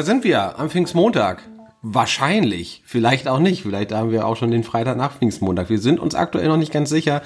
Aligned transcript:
Da 0.00 0.04
sind 0.06 0.24
wir 0.24 0.58
am 0.58 0.70
Pfingstmontag. 0.70 1.42
Wahrscheinlich, 1.82 2.82
vielleicht 2.84 3.26
auch 3.26 3.38
nicht. 3.38 3.62
Vielleicht 3.62 3.92
haben 3.92 4.10
wir 4.10 4.26
auch 4.26 4.36
schon 4.36 4.50
den 4.50 4.64
Freitag 4.64 4.98
nach 4.98 5.12
Pfingstmontag. 5.12 5.70
Wir 5.70 5.78
sind 5.78 5.98
uns 5.98 6.14
aktuell 6.14 6.46
noch 6.48 6.58
nicht 6.58 6.72
ganz 6.72 6.90
sicher, 6.90 7.22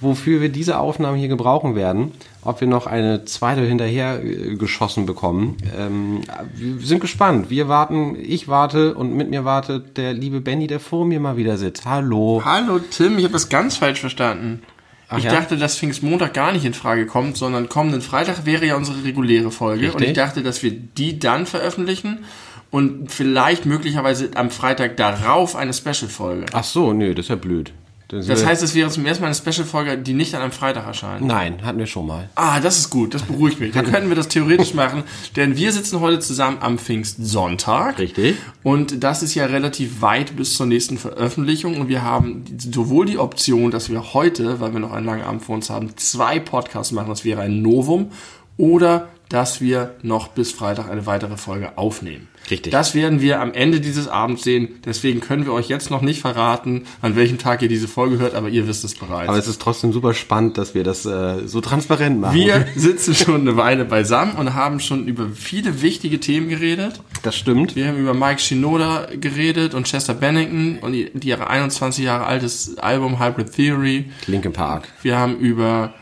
wofür 0.00 0.40
wir 0.40 0.48
diese 0.48 0.78
Aufnahmen 0.78 1.18
hier 1.18 1.26
gebrauchen 1.26 1.74
werden. 1.74 2.12
Ob 2.44 2.60
wir 2.60 2.68
noch 2.68 2.86
eine 2.86 3.24
zweite 3.24 3.62
hinterher 3.62 4.22
äh, 4.22 4.54
geschossen 4.54 5.06
bekommen. 5.06 5.56
Ähm, 5.76 6.20
wir 6.54 6.86
sind 6.86 7.00
gespannt. 7.00 7.50
Wir 7.50 7.66
warten, 7.66 8.16
ich 8.16 8.46
warte 8.46 8.94
und 8.94 9.12
mit 9.12 9.28
mir 9.28 9.44
wartet 9.44 9.96
der 9.96 10.12
liebe 10.12 10.40
Benny, 10.40 10.68
der 10.68 10.78
vor 10.78 11.04
mir 11.04 11.18
mal 11.18 11.36
wieder 11.36 11.56
sitzt. 11.56 11.84
Hallo. 11.84 12.42
Hallo 12.44 12.78
Tim, 12.78 13.18
ich 13.18 13.24
habe 13.24 13.32
das 13.32 13.48
ganz 13.48 13.76
falsch 13.76 13.98
verstanden. 13.98 14.62
Ach 15.08 15.18
ich 15.18 15.24
ja? 15.24 15.32
dachte, 15.32 15.56
dass 15.56 15.78
Pfingstmontag 15.78 16.32
gar 16.32 16.52
nicht 16.52 16.64
in 16.64 16.74
Frage 16.74 17.06
kommt, 17.06 17.36
sondern 17.36 17.68
kommenden 17.68 18.02
Freitag 18.02 18.46
wäre 18.46 18.66
ja 18.66 18.76
unsere 18.76 19.02
reguläre 19.02 19.50
Folge. 19.50 19.86
Und 19.86 19.94
Richtig. 19.94 20.08
ich 20.10 20.14
dachte, 20.14 20.44
dass 20.44 20.62
wir 20.62 20.70
die 20.70 21.18
dann 21.18 21.46
veröffentlichen 21.46 22.24
und 22.70 23.10
vielleicht 23.12 23.66
möglicherweise 23.66 24.30
am 24.34 24.50
Freitag 24.50 24.96
darauf 24.96 25.56
eine 25.56 25.72
Special-Folge. 25.72 26.46
Ach 26.52 26.64
so, 26.64 26.92
nö, 26.92 27.14
das 27.14 27.26
ist 27.26 27.30
ja 27.30 27.36
blöd. 27.36 27.72
Das 28.08 28.28
wär- 28.28 28.46
heißt, 28.46 28.62
es 28.62 28.76
wäre 28.76 28.88
zum 28.88 29.04
ersten 29.04 29.22
Mal 29.22 29.28
eine 29.28 29.34
Special-Folge, 29.34 29.98
die 29.98 30.12
nicht 30.14 30.32
an 30.36 30.42
einem 30.42 30.52
Freitag 30.52 30.86
erscheint. 30.86 31.26
Nein, 31.26 31.56
hatten 31.64 31.80
wir 31.80 31.86
schon 31.88 32.06
mal. 32.06 32.28
Ah, 32.36 32.60
das 32.60 32.78
ist 32.78 32.90
gut, 32.90 33.14
das 33.14 33.22
beruhigt 33.22 33.58
mich. 33.58 33.72
Dann 33.72 33.84
könnten 33.90 34.08
wir 34.08 34.14
das 34.14 34.28
theoretisch 34.28 34.74
machen, 34.74 35.02
denn 35.34 35.56
wir 35.56 35.72
sitzen 35.72 35.98
heute 36.00 36.20
zusammen 36.20 36.58
am 36.60 36.78
Pfingstsonntag. 36.78 37.98
Richtig. 37.98 38.36
Und 38.62 39.02
das 39.02 39.24
ist 39.24 39.34
ja 39.34 39.46
relativ 39.46 40.02
weit 40.02 40.36
bis 40.36 40.54
zur 40.56 40.66
nächsten 40.66 40.98
Veröffentlichung 40.98 41.80
und 41.80 41.88
wir 41.88 42.02
haben 42.02 42.44
sowohl 42.58 43.06
die 43.06 43.18
Option, 43.18 43.72
dass 43.72 43.90
wir 43.90 44.14
heute, 44.14 44.60
weil 44.60 44.72
wir 44.72 44.80
noch 44.80 44.92
einen 44.92 45.06
langen 45.06 45.22
Abend 45.24 45.42
vor 45.42 45.56
uns 45.56 45.68
haben, 45.70 45.96
zwei 45.96 46.38
Podcasts 46.38 46.92
machen, 46.92 47.08
das 47.08 47.24
wäre 47.24 47.40
ein 47.42 47.60
Novum, 47.62 48.12
oder 48.56 49.08
dass 49.28 49.60
wir 49.60 49.96
noch 50.02 50.28
bis 50.28 50.52
Freitag 50.52 50.88
eine 50.88 51.06
weitere 51.06 51.36
Folge 51.36 51.76
aufnehmen. 51.76 52.28
Richtig. 52.50 52.72
Das 52.72 52.94
werden 52.94 53.20
wir 53.20 53.40
am 53.40 53.52
Ende 53.52 53.80
dieses 53.80 54.08
Abends 54.08 54.42
sehen. 54.42 54.80
Deswegen 54.84 55.20
können 55.20 55.44
wir 55.44 55.52
euch 55.52 55.68
jetzt 55.68 55.90
noch 55.90 56.02
nicht 56.02 56.20
verraten, 56.20 56.84
an 57.02 57.16
welchem 57.16 57.38
Tag 57.38 57.62
ihr 57.62 57.68
diese 57.68 57.88
Folge 57.88 58.18
hört, 58.18 58.34
aber 58.34 58.48
ihr 58.48 58.68
wisst 58.68 58.84
es 58.84 58.94
bereits. 58.94 59.28
Aber 59.28 59.38
es 59.38 59.48
ist 59.48 59.60
trotzdem 59.60 59.92
super 59.92 60.14
spannend, 60.14 60.58
dass 60.58 60.74
wir 60.74 60.84
das 60.84 61.06
äh, 61.06 61.46
so 61.46 61.60
transparent 61.60 62.20
machen. 62.20 62.36
Wir 62.36 62.66
sitzen 62.76 63.14
schon 63.14 63.40
eine 63.40 63.56
Weile 63.56 63.84
beisammen 63.84 64.36
und 64.36 64.54
haben 64.54 64.80
schon 64.80 65.06
über 65.06 65.28
viele 65.34 65.82
wichtige 65.82 66.20
Themen 66.20 66.48
geredet. 66.48 67.00
Das 67.22 67.36
stimmt. 67.36 67.76
Wir 67.76 67.88
haben 67.88 67.98
über 67.98 68.14
Mike 68.14 68.40
Shinoda 68.40 69.08
geredet 69.20 69.74
und 69.74 69.86
Chester 69.86 70.14
Bennington 70.14 70.78
und 70.80 71.24
ihre 71.24 71.48
21 71.48 72.04
Jahre 72.04 72.26
altes 72.26 72.78
Album 72.78 73.20
Hybrid 73.20 73.52
Theory. 73.52 74.06
Linkin 74.26 74.52
Park. 74.52 74.88
Wir 75.02 75.18
haben 75.18 75.36
über 75.38 75.94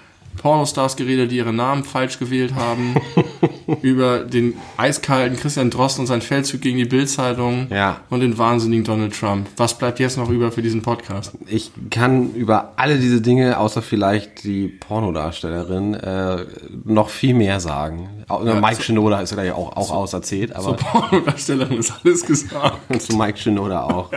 Pornostars 0.45 0.97
geredet, 0.97 1.31
die 1.31 1.39
ihre 1.39 1.55
Namen 1.55 1.84
falsch 1.84 2.19
gewählt 2.19 2.55
haben. 2.55 2.97
über 3.83 4.20
den 4.20 4.55
eiskalten 4.77 5.39
Christian 5.39 5.70
Drosten 5.70 6.03
und 6.03 6.06
seinen 6.06 6.20
Feldzug 6.20 6.61
gegen 6.61 6.78
die 6.78 6.84
Bildzeitung. 6.84 7.69
Ja. 7.70 8.00
Und 8.11 8.20
den 8.20 8.37
wahnsinnigen 8.37 8.84
Donald 8.84 9.19
Trump. 9.19 9.48
Was 9.56 9.78
bleibt 9.78 10.00
jetzt 10.00 10.17
noch 10.17 10.28
über 10.28 10.53
für 10.53 10.62
diesen 10.62 10.83
Podcast? 10.83 11.33
Ich 11.47 11.72
kann 11.91 12.34
über 12.34 12.72
alle 12.77 12.98
diese 12.98 13.20
Dinge, 13.20 13.59
außer 13.59 13.83
vielleicht 13.83 14.45
die 14.45 14.69
Pornodarstellerin, 14.69 15.95
äh, 15.95 16.45
noch 16.84 17.09
viel 17.09 17.34
mehr 17.34 17.61
sagen. 17.61 18.09
Au- 18.28 18.41
Mike 18.41 18.83
Shinoda 18.83 19.20
ist 19.20 19.30
ja 19.30 19.36
gleich 19.36 19.53
auch, 19.53 19.77
auch 19.77 19.91
auserzählt, 19.91 20.55
aber 20.55 20.75
Pornodarstellerin 20.75 21.78
ist 21.78 21.92
alles 22.05 22.25
gesagt. 22.25 22.78
zu 23.00 23.16
Mike 23.16 23.39
Shinoda 23.39 23.84
auch. 23.84 24.11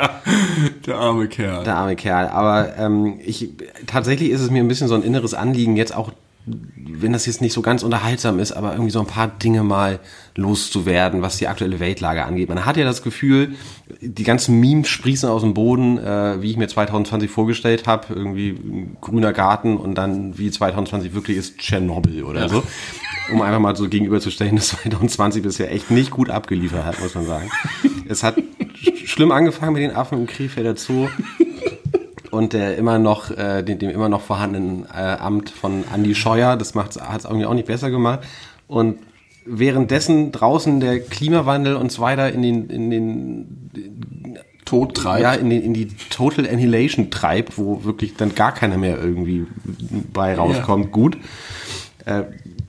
Der 0.85 0.95
arme 0.95 1.27
Kerl. 1.27 1.63
Der 1.63 1.75
arme 1.75 1.95
Kerl. 1.95 2.27
Aber 2.27 2.77
ähm, 2.77 3.19
ich 3.25 3.49
tatsächlich 3.85 4.29
ist 4.31 4.41
es 4.41 4.49
mir 4.49 4.63
ein 4.63 4.67
bisschen 4.67 4.87
so 4.87 4.95
ein 4.95 5.03
inneres 5.03 5.33
Anliegen, 5.33 5.75
jetzt 5.75 5.95
auch, 5.95 6.11
wenn 6.45 7.11
das 7.11 7.25
jetzt 7.25 7.41
nicht 7.41 7.51
so 7.51 7.61
ganz 7.61 7.83
unterhaltsam 7.83 8.39
ist, 8.39 8.53
aber 8.53 8.71
irgendwie 8.71 8.91
so 8.91 9.01
ein 9.01 9.05
paar 9.07 9.27
Dinge 9.27 9.63
mal 9.63 9.99
loszuwerden, 10.35 11.21
was 11.21 11.37
die 11.37 11.47
aktuelle 11.47 11.79
Weltlage 11.81 12.23
angeht. 12.23 12.47
Man 12.47 12.65
hat 12.65 12.77
ja 12.77 12.85
das 12.85 13.01
Gefühl, 13.03 13.55
die 13.99 14.23
ganzen 14.23 14.59
Memes 14.61 14.87
sprießen 14.87 15.27
aus 15.27 15.41
dem 15.41 15.53
Boden, 15.53 15.97
äh, 15.97 16.41
wie 16.41 16.51
ich 16.51 16.57
mir 16.57 16.67
2020 16.69 17.29
vorgestellt 17.29 17.87
habe, 17.87 18.13
irgendwie 18.13 18.51
ein 18.51 18.97
grüner 19.01 19.33
Garten 19.33 19.75
und 19.75 19.95
dann 19.95 20.37
wie 20.37 20.49
2020 20.49 21.13
wirklich 21.13 21.35
ist 21.37 21.57
Tschernobyl 21.57 22.23
oder 22.23 22.47
so. 22.47 22.63
Um 23.31 23.41
einfach 23.41 23.59
mal 23.59 23.75
so 23.75 23.87
gegenüberzustellen, 23.89 24.55
dass 24.55 24.67
2020 24.83 25.43
bisher 25.43 25.71
echt 25.71 25.91
nicht 25.91 26.11
gut 26.11 26.29
abgeliefert 26.29 26.85
hat, 26.85 26.99
muss 27.01 27.15
man 27.15 27.25
sagen. 27.25 27.49
Es 28.07 28.23
hat 28.23 28.37
sch- 28.37 29.05
schlimm 29.07 29.31
angefangen 29.31 29.73
mit 29.73 29.81
den 29.81 29.91
Affen 29.95 30.19
im 30.19 30.27
Krefelder 30.27 30.75
Zoo 30.77 31.07
und 32.31 32.53
der 32.53 32.77
immer 32.77 32.99
noch, 32.99 33.31
äh, 33.31 33.63
dem, 33.63 33.79
dem 33.79 33.89
immer 33.89 34.09
noch 34.09 34.21
vorhandenen 34.21 34.85
äh, 34.85 34.97
Amt 34.97 35.49
von 35.49 35.83
Andy 35.93 36.15
Scheuer. 36.15 36.55
Das 36.55 36.73
hat 36.75 36.95
es 37.19 37.25
irgendwie 37.25 37.45
auch 37.45 37.53
nicht 37.53 37.67
besser 37.67 37.89
gemacht. 37.89 38.19
Und 38.67 38.99
währenddessen 39.45 40.31
draußen 40.31 40.79
der 40.79 40.99
Klimawandel 40.99 41.75
und 41.75 41.91
so 41.91 42.01
weiter 42.01 42.31
in 42.31 42.41
den, 42.41 42.69
in 42.69 42.89
den 42.91 44.37
Tod 44.65 44.95
treibt. 44.95 45.23
ja, 45.23 45.33
in, 45.33 45.49
den, 45.49 45.61
in 45.63 45.73
die 45.73 45.87
Total 46.09 46.45
Annihilation 46.47 47.09
treibt, 47.09 47.57
wo 47.57 47.83
wirklich 47.85 48.15
dann 48.15 48.35
gar 48.35 48.53
keiner 48.53 48.77
mehr 48.77 49.01
irgendwie 49.01 49.47
bei 50.13 50.35
rauskommt. 50.35 50.91
Gut. 50.91 51.17
Äh, 52.05 52.23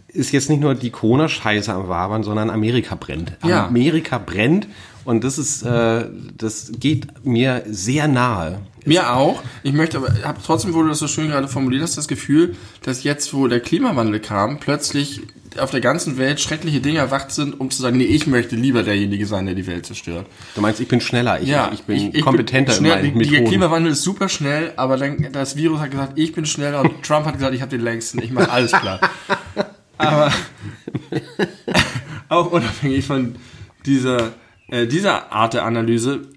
ist 0.09 0.33
jetzt 0.33 0.49
nicht 0.49 0.61
nur 0.61 0.75
die 0.75 0.91
Corona-Scheiße 0.91 1.73
am 1.73 1.89
Wabern, 1.89 2.23
sondern 2.23 2.51
Amerika 2.51 2.95
brennt. 2.95 3.33
Ja. 3.45 3.67
Amerika 3.67 4.19
brennt 4.19 4.67
und 5.05 5.25
das 5.25 5.39
ist, 5.39 5.63
äh, 5.63 6.07
das 6.37 6.73
geht 6.79 7.25
mir 7.25 7.63
sehr 7.67 8.09
nahe. 8.09 8.61
Mir 8.85 9.13
auch. 9.15 9.43
Ich 9.63 9.73
möchte 9.73 9.99
aber, 9.99 10.09
habe 10.23 10.39
trotzdem, 10.45 10.75
wo 10.75 10.83
du 10.83 10.89
das 10.89 10.99
so 10.99 11.09
schön 11.09 11.29
gerade 11.29 11.49
formuliert 11.49 11.83
hast, 11.83 11.97
das 11.97 12.09
Gefühl, 12.09 12.57
dass 12.83 13.05
jetzt, 13.05 13.35
wo 13.35 13.49
der 13.49 13.61
Klimawandel 13.61 14.21
kam, 14.21 14.59
plötzlich 14.61 15.23
auf 15.59 15.71
der 15.71 15.81
ganzen 15.81 16.19
Welt 16.19 16.41
schreckliche 16.41 16.81
Dinge 16.81 16.99
erwacht 16.99 17.33
sind, 17.33 17.59
um 17.59 17.71
zu 17.71 17.83
sagen, 17.83 17.97
nee, 17.97 18.05
ich 18.05 18.27
möchte 18.27 18.55
lieber 18.55 18.83
derjenige 18.83 19.27
sein, 19.27 19.47
der 19.47 19.55
die 19.55 19.67
Welt 19.67 19.87
zerstört. 19.87 20.27
Du 20.55 20.61
meinst, 20.61 20.81
ich 20.81 20.89
bin 20.89 21.01
schneller, 21.01 21.41
ich, 21.41 21.51
ich 21.73 21.83
bin 21.83 22.15
ich 22.15 22.23
kompetenter 22.23 22.73
schnell, 22.73 23.05
in 23.05 23.15
meinen 23.15 23.31
Der. 23.31 23.45
Klimawandel 23.45 23.93
ist 23.93 24.03
super 24.03 24.29
schnell, 24.29 24.73
aber 24.77 24.97
dann 24.97 25.29
das 25.33 25.57
Virus 25.57 25.81
hat 25.81 25.91
gesagt, 25.91 26.13
ich 26.17 26.33
bin 26.33 26.47
schneller 26.47 26.83
und 26.83 27.03
Trump 27.03 27.27
hat 27.27 27.35
gesagt, 27.35 27.55
ich 27.55 27.63
habe 27.63 27.71
den 27.71 27.81
längsten, 27.81 28.23
ich 28.23 28.31
mache 28.31 28.51
alles 28.51 28.73
klar. 28.73 29.01
aber 29.99 30.33
auch 32.29 32.51
unabhängig 32.51 33.05
von 33.05 33.37
dieser, 33.85 34.33
äh, 34.69 34.87
dieser 34.87 35.33
Art 35.33 35.55
der 35.55 35.65
Analyse 35.65 36.29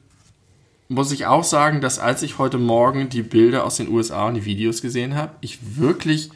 muss 0.89 1.13
ich 1.13 1.25
auch 1.25 1.45
sagen, 1.45 1.79
dass 1.79 1.99
als 1.99 2.21
ich 2.21 2.37
heute 2.37 2.57
Morgen 2.57 3.07
die 3.07 3.21
Bilder 3.21 3.63
aus 3.63 3.77
den 3.77 3.87
USA 3.87 4.27
und 4.27 4.33
die 4.33 4.45
Videos 4.45 4.81
gesehen 4.81 5.15
habe, 5.15 5.31
ich 5.39 5.77
wirklich 5.77 6.29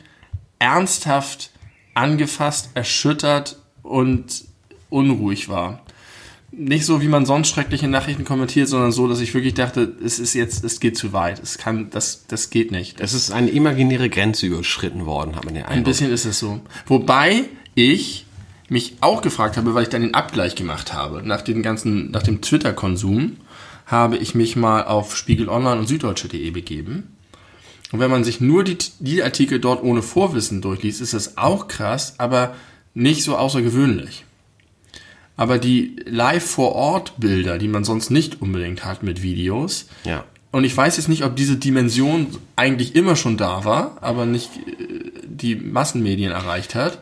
ernsthaft 0.59 1.51
angefasst, 1.93 2.69
erschüttert 2.73 3.57
und 3.83 4.45
unruhig 4.89 5.49
war. 5.49 5.81
Nicht 6.57 6.85
so, 6.85 7.01
wie 7.01 7.07
man 7.07 7.25
sonst 7.25 7.49
schreckliche 7.49 7.87
Nachrichten 7.87 8.23
kommentiert, 8.23 8.67
sondern 8.69 8.91
so, 8.91 9.07
dass 9.07 9.19
ich 9.19 9.33
wirklich 9.33 9.55
dachte, 9.55 9.93
es 10.03 10.19
ist 10.19 10.33
jetzt, 10.33 10.63
es 10.63 10.79
geht 10.79 10.97
zu 10.97 11.11
weit. 11.11 11.41
Es 11.43 11.57
kann, 11.57 11.89
das, 11.89 12.25
das 12.27 12.49
geht 12.49 12.71
nicht. 12.71 13.01
es 13.01 13.13
ist 13.13 13.31
eine 13.31 13.49
imaginäre 13.49 14.09
Grenze 14.09 14.45
überschritten 14.45 15.05
worden, 15.05 15.35
hat 15.35 15.43
man 15.45 15.53
den 15.53 15.63
Ein 15.63 15.69
Eindruck. 15.69 15.85
bisschen 15.85 16.11
ist 16.11 16.25
es 16.25 16.39
so. 16.39 16.61
Wobei 16.85 17.45
ich 17.75 18.25
mich 18.69 18.95
auch 19.01 19.21
gefragt 19.21 19.57
habe, 19.57 19.73
weil 19.73 19.83
ich 19.83 19.89
dann 19.89 20.01
den 20.01 20.13
Abgleich 20.13 20.55
gemacht 20.55 20.93
habe, 20.93 21.21
nach 21.23 21.41
dem 21.41 21.61
ganzen, 21.61 22.11
nach 22.11 22.23
dem 22.23 22.41
Twitter-Konsum, 22.41 23.37
habe 23.85 24.17
ich 24.17 24.33
mich 24.33 24.55
mal 24.55 24.83
auf 24.85 25.15
Spiegel 25.15 25.49
Online 25.49 25.79
und 25.79 25.87
Süddeutsche.de 25.87 26.49
begeben. 26.51 27.15
Und 27.91 27.99
wenn 27.99 28.09
man 28.09 28.23
sich 28.23 28.41
nur 28.41 28.63
die, 28.63 28.77
die 28.99 29.21
Artikel 29.21 29.59
dort 29.59 29.83
ohne 29.83 30.01
Vorwissen 30.01 30.61
durchliest, 30.61 31.01
ist 31.01 31.13
das 31.13 31.37
auch 31.37 31.67
krass, 31.67 32.15
aber 32.17 32.55
nicht 32.93 33.23
so 33.23 33.37
außergewöhnlich. 33.37 34.25
Aber 35.37 35.57
die 35.57 35.97
Live-vor-Ort-Bilder, 36.05 37.57
die 37.57 37.67
man 37.67 37.83
sonst 37.83 38.09
nicht 38.09 38.41
unbedingt 38.41 38.85
hat 38.85 39.03
mit 39.03 39.21
Videos, 39.21 39.87
Ja. 40.05 40.23
und 40.51 40.63
ich 40.63 40.75
weiß 40.75 40.97
jetzt 40.97 41.09
nicht, 41.09 41.23
ob 41.23 41.35
diese 41.35 41.57
Dimension 41.57 42.27
eigentlich 42.55 42.95
immer 42.95 43.15
schon 43.15 43.37
da 43.37 43.65
war, 43.65 43.97
aber 44.01 44.25
nicht 44.25 44.51
äh, 44.55 45.11
die 45.27 45.55
Massenmedien 45.55 46.31
erreicht 46.31 46.75
hat. 46.75 46.99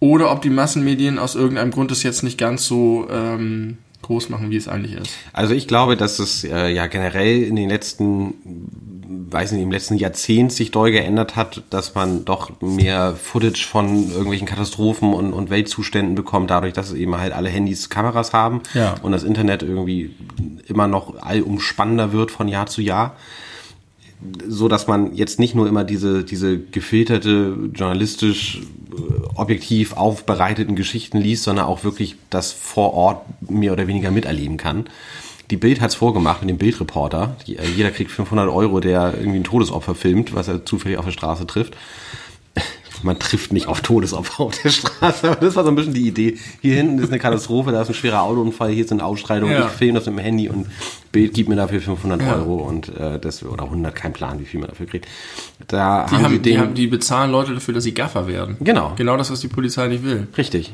Oder 0.00 0.30
ob 0.32 0.40
die 0.42 0.50
Massenmedien 0.50 1.18
aus 1.18 1.34
irgendeinem 1.34 1.70
Grund 1.72 1.90
es 1.92 2.02
jetzt 2.02 2.22
nicht 2.22 2.38
ganz 2.38 2.64
so 2.66 3.06
ähm, 3.10 3.76
groß 4.02 4.30
machen, 4.30 4.50
wie 4.50 4.56
es 4.56 4.66
eigentlich 4.66 4.94
ist. 4.94 5.10
Also 5.34 5.52
ich 5.54 5.68
glaube, 5.68 5.94
dass 5.96 6.18
es 6.18 6.42
äh, 6.44 6.68
ja 6.68 6.86
generell 6.86 7.42
in 7.42 7.54
den 7.56 7.68
letzten, 7.68 8.32
weiß 9.12 9.52
nicht, 9.52 9.62
im 9.62 9.72
letzten 9.72 9.96
Jahrzehnt 9.96 10.52
sich 10.52 10.70
doll 10.70 10.92
geändert 10.92 11.34
hat, 11.34 11.62
dass 11.70 11.94
man 11.96 12.24
doch 12.24 12.52
mehr 12.60 13.16
Footage 13.16 13.66
von 13.66 14.08
irgendwelchen 14.10 14.46
Katastrophen 14.46 15.12
und, 15.14 15.32
und 15.32 15.50
Weltzuständen 15.50 16.14
bekommt, 16.14 16.50
dadurch, 16.50 16.72
dass 16.74 16.92
eben 16.92 17.16
halt 17.16 17.32
alle 17.32 17.48
Handys 17.48 17.88
Kameras 17.90 18.32
haben 18.32 18.60
Ja. 18.72 18.94
und 19.02 19.10
das 19.12 19.24
Internet 19.24 19.62
irgendwie 19.64 20.14
immer 20.68 20.86
noch 20.86 21.20
allumspannender 21.20 22.12
wird 22.12 22.30
von 22.30 22.46
Jahr 22.46 22.66
zu 22.66 22.82
Jahr. 22.82 23.16
so 24.46 24.68
dass 24.68 24.86
man 24.86 25.14
jetzt 25.14 25.38
nicht 25.40 25.54
nur 25.54 25.66
immer 25.66 25.82
diese, 25.82 26.24
diese 26.24 26.58
gefilterte, 26.58 27.56
journalistisch 27.74 28.60
äh, 28.92 29.26
objektiv 29.34 29.94
aufbereiteten 29.94 30.76
Geschichten 30.76 31.16
liest, 31.18 31.44
sondern 31.44 31.64
auch 31.64 31.84
wirklich 31.84 32.16
das 32.28 32.52
vor 32.52 32.92
Ort 32.92 33.22
mehr 33.50 33.72
oder 33.72 33.86
weniger 33.86 34.10
miterleben 34.10 34.58
kann. 34.58 34.84
Die 35.50 35.56
Bild 35.56 35.80
hat's 35.80 35.96
vorgemacht 35.96 36.40
mit 36.40 36.50
dem 36.50 36.58
Bildreporter. 36.58 37.36
Die, 37.46 37.56
äh, 37.56 37.66
jeder 37.66 37.90
kriegt 37.90 38.10
500 38.10 38.48
Euro, 38.48 38.80
der 38.80 39.14
irgendwie 39.18 39.40
ein 39.40 39.44
Todesopfer 39.44 39.94
filmt, 39.94 40.34
was 40.34 40.48
er 40.48 40.64
zufällig 40.64 40.98
auf 40.98 41.04
der 41.04 41.12
Straße 41.12 41.46
trifft 41.46 41.76
man 43.02 43.18
trifft 43.18 43.52
nicht 43.52 43.66
auf 43.66 43.80
Todesopfer 43.80 44.44
auf 44.44 44.60
der 44.60 44.70
Straße. 44.70 45.30
Aber 45.30 45.40
das 45.40 45.56
war 45.56 45.64
so 45.64 45.70
ein 45.70 45.76
bisschen 45.76 45.94
die 45.94 46.06
Idee. 46.06 46.38
Hier 46.60 46.74
hinten 46.74 46.98
ist 46.98 47.10
eine 47.10 47.18
Katastrophe, 47.18 47.72
da 47.72 47.82
ist 47.82 47.88
ein 47.88 47.94
schwerer 47.94 48.22
Autounfall, 48.22 48.70
hier 48.70 48.86
sind 48.86 49.00
Ausschreitungen, 49.00 49.54
ja. 49.54 49.66
ich 49.66 49.72
filme 49.72 49.94
das 49.94 50.06
mit 50.06 50.16
dem 50.16 50.18
Handy 50.18 50.48
und 50.48 50.66
Bild 51.12 51.34
gibt 51.34 51.48
mir 51.48 51.56
dafür 51.56 51.80
500 51.80 52.20
ja. 52.20 52.36
Euro 52.36 52.56
und 52.56 52.88
äh, 52.96 53.18
das 53.18 53.44
oder 53.44 53.64
100, 53.64 53.94
kein 53.94 54.12
Plan, 54.12 54.40
wie 54.40 54.44
viel 54.44 54.60
man 54.60 54.68
dafür 54.68 54.86
kriegt. 54.86 55.06
Da 55.66 56.06
die 56.06 56.14
haben, 56.14 56.24
haben 56.24 56.32
den, 56.34 56.42
die, 56.42 56.58
haben, 56.58 56.74
die 56.74 56.86
bezahlen 56.86 57.30
Leute 57.30 57.54
dafür, 57.54 57.74
dass 57.74 57.84
sie 57.84 57.94
Gaffer 57.94 58.26
werden. 58.26 58.56
Genau. 58.60 58.92
Genau 58.96 59.16
das, 59.16 59.30
was 59.30 59.40
die 59.40 59.48
Polizei 59.48 59.88
nicht 59.88 60.04
will. 60.04 60.28
Richtig. 60.36 60.72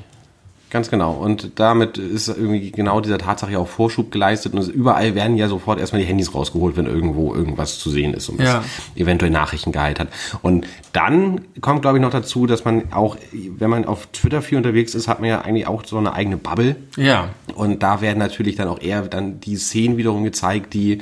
Ganz 0.68 0.90
genau. 0.90 1.12
Und 1.12 1.60
damit 1.60 1.96
ist 1.96 2.26
irgendwie 2.26 2.72
genau 2.72 3.00
dieser 3.00 3.18
Tatsache 3.18 3.52
ja 3.52 3.58
auch 3.58 3.68
Vorschub 3.68 4.10
geleistet. 4.10 4.52
Und 4.52 4.66
überall 4.68 5.14
werden 5.14 5.36
ja 5.36 5.46
sofort 5.46 5.78
erstmal 5.78 6.02
die 6.02 6.08
Handys 6.08 6.34
rausgeholt, 6.34 6.76
wenn 6.76 6.86
irgendwo 6.86 7.32
irgendwas 7.34 7.78
zu 7.78 7.88
sehen 7.88 8.14
ist 8.14 8.28
und 8.28 8.40
ja. 8.40 8.64
eventuell 8.96 9.30
Nachrichtengehalt 9.30 10.00
hat. 10.00 10.08
Und 10.42 10.66
dann 10.92 11.42
kommt, 11.60 11.82
glaube 11.82 11.98
ich, 11.98 12.02
noch 12.02 12.10
dazu, 12.10 12.46
dass 12.46 12.64
man 12.64 12.92
auch, 12.92 13.16
wenn 13.32 13.70
man 13.70 13.84
auf 13.84 14.08
Twitter 14.08 14.42
viel 14.42 14.58
unterwegs 14.58 14.96
ist, 14.96 15.06
hat 15.06 15.20
man 15.20 15.28
ja 15.28 15.42
eigentlich 15.42 15.68
auch 15.68 15.84
so 15.84 15.98
eine 15.98 16.12
eigene 16.14 16.36
Bubble. 16.36 16.74
Ja. 16.96 17.28
Und 17.54 17.84
da 17.84 18.00
werden 18.00 18.18
natürlich 18.18 18.56
dann 18.56 18.66
auch 18.66 18.80
eher 18.80 19.02
dann 19.02 19.38
die 19.38 19.56
Szenen 19.56 19.96
wiederum 19.98 20.24
gezeigt, 20.24 20.74
die 20.74 20.98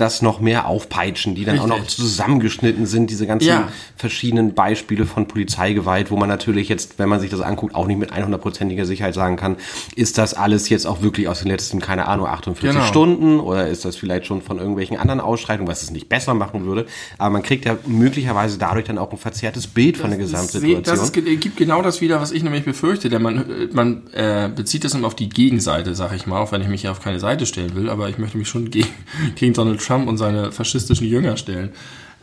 das 0.00 0.22
noch 0.22 0.40
mehr 0.40 0.66
aufpeitschen, 0.66 1.34
die 1.34 1.44
dann 1.44 1.56
Richtig. 1.56 1.72
auch 1.72 1.78
noch 1.78 1.86
zusammengeschnitten 1.86 2.86
sind, 2.86 3.10
diese 3.10 3.26
ganzen 3.26 3.48
ja. 3.48 3.68
verschiedenen 3.96 4.54
Beispiele 4.54 5.04
von 5.04 5.28
Polizeigewalt, 5.28 6.10
wo 6.10 6.16
man 6.16 6.28
natürlich 6.28 6.68
jetzt, 6.68 6.98
wenn 6.98 7.08
man 7.08 7.20
sich 7.20 7.30
das 7.30 7.40
anguckt, 7.40 7.74
auch 7.74 7.86
nicht 7.86 7.98
mit 7.98 8.12
100%iger 8.12 8.86
Sicherheit 8.86 9.14
sagen 9.14 9.36
kann, 9.36 9.56
ist 9.96 10.18
das 10.18 10.34
alles 10.34 10.68
jetzt 10.68 10.86
auch 10.86 11.02
wirklich 11.02 11.28
aus 11.28 11.40
den 11.40 11.48
letzten, 11.48 11.80
keine 11.80 12.06
Ahnung, 12.06 12.26
48 12.26 12.70
genau. 12.70 12.86
Stunden 12.86 13.40
oder 13.40 13.68
ist 13.68 13.84
das 13.84 13.96
vielleicht 13.96 14.26
schon 14.26 14.42
von 14.42 14.58
irgendwelchen 14.58 14.96
anderen 14.96 15.20
Ausschreitungen, 15.20 15.70
was 15.70 15.82
es 15.82 15.90
nicht 15.90 16.08
besser 16.08 16.34
machen 16.34 16.64
würde, 16.64 16.86
aber 17.18 17.30
man 17.30 17.42
kriegt 17.42 17.64
ja 17.66 17.76
möglicherweise 17.86 18.58
dadurch 18.58 18.86
dann 18.86 18.98
auch 18.98 19.12
ein 19.12 19.18
verzerrtes 19.18 19.66
Bild 19.66 19.96
das 19.96 20.00
von 20.00 20.10
der 20.10 20.18
Gesamtsituation. 20.18 20.82
Das 20.82 21.02
ist, 21.02 21.12
gibt 21.12 21.56
genau 21.56 21.82
das 21.82 22.00
wieder, 22.00 22.20
was 22.20 22.32
ich 22.32 22.42
nämlich 22.42 22.64
befürchte, 22.64 23.10
denn 23.10 23.22
man, 23.22 23.44
man 23.72 24.02
äh, 24.12 24.48
bezieht 24.54 24.84
das 24.84 24.94
immer 24.94 25.06
auf 25.06 25.14
die 25.14 25.28
Gegenseite, 25.28 25.94
sag 25.94 26.14
ich 26.14 26.26
mal, 26.26 26.40
auch 26.40 26.52
wenn 26.52 26.62
ich 26.62 26.68
mich 26.68 26.82
hier 26.82 26.90
auf 26.90 27.00
keine 27.00 27.20
Seite 27.20 27.44
stellen 27.44 27.74
will, 27.74 27.90
aber 27.90 28.08
ich 28.08 28.18
möchte 28.18 28.38
mich 28.38 28.48
schon 28.48 28.70
gegen, 28.70 28.88
gegen 29.34 29.52
Donald 29.52 29.80
Trump 29.80 29.89
und 30.08 30.18
seine 30.18 30.52
faschistischen 30.52 31.06
Jünger 31.06 31.36
stellen. 31.36 31.70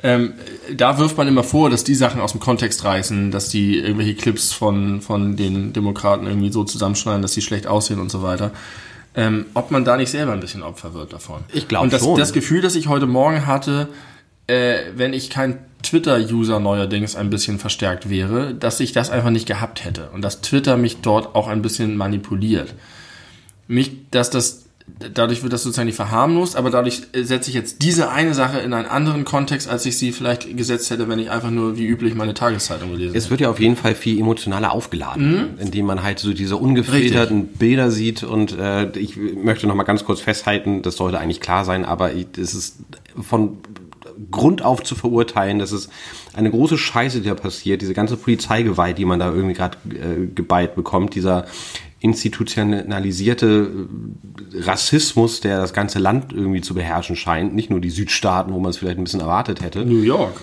Ähm, 0.04 0.34
da 0.76 1.00
wirft 1.00 1.18
man 1.18 1.28
immer 1.28 1.44
vor, 1.44 1.70
dass 1.70 1.84
die 1.84 1.96
Sachen 1.96 2.22
aus 2.22 2.32
dem 2.32 2.40
Kontext 2.40 2.84
reißen, 2.84 3.32
dass 3.32 3.50
die 3.50 3.80
irgendwelche 3.80 4.14
Clips 4.14 4.54
von, 4.54 5.02
von 5.02 5.36
den 5.36 5.74
Demokraten 5.74 6.28
irgendwie 6.28 6.52
so 6.52 6.64
zusammenschneiden, 6.64 7.22
dass 7.22 7.34
sie 7.34 7.42
schlecht 7.42 7.66
aussehen 7.66 8.00
und 8.00 8.12
so 8.12 8.22
weiter. 8.22 8.52
Ähm, 9.16 9.48
ob 9.56 9.72
man 9.72 9.84
da 9.84 9.98
nicht 9.98 10.12
selber 10.12 10.34
ein 10.34 10.40
bisschen 10.40 10.62
Opfer 10.62 10.94
wird 10.94 11.14
davon. 11.14 11.40
Ich 11.52 11.68
glaube 11.68 11.86
Und 11.86 11.94
das, 11.94 12.04
schon. 12.04 12.20
das 12.20 12.34
Gefühl, 12.34 12.62
das 12.62 12.76
ich 12.76 12.88
heute 12.88 13.08
Morgen 13.08 13.48
hatte, 13.48 13.88
äh, 14.46 14.78
wenn 14.96 15.14
ich 15.14 15.32
kein 15.32 15.58
Twitter-User 15.82 16.60
neuerdings 16.60 17.16
ein 17.16 17.32
bisschen 17.32 17.58
verstärkt 17.58 18.10
wäre, 18.10 18.54
dass 18.54 18.80
ich 18.80 18.92
das 18.92 19.10
einfach 19.10 19.32
nicht 19.32 19.48
gehabt 19.48 19.84
hätte 19.84 20.10
und 20.14 20.22
dass 20.22 20.42
Twitter 20.42 20.78
mich 20.78 21.02
dort 21.02 21.34
auch 21.34 21.48
ein 21.48 21.64
bisschen 21.64 21.98
manipuliert. 21.98 22.76
Mich, 23.68 23.92
dass 24.12 24.30
das 24.30 24.67
dadurch 25.14 25.44
wird 25.44 25.54
das 25.54 25.64
sozusagen 25.64 25.88
nicht 25.88 25.96
verharmlost, 25.96 26.56
aber 26.56 26.70
dadurch 26.70 27.04
setze 27.14 27.50
ich 27.50 27.56
jetzt 27.56 27.82
diese 27.82 28.10
eine 28.10 28.34
Sache 28.34 28.60
in 28.60 28.74
einen 28.74 28.88
anderen 28.88 29.26
Kontext, 29.26 29.70
als 29.70 29.86
ich 29.86 29.98
sie 29.98 30.12
vielleicht 30.12 30.56
gesetzt 30.58 30.90
hätte, 30.90 31.08
wenn 31.08 31.20
ich 31.20 31.30
einfach 31.30 31.52
nur 31.52 31.78
wie 31.78 31.86
üblich 31.86 32.16
meine 32.16 32.34
Tageszeitung 32.34 32.92
gelesen 32.92 33.10
hätte. 33.10 33.18
Es 33.18 33.30
wird 33.30 33.42
ja 33.42 33.50
auf 33.50 33.60
jeden 33.60 33.76
Fall 33.76 33.96
viel 33.96 34.20
emotionaler 34.20 34.72
aufgeladen, 34.72 35.32
mhm. 35.32 35.48
indem 35.60 35.86
man 35.86 36.04
halt 36.04 36.20
so 36.20 36.34
diese 36.34 36.58
ungefilterten 36.58 37.42
Richtig. 37.42 37.60
Bilder 37.60 37.92
sieht 37.92 38.24
und 38.24 38.58
äh, 38.58 38.90
ich 38.98 39.18
möchte 39.18 39.68
noch 39.68 39.76
mal 39.76 39.84
ganz 39.84 40.04
kurz 40.04 40.22
festhalten, 40.22 40.82
das 40.82 40.96
sollte 40.96 41.20
eigentlich 41.20 41.42
klar 41.42 41.66
sein, 41.66 41.86
aber 41.86 42.12
es 42.14 42.54
ist 42.54 42.78
von 43.22 43.58
Grund 44.32 44.64
auf 44.64 44.84
zu 44.84 44.96
verurteilen, 44.96 45.60
dass 45.60 45.72
es 45.72 45.90
eine 46.34 46.50
große 46.50 46.78
Scheiße, 46.78 47.22
die 47.22 47.30
da 47.30 47.36
passiert, 47.36 47.82
diese 47.82 47.94
ganze 47.94 48.18
Polizeigewalt, 48.18 48.98
die 48.98 49.06
man 49.06 49.20
da 49.20 49.32
irgendwie 49.32 49.54
gerade 49.54 49.78
äh, 49.90 50.26
geballt 50.34 50.76
bekommt, 50.76 51.14
dieser 51.14 51.46
institutionalisierte 52.00 53.88
äh, 54.54 54.60
Rassismus, 54.62 55.42
der 55.42 55.60
das 55.60 55.74
ganze 55.74 56.00
Land 56.00 56.32
irgendwie 56.32 56.62
zu 56.62 56.74
beherrschen 56.74 57.16
scheint, 57.16 57.56
nicht 57.56 57.70
nur 57.70 57.82
die 57.82 57.90
Südstaaten, 57.90 58.54
wo 58.54 58.60
man 58.60 58.70
es 58.70 58.78
vielleicht 58.78 58.98
ein 58.98 59.04
bisschen 59.04 59.22
erwartet 59.22 59.62
hätte. 59.62 59.86
New 59.86 60.02
York. 60.02 60.42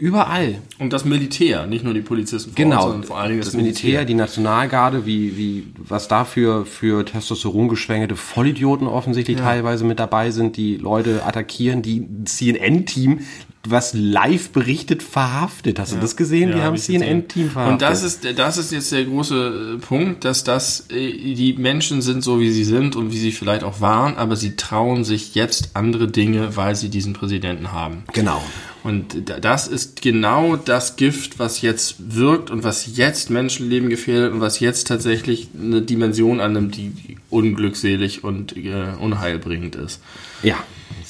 Überall. 0.00 0.62
Und 0.78 0.94
das 0.94 1.04
Militär, 1.04 1.66
nicht 1.66 1.84
nur 1.84 1.92
die 1.92 2.00
Polizisten. 2.00 2.54
Genau, 2.54 2.86
Ort, 2.86 3.04
vor 3.04 3.18
allen 3.18 3.28
Dingen 3.28 3.40
das, 3.42 3.48
das 3.48 3.56
Militär, 3.56 3.84
Militär, 3.84 4.04
die 4.06 4.14
Nationalgarde, 4.14 5.04
wie, 5.04 5.36
wie, 5.36 5.66
was 5.76 6.08
dafür 6.08 6.64
für 6.64 7.04
Testosterongeschwängerte 7.04 8.16
Vollidioten 8.16 8.86
offensichtlich 8.86 9.36
ja. 9.36 9.44
teilweise 9.44 9.84
mit 9.84 10.00
dabei 10.00 10.30
sind, 10.30 10.56
die 10.56 10.78
Leute 10.78 11.26
attackieren, 11.26 11.82
die 11.82 12.08
CNN-Team 12.24 13.20
was 13.68 13.92
live 13.92 14.50
berichtet 14.50 15.02
verhaftet. 15.02 15.78
Hast 15.78 15.90
ja. 15.90 15.96
du 15.96 16.02
das 16.02 16.16
gesehen? 16.16 16.50
Ja, 16.50 16.56
die 16.56 16.62
haben 16.62 16.76
CNN-Team 16.78 17.50
verhaftet. 17.50 17.72
Und 17.72 17.82
das 17.82 18.02
ist, 18.02 18.38
das 18.38 18.56
ist 18.56 18.72
jetzt 18.72 18.90
der 18.90 19.04
große 19.04 19.76
äh, 19.76 19.78
Punkt, 19.78 20.24
dass 20.24 20.44
das, 20.44 20.86
äh, 20.90 21.34
die 21.34 21.54
Menschen 21.58 22.00
sind 22.00 22.24
so, 22.24 22.40
wie 22.40 22.50
sie 22.50 22.64
sind 22.64 22.96
und 22.96 23.12
wie 23.12 23.18
sie 23.18 23.32
vielleicht 23.32 23.62
auch 23.62 23.80
waren, 23.82 24.16
aber 24.16 24.36
sie 24.36 24.56
trauen 24.56 25.04
sich 25.04 25.34
jetzt 25.34 25.70
andere 25.74 26.08
Dinge, 26.08 26.56
weil 26.56 26.74
sie 26.74 26.88
diesen 26.88 27.12
Präsidenten 27.12 27.72
haben. 27.72 28.04
Genau. 28.14 28.42
Und 28.82 29.30
das 29.42 29.68
ist 29.68 30.00
genau 30.00 30.56
das 30.56 30.96
Gift, 30.96 31.38
was 31.38 31.60
jetzt 31.60 31.96
wirkt 31.98 32.50
und 32.50 32.64
was 32.64 32.96
jetzt 32.96 33.28
Menschenleben 33.28 33.90
gefährdet 33.90 34.32
und 34.32 34.40
was 34.40 34.58
jetzt 34.58 34.86
tatsächlich 34.86 35.48
eine 35.60 35.82
Dimension 35.82 36.40
annimmt, 36.40 36.78
die 36.78 37.18
unglückselig 37.28 38.24
und 38.24 38.56
äh, 38.56 38.94
unheilbringend 38.98 39.76
ist. 39.76 40.00
Ja, 40.42 40.56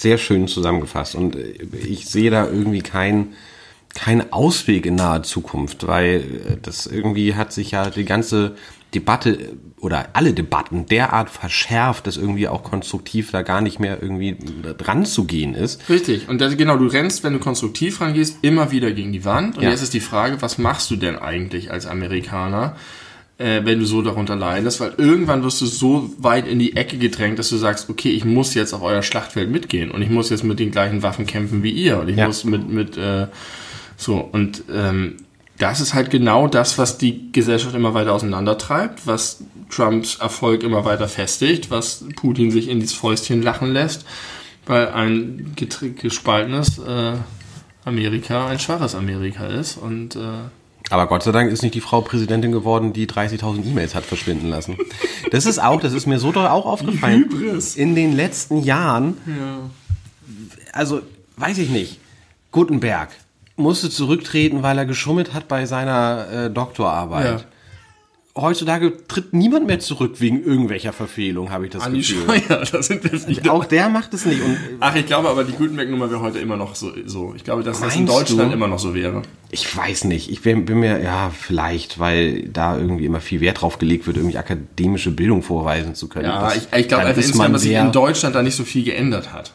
sehr 0.01 0.19
schön 0.19 0.49
zusammengefasst. 0.49 1.15
Und 1.15 1.37
äh, 1.37 1.55
ich 1.87 2.07
sehe 2.07 2.31
da 2.31 2.47
irgendwie 2.47 2.83
keinen 2.83 3.35
kein 3.95 4.33
Ausweg 4.33 4.87
in 4.87 4.95
naher 4.95 5.25
Zukunft, 5.25 5.87
weil 5.87 6.21
äh, 6.21 6.57
das 6.63 6.87
irgendwie 6.87 7.35
hat 7.35 7.53
sich 7.53 7.73
ja 7.73 7.91
die 7.91 8.05
ganze 8.05 8.55
Debatte 8.95 9.31
äh, 9.31 9.49
oder 9.81 10.11
alle 10.13 10.33
Debatten 10.33 10.87
derart 10.87 11.31
verschärft, 11.31 12.07
dass 12.07 12.17
irgendwie 12.17 12.49
auch 12.49 12.63
konstruktiv 12.63 13.31
da 13.31 13.43
gar 13.43 13.61
nicht 13.61 13.81
mehr 13.81 14.01
irgendwie 14.01 14.37
dran 14.79 15.05
zu 15.05 15.25
gehen 15.25 15.55
ist. 15.55 15.89
Richtig. 15.89 16.29
Und 16.29 16.41
das, 16.41 16.57
genau, 16.57 16.77
du 16.77 16.87
rennst, 16.87 17.25
wenn 17.25 17.33
du 17.33 17.39
konstruktiv 17.39 18.01
rangehst, 18.01 18.39
immer 18.43 18.71
wieder 18.71 18.93
gegen 18.93 19.13
die 19.13 19.25
Wand. 19.25 19.57
Und 19.57 19.65
ja. 19.65 19.71
jetzt 19.71 19.83
ist 19.83 19.95
die 19.95 20.01
Frage, 20.01 20.41
was 20.43 20.59
machst 20.59 20.91
du 20.91 20.97
denn 20.97 21.17
eigentlich 21.17 21.71
als 21.71 21.87
Amerikaner? 21.87 22.77
Äh, 23.41 23.65
wenn 23.65 23.81
du 23.81 23.87
so 23.87 24.03
darunter 24.03 24.37
leidest, 24.37 24.81
weil 24.81 24.93
irgendwann 24.99 25.43
wirst 25.43 25.63
du 25.63 25.67
so 25.67 26.11
weit 26.19 26.47
in 26.47 26.59
die 26.59 26.77
Ecke 26.77 26.99
gedrängt, 26.99 27.39
dass 27.39 27.49
du 27.49 27.57
sagst, 27.57 27.89
okay, 27.89 28.11
ich 28.11 28.27
muss 28.27 28.53
jetzt 28.53 28.75
auf 28.75 28.83
euer 28.83 29.03
Schlachtfeld 29.03 29.51
mitgehen 29.51 29.91
und 29.91 30.03
ich 30.03 30.11
muss 30.11 30.29
jetzt 30.29 30.45
mit 30.45 30.59
den 30.59 30.71
gleichen 30.71 31.03
Waffen 31.03 31.27
kämpfen 31.27 31.63
wie 31.63 31.71
ihr 31.71 31.99
und 31.99 32.09
ich 32.09 32.17
ja. 32.17 32.27
muss 32.27 32.45
mit, 32.45 32.69
mit 32.69 32.99
äh, 32.99 33.29
so 33.97 34.19
und 34.19 34.65
ähm, 34.73 35.17
das 35.57 35.81
ist 35.81 35.95
halt 35.95 36.11
genau 36.11 36.49
das, 36.49 36.79
was 36.79 36.99
die 36.99 37.33
Gesellschaft 37.33 37.75
immer 37.75 37.95
weiter 37.95 38.13
auseinandertreibt, 38.13 39.07
was 39.07 39.43
Trumps 39.71 40.17
Erfolg 40.17 40.63
immer 40.63 40.85
weiter 40.85 41.09
festigt, 41.09 41.71
was 41.71 42.05
Putin 42.17 42.51
sich 42.51 42.69
in 42.69 42.81
dieses 42.81 42.97
Fäustchen 42.97 43.43
lachen 43.43 43.73
lässt, 43.73 44.05
weil 44.67 44.89
ein 44.89 45.55
gespaltenes 45.57 46.79
äh, 46.79 47.13
Amerika 47.85 48.49
ein 48.49 48.59
schwaches 48.59 48.95
Amerika 48.95 49.47
ist 49.47 49.77
und 49.77 50.17
äh, 50.17 50.21
aber 50.91 51.07
Gott 51.07 51.23
sei 51.23 51.33
Dank 51.33 51.51
ist 51.51 51.63
nicht 51.63 51.75
die 51.75 51.81
Frau 51.81 52.01
Präsidentin 52.01 52.53
geworden, 52.53 52.93
die 52.93 53.07
30.000 53.07 53.65
E-Mails 53.65 53.95
hat 53.95 54.05
verschwinden 54.05 54.49
lassen. 54.49 54.77
Das 55.31 55.47
ist 55.47 55.63
auch, 55.63 55.81
das 55.81 55.93
ist 55.93 56.07
mir 56.07 56.19
so 56.19 56.33
doll 56.33 56.47
auch 56.47 56.67
aufgefallen. 56.67 57.31
In 57.77 57.95
den 57.95 58.15
letzten 58.15 58.63
Jahren, 58.63 59.17
ja. 59.27 59.59
also 60.73 61.03
weiß 61.37 61.59
ich 61.59 61.71
nicht, 61.71 62.01
Gutenberg 62.51 63.11
musste 63.57 63.91
zurücktreten, 63.91 64.63
weil 64.63 64.77
er 64.79 64.87
geschummelt 64.87 65.33
hat 65.33 65.47
bei 65.47 65.67
seiner 65.67 66.27
äh, 66.31 66.51
Doktorarbeit. 66.51 67.41
Ja 67.41 67.47
heutzutage 68.37 69.07
tritt 69.07 69.33
niemand 69.33 69.67
mehr 69.67 69.81
zurück 69.81 70.21
wegen 70.21 70.43
irgendwelcher 70.43 70.93
Verfehlung, 70.93 71.51
habe 71.51 71.67
ich 71.67 71.73
das 71.73 71.83
Andi 71.83 72.01
Gefühl. 72.01 72.25
Scheuer, 72.27 72.63
da 72.73 72.83
sind 72.83 73.05
wir 73.05 73.29
wieder. 73.29 73.53
Auch 73.53 73.65
der 73.65 73.89
macht 73.89 74.15
es 74.15 74.25
nicht. 74.25 74.41
Und 74.43 74.57
Ach, 74.79 74.95
ich 74.95 75.07
glaube 75.07 75.29
aber, 75.29 75.45
die 75.45 75.53
Gutenberg-Nummer 75.53 76.11
wäre 76.11 76.21
heute 76.21 76.39
immer 76.39 76.57
noch 76.57 76.75
so, 76.75 76.93
so. 77.07 77.35
Ich 77.35 77.45
glaube, 77.45 77.63
dass 77.63 77.81
das 77.81 77.97
in 77.97 78.07
Deutschland 78.07 78.51
du? 78.51 78.55
immer 78.55 78.69
noch 78.69 78.79
so 78.79 78.95
wäre. 78.95 79.23
Ich 79.51 79.77
weiß 79.77 80.05
nicht. 80.05 80.31
Ich 80.31 80.43
bin, 80.43 80.65
bin, 80.65 80.81
mir, 80.81 81.03
ja, 81.03 81.31
vielleicht, 81.31 81.99
weil 81.99 82.49
da 82.49 82.79
irgendwie 82.79 83.05
immer 83.05 83.21
viel 83.21 83.41
Wert 83.41 83.63
drauf 83.63 83.79
gelegt 83.79 84.07
wird, 84.07 84.17
irgendwie 84.17 84.39
akademische 84.39 85.11
Bildung 85.11 85.43
vorweisen 85.43 85.95
zu 85.95 86.09
können. 86.09 86.27
Ja, 86.27 86.45
das, 86.45 86.57
ich, 86.57 86.79
ich 86.79 86.89
glaube 86.89 87.05
einfach 87.05 87.23
insgesamt, 87.23 87.55
dass 87.55 87.63
sich 87.63 87.73
in 87.73 87.93
Deutschland 87.93 88.35
da 88.35 88.43
nicht 88.43 88.57
so 88.57 88.65
viel 88.65 88.85
geändert 88.85 89.33
hat. 89.33 89.55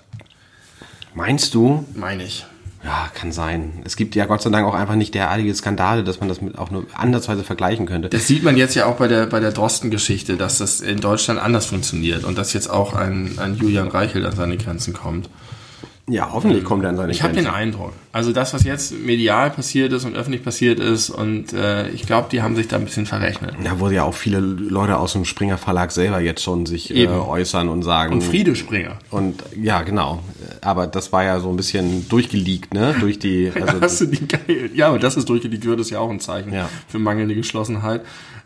Meinst 1.13 1.53
du? 1.53 1.85
Meine 1.95 2.25
ich. 2.25 2.45
Ja, 2.85 3.09
kann 3.15 3.31
sein. 3.31 3.81
Es 3.83 3.95
gibt 3.95 4.13
ja 4.13 4.27
Gott 4.27 4.43
sei 4.43 4.51
Dank 4.51 4.67
auch 4.67 4.75
einfach 4.75 4.93
nicht 4.93 5.15
derartige 5.15 5.53
Skandale, 5.55 6.03
dass 6.03 6.19
man 6.19 6.29
das 6.29 6.39
mit 6.39 6.59
auch 6.59 6.69
nur 6.69 6.85
andersweise 6.93 7.43
vergleichen 7.43 7.87
könnte. 7.87 8.09
Das 8.09 8.27
sieht 8.27 8.43
man 8.43 8.57
jetzt 8.57 8.75
ja 8.75 8.85
auch 8.85 8.97
bei 8.97 9.07
der, 9.07 9.25
bei 9.25 9.39
der 9.39 9.51
Drosten-Geschichte, 9.51 10.37
dass 10.37 10.59
das 10.59 10.81
in 10.81 10.99
Deutschland 10.99 11.39
anders 11.39 11.65
funktioniert 11.65 12.23
und 12.23 12.37
dass 12.37 12.53
jetzt 12.53 12.69
auch 12.69 12.93
ein, 12.93 13.39
ein 13.39 13.55
Julian 13.55 13.87
Reichel 13.87 14.23
an 14.23 14.35
seine 14.35 14.57
Grenzen 14.57 14.93
kommt. 14.93 15.29
Ja, 16.07 16.29
hoffentlich 16.31 16.63
kommt 16.63 16.83
er 16.83 16.91
an 16.91 16.97
seine 16.97 17.11
Ich 17.11 17.23
habe 17.23 17.33
den. 17.33 17.47
Eindruck. 17.47 17.91
Also 18.11 18.31
das, 18.31 18.53
was 18.53 18.63
jetzt 18.63 18.93
medial 18.93 19.49
passiert 19.49 19.91
ist 19.91 20.05
und 20.05 20.15
öffentlich 20.15 20.43
passiert 20.43 20.79
ist, 20.79 21.09
und 21.09 21.51
äh, 21.53 21.89
ich 21.89 22.05
glaube, 22.05 22.27
die 22.31 22.43
haben 22.43 22.55
sich 22.55 22.67
da 22.67 22.75
ein 22.75 22.85
bisschen 22.85 23.07
verrechnet. 23.07 23.55
Da 23.63 23.79
wurde 23.79 23.95
ja 23.95 24.03
auch 24.03 24.13
viele 24.13 24.37
Leute 24.39 24.97
aus 24.97 25.13
dem 25.13 25.25
Springer 25.25 25.57
Verlag 25.57 25.91
selber 25.91 26.19
jetzt 26.19 26.43
schon 26.43 26.67
sich 26.67 26.95
äh, 26.95 27.07
äußern 27.07 27.69
und 27.69 27.81
sagen. 27.81 28.13
Und 28.13 28.23
Friede 28.23 28.55
Springer. 28.55 28.99
Und 29.09 29.41
ja, 29.59 29.81
genau. 29.81 30.21
Aber 30.61 30.85
das 30.85 31.11
war 31.11 31.23
ja 31.23 31.39
so 31.39 31.49
ein 31.49 31.57
bisschen 31.57 32.07
durchgeleakt, 32.07 32.75
ne? 32.75 32.93
Durch 32.99 33.17
die. 33.17 33.51
Also, 33.59 33.81
hast 33.81 34.01
du 34.01 34.05
die 34.05 34.27
geil? 34.27 34.69
Ja, 34.75 34.89
aber 34.89 34.99
das 34.99 35.17
ist 35.17 35.27
durchgelegt 35.27 35.65
wird, 35.65 35.79
ist 35.79 35.89
ja 35.89 35.97
auch 35.99 36.11
ein 36.11 36.19
Zeichen 36.19 36.53
Ja. 36.53 36.69
für 36.87 36.99
mangelnde 36.99 37.33
Geschlossenheit. 37.33 38.01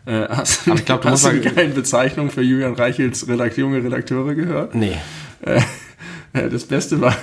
Äh, 0.06 0.28
hast 0.30 0.66
Aber 0.66 0.78
ich 0.78 0.86
glaub, 0.86 1.02
du 1.02 1.10
hast 1.10 1.26
du 1.26 1.32
die 1.32 1.40
geilen 1.46 1.74
Bezeichnungen 1.74 2.30
für 2.30 2.40
Julian 2.40 2.72
Reichels 2.72 3.28
Redakt 3.28 3.58
junge 3.58 3.84
Redakteure 3.84 4.34
gehört? 4.34 4.74
nee. 4.74 4.96
Äh, 5.42 5.60
Das 6.32 6.62
Beste 6.62 7.00
war, 7.00 7.16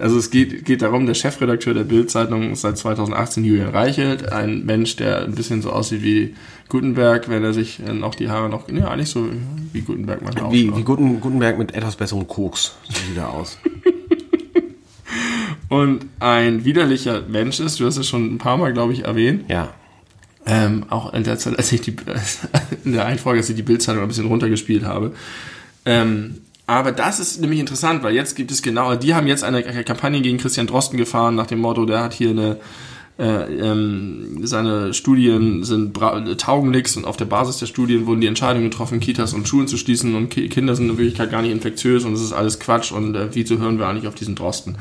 also 0.00 0.18
es 0.18 0.30
geht, 0.30 0.64
geht 0.64 0.82
darum, 0.82 1.06
der 1.06 1.14
Chefredakteur 1.14 1.74
der 1.74 1.84
Bild-Zeitung 1.84 2.52
ist 2.52 2.62
seit 2.62 2.76
2018 2.78 3.44
Julian 3.44 3.70
Reichelt, 3.70 4.30
ein 4.32 4.64
Mensch, 4.66 4.96
der 4.96 5.24
ein 5.24 5.34
bisschen 5.34 5.62
so 5.62 5.70
aussieht 5.70 6.02
wie 6.02 6.34
Gutenberg, 6.68 7.28
wenn 7.28 7.42
er 7.44 7.54
sich 7.54 7.78
noch 7.78 8.14
die 8.14 8.28
Haare 8.28 8.48
noch, 8.48 8.68
ja, 8.68 8.88
eigentlich 8.88 9.10
so 9.10 9.28
wie 9.72 9.80
Gutenberg 9.80 10.22
manchmal 10.22 10.52
Wie, 10.52 10.74
wie 10.76 10.82
Guten, 10.82 11.20
Gutenberg 11.20 11.58
mit 11.58 11.74
etwas 11.74 11.96
besserem 11.96 12.26
Koks. 12.28 12.76
So 12.88 12.92
sieht 13.08 13.16
er 13.16 13.30
aus. 13.30 13.58
Und 15.68 16.06
ein 16.18 16.64
widerlicher 16.64 17.22
Mensch 17.28 17.60
ist, 17.60 17.78
du 17.80 17.86
hast 17.86 17.98
es 17.98 18.08
schon 18.08 18.34
ein 18.34 18.38
paar 18.38 18.56
Mal, 18.56 18.72
glaube 18.72 18.92
ich, 18.94 19.04
erwähnt, 19.04 19.44
Ja. 19.48 19.74
ähm, 20.46 20.84
auch 20.88 21.12
in 21.12 21.24
der 21.24 21.38
Zeit, 21.38 21.58
als 21.58 21.70
ich 21.72 21.82
die, 21.82 21.94
in 22.84 22.92
der 22.92 23.04
einen 23.06 23.18
Folge, 23.18 23.40
als 23.40 23.50
ich 23.50 23.56
die 23.56 23.62
Bildzeitung 23.62 24.02
ein 24.02 24.08
bisschen 24.08 24.26
runtergespielt 24.26 24.84
habe. 24.84 25.12
Ähm, 25.84 26.38
aber 26.68 26.92
das 26.92 27.18
ist 27.18 27.40
nämlich 27.40 27.60
interessant, 27.60 28.02
weil 28.02 28.14
jetzt 28.14 28.36
gibt 28.36 28.50
es 28.50 28.60
genau, 28.60 28.94
die 28.94 29.14
haben 29.14 29.26
jetzt 29.26 29.42
eine 29.42 29.62
Kampagne 29.62 30.20
gegen 30.20 30.36
Christian 30.36 30.66
Drosten 30.66 30.98
gefahren, 30.98 31.34
nach 31.34 31.46
dem 31.46 31.60
Motto, 31.60 31.86
der 31.86 32.02
hat 32.02 32.12
hier 32.12 32.28
eine, 32.28 32.58
äh, 33.18 33.24
ähm, 33.24 34.40
seine 34.42 34.92
Studien 34.92 35.64
sind 35.64 35.96
taugen 36.38 36.70
nix 36.70 36.94
und 36.98 37.06
auf 37.06 37.16
der 37.16 37.24
Basis 37.24 37.56
der 37.56 37.64
Studien 37.64 38.04
wurden 38.04 38.20
die 38.20 38.26
Entscheidungen 38.26 38.68
getroffen, 38.68 39.00
Kitas 39.00 39.32
und 39.32 39.48
Schulen 39.48 39.66
zu 39.66 39.78
schließen 39.78 40.14
und 40.14 40.28
Ki 40.28 40.50
Kinder 40.50 40.76
sind 40.76 40.90
in 40.90 40.98
Wirklichkeit 40.98 41.30
gar 41.30 41.40
nicht 41.40 41.52
infektiös 41.52 42.04
und 42.04 42.12
das 42.12 42.20
ist 42.20 42.34
alles 42.34 42.60
Quatsch 42.60 42.92
und 42.92 43.14
äh, 43.14 43.28
wieso 43.32 43.56
hören 43.56 43.78
wir 43.78 43.86
eigentlich 43.86 44.06
auf 44.06 44.14
diesen 44.14 44.34
Drosten? 44.34 44.76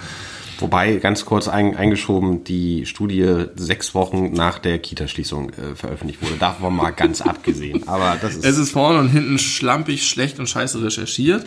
Wobei, 0.59 0.95
ganz 0.97 1.23
kurz 1.23 1.47
ein, 1.47 1.77
eingeschoben, 1.77 2.43
die 2.43 2.85
Studie 2.85 3.45
sechs 3.55 3.95
Wochen 3.95 4.33
nach 4.33 4.59
der 4.59 4.79
Kita-Schließung 4.79 5.51
äh, 5.51 5.75
veröffentlicht 5.75 6.21
wurde. 6.21 6.33
Davon 6.37 6.75
mal 6.75 6.91
ganz 6.91 7.21
abgesehen. 7.21 7.87
Aber 7.87 8.17
das 8.21 8.35
ist. 8.35 8.43
Es 8.43 8.57
ist 8.57 8.71
vorne 8.71 8.99
und 8.99 9.07
hinten 9.07 9.39
schlampig, 9.39 10.05
schlecht 10.05 10.37
und 10.39 10.49
scheiße 10.49 10.83
recherchiert. 10.83 11.45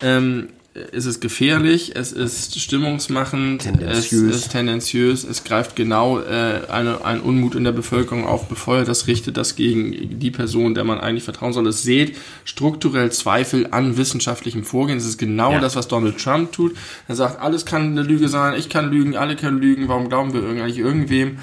Ähm, 0.00 0.48
es 0.92 1.06
ist 1.06 1.20
gefährlich, 1.20 1.96
es 1.96 2.12
ist 2.12 2.60
stimmungsmachend, 2.60 3.62
Tendenziös. 3.62 4.12
es 4.36 4.42
ist 4.42 4.52
tendenziös, 4.52 5.24
es 5.24 5.42
greift 5.42 5.74
genau 5.74 6.20
äh, 6.20 6.60
eine, 6.70 7.04
einen 7.04 7.20
Unmut 7.20 7.56
in 7.56 7.64
der 7.64 7.72
Bevölkerung 7.72 8.24
auf, 8.26 8.48
befeuert 8.48 8.86
das, 8.86 9.08
richtet 9.08 9.36
das 9.36 9.56
gegen 9.56 10.20
die 10.20 10.30
Person, 10.30 10.74
der 10.74 10.84
man 10.84 11.00
eigentlich 11.00 11.24
vertrauen 11.24 11.52
soll. 11.52 11.66
Es 11.66 11.82
seht 11.82 12.16
strukturell 12.44 13.10
Zweifel 13.10 13.66
an 13.72 13.96
wissenschaftlichem 13.96 14.62
Vorgehen. 14.62 14.98
Es 14.98 15.06
ist 15.06 15.18
genau 15.18 15.52
Ja. 15.52 15.60
das, 15.60 15.74
was 15.74 15.88
Donald 15.88 16.18
Trump 16.22 16.52
tut. 16.52 16.76
Er 17.08 17.16
sagt, 17.16 17.40
alles 17.40 17.66
kann 17.66 17.82
eine 17.82 18.02
Lüge 18.02 18.28
sein, 18.28 18.54
ich 18.56 18.68
kann 18.68 18.88
lügen, 18.90 19.16
alle 19.16 19.34
können 19.34 19.58
lügen, 19.58 19.88
warum 19.88 20.08
glauben 20.08 20.32
wir 20.32 20.44
eigentlich 20.48 20.78
irgendwem? 20.78 21.38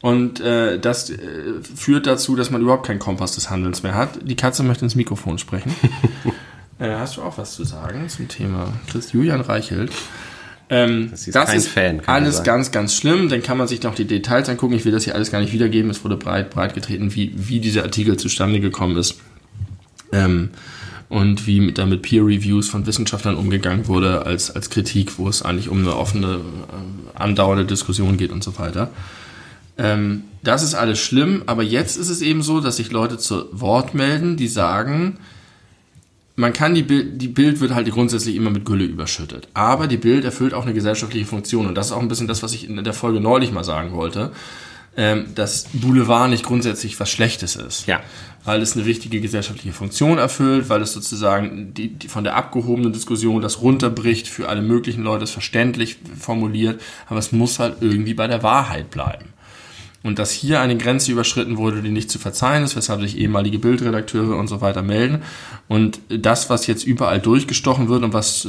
Und 0.00 0.38
äh, 0.40 0.78
das 0.78 1.10
äh, 1.10 1.16
führt 1.74 2.06
dazu, 2.06 2.36
dass 2.36 2.50
man 2.50 2.60
überhaupt 2.60 2.86
keinen 2.86 3.00
Kompass 3.00 3.34
des 3.34 3.50
Handelns 3.50 3.82
mehr 3.82 3.94
hat. 3.96 4.10
Die 4.22 4.36
Katze 4.36 4.62
möchte 4.62 4.84
ins 4.84 4.94
Mikrofon 4.94 5.38
sprechen. 5.38 5.74
äh, 6.78 6.90
hast 6.90 7.16
du 7.16 7.22
auch 7.22 7.38
was 7.38 7.54
zu 7.54 7.64
sagen 7.64 8.08
zum 8.08 8.28
Thema 8.28 8.72
Christ 8.88 9.12
Julian 9.12 9.40
Reichelt? 9.40 9.92
Ähm, 10.68 11.12
Sie 11.14 11.30
ist 11.30 11.34
kein 11.34 11.60
Fan, 11.60 12.02
kann 12.02 12.14
man 12.14 12.24
alles 12.24 12.42
ganz, 12.42 12.72
ganz 12.72 12.94
schlimm. 12.96 13.28
Dann 13.28 13.42
kann 13.42 13.56
man 13.56 13.68
sich 13.68 13.82
noch 13.82 13.94
die 13.94 14.04
Details 14.04 14.48
angucken. 14.48 14.74
Ich 14.74 14.84
will 14.84 14.92
das 14.92 15.04
hier 15.04 15.14
alles 15.14 15.30
gar 15.30 15.40
nicht 15.40 15.52
wiedergeben. 15.52 15.90
Es 15.90 16.02
wurde 16.02 16.16
breit, 16.16 16.50
breit 16.50 16.74
getreten, 16.74 17.14
wie, 17.14 17.32
wie 17.36 17.60
dieser 17.60 17.84
Artikel 17.84 18.16
zustande 18.16 18.58
gekommen 18.60 18.96
ist. 18.96 19.20
Ähm, 20.12 20.50
und 21.08 21.46
wie 21.46 21.60
mit, 21.60 21.78
da 21.78 21.86
mit 21.86 22.02
Peer 22.02 22.22
Reviews 22.22 22.68
von 22.68 22.84
Wissenschaftlern 22.84 23.36
umgegangen 23.36 23.86
wurde 23.86 24.26
als, 24.26 24.50
als 24.50 24.70
Kritik, 24.70 25.18
wo 25.18 25.28
es 25.28 25.42
eigentlich 25.42 25.68
um 25.68 25.78
eine 25.78 25.96
offene, 25.96 26.36
äh, 26.36 27.18
andauernde 27.18 27.64
Diskussion 27.64 28.16
geht 28.16 28.32
und 28.32 28.42
so 28.42 28.58
weiter. 28.58 28.90
Ähm, 29.78 30.24
das 30.42 30.64
ist 30.64 30.74
alles 30.74 30.98
schlimm, 30.98 31.44
aber 31.46 31.62
jetzt 31.62 31.96
ist 31.96 32.08
es 32.08 32.22
eben 32.22 32.42
so, 32.42 32.60
dass 32.60 32.76
sich 32.76 32.90
Leute 32.90 33.18
zu 33.18 33.46
Wort 33.52 33.94
melden, 33.94 34.36
die 34.36 34.48
sagen, 34.48 35.18
man 36.36 36.52
kann 36.52 36.74
die 36.74 36.82
Bild, 36.82 37.20
die 37.20 37.28
Bild 37.28 37.60
wird 37.60 37.74
halt 37.74 37.90
grundsätzlich 37.90 38.36
immer 38.36 38.50
mit 38.50 38.66
Gülle 38.66 38.84
überschüttet. 38.84 39.48
Aber 39.54 39.86
die 39.86 39.96
Bild 39.96 40.24
erfüllt 40.24 40.52
auch 40.52 40.64
eine 40.64 40.74
gesellschaftliche 40.74 41.24
Funktion. 41.26 41.66
Und 41.66 41.74
das 41.74 41.86
ist 41.86 41.92
auch 41.92 42.00
ein 42.00 42.08
bisschen 42.08 42.28
das, 42.28 42.42
was 42.42 42.52
ich 42.52 42.68
in 42.68 42.82
der 42.82 42.92
Folge 42.92 43.20
neulich 43.20 43.52
mal 43.52 43.64
sagen 43.64 43.92
wollte. 43.92 44.32
Ähm, 44.98 45.26
dass 45.34 45.66
Boulevard 45.74 46.30
nicht 46.30 46.42
grundsätzlich 46.42 46.98
was 46.98 47.10
Schlechtes 47.10 47.56
ist. 47.56 47.86
Ja. 47.86 48.00
Weil 48.44 48.62
es 48.62 48.76
eine 48.76 48.86
wichtige 48.86 49.20
gesellschaftliche 49.20 49.74
Funktion 49.74 50.16
erfüllt, 50.16 50.70
weil 50.70 50.80
es 50.80 50.92
sozusagen 50.92 51.74
die, 51.74 51.88
die 51.88 52.08
von 52.08 52.24
der 52.24 52.34
abgehobenen 52.36 52.94
Diskussion 52.94 53.42
das 53.42 53.60
runterbricht 53.60 54.26
für 54.26 54.48
alle 54.48 54.62
möglichen 54.62 55.02
Leute, 55.02 55.24
es 55.24 55.32
verständlich 55.32 55.98
formuliert. 56.18 56.80
Aber 57.08 57.18
es 57.18 57.32
muss 57.32 57.58
halt 57.58 57.76
irgendwie 57.80 58.14
bei 58.14 58.26
der 58.26 58.42
Wahrheit 58.42 58.90
bleiben. 58.90 59.26
Und 60.06 60.20
dass 60.20 60.30
hier 60.30 60.60
eine 60.60 60.76
Grenze 60.76 61.10
überschritten 61.10 61.56
wurde, 61.56 61.82
die 61.82 61.90
nicht 61.90 62.10
zu 62.10 62.20
verzeihen 62.20 62.62
ist, 62.62 62.76
weshalb 62.76 63.00
sich 63.00 63.18
ehemalige 63.18 63.58
Bildredakteure 63.58 64.36
und 64.36 64.46
so 64.46 64.60
weiter 64.60 64.80
melden. 64.82 65.22
Und 65.68 65.98
das, 66.08 66.48
was 66.48 66.68
jetzt 66.68 66.86
überall 66.86 67.20
durchgestochen 67.20 67.88
wird 67.88 68.04
und 68.04 68.12
was 68.12 68.44
äh, 68.44 68.48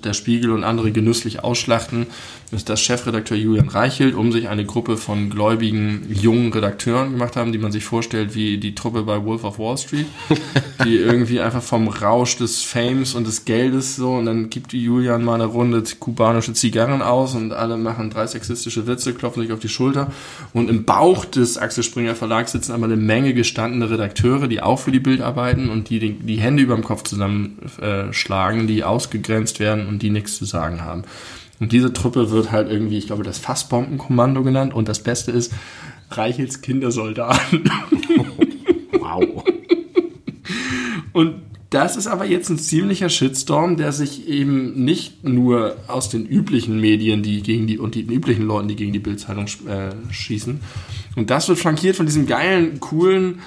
der 0.00 0.14
Spiegel 0.14 0.50
und 0.50 0.64
andere 0.64 0.90
genüsslich 0.90 1.44
ausschlachten, 1.44 2.06
ist, 2.50 2.68
dass 2.68 2.80
Chefredakteur 2.80 3.36
Julian 3.36 3.68
Reichelt 3.68 4.14
um 4.14 4.32
sich 4.32 4.48
eine 4.48 4.64
Gruppe 4.64 4.96
von 4.96 5.30
gläubigen 5.30 6.06
jungen 6.12 6.52
Redakteuren 6.52 7.12
gemacht 7.12 7.36
haben, 7.36 7.52
die 7.52 7.58
man 7.58 7.72
sich 7.72 7.84
vorstellt 7.84 8.34
wie 8.34 8.58
die 8.58 8.74
Truppe 8.74 9.02
bei 9.04 9.24
Wolf 9.24 9.44
of 9.44 9.58
Wall 9.58 9.78
Street, 9.78 10.06
die 10.84 10.96
irgendwie 10.96 11.40
einfach 11.40 11.62
vom 11.62 11.88
Rausch 11.88 12.36
des 12.36 12.62
Fames 12.62 13.14
und 13.14 13.26
des 13.26 13.44
Geldes 13.44 13.96
so 13.96 14.14
und 14.14 14.26
dann 14.26 14.50
gibt 14.50 14.72
Julian 14.72 15.24
mal 15.24 15.34
eine 15.34 15.46
Runde 15.46 15.82
kubanische 16.00 16.52
Zigarren 16.52 17.00
aus 17.00 17.34
und 17.34 17.52
alle 17.52 17.76
machen 17.76 18.10
drei 18.10 18.26
sexistische 18.26 18.86
Witze, 18.86 19.14
klopfen 19.14 19.42
sich 19.42 19.52
auf 19.52 19.60
die 19.60 19.68
Schulter. 19.68 20.10
Und 20.52 20.68
im 20.68 20.84
Bauch 20.84 21.24
des 21.24 21.58
Axel 21.58 21.84
Springer 21.84 22.14
Verlags 22.14 22.52
sitzen 22.52 22.72
aber 22.72 22.86
eine 22.86 22.96
Menge 22.96 23.34
gestandene 23.34 23.88
Redakteure, 23.88 24.48
die 24.48 24.60
auch 24.60 24.78
für 24.78 24.90
die 24.90 25.00
Bild 25.00 25.20
arbeiten 25.20 25.70
und 25.70 25.90
die 25.90 25.91
die, 25.98 26.12
die 26.14 26.36
Hände 26.36 26.62
über 26.62 26.74
dem 26.74 26.84
Kopf 26.84 27.02
zusammenschlagen, 27.02 28.64
äh, 28.64 28.66
die 28.66 28.84
ausgegrenzt 28.84 29.60
werden 29.60 29.86
und 29.86 30.02
die 30.02 30.10
nichts 30.10 30.36
zu 30.36 30.44
sagen 30.44 30.82
haben. 30.82 31.04
Und 31.60 31.72
diese 31.72 31.92
Truppe 31.92 32.30
wird 32.30 32.50
halt 32.50 32.70
irgendwie, 32.70 32.98
ich 32.98 33.06
glaube, 33.06 33.22
das 33.22 33.38
Fassbombenkommando 33.38 34.42
genannt 34.42 34.74
und 34.74 34.88
das 34.88 35.02
Beste 35.02 35.30
ist 35.30 35.52
Reichels 36.10 36.60
Kindersoldaten. 36.60 37.70
wow. 38.98 39.44
Und 41.12 41.34
das 41.72 41.96
ist 41.96 42.06
aber 42.06 42.26
jetzt 42.26 42.50
ein 42.50 42.58
ziemlicher 42.58 43.08
Shitstorm, 43.08 43.78
der 43.78 43.92
sich 43.92 44.28
eben 44.28 44.84
nicht 44.84 45.24
nur 45.24 45.76
aus 45.88 46.10
den 46.10 46.26
üblichen 46.26 46.78
Medien, 46.78 47.22
die 47.22 47.42
gegen 47.42 47.66
die 47.66 47.78
und 47.78 47.94
den 47.94 48.10
üblichen 48.10 48.46
Leuten, 48.46 48.68
die 48.68 48.76
gegen 48.76 48.92
die 48.92 48.98
Bildzeitung 48.98 49.46
äh, 49.66 49.92
schießen. 50.12 50.60
Und 51.16 51.30
das 51.30 51.48
wird 51.48 51.58
flankiert 51.58 51.96
von 51.96 52.04
diesem 52.04 52.26
geilen, 52.26 52.78
coolen 52.80 53.38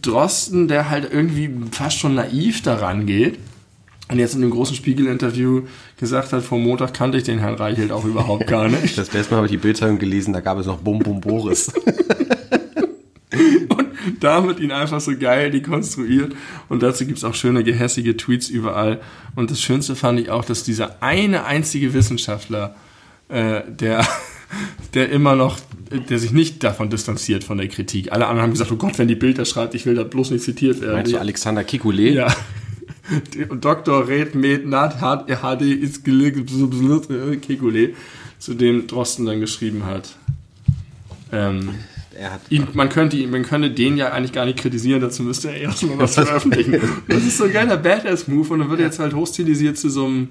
Drosten, 0.00 0.68
der 0.68 0.90
halt 0.90 1.08
irgendwie 1.12 1.50
fast 1.70 1.98
schon 1.98 2.14
naiv 2.14 2.62
daran 2.62 3.06
geht. 3.06 3.38
Und 4.08 4.18
jetzt 4.18 4.34
in 4.34 4.42
dem 4.42 4.50
großen 4.50 4.76
Spiegel-Interview 4.76 5.62
gesagt 5.98 6.32
hat, 6.32 6.42
vor 6.42 6.58
Montag 6.58 6.92
kannte 6.92 7.18
ich 7.18 7.24
den 7.24 7.38
Herrn 7.38 7.54
Reichelt 7.54 7.92
auch 7.92 8.04
überhaupt 8.04 8.46
gar 8.46 8.68
nicht. 8.82 8.98
Das 8.98 9.12
letzte 9.12 9.32
Mal 9.32 9.38
habe 9.38 9.46
ich 9.46 9.52
die 9.52 9.58
Bildzeitung 9.58 9.98
gelesen, 9.98 10.32
da 10.32 10.40
gab 10.40 10.58
es 10.58 10.66
noch 10.66 10.78
Bum 10.78 10.98
Bum 10.98 11.20
Boris. 11.20 11.72
und 13.68 13.88
damit 14.20 14.60
ihn 14.60 14.72
einfach 14.72 15.00
so 15.00 15.16
geil 15.16 15.50
dekonstruiert. 15.50 16.34
Und 16.68 16.82
dazu 16.82 17.06
gibt's 17.06 17.24
auch 17.24 17.34
schöne, 17.34 17.64
gehässige 17.64 18.16
Tweets 18.16 18.48
überall. 18.48 19.00
Und 19.34 19.50
das 19.50 19.60
Schönste 19.60 19.96
fand 19.96 20.20
ich 20.20 20.30
auch, 20.30 20.44
dass 20.44 20.64
dieser 20.64 21.02
eine 21.02 21.44
einzige 21.44 21.94
Wissenschaftler, 21.94 22.74
äh, 23.28 23.62
der, 23.68 24.06
der 24.94 25.10
immer 25.10 25.34
noch, 25.36 25.58
der 26.08 26.18
sich 26.18 26.32
nicht 26.32 26.62
davon 26.64 26.90
distanziert 26.90 27.44
von 27.44 27.58
der 27.58 27.68
Kritik. 27.68 28.12
Alle 28.12 28.26
anderen 28.26 28.42
haben 28.42 28.50
gesagt, 28.52 28.72
oh 28.72 28.76
Gott, 28.76 28.98
wenn 28.98 29.08
die 29.08 29.14
Bilder 29.14 29.44
schreibt, 29.44 29.74
ich 29.74 29.86
will 29.86 29.94
da 29.94 30.04
bloß 30.04 30.30
nicht 30.30 30.44
zitiert 30.44 30.80
werden. 30.80 30.94
Meinst 30.94 31.12
du 31.12 31.18
Alexander 31.18 31.64
Kikule? 31.64 32.10
Ja. 32.10 32.34
Dr. 33.60 34.08
Red 34.08 34.34
Med 34.34 34.66
Nat 34.66 35.00
HD 35.00 35.62
ist 35.62 36.04
gelegt, 36.04 36.50
Kekule, 37.42 37.90
zu 38.38 38.54
dem 38.54 38.86
Drosten 38.86 39.26
dann 39.26 39.40
geschrieben 39.40 39.84
hat. 39.84 40.14
Ähm, 41.32 41.70
Er 42.18 42.34
hat 42.34 42.40
ihn, 42.50 42.68
man, 42.74 42.88
könnte 42.88 43.16
man 43.26 43.42
könnte 43.42 43.70
den 43.70 43.96
ja 43.96 44.12
eigentlich 44.12 44.32
gar 44.32 44.44
nicht 44.44 44.58
kritisieren, 44.58 45.00
dazu 45.00 45.22
müsste 45.22 45.48
er 45.50 45.56
erstmal 45.56 45.98
was 45.98 46.14
veröffentlichen. 46.14 46.80
Das 47.08 47.24
ist 47.24 47.38
so 47.38 47.44
ein 47.44 47.52
geiler 47.52 47.76
Badass-Move 47.76 48.52
und 48.52 48.60
dann 48.60 48.70
wird 48.70 48.80
er 48.80 48.86
jetzt 48.86 48.98
halt 48.98 49.14
hochstilisiert 49.14 49.78
zu 49.78 49.88
so 49.88 50.06
einem, 50.06 50.28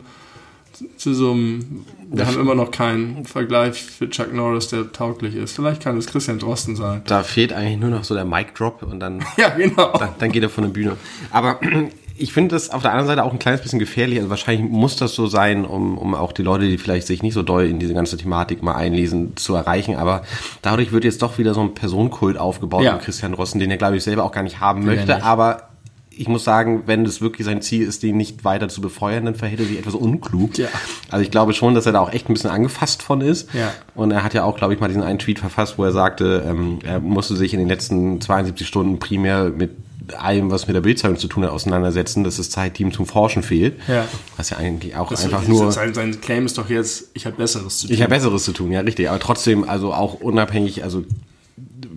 zu 0.98 1.14
so 1.14 1.32
einem, 1.32 1.86
wir 2.12 2.26
haben 2.28 2.40
immer 2.40 2.56
noch 2.56 2.72
keinen 2.72 3.26
Vergleich 3.26 3.82
für 3.82 4.10
Chuck 4.10 4.34
Norris, 4.34 4.68
der 4.70 4.92
tauglich 4.92 5.36
ist. 5.36 5.56
Vielleicht 5.56 5.82
kann 5.82 5.98
es 5.98 6.08
Christian 6.08 6.40
Drosten 6.40 6.76
sein. 6.76 7.02
Da 7.08 7.24
fehlt 7.24 7.54
eigentlich 7.54 7.80
nur 7.80 7.90
noch 7.90 8.04
so 8.04 8.14
der 8.16 8.26
Mic 8.26 8.50
Drop 8.56 8.84
und 8.84 9.00
dann, 9.00 9.24
Ja, 9.38 9.50
genau. 9.50 9.94
dann, 9.98 10.10
dann 10.20 10.32
geht 10.32 10.44
er 10.44 10.50
von 10.50 10.64
der 10.66 10.72
Bühne. 10.72 10.98
Aber 11.32 11.60
ich 12.18 12.34
finde 12.34 12.54
das 12.56 12.70
auf 12.70 12.82
der 12.84 12.92
anderen 12.92 13.08
Seite 13.08 13.24
auch 13.24 13.32
ein 13.34 13.40
kleines 13.40 13.62
bisschen 13.62 13.80
gefährlich. 13.80 14.18
Also 14.20 14.30
wahrscheinlich 14.30 14.70
muss 14.70 14.96
das 14.96 15.16
so 15.16 15.26
sein, 15.28 15.66
um, 15.66 15.98
um 15.98 16.14
auch 16.14 16.34
die 16.34 16.44
Leute, 16.44 16.68
die 16.68 16.78
vielleicht 16.78 17.08
sich 17.08 17.24
nicht 17.24 17.34
so 17.34 17.42
doll 17.42 17.66
in 17.66 17.80
diese 17.80 17.94
ganze 17.96 18.18
Thematik 18.18 18.62
mal 18.62 18.76
einlesen, 18.76 19.36
zu 19.38 19.56
erreichen. 19.56 19.96
Aber 19.96 20.22
dadurch 20.62 20.92
wird 20.92 21.04
jetzt 21.04 21.22
doch 21.22 21.38
wieder 21.40 21.54
so 21.56 21.62
ein 21.62 21.74
Personenkult 21.74 22.38
aufgebaut 22.38 22.84
Ja. 22.84 22.98
Christian 22.98 23.34
Rossen, 23.34 23.60
den 23.60 23.72
er, 23.72 23.78
glaube 23.78 23.98
ich, 23.98 24.04
selber 24.04 24.24
auch 24.24 24.32
gar 24.32 24.44
nicht 24.44 24.60
haben 24.60 24.86
möchte. 24.86 25.08
nicht. 25.14 25.24
Aber 25.26 25.71
ich 26.14 26.28
muss 26.28 26.44
sagen, 26.44 26.84
wenn 26.88 27.06
das 27.06 27.22
wirklich 27.22 27.46
sein 27.46 27.62
Ziel 27.62 27.88
ist, 27.88 28.04
den 28.04 28.18
nicht 28.18 28.44
weiter 28.44 28.68
zu 28.68 28.82
befeuern, 28.82 29.26
dann 29.26 29.36
verhält 29.36 29.62
er 29.62 29.66
sich 29.66 29.80
etwas 29.80 29.96
unklug. 29.96 30.58
Ja. 30.58 30.68
Also 31.10 31.24
ich 31.24 31.32
glaube 31.32 31.54
schon, 31.54 31.74
dass 31.74 31.86
er 31.86 31.94
da 31.94 32.00
auch 32.00 32.12
echt 32.12 32.30
ein 32.30 32.34
bisschen 32.34 32.50
angefasst 32.50 33.02
von 33.02 33.22
ist. 33.22 33.54
Ja. 33.54 33.74
Und 33.96 34.12
er 34.12 34.24
hat 34.24 34.34
ja 34.34 34.44
auch, 34.44 34.58
glaube 34.58 34.74
ich, 34.74 34.80
mal 34.80 34.88
diesen 34.88 35.04
einen 35.04 35.20
Tweet 35.20 35.40
verfasst, 35.40 35.78
wo 35.78 35.86
er 35.86 35.94
sagte, 35.94 36.44
ähm, 36.46 36.80
er 36.84 37.00
musste 37.00 37.36
sich 37.36 37.54
in 37.54 37.60
den 37.60 37.70
letzten 37.70 38.20
72 38.20 38.68
Stunden 38.68 39.00
primär 39.00 39.46
mit 39.46 39.72
allem, 40.18 40.52
was 40.52 40.68
mit 40.68 40.76
der 40.76 40.82
Bildzeitung 40.82 41.18
zu 41.18 41.28
tun 41.28 41.44
hat, 41.44 41.52
auseinandersetzen, 41.52 42.24
dass 42.26 42.38
das 42.38 42.50
Zeitteam 42.50 42.92
zum 42.92 43.06
Forschen 43.06 43.44
fehlt. 43.44 43.80
Ja. 43.88 44.06
Was 44.36 44.50
ja 44.50 44.58
eigentlich 44.58 44.96
auch 44.98 45.10
Das 45.10 45.24
einfach 45.24 45.48
nur... 45.48 45.72
Sein, 45.72 45.94
sein 45.94 46.20
Claim 46.20 46.46
ist 46.46 46.58
doch 46.58 46.70
jetzt, 46.70 47.10
ich 47.14 47.26
habe 47.26 47.38
Besseres 47.38 47.80
zu 47.80 47.88
tun. 47.88 47.96
Ich 47.96 48.02
habe 48.02 48.14
Besseres 48.14 48.44
zu 48.44 48.52
tun, 48.52 48.72
ja, 48.72 48.82
richtig. 48.82 49.10
Aber 49.10 49.20
trotzdem, 49.20 49.68
also 49.68 49.94
auch 49.94 50.16
unabhängig, 50.16 50.84
also 50.84 51.04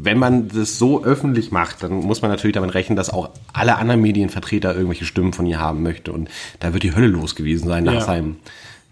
wenn 0.05 0.19
man 0.19 0.49
das 0.49 0.79
so 0.79 1.05
öffentlich 1.05 1.51
macht, 1.51 1.83
dann 1.83 1.93
muss 1.95 2.23
man 2.23 2.31
natürlich 2.31 2.55
damit 2.55 2.75
rechnen, 2.75 2.97
dass 2.97 3.11
auch 3.11 3.31
alle 3.53 3.77
anderen 3.77 4.01
Medienvertreter 4.03 4.75
irgendwelche 4.75 5.05
Stimmen 5.05 5.33
von 5.33 5.47
ihr 5.47 5.59
haben 5.59 5.83
möchte. 5.83 6.13
Und 6.13 6.29
da 6.61 6.73
wird 6.73 6.83
die 6.83 6.95
Hölle 6.95 7.07
los 7.09 7.35
gewesen 7.35 7.69
sein 7.69 7.85
nach 7.85 7.95
Ja. 7.95 8.01
seinem 8.03 8.37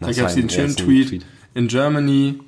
nach 0.01 0.09
Da 0.09 0.15
gab 0.15 0.29
es 0.29 0.35
den 0.35 0.49
schönen 0.51 0.69
ersten 0.69 0.85
Tweet. 0.85 1.25
In 1.55 1.69
Germany, 1.69 2.39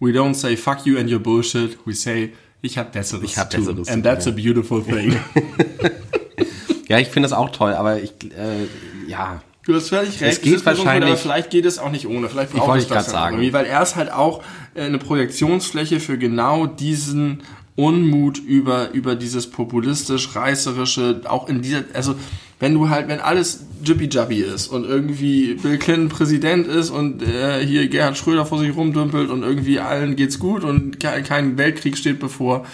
we 0.00 0.10
don't 0.10 0.34
say 0.34 0.56
fuck 0.56 0.84
you 0.84 0.98
and 0.98 1.10
your 1.10 1.20
bullshit, 1.20 1.78
we 1.86 1.94
say 1.94 2.32
ich 2.60 2.76
hab 2.78 2.92
Besseres 2.92 3.24
Ich 3.24 3.38
hab. 3.38 3.50
Besseres 3.50 3.88
And 3.88 4.04
that's 4.04 4.26
a 4.26 4.30
beautiful 4.30 4.82
thing. 4.82 5.16
Ja, 6.88 6.98
ich 6.98 7.08
finde 7.08 7.28
das 7.28 7.32
auch 7.36 7.50
toll, 7.50 7.72
aber 7.72 8.02
ich, 8.02 8.12
äh, 8.36 8.66
ja, 9.08 9.40
Du 9.64 9.74
hast 9.74 9.90
völlig 9.90 10.20
recht. 10.20 10.42
geht 10.42 10.54
ist 10.54 10.64
besonders 10.64 10.76
gut, 10.78 10.84
wahrscheinlich- 10.86 11.08
Aber 11.10 11.16
vielleicht 11.18 11.50
geht 11.50 11.64
es 11.64 11.78
auch 11.78 11.90
nicht 11.90 12.06
ohne. 12.08 12.28
Vielleicht 12.28 12.52
braucht 12.52 12.66
wollte 12.66 12.78
es 12.84 12.84
ich 12.90 12.92
das 12.92 13.10
sagen. 13.10 13.36
irgendwie, 13.36 13.52
Weil 13.52 13.64
er 13.66 13.80
ist 13.82 13.94
halt 13.96 14.10
auch 14.12 14.42
äh, 14.74 14.82
eine 14.82 14.98
Projektionsfläche 14.98 16.00
für 16.00 16.18
genau 16.18 16.66
diesen 16.66 17.42
Unmut 17.74 18.38
über, 18.38 18.90
über 18.92 19.14
dieses 19.14 19.50
populistisch, 19.50 20.34
reißerische, 20.36 21.22
auch 21.24 21.48
in 21.48 21.62
dieser, 21.62 21.84
also 21.94 22.14
wenn 22.60 22.74
du 22.74 22.90
halt, 22.90 23.08
wenn 23.08 23.18
alles 23.18 23.64
Jippy-Jabby 23.84 24.40
ist 24.40 24.68
und 24.68 24.84
irgendwie 24.84 25.54
Bill 25.54 25.78
Clinton 25.78 26.08
Präsident 26.08 26.66
ist 26.66 26.90
und 26.90 27.22
äh, 27.22 27.64
hier 27.64 27.88
Gerhard 27.88 28.16
Schröder 28.16 28.46
vor 28.46 28.58
sich 28.58 28.76
rumdümpelt 28.76 29.30
und 29.30 29.42
irgendwie 29.42 29.80
allen 29.80 30.14
geht's 30.16 30.38
gut 30.38 30.62
und 30.62 31.00
ke- 31.00 31.22
kein 31.22 31.56
Weltkrieg 31.58 31.96
steht 31.96 32.20
bevor 32.20 32.64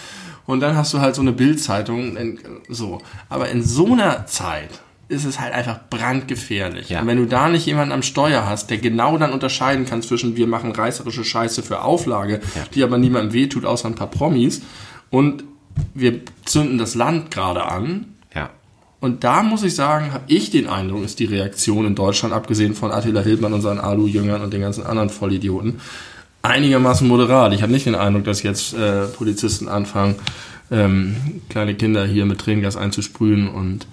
und 0.47 0.61
dann 0.61 0.77
hast 0.77 0.93
du 0.93 1.01
halt 1.01 1.15
so 1.15 1.23
eine 1.23 1.33
Bildzeitung, 1.33 2.19
so. 2.69 3.01
Aber 3.29 3.49
in 3.51 3.63
so 3.63 3.87
einer 3.87 4.27
Zeit 4.27 4.81
ist 5.09 5.25
es 5.25 5.41
halt 5.41 5.55
einfach 5.55 5.81
brandgefährlich. 5.89 6.91
Ja. 6.91 7.01
Und 7.01 7.07
wenn 7.07 7.17
du 7.17 7.27
da 7.27 7.49
nicht 7.49 7.65
jemanden 7.65 7.93
am 7.93 8.03
Steuer 8.03 8.47
hast, 8.47 8.69
der 8.71 8.79
genau 8.79 9.17
dann 9.17 9.33
unterscheiden 9.33 9.87
kann 9.87 10.03
zwischen 10.03 10.37
wir 10.37 10.47
machen 10.47 10.73
reißerische 10.73 11.25
Scheiße 11.25 11.63
für 11.63 11.83
Auflage, 11.83 12.41
die 12.75 12.83
aber 12.83 12.99
niemandem 12.99 13.33
wehtut, 13.33 13.65
außer 13.65 13.89
ein 13.89 13.95
paar 13.95 14.11
Promis, 14.11 14.63
und 15.11 15.45
wir 15.95 16.21
zünden 16.45 16.77
das 16.77 16.95
Land 16.95 17.31
gerade 17.31 17.65
an. 17.65 18.07
ja. 18.35 18.51
Und 19.01 19.23
da 19.23 19.45
muss 19.45 19.63
ich 19.63 19.77
sagen, 19.77 20.13
habe 20.13 20.25
ich 20.27 20.51
den 20.51 20.67
Eindruck, 20.67 21.05
ist 21.05 21.21
die 21.21 21.25
Reaktion 21.25 21.87
in 21.87 21.95
Deutschland, 21.95 22.35
abgesehen 22.35 22.75
von 22.75 22.91
Attila 22.91 23.21
Hildmann 23.21 23.53
und 23.53 23.61
seinen 23.61 23.79
Alu-Jüngern 23.79 24.43
und 24.43 24.53
den 24.53 24.61
ganzen 24.61 24.85
anderen 24.85 25.09
Vollidioten, 25.09 25.81
einigermaßen 26.43 27.07
moderat. 27.07 27.53
Ich 27.53 27.63
habe 27.63 27.73
nicht 27.73 27.87
den 27.87 27.95
Eindruck, 27.95 28.25
dass 28.25 28.43
jetzt 28.43 28.75
äh, 28.75 29.07
Polizisten 29.07 29.69
anfangen, 29.69 30.17
ähm, 30.71 31.15
kleine 31.49 31.75
Kinder 31.77 32.05
hier 32.05 32.27
mit 32.27 32.41
Tränengas 32.41 32.77
einzusprühen 32.77 33.49
und 33.49 33.87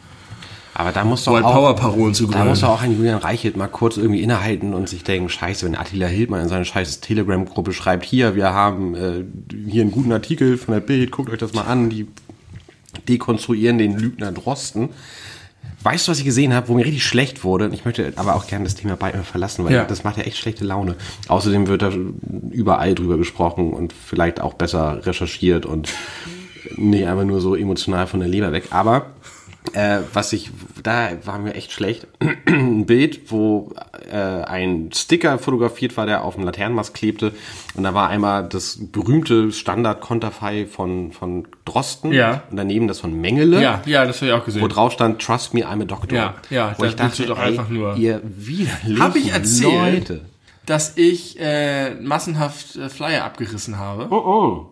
Aber 0.77 0.91
da 0.91 1.05
muss 1.05 1.24
doch 1.24 1.41
auch, 1.41 1.53
Power 1.53 1.75
Parolen 1.77 2.13
zu 2.13 2.27
da 2.27 2.44
muss 2.44 2.60
doch 2.60 2.67
auch 2.70 2.82
ein 2.82 2.96
Julian 2.98 3.17
Reichelt 3.17 3.55
mal 3.55 3.67
kurz 3.67 3.96
irgendwie 3.96 4.22
innehalten 4.22 4.74
und 4.74 4.89
sich 4.89 5.05
denken, 5.05 5.29
scheiße, 5.29 5.65
wenn 5.65 5.75
Attila 5.75 6.05
Hildmann 6.08 6.41
in 6.41 6.50
seine 6.50 6.65
scheiße 6.65 7.00
Telegram-Gruppe 7.00 7.72
schreibt, 7.72 8.03
hier, 8.03 8.36
wir 8.36 8.51
haben 8.53 8.94
äh, 8.94 9.24
hier 9.70 9.84
einen 9.84 9.91
guten 9.91 10.12
Artikel 10.12 10.58
von 10.58 10.74
der 10.74 10.82
Bild, 10.82 11.12
guckt 11.12 11.29
euch 11.32 11.39
das 11.39 11.53
mal 11.53 11.62
an, 11.63 11.89
die 11.89 12.08
dekonstruieren 13.08 13.77
den 13.77 13.98
Lügner 13.98 14.34
Drosten. 14.34 14.89
Weißt 15.82 16.08
du, 16.08 16.12
was 16.12 16.20
ich 16.20 16.25
gesehen 16.25 16.53
habe, 16.53 16.67
wo 16.67 16.74
mir 16.74 16.84
richtig 16.84 17.05
schlecht 17.05 17.44
wurde? 17.46 17.70
Ich 17.72 17.86
möchte 17.86 18.12
aber 18.17 18.36
auch 18.36 18.48
gerne 18.48 18.65
das 18.65 18.75
Thema 18.75 18.98
bald 18.98 19.15
mal 19.15 19.24
verlassen, 19.24 19.63
weil 19.63 19.74
Ja. 19.74 19.86
das 19.86 20.04
macht 20.04 20.17
ja 20.17 20.23
echt 20.23 20.38
schlechte 20.38 20.65
Laune. 20.65 20.95
Außerdem 21.30 21.67
wird 21.67 21.84
da 21.84 21.91
überall 22.52 22.95
drüber 22.95 23.17
gesprochen 23.17 23.71
und 23.71 23.93
vielleicht 23.93 24.41
auch 24.41 24.56
besser 24.56 25.06
recherchiert 25.06 25.65
und 25.65 25.89
nicht 26.76 27.06
einfach 27.08 27.23
nur 27.23 27.39
so 27.39 27.56
emotional 27.56 28.08
von 28.08 28.19
der 28.19 28.28
Leber 28.28 28.52
weg. 28.52 28.65
Aber 28.71 29.12
äh, 29.73 29.99
was 30.13 30.34
ich, 30.34 30.51
da 30.84 31.10
war 31.25 31.39
mir 31.39 31.54
echt 31.56 31.71
schlecht. 31.71 32.08
Ein 32.45 32.86
Bild, 32.86 33.32
wo 33.32 33.73
äh, 34.12 34.15
ein 34.15 34.91
Sticker 34.93 35.38
fotografiert 35.39 35.95
war, 35.97 36.06
der 36.06 36.23
auf 36.23 36.36
dem 36.36 36.43
Laternenmast 36.43 36.93
klebte. 36.93 37.34
Und 37.75 37.84
da 37.84 37.93
war 37.93 38.10
einmal 38.10 38.47
das 38.47 38.78
berühmte 38.80 39.51
Standard-Konterfei 39.51 40.65
von, 40.67 41.12
von 41.12 41.47
Drosten. 41.65 42.12
Ja. 42.12 42.43
Und 42.51 42.58
daneben 42.58 42.88
das 42.88 42.99
von 42.99 43.19
Mengele. 43.19 43.62
ja, 43.62 43.82
ja, 43.86 44.06
das 44.06 44.17
habe 44.21 44.28
ich 44.28 44.34
auch 44.34 44.45
gesehen. 44.45 44.62
Wo 44.62 44.67
drauf 44.67 44.91
stand, 44.93 45.21
trust 45.21 45.54
me, 45.54 45.62
I'm 45.65 45.82
a 45.82 45.86
doctor. 45.86 46.15
Ja, 46.17 46.34
ja, 46.49 46.75
Wo 46.78 46.84
da 46.84 46.89
ich 46.89 46.95
dachte, 46.95 47.25
doch 47.25 47.39
ey, 47.39 47.45
einfach 47.49 47.69
nur- 47.69 47.95
ihr 47.97 48.21
widerlichen 48.23 48.99
Hab 49.01 49.15
ich 49.15 49.32
erzählt? 49.32 50.10
Leute. 50.10 50.21
dass 50.65 50.97
ich 50.97 51.39
äh, 51.39 51.95
massenhaft 51.95 52.75
äh, 52.75 52.89
Flyer 52.89 53.23
abgerissen 53.23 53.78
habe. 53.78 54.08
Oh, 54.10 54.15
oh. 54.15 54.65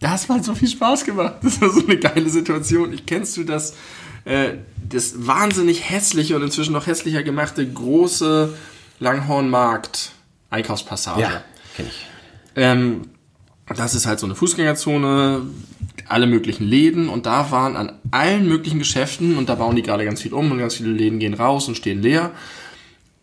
Das 0.00 0.28
hat 0.28 0.44
so 0.44 0.54
viel 0.56 0.66
Spaß 0.66 1.04
gemacht. 1.04 1.34
Das 1.42 1.60
war 1.60 1.70
so 1.70 1.84
eine 1.86 1.96
geile 1.96 2.28
Situation. 2.28 2.92
Ich 2.92 3.06
kennst 3.06 3.36
du 3.36 3.44
das, 3.44 3.76
äh, 4.24 4.54
das 4.88 5.26
wahnsinnig 5.26 5.90
hässliche 5.90 6.36
und 6.36 6.42
inzwischen 6.42 6.72
noch 6.72 6.86
hässlicher 6.86 7.22
gemachte 7.22 7.66
große 7.66 8.54
Langhornmarkt 9.00 10.12
Einkaufspassage. 10.50 11.22
Ja, 11.22 11.44
kenn 11.76 11.86
ich. 11.86 12.06
Ähm, 12.56 13.02
das 13.66 13.94
ist 13.94 14.06
halt 14.06 14.20
so 14.20 14.26
eine 14.26 14.34
Fußgängerzone, 14.34 15.42
alle 16.08 16.26
möglichen 16.26 16.64
Läden 16.64 17.08
und 17.08 17.26
da 17.26 17.50
waren 17.50 17.76
an 17.76 17.98
allen 18.10 18.46
möglichen 18.46 18.78
Geschäften 18.78 19.38
und 19.38 19.48
da 19.48 19.54
bauen 19.54 19.76
die 19.76 19.82
gerade 19.82 20.04
ganz 20.04 20.20
viel 20.20 20.34
um 20.34 20.50
und 20.50 20.58
ganz 20.58 20.74
viele 20.74 20.90
Läden 20.90 21.18
gehen 21.18 21.34
raus 21.34 21.68
und 21.68 21.76
stehen 21.76 22.02
leer. 22.02 22.32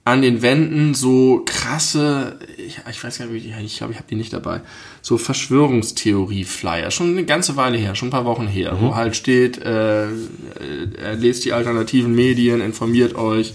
An 0.05 0.21
den 0.21 0.41
Wänden 0.41 0.95
so 0.95 1.43
krasse, 1.45 2.39
ich, 2.57 2.79
ich 2.89 3.03
weiß 3.03 3.19
gar 3.19 3.27
nicht, 3.27 3.45
ich 3.45 3.77
glaube, 3.77 3.93
ich 3.93 3.99
habe 3.99 4.07
die 4.09 4.15
nicht 4.15 4.33
dabei, 4.33 4.61
so 5.01 5.17
Verschwörungstheorie-Flyer, 5.17 6.89
schon 6.89 7.11
eine 7.11 7.25
ganze 7.25 7.57
Weile 7.57 7.77
her, 7.77 7.93
schon 7.93 8.07
ein 8.07 8.11
paar 8.11 8.25
Wochen 8.25 8.47
her, 8.47 8.77
wo 8.79 8.95
halt 8.95 9.15
steht, 9.15 9.59
äh, 9.59 10.05
äh, 10.05 11.13
lest 11.15 11.45
die 11.45 11.53
alternativen 11.53 12.15
Medien, 12.15 12.59
informiert 12.61 13.15
euch, 13.15 13.53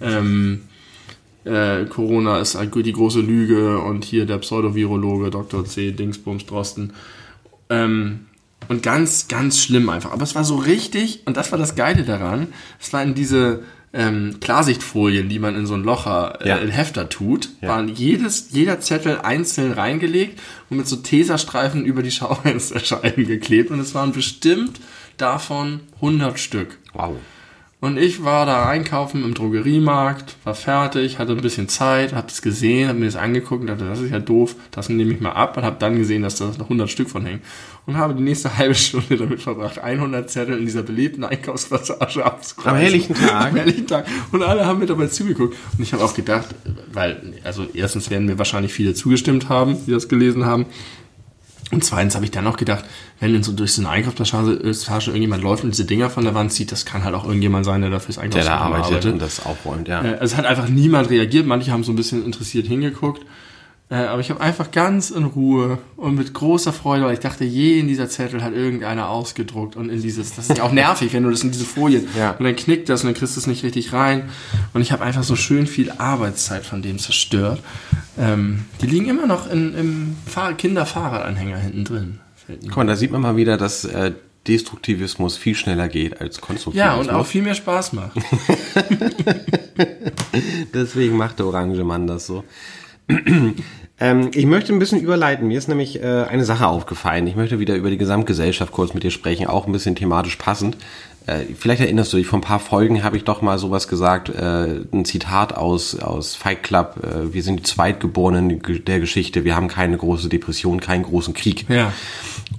ähm, 0.00 0.60
äh, 1.44 1.86
Corona 1.86 2.38
ist 2.40 2.54
halt 2.54 2.74
die 2.74 2.92
große 2.92 3.20
Lüge 3.20 3.78
und 3.78 4.04
hier 4.04 4.26
der 4.26 4.38
Pseudovirologe 4.38 5.30
Dr. 5.30 5.64
C. 5.64 5.92
Dingsbums 5.92 6.46
Drosten. 6.46 6.92
Ähm, 7.70 8.26
und 8.68 8.82
ganz, 8.82 9.28
ganz 9.28 9.58
schlimm 9.58 9.88
einfach. 9.88 10.12
Aber 10.12 10.22
es 10.22 10.34
war 10.34 10.44
so 10.44 10.56
richtig, 10.56 11.22
und 11.26 11.36
das 11.36 11.52
war 11.52 11.58
das 11.58 11.74
Geile 11.74 12.02
daran, 12.02 12.48
es 12.80 12.92
waren 12.92 13.14
diese 13.14 13.62
ähm, 13.92 14.36
Klarsichtfolien, 14.40 15.28
die 15.28 15.38
man 15.38 15.54
in 15.56 15.66
so 15.66 15.74
ein 15.74 15.82
Locher, 15.82 16.38
äh, 16.42 16.48
Ja. 16.48 16.56
in 16.58 16.68
Hefter 16.68 17.08
tut, 17.08 17.48
waren 17.62 17.88
jedes, 17.88 18.48
jeder 18.52 18.80
Zettel 18.80 19.18
einzeln 19.22 19.72
reingelegt 19.72 20.38
und 20.70 20.76
mit 20.76 20.86
so 20.86 20.96
Teserstreifen 20.96 21.84
über 21.84 22.02
die 22.02 22.10
Schaufensterscheiben 22.10 23.26
geklebt. 23.26 23.70
Und 23.70 23.80
es 23.80 23.94
waren 23.94 24.12
bestimmt 24.12 24.78
davon 25.16 25.80
100 25.96 26.38
Stück. 26.38 26.78
Wow. 26.92 27.16
Und 27.80 27.96
ich 27.96 28.24
war 28.24 28.44
da 28.44 28.68
einkaufen 28.68 29.22
im 29.22 29.34
Drogeriemarkt, 29.34 30.34
war 30.42 30.56
fertig, 30.56 31.20
hatte 31.20 31.30
ein 31.30 31.40
bisschen 31.40 31.68
Zeit, 31.68 32.12
hab 32.12 32.26
das 32.26 32.42
gesehen, 32.42 32.88
hab 32.88 32.96
mir 32.96 33.04
das 33.04 33.14
angeguckt 33.14 33.60
und 33.60 33.68
dachte, 33.68 33.84
das 33.84 34.00
ist 34.00 34.10
ja 34.10 34.18
doof, 34.18 34.56
das 34.72 34.88
nehme 34.88 35.12
ich 35.12 35.20
mal 35.20 35.30
ab 35.30 35.56
und 35.56 35.62
hab 35.62 35.78
dann 35.78 35.96
gesehen, 35.96 36.22
dass 36.22 36.34
da 36.34 36.46
noch 36.46 36.64
100 36.64 36.90
Stück 36.90 37.08
von 37.08 37.24
hängen. 37.24 37.40
Und 37.86 37.96
habe 37.96 38.16
die 38.16 38.22
nächste 38.24 38.58
halbe 38.58 38.74
Stunde 38.74 39.16
damit 39.16 39.40
verbracht, 39.40 39.78
100 39.78 40.28
Zettel 40.28 40.58
in 40.58 40.64
dieser 40.64 40.82
belebten 40.82 41.22
Einkaufspassage 41.22 42.24
abzukreisen. 42.24 42.70
Am 42.70 42.76
helllichten 42.78 43.14
Tag? 43.14 43.52
Am 43.52 43.56
helllichten 43.56 43.86
Tag. 43.86 44.06
Und 44.32 44.42
alle 44.42 44.66
haben 44.66 44.80
mir 44.80 44.86
dabei 44.86 45.06
zugeguckt. 45.06 45.56
Und 45.76 45.80
ich 45.80 45.92
habe 45.92 46.02
auch 46.02 46.14
gedacht, 46.14 46.48
weil, 46.92 47.34
also 47.44 47.64
erstens 47.74 48.10
werden 48.10 48.26
mir 48.26 48.38
wahrscheinlich 48.38 48.72
viele 48.72 48.94
zugestimmt 48.94 49.48
haben, 49.48 49.76
die 49.86 49.92
das 49.92 50.08
gelesen 50.08 50.46
haben. 50.46 50.66
Und 51.70 51.84
zweitens 51.84 52.14
habe 52.14 52.24
ich 52.24 52.30
dann 52.30 52.44
noch 52.44 52.56
gedacht, 52.56 52.84
wenn 53.20 53.34
in 53.34 53.42
so 53.42 53.52
durch 53.52 53.72
so 53.74 53.82
eine 53.82 53.90
Einkaufspassage 53.90 54.56
Passage 54.56 55.10
irgendjemand 55.10 55.42
läuft 55.42 55.64
und 55.64 55.70
diese 55.70 55.84
Dinger 55.84 56.08
von 56.08 56.24
der 56.24 56.34
Wand 56.34 56.52
zieht, 56.52 56.72
das 56.72 56.86
kann 56.86 57.04
halt 57.04 57.14
auch 57.14 57.24
irgendjemand 57.24 57.66
sein, 57.66 57.82
der 57.82 57.90
dafür 57.90 58.14
das 58.14 58.16
Der 58.16 58.44
da 58.44 58.60
Einkaufszentrum 58.60 58.84
arbeitet 58.84 59.12
und 59.12 59.18
das 59.22 59.44
aufräumt, 59.44 59.88
ja. 59.88 60.02
Äh, 60.02 60.18
Es 60.20 60.36
hat 60.36 60.46
einfach 60.46 60.68
niemand 60.68 61.10
reagiert. 61.10 61.46
Manche 61.46 61.70
haben 61.70 61.84
so 61.84 61.92
ein 61.92 61.96
bisschen 61.96 62.24
interessiert 62.24 62.66
hingeguckt. 62.66 63.22
Äh, 63.90 63.94
Aber 63.94 64.20
ich 64.20 64.28
habe 64.28 64.40
einfach 64.42 64.70
ganz 64.70 65.08
in 65.10 65.24
Ruhe 65.24 65.78
und 65.96 66.14
mit 66.14 66.34
großer 66.34 66.74
Freude, 66.74 67.04
weil 67.06 67.14
ich 67.14 67.20
dachte, 67.20 67.44
je 67.44 67.78
in 67.78 67.88
dieser 67.88 68.08
Zettel 68.10 68.42
hat 68.42 68.52
irgendeiner 68.52 69.08
ausgedruckt 69.08 69.76
und 69.76 69.88
in 69.88 70.02
dieses, 70.02 70.34
das 70.34 70.50
ist 70.50 70.58
ja 70.58 70.64
auch 70.64 70.72
nervig, 70.72 71.12
wenn 71.14 71.22
du 71.22 71.30
das 71.30 71.42
in 71.42 71.52
diese 71.52 71.64
Folien 71.64 72.06
Ja. 72.16 72.32
und 72.32 72.44
dann 72.44 72.54
knickt 72.54 72.90
das 72.90 73.02
und 73.02 73.06
dann 73.08 73.14
kriegst 73.14 73.36
du 73.36 73.40
es 73.40 73.46
nicht 73.46 73.62
richtig 73.64 73.94
rein. 73.94 74.28
Und 74.74 74.82
ich 74.82 74.92
habe 74.92 75.02
einfach 75.04 75.22
so 75.22 75.36
schön 75.36 75.66
viel 75.66 75.90
Arbeitszeit 75.92 76.66
von 76.66 76.82
dem 76.82 76.98
zerstört. 76.98 77.62
Ähm, 78.18 78.64
die 78.82 78.86
liegen 78.86 79.08
immer 79.08 79.26
noch 79.26 79.50
in, 79.50 79.74
im 79.74 80.16
Fahr 80.26 80.52
Kinderfahrradanhänger 80.52 81.56
hinten 81.56 81.84
drin. 81.84 82.20
Guck 82.66 82.76
mal, 82.76 82.86
da 82.86 82.96
sieht 82.96 83.10
man 83.10 83.22
mal 83.22 83.36
wieder, 83.36 83.56
dass 83.56 83.84
äh, 83.86 84.12
Destruktivismus 84.46 85.36
viel 85.36 85.54
schneller 85.54 85.88
geht 85.88 86.20
als 86.20 86.40
Konstruktivismus. 86.40 86.94
Ja, 86.94 87.00
und 87.00 87.10
auch 87.10 87.26
viel 87.26 87.42
mehr 87.42 87.54
Spaß 87.54 87.92
macht. 87.94 88.16
Deswegen 90.74 91.16
macht 91.16 91.38
der 91.38 91.46
Orange 91.46 91.84
Mann 91.84 92.06
das 92.06 92.26
so. 92.26 92.44
ähm, 94.00 94.30
ich 94.32 94.46
möchte 94.46 94.72
ein 94.72 94.78
bisschen 94.78 95.00
überleiten. 95.00 95.48
Mir 95.48 95.58
ist 95.58 95.68
nämlich 95.68 96.02
äh, 96.02 96.24
eine 96.28 96.44
Sache 96.44 96.66
aufgefallen. 96.66 97.26
Ich 97.26 97.36
möchte 97.36 97.58
wieder 97.58 97.74
über 97.74 97.90
die 97.90 97.98
Gesamtgesellschaft 97.98 98.72
kurz 98.72 98.94
mit 98.94 99.02
dir 99.02 99.10
sprechen, 99.10 99.46
auch 99.46 99.66
ein 99.66 99.72
bisschen 99.72 99.94
thematisch 99.94 100.36
passend. 100.36 100.76
Äh, 101.26 101.44
vielleicht 101.54 101.82
erinnerst 101.82 102.12
du 102.12 102.16
dich, 102.16 102.26
vor 102.26 102.38
ein 102.38 102.42
paar 102.42 102.58
Folgen 102.58 103.02
habe 103.04 103.16
ich 103.18 103.24
doch 103.24 103.42
mal 103.42 103.58
sowas 103.58 103.86
gesagt, 103.86 104.30
äh, 104.30 104.80
ein 104.92 105.04
Zitat 105.04 105.54
aus, 105.54 105.98
aus 105.98 106.34
Fight 106.34 106.62
Club. 106.62 107.00
Äh, 107.02 107.34
wir 107.34 107.42
sind 107.42 107.60
die 107.60 107.62
Zweitgeborenen 107.64 108.62
der 108.86 109.00
Geschichte. 109.00 109.44
Wir 109.44 109.54
haben 109.54 109.68
keine 109.68 109.98
große 109.98 110.28
Depression, 110.28 110.80
keinen 110.80 111.02
großen 111.02 111.34
Krieg. 111.34 111.68
Ja. 111.68 111.92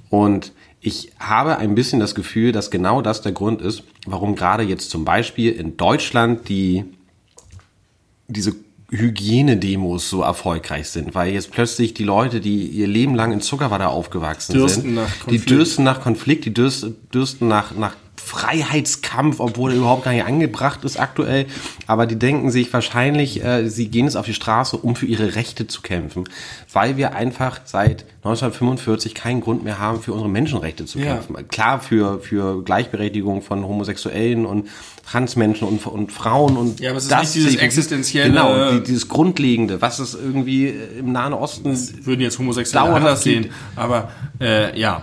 Und 0.09 0.53
ich 0.81 1.12
habe 1.19 1.57
ein 1.57 1.75
bisschen 1.75 1.99
das 1.99 2.15
Gefühl, 2.15 2.51
dass 2.51 2.71
genau 2.71 3.01
das 3.01 3.21
der 3.21 3.31
Grund 3.31 3.62
ist, 3.62 3.83
warum 4.05 4.35
gerade 4.35 4.63
jetzt 4.63 4.89
zum 4.91 5.03
Beispiel 5.03 5.51
in 5.51 5.75
Deutschland 5.75 6.47
die, 6.47 6.85
diese 8.27 8.53
Hygienedemos 8.91 10.10
so 10.10 10.21
erfolgreich 10.21 10.89
sind, 10.89 11.13
weil 11.13 11.34
jetzt 11.34 11.52
plötzlich 11.52 11.93
die 11.93 12.04
Leute, 12.04 12.41
die 12.41 12.65
ihr 12.67 12.88
Leben 12.88 13.15
lang 13.15 13.32
in 13.32 13.41
Zuckerwatte 13.41 13.88
aufgewachsen 13.88 14.54
Dürsten 14.54 14.95
sind, 14.95 15.08
die 15.30 15.39
dürsten 15.39 15.84
nach 15.84 16.02
Konflikt, 16.02 16.45
die 16.45 16.54
dürsten, 16.54 16.95
dürsten 17.13 17.47
nach, 17.47 17.75
nach 17.75 17.95
Freiheitskampf, 18.29 19.39
obwohl 19.39 19.71
er 19.71 19.77
überhaupt 19.77 20.03
gar 20.03 20.11
nicht 20.11 20.25
angebracht 20.25 20.83
ist 20.83 20.99
aktuell. 20.99 21.45
Aber 21.87 22.05
die 22.05 22.17
denken 22.17 22.51
sich 22.51 22.71
wahrscheinlich, 22.71 23.43
äh, 23.43 23.67
sie 23.69 23.87
gehen 23.89 24.05
jetzt 24.05 24.15
auf 24.15 24.25
die 24.25 24.33
Straße, 24.33 24.77
um 24.77 24.95
für 24.95 25.05
ihre 25.05 25.35
Rechte 25.35 25.67
zu 25.67 25.81
kämpfen, 25.81 26.25
weil 26.71 26.97
wir 26.97 27.15
einfach 27.15 27.61
seit 27.65 28.05
1945 28.23 29.15
keinen 29.15 29.41
Grund 29.41 29.63
mehr 29.63 29.79
haben, 29.79 30.01
für 30.01 30.11
unsere 30.13 30.29
Menschenrechte 30.29 30.85
zu 30.85 30.99
Ja. 30.99 31.15
kämpfen. 31.15 31.47
Klar, 31.47 31.79
für, 31.79 32.19
für 32.19 32.63
Gleichberechtigung 32.63 33.41
von 33.41 33.63
Homosexuellen 33.65 34.45
und 34.45 34.67
Transmenschen 35.05 35.67
und, 35.67 35.85
und 35.87 36.11
Frauen 36.11 36.55
und 36.57 36.79
Ja, 36.79 36.89
aber 36.91 36.99
es 36.99 37.05
ist 37.05 37.17
nicht 37.19 37.35
dieses 37.35 37.55
existenzielle- 37.57 38.29
Genau, 38.29 38.71
die, 38.73 38.83
dieses 38.83 39.07
Grundlegende, 39.07 39.81
was 39.81 39.99
es 39.99 40.13
irgendwie 40.13 40.67
im 40.67 41.11
Nahen 41.11 41.33
Osten 41.33 41.75
Würden 42.05 42.21
jetzt 42.21 42.37
Homosexuelle 42.37 42.93
anders 42.93 43.23
sehen. 43.23 43.47
Aber 43.75 44.11
äh, 44.39 44.77
ja, 44.79 45.01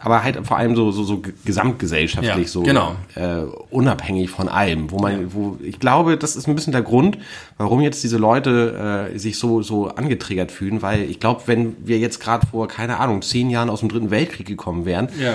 aber 0.00 0.22
halt 0.22 0.46
vor 0.46 0.56
allem 0.56 0.76
so 0.76 0.90
so, 0.90 1.04
so 1.04 1.22
gesamtgesellschaftlich 1.44 2.46
Ja, 2.46 2.52
so 2.52 2.62
genau. 2.62 2.96
äh, 3.14 3.42
unabhängig 3.70 4.30
von 4.30 4.48
allem, 4.48 4.90
wo 4.90 4.98
man 4.98 5.32
wo 5.32 5.58
ich 5.62 5.78
glaube, 5.78 6.16
das 6.16 6.36
ist 6.36 6.48
ein 6.48 6.54
bisschen 6.54 6.72
der 6.72 6.82
Grund, 6.82 7.18
warum 7.58 7.80
jetzt 7.80 8.02
diese 8.02 8.16
Leute 8.18 9.10
äh, 9.12 9.18
sich 9.18 9.38
so 9.38 9.62
so 9.62 9.88
angetriggert 9.88 10.50
fühlen, 10.52 10.82
weil 10.82 11.02
ich 11.02 11.20
glaube, 11.20 11.42
wenn 11.46 11.76
wir 11.86 11.98
jetzt 11.98 12.20
gerade 12.20 12.46
vor 12.46 12.68
keine 12.68 12.98
Ahnung 12.98 13.22
zehn 13.22 13.50
Jahren 13.50 13.70
aus 13.70 13.80
dem 13.80 13.88
dritten 13.88 14.10
Weltkrieg 14.10 14.46
gekommen 14.46 14.84
wären, 14.86 15.08
ja. 15.20 15.34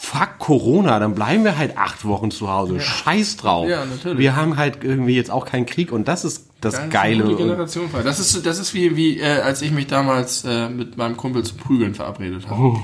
fuck 0.00 0.38
Corona, 0.38 0.98
dann 0.98 1.14
bleiben 1.14 1.44
wir 1.44 1.58
halt 1.58 1.76
acht 1.76 2.04
Wochen 2.04 2.30
zu 2.30 2.50
Hause, 2.50 2.80
scheiß 2.80 3.36
drauf. 3.36 3.68
Ja, 3.68 3.84
natürlich. 3.84 4.18
Wir 4.18 4.36
haben 4.36 4.56
halt 4.56 4.82
irgendwie 4.82 5.14
jetzt 5.14 5.30
auch 5.30 5.46
keinen 5.46 5.66
Krieg 5.66 5.92
und 5.92 6.08
das 6.08 6.24
ist 6.24 6.46
das, 6.60 6.74
ist 6.74 6.90
Geile. 6.90 7.34
Generation. 7.34 7.88
Das 8.04 8.20
ist, 8.20 8.46
das 8.46 8.58
ist 8.58 8.72
wie, 8.72 8.96
wie 8.96 9.18
äh, 9.18 9.40
als 9.40 9.62
ich 9.62 9.72
mich 9.72 9.88
damals 9.88 10.44
äh, 10.44 10.68
mit 10.68 10.96
meinem 10.96 11.16
Kumpel 11.16 11.42
zu 11.42 11.54
prügeln 11.56 11.94
verabredet 11.94 12.48
habe. 12.48 12.78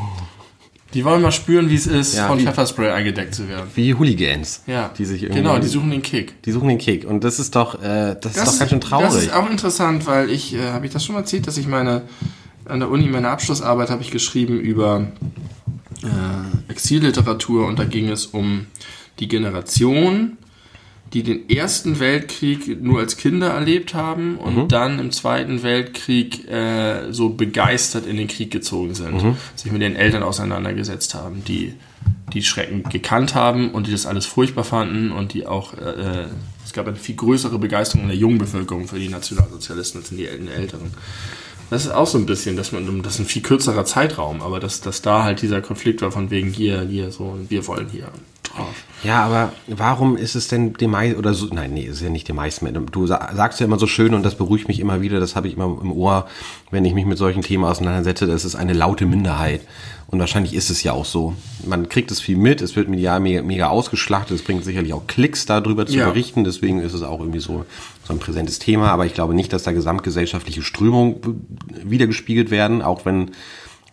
Die 0.94 1.05
wollen 1.05 1.20
mal 1.20 1.33
spüren, 1.33 1.68
wie 1.68 1.74
es 1.74 1.87
ist, 1.87 2.16
Ja, 2.16 2.29
von 2.29 2.38
wie- 2.38 2.44
Pfefferspray 2.44 2.90
eingedeckt 2.90 3.35
zu 3.35 3.46
werden. 3.48 3.68
Wie 3.74 3.92
Hooligans, 3.94 4.62
Ja, 4.66 4.90
die 4.96 5.05
sich 5.05 5.22
irgendwie, 5.22 5.42
genau, 5.42 5.59
die 5.59 5.66
suchen 5.68 5.90
den 5.90 6.01
Kick. 6.03 6.42
die 6.44 6.53
suchen 6.53 6.68
den 6.68 6.79
Kick 6.79 7.05
und 7.05 7.24
das 7.24 7.38
ist 7.38 7.55
doch, 7.55 7.83
äh, 7.83 8.16
das, 8.20 8.37
ist 8.37 8.46
doch 8.46 8.59
ganz 8.59 8.70
schön 8.70 8.81
traurig. 8.81 9.07
Das 9.07 9.16
ist 9.22 9.33
auch 9.35 9.51
interessant, 9.51 10.07
weil 10.07 10.31
ich, 10.31 10.55
äh, 10.55 10.70
habe 10.70 10.87
ich 10.87 10.92
das 10.92 11.05
schon 11.05 11.14
mal 11.14 11.20
erzählt, 11.20 11.46
dass 11.46 11.59
ich 11.59 11.66
meine, 11.66 12.03
an 12.64 12.81
der 12.81 12.88
Uni 12.90 13.07
meine 13.07 13.29
Abschlussarbeit 13.29 13.90
habe 13.90 14.03
ich 14.03 14.11
geschrieben 14.11 14.59
über 14.61 15.09
äh, 16.03 16.70
Exilliteratur 16.72 17.66
und 17.66 17.79
da 17.79 17.85
ging 17.85 18.09
es 18.09 18.27
um 18.27 18.66
die 19.18 19.29
Generation, 19.29 20.37
die 21.12 21.23
den 21.23 21.49
Ersten 21.49 22.01
Weltkrieg 22.01 22.83
nur 22.83 22.99
als 23.01 23.16
Kinder 23.16 23.49
erlebt 23.49 23.94
haben 23.94 24.37
und 24.37 24.57
Mhm. 24.57 24.68
dann 24.68 24.99
im 24.99 25.11
Zweiten 25.11 25.62
Weltkrieg 25.62 26.47
äh, 26.49 27.12
so 27.12 27.31
begeistert 27.31 28.07
in 28.07 28.16
den 28.16 28.29
Krieg 28.29 28.51
gezogen 28.51 28.94
sind, 28.94 29.23
Mhm. 29.23 29.37
sich 29.57 29.73
mit 29.73 29.81
den 29.83 29.97
Eltern 29.97 30.23
auseinandergesetzt 30.23 31.14
haben, 31.14 31.42
die 31.47 31.75
die 32.33 32.42
Schrecken 32.42 32.83
gekannt 32.85 33.35
haben 33.35 33.71
und 33.71 33.87
die 33.87 33.90
das 33.92 34.05
alles 34.05 34.27
furchtbar 34.27 34.64
fanden 34.64 35.11
und 35.12 35.33
die 35.33 35.47
auch, 35.47 35.73
äh, 35.75 36.25
äh, 36.25 36.27
es 36.64 36.75
gab 36.75 36.87
eine 36.87 36.97
viel 36.97 37.16
größere 37.16 37.59
Begeisterung 37.59 38.03
in 38.03 38.09
der 38.09 38.18
jungen 38.18 38.37
Bevölkerung 38.38 38.87
für 38.87 38.99
die 38.99 39.09
Nationalsozialisten 39.09 40.01
als 40.03 40.11
in 40.11 40.18
die 40.18 40.27
El- 40.27 40.37
in 40.40 40.47
den 40.47 40.55
Älteren. 40.55 40.90
Das 41.70 41.85
ist 41.85 41.90
auch 41.90 42.07
so 42.07 42.16
ein 42.18 42.26
bisschen, 42.26 42.57
dass 42.57 42.72
man, 42.72 43.02
das 43.02 43.14
ist 43.14 43.20
ein 43.20 43.26
viel 43.26 43.42
kürzerer 43.42 43.85
Zeitraum, 43.85 44.40
aber 44.40 44.59
dass, 44.61 44.81
dass 44.81 45.02
da 45.02 45.22
halt 45.24 45.42
dieser 45.42 45.61
Konflikt 45.61 46.00
war 46.02 46.11
von 46.11 46.31
wegen 46.31 46.50
hier, 46.50 46.81
hier, 46.83 47.11
so, 47.11 47.37
wir 47.48 47.66
wollen 47.66 47.88
hier 47.90 48.09
drauf. 48.42 48.74
Ja, 49.04 49.22
aber 49.24 49.52
warum 49.66 50.16
ist 50.16 50.35
es 50.35 50.48
denn 50.48 50.72
dem 50.72 50.90
meisten, 50.92 51.18
oder 51.18 51.35
so, 51.35 51.46
nein, 51.52 51.74
nee, 51.74 51.83
ist 51.85 52.00
ja 52.00 52.09
nicht 52.09 52.26
dem 52.26 52.37
meisten. 52.37 52.66
Du 52.90 53.07
sa- 53.07 53.31
sagst 53.35 53.61
ja 53.61 53.66
immer 53.66 53.78
so 53.78 53.87
schön 53.87 54.14
und 54.14 54.22
das 54.24 54.35
beruhigt 54.37 54.66
mich 54.66 54.81
immer 54.81 55.02
wieder, 55.02 55.20
das 55.20 55.37
habe 55.37 55.46
ich 55.46 55.54
immer 55.54 55.66
im 55.81 55.92
Ohr, 55.92 56.26
wenn 56.70 56.85
ich 56.87 56.94
mich 56.94 57.04
mit 57.04 57.18
solchen 57.18 57.42
Themen 57.42 57.64
auseinandersetze, 57.64 58.26
das 58.26 58.44
ist 58.46 58.54
eine 58.57 58.72
laute 58.72 59.04
Minderheit. 59.07 59.61
Und 60.11 60.20
wahrscheinlich 60.20 60.54
ist 60.54 60.70
es 60.70 60.83
ja 60.83 60.92
auch 60.92 61.04
so. 61.04 61.35
Man 61.66 61.90
kriegt 61.90 62.11
es 62.11 62.18
viel 62.18 62.38
mit, 62.38 62.62
es 62.62 62.74
wird 62.76 62.88
medial 62.88 63.20
mega, 63.20 63.42
mega 63.42 63.68
ausgeschlachtet, 63.68 64.38
es 64.38 64.42
bringt 64.42 64.64
sicherlich 64.64 64.94
auch 64.94 65.07
Klicks 65.07 65.44
darüber 65.44 65.85
zu 65.87 65.96
Ja. 65.98 66.09
berichten, 66.09 66.44
deswegen 66.44 66.81
ist 66.81 66.94
es 66.94 67.02
auch 67.02 67.20
irgendwie 67.20 67.40
so, 67.40 67.66
so 68.09 68.14
ein 68.14 68.18
präsentes 68.18 68.59
Thema, 68.59 68.88
aber 68.90 69.07
ich 69.07 69.14
glaube 69.14 69.35
nicht, 69.35 69.53
dass 69.53 69.62
da 69.62 69.73
gesamtgesellschaftliche 69.73 70.62
Strömungen 70.62 71.16
wiedergespiegelt 71.85 72.51
werden, 72.51 72.83
auch 72.83 73.05
wenn 73.05 73.31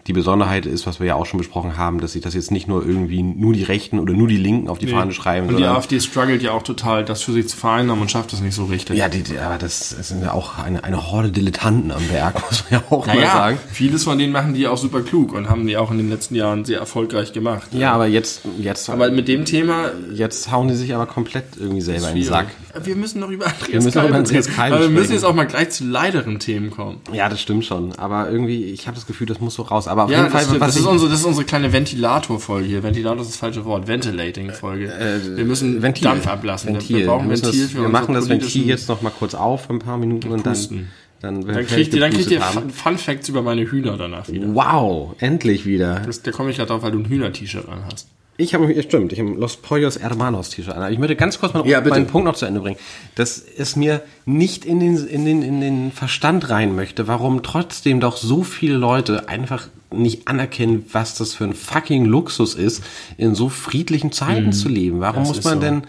die 0.08 0.14
Besonderheit 0.14 0.68
ist, 0.68 0.86
was 0.86 1.00
wir 1.00 1.08
ja 1.08 1.16
auch 1.16 1.26
schon 1.26 1.40
besprochen 1.40 1.78
haben, 1.78 2.00
dass 2.00 2.12
sich 2.14 2.22
das 2.22 2.36
jetzt 2.36 2.52
nicht 2.52 2.68
nur 2.68 2.86
irgendwie 2.86 3.24
nur 3.24 3.54
die 3.54 3.64
Rechten 3.64 3.98
oder 3.98 4.14
nur 4.14 4.28
die 4.28 4.38
Linken 4.38 4.70
auf 4.70 4.78
die 4.78 4.86
Fahne 4.86 5.14
schreiben, 5.14 5.50
Und 5.50 5.58
die 5.58 5.66
AfD 5.66 6.00
struggelt 6.00 6.44
ja 6.44 6.52
auch 6.52 6.62
total, 6.62 7.04
das 7.04 7.24
für 7.24 7.32
sich 7.32 7.50
zu 7.50 7.58
vereinnahmen 7.58 8.04
und 8.04 8.12
schafft 8.12 8.32
das 8.32 8.40
nicht 8.40 8.54
so 8.54 8.66
richtig. 8.66 8.98
ja, 8.98 9.10
die, 9.10 9.24
die, 9.24 9.40
aber 9.40 9.58
das 9.58 9.90
sind 9.90 10.22
ja 10.22 10.32
auch 10.34 10.60
eine, 10.60 10.84
eine 10.84 11.12
Horde 11.12 11.32
Dilettanten 11.32 11.92
am 11.92 12.08
Werk, 12.12 12.36
muss 12.52 12.64
man 12.70 12.82
ja 12.82 12.86
auch 12.92 13.08
mal 13.08 13.16
Naja, 13.16 13.32
sagen. 13.34 13.58
vieles 13.72 14.04
von 14.04 14.20
denen 14.20 14.32
machen 14.32 14.54
die 14.54 14.68
auch 14.68 14.78
super 14.78 15.02
klug 15.02 15.34
und 15.34 15.50
haben 15.50 15.66
die 15.66 15.76
auch 15.76 15.90
in 15.90 15.98
den 15.98 16.12
letzten 16.12 16.36
Jahren 16.36 16.66
sehr 16.66 16.78
erfolgreich 16.80 17.34
gemacht. 17.34 17.70
Ja, 17.74 17.92
aber 17.92 18.06
jetzt, 18.06 18.42
jetzt, 18.60 18.92
Aber 18.92 19.10
mit 19.10 19.28
dem 19.28 19.44
Thema 19.46 19.90
jetzt 20.14 20.52
hauen 20.52 20.68
die 20.68 20.76
sich 20.76 20.94
aber 20.94 21.08
komplett 21.08 21.46
irgendwie 21.60 21.82
selber 21.82 22.10
in 22.10 22.16
den 22.18 22.24
Sack. 22.26 22.48
Wir 22.84 22.96
müssen 22.96 23.20
noch 23.22 23.30
über 23.30 23.46
Andreas 23.48 23.72
Wir 23.72 23.82
müssen 23.82 23.98
noch 23.98 24.08
über 24.10 24.18
Andreas 24.18 24.46
reden. 24.48 24.56
Kalbe 24.56 24.76
Aber 24.76 24.84
wir 24.86 24.90
müssen 24.92 25.14
jetzt 25.14 25.24
auch 25.24 25.34
mal 25.34 25.46
gleich 25.46 25.70
zu 25.70 25.86
leideren 25.86 26.40
Themen 26.40 26.72
kommen. 26.72 26.98
Ja, 27.14 27.30
das 27.30 27.42
stimmt 27.42 27.64
schon. 27.66 27.94
Aber 27.98 28.30
irgendwie, 28.30 28.66
ich 28.66 28.88
habe 28.88 28.96
das 28.96 29.06
Gefühl, 29.08 29.28
das 29.28 29.40
muss 29.40 29.56
so 29.56 29.62
raus. 29.64 29.88
Aber 29.88 30.06
auf 30.06 30.12
Ja, 30.12 30.20
jeden 30.20 30.32
Fall, 30.32 30.46
das, 30.46 30.58
das, 30.60 30.76
ist 30.78 30.86
unsere, 30.86 31.10
das 31.10 31.20
ist 31.22 31.26
unsere 31.26 31.46
kleine 31.46 31.72
Ventilator-Folge 31.72 32.68
hier. 32.68 32.84
Ventilator 32.84 33.22
ist 33.22 33.30
das 33.30 33.38
falsche 33.38 33.64
Wort. 33.66 33.88
Ventilating-Folge. 33.88 34.92
wir 35.36 35.46
müssen 35.46 35.78
Äh, 35.78 35.82
Ventil. 35.82 36.04
Dampf 36.06 36.28
ablassen. 36.28 36.74
Ventil. 36.74 36.98
Wir 37.00 37.08
brauchen 37.08 37.30
Ventil 37.30 37.62
das, 37.64 37.72
für 37.72 37.82
wir 37.82 37.90
machen 37.90 38.14
das 38.14 38.28
Ventil 38.30 38.66
jetzt 38.68 38.90
noch 38.90 39.02
mal 39.02 39.12
kurz 39.12 39.36
auf 39.36 39.66
für 39.66 39.74
ein 39.74 39.80
paar 39.80 39.98
Minuten 39.98 40.30
und 40.30 40.46
dann, 40.46 40.54
Pusten. 40.54 40.90
dann, 41.22 41.46
Dann 41.46 41.66
kriegt 41.66 41.94
ihr, 41.94 42.00
dann 42.00 42.12
kriegt 42.12 42.30
ihr 42.32 42.42
Fun, 42.42 42.70
Fun 42.70 42.98
Facts 42.98 43.30
über 43.30 43.42
meine 43.42 43.62
Hühner 43.72 43.98
danach 43.98 44.28
wieder. 44.28 44.48
Wow, 44.54 45.16
endlich 45.20 45.66
wieder. 45.66 46.02
Das, 46.06 46.22
da 46.22 46.32
komme 46.32 46.50
ich 46.52 46.58
gerade 46.58 46.70
drauf, 46.70 46.82
weil 46.84 46.92
du 46.92 47.00
ein 47.00 47.06
Hühner-T-Shirt 47.06 47.68
an 47.70 47.86
hast. 47.92 48.10
Ich 48.38 48.54
habe 48.54 48.68
mich, 48.68 48.82
stimmt, 48.84 49.14
ich 49.14 49.20
habe 49.20 49.30
Los 49.32 49.56
Pollos 49.58 49.98
Hermanos 50.00 50.50
T-Shirt 50.50 50.76
an. 50.76 50.92
Ich 50.92 51.00
möchte 51.00 51.16
ganz 51.16 51.40
kurz 51.40 51.54
mal 51.54 51.66
Ja, 51.66 51.80
meinen 51.82 52.08
Punkt 52.08 52.26
noch 52.26 52.36
zu 52.36 52.46
Ende 52.46 52.60
bringen, 52.60 52.78
dass 53.16 53.38
es 53.58 53.76
mir 53.78 54.02
nicht 54.26 54.66
in 54.66 54.80
den, 54.82 54.98
in 55.08 55.26
den, 55.26 55.42
in 55.42 55.62
den 55.62 55.92
Verstand 55.94 56.50
rein 56.50 56.76
möchte, 56.76 57.08
warum 57.08 57.44
trotzdem 57.44 58.02
doch 58.02 58.18
so 58.18 58.44
viele 58.44 58.76
Leute 58.76 59.30
einfach 59.30 59.68
nicht 59.92 60.28
anerkennen, 60.28 60.86
was 60.92 61.16
das 61.16 61.34
für 61.34 61.46
ein 61.46 61.54
fucking 61.54 62.04
Luxus 62.04 62.56
ist, 62.56 62.84
in 63.18 63.36
so 63.36 63.48
friedlichen 63.48 64.12
Zeiten 64.12 64.52
zu 64.52 64.68
leben. 64.68 65.00
Warum 65.00 65.24
Mhm. 65.24 65.28
Das 65.28 65.36
muss 65.38 65.44
man 65.46 65.54
so. 65.56 65.60
denn, 65.62 65.82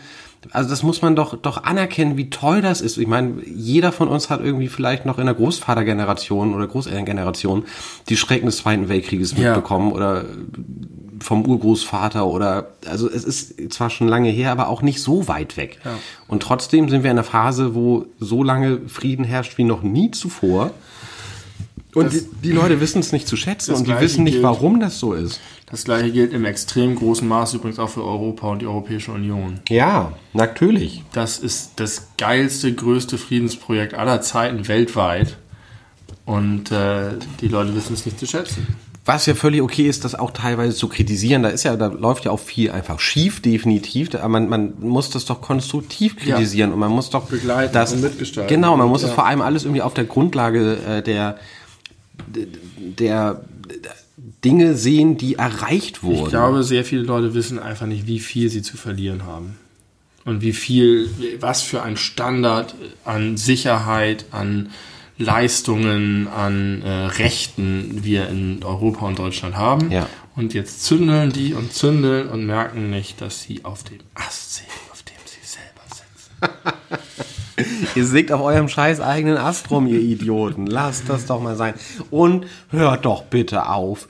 also 0.53 0.71
das 0.71 0.85
muss 0.85 1.03
man 1.03 1.17
doch, 1.17 1.37
doch 1.37 1.65
anerkennen, 1.65 2.17
wie 2.17 2.31
toll 2.31 2.63
das 2.63 2.81
ist. 2.81 2.99
Ich 2.99 3.09
meine, 3.09 3.43
jeder 3.53 3.91
von 3.91 4.07
uns 4.07 4.31
hat 4.31 4.41
irgendwie 4.45 4.69
vielleicht 4.69 5.05
noch 5.07 5.19
in 5.19 5.27
der 5.27 5.35
Großvatergeneration 5.35 6.55
oder 6.55 6.69
Großelterngeneration 6.69 7.65
die 8.09 8.17
Schrecken 8.17 8.47
des 8.47 8.59
Zweiten 8.59 8.89
Weltkrieges 8.89 9.33
Ja. 9.37 9.55
mitbekommen 9.55 9.91
oder 9.91 10.25
vom 11.21 11.45
Urgroßvater 11.47 12.27
oder 12.27 12.69
also 12.87 13.09
es 13.11 13.25
ist 13.25 13.73
zwar 13.73 13.91
schon 13.91 14.09
lange 14.09 14.31
her, 14.31 14.53
aber 14.53 14.69
auch 14.69 14.83
nicht 14.83 15.01
so 15.01 15.29
weit 15.29 15.57
weg. 15.57 15.79
Ja. 15.85 15.93
Und 16.29 16.43
trotzdem 16.43 16.89
sind 16.89 17.03
wir 17.03 17.11
in 17.11 17.17
einer 17.17 17.25
Phase, 17.25 17.75
wo 17.75 18.07
so 18.21 18.43
lange 18.43 18.81
Frieden 18.89 19.25
herrscht 19.25 19.57
wie 19.59 19.65
noch 19.65 19.83
nie 19.83 20.11
zuvor. 20.11 20.73
Und 21.95 22.07
Das- 22.07 22.13
die, 22.15 22.27
die 22.43 22.53
Leute 22.53 22.81
wissen 22.81 22.99
es 23.01 23.13
nicht 23.13 23.27
zu 23.27 23.37
schätzen 23.37 23.75
und 23.75 23.87
die 23.87 23.99
wissen 23.99 24.25
nicht, 24.25 24.35
gilt- 24.35 24.43
warum 24.45 24.81
das 24.81 24.99
so 24.99 25.15
ist. 25.15 25.41
Das 25.71 25.85
gleiche 25.85 26.13
gilt 26.13 26.33
im 26.33 26.45
extrem 26.45 26.95
großen 26.95 27.27
Maß 27.27 27.55
übrigens 27.55 27.79
auch 27.79 27.89
für 27.89 28.05
Europa 28.05 28.49
und 28.49 28.61
die 28.63 28.67
Europäische 28.67 29.11
Union. 29.13 29.61
Ja, 29.69 30.13
natürlich. 30.33 31.03
Das 31.13 31.39
ist 31.39 31.73
das 31.77 32.09
geilste, 32.19 32.73
größte 32.75 33.19
Friedensprojekt 33.19 33.95
aller 33.95 34.21
Zeiten 34.21 34.69
weltweit. 34.69 35.39
Und 36.25 36.71
äh, 36.73 37.15
die 37.41 37.49
Leute 37.49 37.75
wissen 37.75 37.95
es 37.95 38.05
nicht 38.05 38.19
zu 38.19 38.27
schätzen. 38.27 38.67
Was 39.07 39.25
ja 39.27 39.35
völlig 39.37 39.63
okay 39.63 39.87
ist, 39.89 40.05
das 40.05 40.17
auch 40.17 40.33
teilweise 40.33 40.75
zu 40.77 40.89
kritisieren. 40.89 41.45
Da 41.45 41.51
ist 41.51 41.63
ja, 41.63 41.77
da 41.77 41.87
läuft 41.87 42.25
ja 42.25 42.33
auch 42.33 42.41
viel 42.41 42.73
einfach 42.73 42.99
schief, 42.99 43.41
definitiv. 43.41 44.13
Aber 44.17 44.29
man, 44.29 44.49
man 44.49 44.75
muss 44.81 45.11
das 45.11 45.25
doch 45.25 45.41
konstruktiv 45.41 46.17
kritisieren 46.17 46.73
und 46.73 46.81
man 46.81 46.91
muss 46.91 47.09
doch 47.11 47.27
Begleiten 47.27 47.73
das, 47.73 47.93
und 47.93 48.03
mitgestalten. 48.03 48.53
Genau, 48.53 48.77
man 48.77 48.89
muss 48.89 49.03
Ja. 49.03 49.09
es 49.09 49.15
vor 49.15 49.25
allem 49.25 49.43
alles 49.43 49.63
irgendwie 49.65 49.83
auf 49.83 49.95
der 49.95 50.05
Grundlage 50.05 50.77
äh, 50.87 51.03
der, 51.03 51.39
der 52.99 53.45
Dinge 54.45 54.75
sehen, 54.77 55.17
die 55.17 55.37
erreicht 55.37 56.03
wurden. 56.03 56.25
Ich 56.25 56.29
glaube, 56.31 56.63
sehr 56.65 56.85
viele 56.85 57.03
Leute 57.03 57.33
wissen 57.35 57.59
einfach 57.59 57.87
nicht, 57.87 58.07
wie 58.07 58.19
viel 58.19 58.49
sie 58.49 58.63
zu 58.63 58.77
verlieren 58.77 59.25
haben. 59.25 59.57
Und 60.25 60.43
wie 60.43 60.53
viel, 60.53 61.09
was 61.39 61.63
für 61.63 61.83
ein 61.85 61.97
Standard 61.97 62.75
an 63.05 63.37
Sicherheit, 63.37 64.25
an 64.33 64.71
Leistungen, 65.19 66.29
an 66.29 66.83
äh, 66.83 66.91
Rechten 66.91 68.05
wir 68.05 68.29
in 68.29 68.63
Europa 68.63 69.07
und 69.07 69.19
Deutschland 69.19 69.57
haben. 69.57 69.91
Ja. 69.91 70.07
Und 70.35 70.53
jetzt 70.53 70.85
zündeln 70.85 71.33
die 71.33 71.55
und 71.55 71.73
zündeln 71.73 72.29
und 72.29 72.45
merken 72.45 72.91
nicht, 72.91 73.23
dass 73.23 73.41
sie 73.43 73.65
auf 73.65 73.85
dem 73.85 74.01
Ast 74.15 74.57
sind, 74.57 74.69
auf 74.93 75.03
dem 75.03 75.17
sie 75.25 75.41
selber 75.43 75.81
sitzen. 75.89 76.11
Ihr 77.95 78.07
sägt 78.07 78.33
auf 78.33 78.43
eurem 78.43 78.69
scheiß 78.69 79.01
eigenen 79.01 79.39
Ast 79.39 79.71
rum, 79.71 79.87
ihr 79.87 80.01
Idioten. 80.01 80.67
Lasst 80.67 81.09
das 81.09 81.25
doch 81.25 81.41
mal 81.41 81.57
sein. 81.57 81.73
Und 82.11 82.45
hört 82.71 83.07
doch 83.07 83.25
bitte 83.25 83.71
auf, 83.71 84.09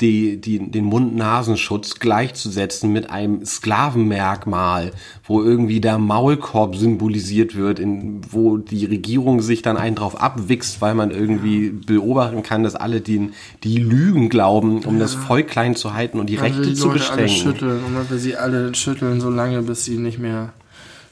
die, 0.00 0.38
die, 0.38 0.70
den 0.70 0.84
Mund-Nasenschutz 0.84 1.98
gleichzusetzen 1.98 2.92
mit 2.92 3.08
einem 3.08 3.44
Sklavenmerkmal, 3.46 4.92
wo 5.24 5.42
irgendwie 5.42 5.80
der 5.80 5.96
Maulkorb 5.96 6.76
symbolisiert 6.76 7.56
wird, 7.56 7.78
in, 7.78 8.20
wo 8.30 8.58
die 8.58 8.84
Regierung 8.84 9.40
sich 9.40 9.62
dann 9.62 9.78
einen 9.78 9.96
drauf 9.96 10.20
abwichst, 10.20 10.82
weil 10.82 10.94
man 10.94 11.10
irgendwie 11.10 11.70
beobachten 11.70 12.42
kann, 12.42 12.62
dass 12.62 12.74
alle 12.74 13.00
die, 13.00 13.30
die 13.64 13.78
Lügen 13.78 14.28
glauben, 14.28 14.84
um 14.84 14.98
das 14.98 15.14
Volk 15.14 15.48
klein 15.48 15.76
zu 15.76 15.94
halten 15.94 16.20
und 16.20 16.26
die 16.28 16.36
Man 16.36 16.44
will 16.44 16.50
Rechte 16.52 16.66
die 16.68 16.74
zu 16.74 16.88
Leute 16.88 17.10
alle 17.10 17.22
beschränken. 17.22 17.52
schütteln 17.52 17.84
und 17.84 17.94
man 17.94 18.10
will 18.10 18.18
sie 18.18 18.36
alle 18.36 18.74
schütteln, 18.74 19.20
so 19.22 19.30
lange, 19.30 19.62
bis 19.62 19.86
sie 19.86 19.96
nicht 19.96 20.18
mehr 20.18 20.52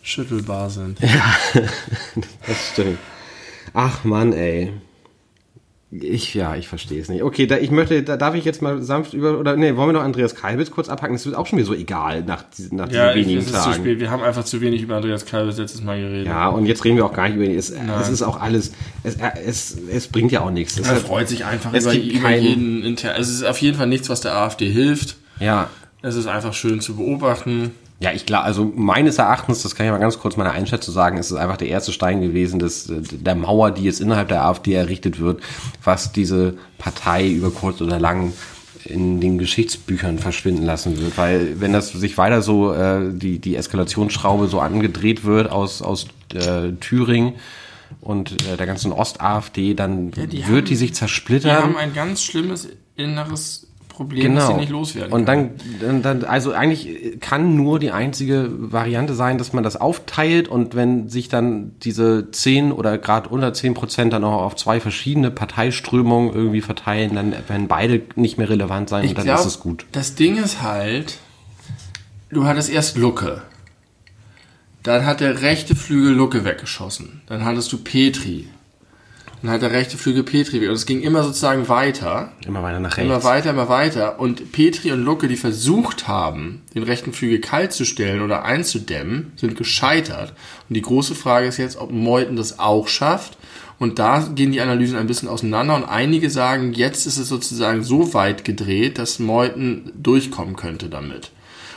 schüttelbar 0.03 0.69
sind. 0.69 0.99
Das 2.47 2.69
stimmt. 2.73 2.99
Ach 3.73 4.05
Mann, 4.05 4.35
ey. 4.35 4.73
Ich, 6.01 6.35
ja, 6.35 6.57
ich 6.57 6.67
verstehe 6.67 7.01
es 7.01 7.09
nicht. 7.09 7.23
Okay, 7.23 7.47
da, 7.47 7.57
ich 7.59 7.71
möchte, 7.71 8.03
da 8.03 8.17
darf 8.17 8.35
ich 8.35 8.45
jetzt 8.45 8.61
mal 8.63 8.83
sanft 8.83 9.15
über, 9.15 9.39
oder 9.39 9.55
nee, 9.57 9.77
wollen 9.77 9.91
wir 9.91 9.93
noch 9.93 10.03
Andreas 10.03 10.35
Kalbitz 10.35 10.73
kurz 10.73 10.89
abhacken? 10.89 11.15
Das 11.15 11.25
wird 11.25 11.37
auch 11.37 11.47
schon 11.47 11.59
wieder 11.59 11.67
so 11.69 11.75
egal 11.75 12.25
nach, 12.25 12.43
diesen- 12.57 12.79
nach 12.79 12.91
Ja, 12.91 13.13
diesen 13.13 13.21
ich, 13.21 13.27
wenigen 13.27 13.41
es 13.41 13.47
ist 13.47 13.63
zu 13.63 13.71
Tagen. 13.71 13.75
spät. 13.83 14.01
Wir 14.01 14.11
haben 14.11 14.23
einfach 14.25 14.45
zu 14.45 14.61
wenig 14.61 14.83
über 14.83 14.97
Andreas 14.97 15.25
Kalbes 15.25 15.57
letztes 15.57 15.83
Mal 15.85 16.01
geredet. 16.01 16.27
Ja, 16.27 16.49
und 16.49 16.67
jetzt 16.67 16.85
reden 16.85 16.97
wir 16.97 17.07
auch 17.07 17.13
gar 17.13 17.29
nicht 17.29 17.37
über 17.37 17.45
ihn. 17.45 17.57
Es, 17.57 17.71
es 17.71 18.09
ist 18.09 18.23
auch 18.23 18.41
alles, 18.41 18.73
es, 19.05 19.17
es, 19.47 19.79
es 19.93 20.09
bringt 20.09 20.33
ja 20.33 20.41
auch 20.41 20.51
nichts. 20.51 20.79
Es 20.79 20.89
Er 20.89 20.97
freut 20.97 21.29
sich 21.29 21.45
einfach 21.45 21.73
Es 21.73 21.85
über, 21.85 21.93
gibt 21.95 22.13
über 22.13 22.29
keinen- 22.29 22.43
jeden 22.43 22.83
intern. 22.83 23.15
Es 23.21 23.29
ist 23.29 23.45
auf 23.45 23.59
jeden 23.59 23.77
Fall 23.77 23.87
nichts, 23.87 24.09
was 24.09 24.21
der 24.21 24.35
AfD 24.35 24.69
hilft. 24.71 25.17
ja. 25.39 25.69
Es 26.07 26.17
ist 26.17 26.27
einfach 26.27 26.53
schön 26.53 26.81
zu 26.83 26.97
beobachten. 26.97 27.71
Ja, 28.01 28.13
ich 28.13 28.27
glaube, 28.27 28.45
also 28.45 28.71
meines 28.75 29.19
Erachtens, 29.19 29.63
das 29.63 29.75
kann 29.77 29.87
ich 29.87 29.93
mal 29.93 29.99
ganz 29.99 30.19
kurz 30.19 30.37
meine 30.37 30.51
Einschätzung 30.51 30.93
sagen, 30.93 31.17
ist 31.17 31.31
es 31.31 31.37
einfach 31.37 31.57
der 31.57 31.69
erste 31.69 31.93
Stein 31.93 32.21
gewesen, 32.21 32.59
des, 32.59 32.87
der 32.91 33.35
Mauer, 33.35 33.71
die 33.71 33.85
jetzt 33.85 34.01
innerhalb 34.01 34.29
der 34.29 34.45
AfD 34.45 34.75
errichtet 34.75 35.21
wird, 35.21 35.41
was 35.83 36.13
diese 36.13 36.55
Partei 36.79 37.29
über 37.31 37.51
kurz 37.51 37.81
oder 37.81 37.99
lang 38.01 38.33
in 38.85 39.21
den 39.21 39.39
Geschichtsbüchern 39.39 40.19
verschwinden 40.19 40.65
lassen 40.65 41.01
wird. 41.01 41.17
Weil 41.17 41.61
wenn 41.61 41.73
das 41.73 41.93
sich 41.93 42.19
weiter 42.19 42.43
so, 42.43 42.75
äh, 42.75 43.11
die, 43.13 43.39
die 43.39 43.57
Eskalationsschraube 43.57 44.49
so 44.49 44.61
angedreht 44.61 45.25
wird 45.25 45.51
aus, 45.51 45.81
aus 45.81 46.07
äh, 46.35 46.73
Thüringen 46.81 47.35
und 48.03 48.33
äh, 48.47 48.57
der 48.59 48.67
ganzen 48.67 48.93
Ost-AfD, 48.93 49.73
dann 49.73 50.11
die 50.11 50.33
wird 50.33 50.47
haben- 50.49 50.65
die 50.67 50.77
sich 50.77 50.91
Die 50.91 50.95
zersplittern. 50.99 51.57
haben 51.63 51.77
ein 51.79 51.95
ganz 51.95 52.23
schlimmes 52.23 52.69
inneres 52.97 53.69
Problem, 53.95 54.35
das 54.35 54.49
sie 54.49 54.55
nicht 54.55 54.71
loswerden 54.71 55.11
Genau. 55.11 55.17
Und 55.17 55.27
dann, 55.27 55.51
dann, 55.81 56.03
dann, 56.03 56.25
also 56.25 56.53
eigentlich 56.53 57.21
kann 57.21 57.55
nur 57.57 57.79
die 57.79 57.91
einzige 57.91 58.51
Variante 58.51 59.15
sein, 59.15 59.39
dass 59.39 59.53
man 59.53 59.63
das 59.63 59.77
aufteilt 59.77 60.49
und 60.49 60.75
wenn 60.75 61.09
sich 61.09 61.29
dann 61.29 61.73
diese 61.83 62.31
10 62.31 62.73
oder 62.73 62.99
gerade 62.99 63.29
unter 63.29 63.53
10 63.53 63.75
Prozent 63.75 64.13
dann 64.13 64.25
auch 64.25 64.43
auf 64.43 64.57
zwei 64.57 64.81
verschiedene 64.81 65.31
Parteiströmungen 65.31 66.35
irgendwie 66.35 66.61
verteilen, 66.61 67.15
dann 67.15 67.33
werden 67.49 67.69
beide 67.69 68.03
nicht 68.17 68.37
mehr 68.37 68.49
relevant 68.49 68.89
sein 68.89 69.09
und 69.09 69.17
dann 69.17 69.25
glaub, 69.25 69.39
ist 69.39 69.47
es 69.47 69.61
gut. 69.61 69.87
Das 69.93 70.15
Ding 70.15 70.37
ist 70.37 70.63
halt, 70.63 71.19
du 72.31 72.45
hattest 72.45 72.71
erst 72.71 72.97
Lucke. 72.97 73.43
Dann 74.83 75.07
hat 75.07 75.21
der 75.21 75.41
rechte 75.41 75.75
Flügel 75.75 76.13
Lucke 76.13 76.45
weggeschossen. 76.45 77.23
Dann 77.27 77.45
hattest 77.45 77.73
du 77.73 77.79
Petri. 77.79 78.49
Dann 79.45 79.53
hat 79.53 79.61
der 79.61 79.73
rechte 79.73 79.99
Flügel 79.99 80.23
Petri 80.23 80.63
weg. 80.63 80.71
Und 80.71 80.75
es 80.75 80.87
ging 80.87 81.03
immer 81.03 81.23
sozusagen 81.23 81.69
weiter. 81.69 82.33
Immer 82.47 82.63
weiter 82.63 82.81
nach 82.81 82.97
rechts. 82.97 83.05
Immer 83.05 83.25
weiter, 83.25 83.51
immer 83.51 83.69
weiter. 83.69 84.19
Und 84.19 84.53
Petri 84.53 84.91
und 84.91 85.05
Lucke, 85.05 85.29
die 85.29 85.37
versucht 85.37 86.09
haben, 86.09 86.63
den 86.75 86.83
rechten 86.83 87.13
Flügel 87.13 87.41
kalt 87.41 87.75
zu 87.75 87.85
stellen 87.85 88.23
oder 88.23 88.47
einzudämmen, 88.47 89.33
sind 89.37 89.55
gescheitert. 89.55 90.33
Und 90.71 90.77
die 90.77 90.81
große 90.81 91.15
Frage 91.15 91.47
ist 91.47 91.59
jetzt, 91.59 91.77
ob 91.77 91.93
Meuthen 91.93 92.37
das 92.37 92.59
auch 92.59 92.89
schafft. 92.89 93.37
Und 93.79 93.99
da 93.99 94.27
gehen 94.35 94.51
die 94.51 94.63
Analysen 94.63 94.97
ein 94.97 95.07
bisschen 95.07 95.29
auseinander. 95.29 95.75
Und 95.75 95.85
einige 95.85 96.31
sagen, 96.31 96.73
jetzt 96.73 97.05
ist 97.07 97.19
es 97.19 97.29
sozusagen 97.29 97.83
so 97.83 98.15
weit 98.15 98.47
gedreht, 98.47 98.97
dass 98.97 99.19
Meuthen 99.19 99.93
durchkommen 99.95 100.57
könnte 100.57 100.89
damit. 100.89 101.33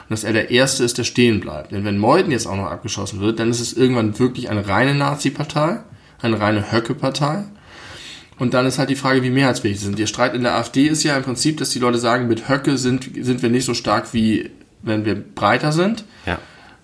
Und 0.07 0.11
dass 0.11 0.23
er 0.23 0.31
der 0.31 0.51
Erste 0.51 0.85
ist, 0.85 0.99
der 0.99 1.03
stehen 1.03 1.41
bleibt. 1.41 1.73
Denn 1.73 1.83
wenn 1.83 1.97
Meuthen 1.97 2.31
jetzt 2.31 2.47
auch 2.47 2.55
noch 2.55 2.71
abgeschossen 2.71 3.19
wird, 3.19 3.41
dann 3.41 3.49
ist 3.49 3.59
es 3.59 3.73
irgendwann 3.73 4.19
wirklich 4.19 4.49
eine 4.49 4.69
reine 4.69 4.95
Nazi-Partei, 4.95 5.81
eine 6.21 6.39
reine 6.39 6.71
Höcke-Partei. 6.71 7.43
Und 8.39 8.53
dann 8.53 8.65
ist 8.65 8.77
halt 8.77 8.89
die 8.89 8.95
Frage, 8.95 9.23
wie 9.23 9.29
mehrheitsfähig 9.29 9.79
sie 9.79 9.85
sind. 9.85 9.99
Der 9.99 10.07
Streit 10.07 10.35
in 10.35 10.43
der 10.43 10.55
AfD 10.55 10.87
ist 10.87 11.03
ja 11.03 11.17
im 11.17 11.23
Prinzip, 11.23 11.57
dass 11.57 11.71
die 11.71 11.79
Leute 11.79 11.97
sagen, 11.97 12.27
mit 12.27 12.47
Höcke 12.47 12.77
sind, 12.77 13.09
sind 13.19 13.41
wir 13.41 13.49
nicht 13.49 13.65
so 13.65 13.73
stark, 13.73 14.13
wie 14.13 14.51
wenn 14.83 15.05
wir 15.05 15.15
breiter 15.15 15.71
sind. 15.71 16.05
Ja. 16.25 16.39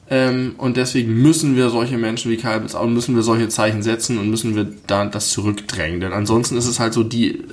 Ähm, 0.09 0.55
und 0.57 0.75
deswegen 0.75 1.21
müssen 1.21 1.55
wir 1.55 1.69
solche 1.69 1.97
Menschen 1.97 2.29
wie 2.29 2.37
Kalbitz 2.37 2.75
auch, 2.75 2.85
müssen 2.87 3.15
wir 3.15 3.23
solche 3.23 3.47
Zeichen 3.47 3.81
setzen 3.81 4.17
und 4.17 4.29
müssen 4.29 4.55
wir 4.55 4.67
da 4.85 5.05
das 5.05 5.29
zurückdrängen. 5.29 6.01
Denn 6.01 6.11
ansonsten 6.11 6.57
ist 6.57 6.67
es 6.67 6.79
halt 6.79 6.93
so, 6.93 7.03
die 7.03 7.29
äh, 7.29 7.43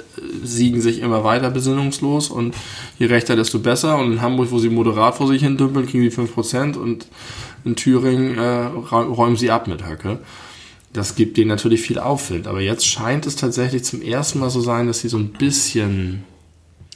siegen 0.42 0.80
sich 0.80 1.00
immer 1.00 1.22
weiter 1.22 1.50
besinnungslos 1.50 2.28
und 2.28 2.54
je 2.98 3.06
rechter, 3.06 3.36
desto 3.36 3.60
besser. 3.60 3.98
Und 3.98 4.12
in 4.12 4.22
Hamburg, 4.22 4.50
wo 4.50 4.58
sie 4.58 4.68
moderat 4.68 5.16
vor 5.16 5.28
sich 5.28 5.42
hin 5.42 5.56
dümpeln, 5.58 5.86
kriegen 5.86 6.08
sie 6.10 6.16
5% 6.16 6.76
und 6.76 7.06
in 7.64 7.76
Thüringen 7.76 8.36
äh, 8.36 8.66
räumen 8.94 9.36
sie 9.36 9.50
ab 9.50 9.68
mit 9.68 9.86
Höcke. 9.86 10.18
Das 10.92 11.14
gibt 11.14 11.37
denen 11.37 11.48
natürlich 11.48 11.83
viel 11.83 11.98
Aufwind. 11.98 12.46
Aber 12.48 12.61
jetzt 12.61 12.85
scheint 12.87 13.24
es 13.26 13.37
tatsächlich 13.37 13.85
zum 13.85 14.03
ersten 14.03 14.40
Mal 14.40 14.50
so 14.50 14.61
sein, 14.61 14.87
dass 14.88 15.00
sie 15.00 15.09
so 15.09 15.18
ein 15.18 15.31
bisschen 15.33 16.24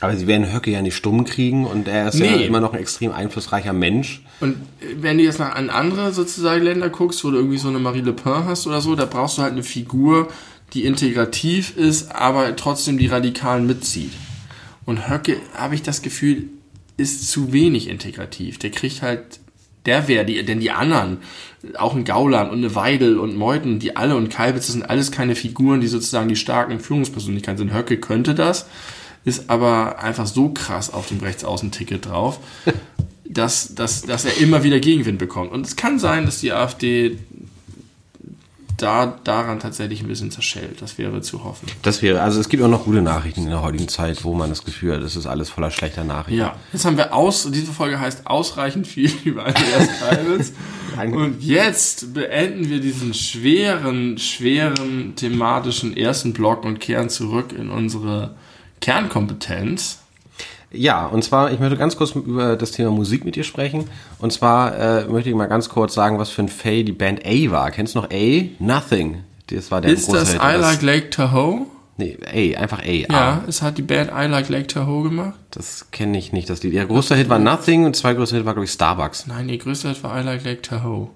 Aber 0.00 0.16
sie 0.16 0.26
werden 0.26 0.52
Höcke 0.52 0.70
ja 0.72 0.82
nicht 0.82 0.96
stumm 0.96 1.24
kriegen 1.24 1.64
und 1.64 1.86
er 1.86 2.08
ist 2.08 2.18
ja 2.18 2.36
Nee. 2.36 2.44
immer 2.46 2.60
noch 2.60 2.72
ein 2.74 2.80
extrem 2.80 3.12
einflussreicher 3.12 3.72
Mensch. 3.72 4.22
Und 4.40 4.56
wenn 4.96 5.18
du 5.18 5.24
jetzt 5.24 5.38
nach 5.38 5.54
an 5.54 5.70
andere 5.70 6.12
sozusagen 6.12 6.64
Länder 6.64 6.90
guckst, 6.90 7.24
wo 7.24 7.30
du 7.30 7.36
irgendwie 7.36 7.58
so 7.58 7.68
eine 7.68 7.78
Marie 7.78 8.00
Le 8.00 8.12
Pen 8.12 8.44
hast 8.46 8.66
oder 8.66 8.80
so, 8.80 8.96
da 8.96 9.04
brauchst 9.06 9.38
du 9.38 9.42
halt 9.42 9.52
eine 9.52 9.62
Figur, 9.62 10.28
die 10.72 10.84
integrativ 10.84 11.76
ist, 11.76 12.10
aber 12.12 12.56
trotzdem 12.56 12.98
die 12.98 13.06
Radikalen 13.06 13.66
mitzieht. 13.66 14.10
Und 14.84 15.08
Höcke, 15.08 15.36
habe 15.54 15.76
ich 15.76 15.82
das 15.82 16.02
Gefühl, 16.02 16.48
ist 16.96 17.30
zu 17.30 17.52
wenig 17.52 17.88
integrativ. 17.88 18.58
Der 18.58 18.70
kriegt 18.70 19.00
halt, 19.00 19.38
der 19.86 20.08
wäre 20.08 20.24
die, 20.26 20.44
denn 20.44 20.58
die 20.60 20.72
anderen, 20.72 21.18
auch 21.76 21.94
ein 21.94 22.04
Gauland 22.04 22.50
und 22.50 22.58
eine 22.58 22.74
Weidel 22.74 23.18
und 23.18 23.36
Meuthen, 23.36 23.78
die 23.78 23.96
alle 23.96 24.16
und 24.16 24.28
Kalbitz, 24.28 24.66
das 24.66 24.72
sind 24.72 24.88
alles 24.88 25.10
keine 25.10 25.34
Figuren, 25.34 25.80
die 25.80 25.86
sozusagen 25.86 26.28
die 26.28 26.36
starken 26.36 26.80
Führungspersönlichkeiten 26.80 27.58
sind. 27.58 27.74
Höcke 27.74 27.98
könnte 27.98 28.34
das, 28.34 28.66
ist 29.24 29.50
aber 29.50 29.98
einfach 30.00 30.26
so 30.26 30.50
krass 30.50 30.92
auf 30.92 31.08
dem 31.08 31.20
Rechtsaußenticket 31.20 32.06
drauf, 32.06 32.40
dass, 33.24 33.74
dass, 33.74 34.02
dass 34.02 34.24
er 34.24 34.38
immer 34.38 34.62
wieder 34.64 34.80
Gegenwind 34.80 35.18
bekommt. 35.18 35.50
Und 35.52 35.66
es 35.66 35.76
kann 35.76 35.98
sein, 35.98 36.26
dass 36.26 36.40
die 36.40 36.52
AfD 36.52 37.18
da, 38.76 39.18
daran 39.24 39.60
tatsächlich 39.60 40.02
ein 40.02 40.08
bisschen 40.08 40.30
zerschellt. 40.30 40.82
Das 40.82 40.98
wäre 40.98 41.20
zu 41.22 41.44
hoffen. 41.44 41.68
Das 41.82 42.02
wäre, 42.02 42.20
also 42.22 42.40
es 42.40 42.48
gibt 42.48 42.62
auch 42.62 42.68
noch 42.68 42.84
gute 42.84 43.02
Nachrichten 43.02 43.42
in 43.42 43.50
der 43.50 43.62
heutigen 43.62 43.88
Zeit, 43.88 44.24
wo 44.24 44.34
man 44.34 44.50
das 44.50 44.64
Gefühl 44.64 44.94
hat, 44.94 45.02
es 45.02 45.16
ist 45.16 45.26
alles 45.26 45.50
voller 45.50 45.70
schlechter 45.70 46.04
Nachrichten. 46.04 46.40
Ja, 46.40 46.56
jetzt 46.72 46.84
haben 46.84 46.96
wir 46.96 47.14
aus, 47.14 47.48
diese 47.50 47.72
Folge 47.72 48.00
heißt 48.00 48.26
ausreichend 48.26 48.86
viel 48.86 49.10
über 49.24 49.46
Andreas 49.46 49.88
Kalbitz. 50.00 50.52
Und 50.96 51.42
jetzt 51.42 52.14
beenden 52.14 52.68
wir 52.68 52.80
diesen 52.80 53.14
schweren, 53.14 54.16
schweren 54.18 55.16
thematischen 55.16 55.96
ersten 55.96 56.32
Block 56.32 56.64
und 56.64 56.78
kehren 56.78 57.08
zurück 57.08 57.52
in 57.52 57.68
unsere 57.68 58.36
Kernkompetenz. 58.80 60.03
Ja, 60.76 61.06
und 61.06 61.22
zwar, 61.22 61.52
ich 61.52 61.60
möchte 61.60 61.76
ganz 61.76 61.96
kurz 61.96 62.12
über 62.14 62.56
das 62.56 62.72
Thema 62.72 62.90
Musik 62.90 63.24
mit 63.24 63.36
dir 63.36 63.44
sprechen. 63.44 63.84
Und 64.18 64.32
zwar 64.32 64.76
äh, 64.76 65.04
möchte 65.06 65.30
ich 65.30 65.36
mal 65.36 65.46
ganz 65.46 65.68
kurz 65.68 65.94
sagen, 65.94 66.18
was 66.18 66.30
für 66.30 66.42
ein 66.42 66.48
Fail 66.48 66.84
die 66.84 66.92
Band 66.92 67.24
A 67.24 67.50
war. 67.50 67.70
Kennst 67.70 67.94
du 67.94 68.00
noch 68.00 68.10
A? 68.10 68.44
Nothing. 68.58 69.24
Das 69.48 69.70
war 69.70 69.80
der 69.80 69.92
Ist 69.92 70.12
das 70.12 70.32
Hit. 70.32 70.40
I 70.42 70.56
Like 70.56 70.82
Lake 70.82 71.10
Tahoe? 71.10 71.66
Nee, 71.96 72.18
A, 72.26 72.60
einfach 72.60 72.80
A. 72.80 72.90
Ja, 72.90 73.08
A. 73.08 73.44
es 73.46 73.62
hat 73.62 73.78
die 73.78 73.82
Band 73.82 74.10
I 74.10 74.26
Like 74.26 74.48
Lake 74.48 74.66
Tahoe 74.66 75.04
gemacht. 75.04 75.34
Das 75.50 75.90
kenne 75.92 76.18
ich 76.18 76.32
nicht, 76.32 76.50
das 76.50 76.62
Lied. 76.62 76.74
Der 76.74 76.86
größte 76.86 77.14
Hit 77.14 77.28
war 77.28 77.38
Nothing 77.38 77.84
und 77.84 77.94
zwei 77.94 78.14
größte 78.14 78.36
Hit 78.36 78.44
war, 78.46 78.54
glaube 78.54 78.64
ich, 78.64 78.72
Starbucks. 78.72 79.26
Nein, 79.26 79.48
ihr 79.48 79.58
größter 79.58 79.90
Hit 79.90 80.02
war 80.02 80.18
I 80.20 80.24
Like 80.24 80.44
Lake 80.44 80.62
Tahoe. 80.62 81.10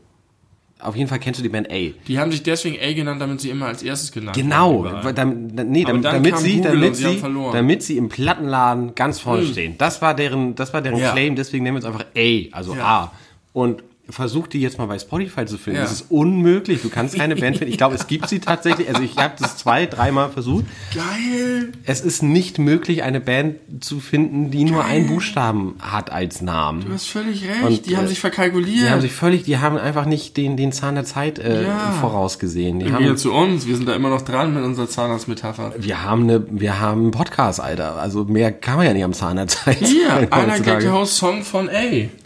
Auf 0.81 0.95
jeden 0.95 1.09
Fall 1.09 1.19
kennst 1.19 1.41
du 1.41 1.43
die 1.43 1.49
Band 1.49 1.71
A. 1.73 1.91
Die 2.07 2.19
haben 2.21 2.31
sich 2.31 2.43
deswegen 2.45 2.77
A 2.81 2.93
genannt, 2.93 3.21
damit 3.21 3.41
sie 3.41 3.51
immer 3.51 3.67
als 3.67 3.83
erstes 3.83 4.13
genannt 4.13 4.37
Genau, 4.37 4.85
werden. 4.85 5.15
dam- 5.53 5.71
nee, 5.73 5.83
damit, 5.85 6.05
damit 6.05 6.39
sie, 6.39 6.57
Google 6.59 6.71
damit 6.73 6.97
sie 6.97 7.19
sie, 7.19 7.23
damit 7.53 7.83
sie 7.83 7.97
im 7.97 8.09
Plattenladen 8.09 8.95
ganz 8.95 9.19
vorne 9.19 9.43
Hm. 9.43 9.49
stehen. 9.53 9.75
Das 9.79 10.01
war 10.03 10.15
deren, 10.15 10.55
das 10.55 10.73
war 10.73 10.81
deren 10.81 10.99
Ja. 10.99 11.11
Claim, 11.13 11.35
deswegen 11.35 11.65
nennen 11.65 11.77
wir 11.77 11.81
es 11.81 11.85
einfach 11.85 12.05
A, 12.17 12.57
also 12.57 12.77
Ja. 12.77 12.85
A. 12.85 13.13
Und 13.53 13.83
versuch 14.11 14.47
die 14.47 14.61
jetzt 14.61 14.79
mal 14.79 14.87
bei 14.87 14.99
Spotify 14.99 15.45
zu 15.45 15.59
finden. 15.59 15.79
Ja. 15.79 15.83
Das 15.85 15.93
ist 15.93 16.07
unmöglich. 16.11 16.83
Du 16.83 16.89
kannst 16.89 17.15
keine 17.17 17.37
Band 17.37 17.59
finden. 17.59 17.71
Ich 17.73 17.79
glaube, 17.79 17.95
es 17.95 18.07
gibt 18.07 18.29
sie 18.29 18.39
tatsächlich. 18.41 18.89
Also 18.89 19.03
ich 19.03 19.17
habe 19.17 19.35
das 19.39 19.57
zwei, 19.57 19.87
dreimal 19.87 20.31
versucht. 20.31 20.65
Geil! 20.95 21.73
Es 21.85 22.01
ist 22.01 22.23
nicht 22.23 22.59
möglich, 22.59 23.03
eine 23.03 23.21
Band 23.21 23.57
zu 23.81 24.01
finden, 24.01 24.51
die 24.51 24.65
nur 24.65 24.85
einen 24.85 25.07
Buchstaben 25.09 25.75
hat 25.81 26.11
als 26.11 26.41
Namen. 26.41 26.85
Du 26.87 26.93
hast 26.93 27.07
völlig 27.07 27.45
recht. 27.45 27.63
Und, 27.63 27.87
die 27.87 27.97
haben 27.97 28.07
äh, 28.07 28.09
sich 28.09 28.21
verkalkuliert. 28.21 28.87
Die 28.87 28.91
haben 28.91 29.01
sich 29.01 29.13
völlig, 29.13 29.43
die 29.43 29.59
haben 29.59 29.77
einfach 29.77 30.07
nicht 30.07 30.37
den, 30.37 30.57
den 30.57 30.73
Zahn 30.73 30.95
der 30.95 31.05
Zeit 31.05 31.39
äh, 31.39 31.65
Ja. 31.65 31.93
vorausgesehen. 32.01 32.79
Die 32.81 32.87
Im 32.87 32.95
haben, 32.95 33.17
zu 33.17 33.33
uns, 33.33 33.67
wir 33.67 33.77
sind 33.77 33.89
da 33.89 33.95
immer 33.95 34.11
noch 34.11 34.23
dran 34.23 34.55
mit 34.55 34.65
unserer 34.65 34.89
Zahnarztmetapher. 34.89 35.75
wir 35.79 36.03
haben 36.03 36.23
eine, 36.23 36.45
wir 36.51 36.81
haben 36.81 37.03
einen 37.03 37.11
Podcast, 37.11 37.61
Alter. 37.61 37.97
Also 37.97 38.25
mehr 38.25 38.53
kann 38.53 38.77
man 38.79 38.87
ja 38.87 38.93
nicht 38.95 39.05
am 39.05 39.13
Zahn 39.13 39.37
der 39.37 39.49
Zeit. 39.49 39.79
Hier, 39.79 40.13
einer 40.31 40.53
heutzutage. 40.53 40.85
Gag 40.85 40.93
Host 40.93 41.17
Song 41.17 41.43
von 41.43 41.69
A. 41.69 41.73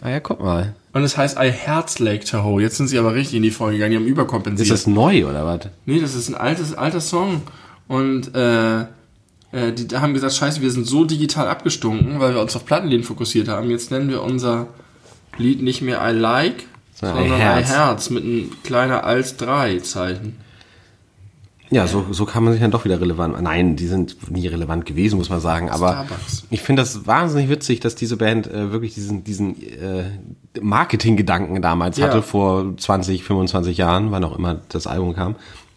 Ah 0.01 0.09
ja, 0.09 0.19
guck 0.19 0.41
mal. 0.41 0.75
Und 0.93 1.03
es 1.03 1.17
heißt 1.17 1.37
I 1.39 1.49
Herz 1.49 1.99
Lake 1.99 2.23
Tahoe. 2.23 2.61
Jetzt 2.61 2.77
sind 2.77 2.87
sie 2.87 2.99
aber 2.99 3.15
richtig 3.15 3.35
in 3.35 3.43
die 3.43 3.51
Folge 3.51 3.77
gegangen, 3.77 3.91
die 3.91 3.97
haben 3.97 4.05
überkompensiert. 4.05 4.69
Ist 4.69 4.85
das 4.85 4.87
neu 4.87 5.25
oder 5.27 5.45
was? 5.45 5.69
Nee, 5.85 5.99
das 5.99 6.13
ist 6.13 6.29
ein 6.29 6.35
altes, 6.35 6.75
alter 6.75 7.01
Song. 7.01 7.41
Und 7.87 8.33
äh, 8.35 8.81
äh, 8.81 9.71
die 9.73 9.95
haben 9.97 10.13
gesagt, 10.13 10.33
scheiße, 10.33 10.61
wir 10.61 10.71
sind 10.71 10.85
so 10.85 11.03
digital 11.03 11.47
abgestunken, 11.47 12.19
weil 12.19 12.35
wir 12.35 12.41
uns 12.41 12.55
auf 12.55 12.65
Plattenläden 12.65 13.03
fokussiert 13.03 13.47
haben. 13.47 13.71
Jetzt 13.71 13.89
nennen 13.89 14.09
wir 14.09 14.21
unser 14.21 14.67
Lied 15.37 15.63
nicht 15.63 15.81
mehr 15.81 15.99
I 16.07 16.13
Like, 16.13 16.65
Sondern 16.93 17.25
I 17.25 17.29
sondern 17.29 17.39
I 17.39 17.43
Herz. 17.43 17.69
Herz 17.69 18.09
mit 18.11 18.23
einem 18.23 18.51
kleiner 18.63 19.03
als 19.03 19.37
3 19.37 19.79
Zeichen. 19.79 20.37
Ja, 21.73 21.87
so, 21.87 22.05
so 22.11 22.25
kann 22.25 22.43
man 22.43 22.53
sich 22.53 22.61
dann 22.61 22.71
doch 22.71 22.85
wieder 22.85 23.01
relevant. 23.01 23.41
Nein, 23.41 23.75
die 23.75 23.87
sind 23.87 24.15
nie 24.31 24.47
relevant 24.47 24.85
gewesen, 24.85 25.17
muss 25.17 25.29
man 25.29 25.39
sagen. 25.39 25.69
Aber 25.69 25.89
Starbucks. 26.05 26.45
ich 26.49 26.61
finde 26.61 26.81
das 26.81 27.07
wahnsinnig 27.07 27.49
witzig, 27.49 27.79
dass 27.79 27.95
diese 27.95 28.17
Band 28.17 28.47
äh, 28.47 28.71
wirklich 28.71 28.93
diesen, 28.93 29.23
diesen 29.23 29.61
äh, 29.61 30.03
Marketing-Gedanken 30.61 31.61
damals 31.61 31.97
Ja. 31.97 32.07
hatte, 32.07 32.21
vor 32.21 32.75
20, 32.77 33.23
25 33.23 33.77
Jahren, 33.77 34.11
wann 34.11 34.23
auch 34.23 34.37
immer 34.37 34.61
das 34.69 34.87
Album 34.87 35.13
kam. 35.15 35.35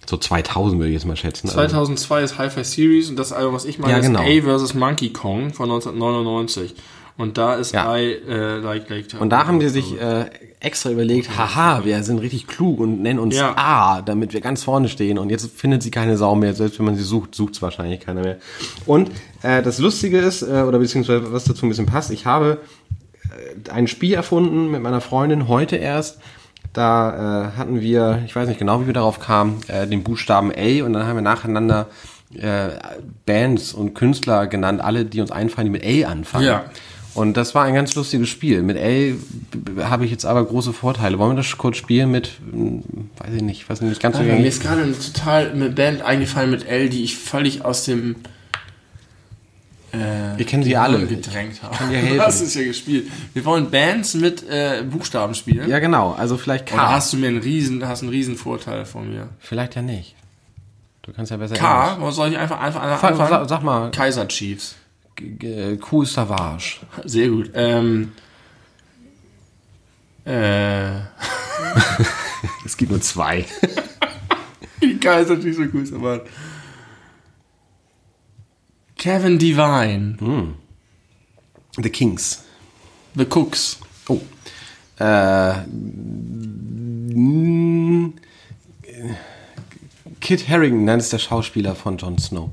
So 0.09 0.17
2000 0.17 0.79
würde 0.79 0.89
ich 0.91 0.95
jetzt 0.95 1.07
mal 1.07 1.17
schätzen. 1.17 1.49
Also, 1.49 1.59
2002 1.59 2.23
ist 2.23 2.39
Hi-Fi 2.39 2.63
Series 2.63 3.11
und 3.11 3.17
das 3.17 3.33
Album, 3.33 3.55
was 3.55 3.65
ich 3.65 3.79
meine, 3.79 3.93
Ja, 3.95 3.99
ist 3.99 4.07
genau. 4.07 4.21
A 4.21 4.59
vs. 4.59 4.75
Monkey 4.75 5.11
Kong 5.11 5.53
von 5.53 5.69
1999. 5.71 6.75
Und 7.19 7.39
da 7.39 7.55
ist 7.55 7.73
Ja. 7.73 7.97
I 7.97 8.13
äh, 8.13 8.59
Like 8.59 8.89
Tahoe. 8.89 9.21
und 9.23 9.31
da 9.31 9.47
haben 9.47 9.59
die 9.59 9.69
sich 9.69 9.99
äh, 10.01 10.27
extra 10.61 10.91
überlegt, 10.91 11.37
haha, 11.37 11.85
wir 11.85 12.03
sind 12.03 12.19
richtig 12.19 12.47
klug 12.47 12.79
und 12.81 13.01
nennen 13.01 13.19
uns 13.19 13.37
Ja. 13.37 13.55
A, 13.57 14.03
damit 14.03 14.33
wir 14.35 14.41
ganz 14.41 14.63
vorne 14.65 14.89
stehen. 14.89 15.19
Und 15.19 15.31
jetzt 15.31 15.51
findet 15.59 15.83
sie 15.83 15.91
keine 15.91 16.17
Sau 16.19 16.35
mehr. 16.35 16.55
Selbst 16.55 16.79
wenn 16.79 16.87
man 16.87 16.97
sie 16.97 17.03
sucht, 17.03 17.35
sucht 17.35 17.55
es 17.55 17.63
wahrscheinlich 17.63 18.01
keiner 18.01 18.21
mehr. 18.23 18.37
Und 18.85 19.11
äh, 19.43 19.63
das 19.63 19.79
Lustige 19.79 20.19
ist, 20.19 20.43
äh, 20.43 20.65
oder 20.67 20.79
beziehungsweise 20.79 21.33
was 21.33 21.45
dazu 21.45 21.65
ein 21.65 21.71
bisschen 21.71 21.87
passt, 21.87 22.11
ich 22.11 22.27
habe 22.27 22.59
äh, 23.67 23.71
ein 23.71 23.87
Spiel 23.87 24.15
erfunden 24.15 24.71
mit 24.71 24.83
meiner 24.83 25.01
Freundin 25.01 25.49
heute 25.49 25.77
erst. 25.77 26.19
Da 26.75 27.53
äh, 27.55 27.59
hatten 27.59 27.81
wir, 27.81 28.23
ich 28.27 28.37
weiß 28.37 28.49
nicht 28.49 28.59
genau, 28.59 28.83
wie 28.83 28.87
wir 28.87 28.93
darauf 28.93 29.21
kamen, 29.21 29.61
äh, 29.69 29.87
den 29.87 30.03
Buchstaben 30.03 30.53
A 30.55 30.85
und 30.85 30.93
dann 30.93 31.07
haben 31.07 31.17
wir 31.17 31.23
nacheinander 31.23 31.87
äh, 32.35 32.69
Bands 33.25 33.73
und 33.73 33.95
Künstler 33.95 34.47
genannt, 34.47 34.83
alle, 34.83 35.07
die 35.07 35.21
uns 35.23 35.31
einfallen, 35.31 35.73
die 35.73 35.79
mit 35.79 35.85
A 36.05 36.11
anfangen. 36.11 36.45
Ja. 36.45 36.65
Und 37.17 37.37
das 37.37 37.55
war 37.55 37.65
ein 37.65 37.75
ganz 37.75 37.95
lustiges 37.95 38.29
Spiel. 38.29 38.63
Mit 38.63 38.77
b- 38.77 39.83
habe 39.83 40.05
ich 40.05 40.11
jetzt 40.11 40.25
aber 40.27 40.45
große 40.45 40.73
Vorteile. 40.73 41.19
Wollen 41.19 41.33
wir 41.33 41.37
das 41.43 41.57
kurz 41.57 41.77
spielen 41.79 42.11
mit, 42.11 42.33
hm, 42.53 42.83
weiß 43.19 43.35
ich 43.35 43.43
nicht, 43.43 43.69
weiß 43.69 43.81
nicht 43.81 44.01
ganz 44.01 44.17
so 44.19 44.23
mir 44.23 44.47
ist 44.47 44.63
gerade 44.63 44.83
eine 44.83 44.99
total 44.99 45.51
eine 45.51 45.71
Band 45.71 46.03
eingefallen 46.03 46.51
mit 46.51 46.67
L, 46.69 46.89
die 46.91 47.03
ich 47.03 47.17
völlig 47.17 47.65
aus 47.65 47.85
dem 47.85 48.17
äh, 49.93 49.99
Wir 50.37 50.45
kennen 50.47 50.63
sie 50.63 50.77
alle. 50.77 51.07
Gedrängt 51.07 51.63
habe. 51.63 51.75
kann 51.77 51.91
dir 51.91 51.97
helfen. 51.99 52.19
Das 52.19 52.41
ist 52.41 52.55
ja 52.55 52.65
gespielt. 52.65 53.09
Wir 53.35 53.45
wollen 53.45 53.71
Bands 53.71 54.15
mit 54.15 54.43
äh, 54.49 54.83
Buchstaben 54.89 55.35
spielen. 55.35 55.69
Ja, 55.71 55.79
genau. 55.79 56.13
Also 56.13 56.37
vielleicht 56.37 56.67
K. 56.67 56.77
hast 56.77 57.13
du 57.13 57.17
mir 57.17 57.29
einen 57.29 57.39
riesen, 57.39 57.87
hast 57.87 58.03
einen 58.03 58.11
riesen 58.11 58.37
Vorteil 58.37 58.85
von 58.85 59.09
mir. 59.09 59.29
Vielleicht 59.39 59.75
ja 59.75 59.83
nicht. 59.83 60.15
Du 61.03 61.13
kannst 61.13 61.31
ja 61.31 61.37
besser 61.37 61.55
K, 61.55 61.97
wo 62.01 62.11
soll 62.11 62.31
ich 62.33 62.37
einfach 62.39 62.61
einfach 62.61 62.83
einfach 62.83 63.29
sag, 63.31 63.49
sag 63.49 63.63
mal, 63.63 63.91
Kaiser 63.93 64.27
Chiefs. 64.27 64.75
Ist 65.19 66.13
Savage. 66.13 66.81
Sehr 67.05 67.29
gut. 67.29 67.51
Ähm, 67.55 68.13
äh, 70.25 71.01
Es 72.65 72.77
gibt 72.77 72.91
nur 72.91 73.01
zwei. 73.01 73.45
die 74.83 74.99
Kaiser 74.99 75.41
Chiefs 75.41 75.57
so 75.57 75.63
cool, 75.73 75.95
aber 75.95 76.25
Kevin 78.99 79.39
Divine, 79.39 80.55
The 81.77 81.91
Kings. 81.91 82.45
The 83.15 83.25
Cooks. 83.25 83.79
Oh. 84.09 84.21
Äh, 84.99 85.55
Kit 90.21 90.49
Harington, 90.49 90.85
nein, 90.85 90.99
ist 90.99 91.13
der 91.13 91.19
Schauspieler 91.19 91.75
von 91.75 91.99
Jon 91.99 92.19
Snow. 92.19 92.51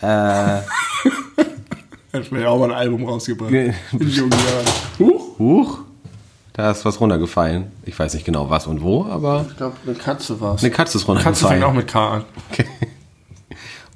Äh, 0.00 0.60
Hat 2.12 2.24
vielleicht 2.24 2.46
auch 2.46 2.58
mal 2.58 2.70
ein 2.70 2.76
Album 2.76 3.04
rausgebracht. 3.04 3.50
Nee. 3.50 3.74
In 3.92 4.08
jungen 4.08 4.30
Jahren. 4.32 4.66
Huch. 4.98 5.38
huch, 5.38 5.78
da 6.54 6.70
ist 6.70 6.84
was 6.84 6.98
runtergefallen. 7.00 7.70
Ich 7.84 7.98
weiß 7.98 8.14
nicht 8.14 8.24
genau 8.24 8.48
was 8.48 8.66
und 8.66 8.80
wo, 8.82 9.04
aber 9.04 9.46
Ich 9.50 9.56
glaube, 9.56 9.76
eine 9.84 9.94
Katze 9.94 10.40
war's. 10.40 10.62
eine 10.62 10.70
Katze 10.72 10.98
ist 10.98 11.06
Katze 11.06 11.12
runtergefallen. 11.46 11.60
fängt 11.60 11.64
auch 11.70 11.74
mit 11.74 11.86
K 11.88 12.10
an. 12.16 12.24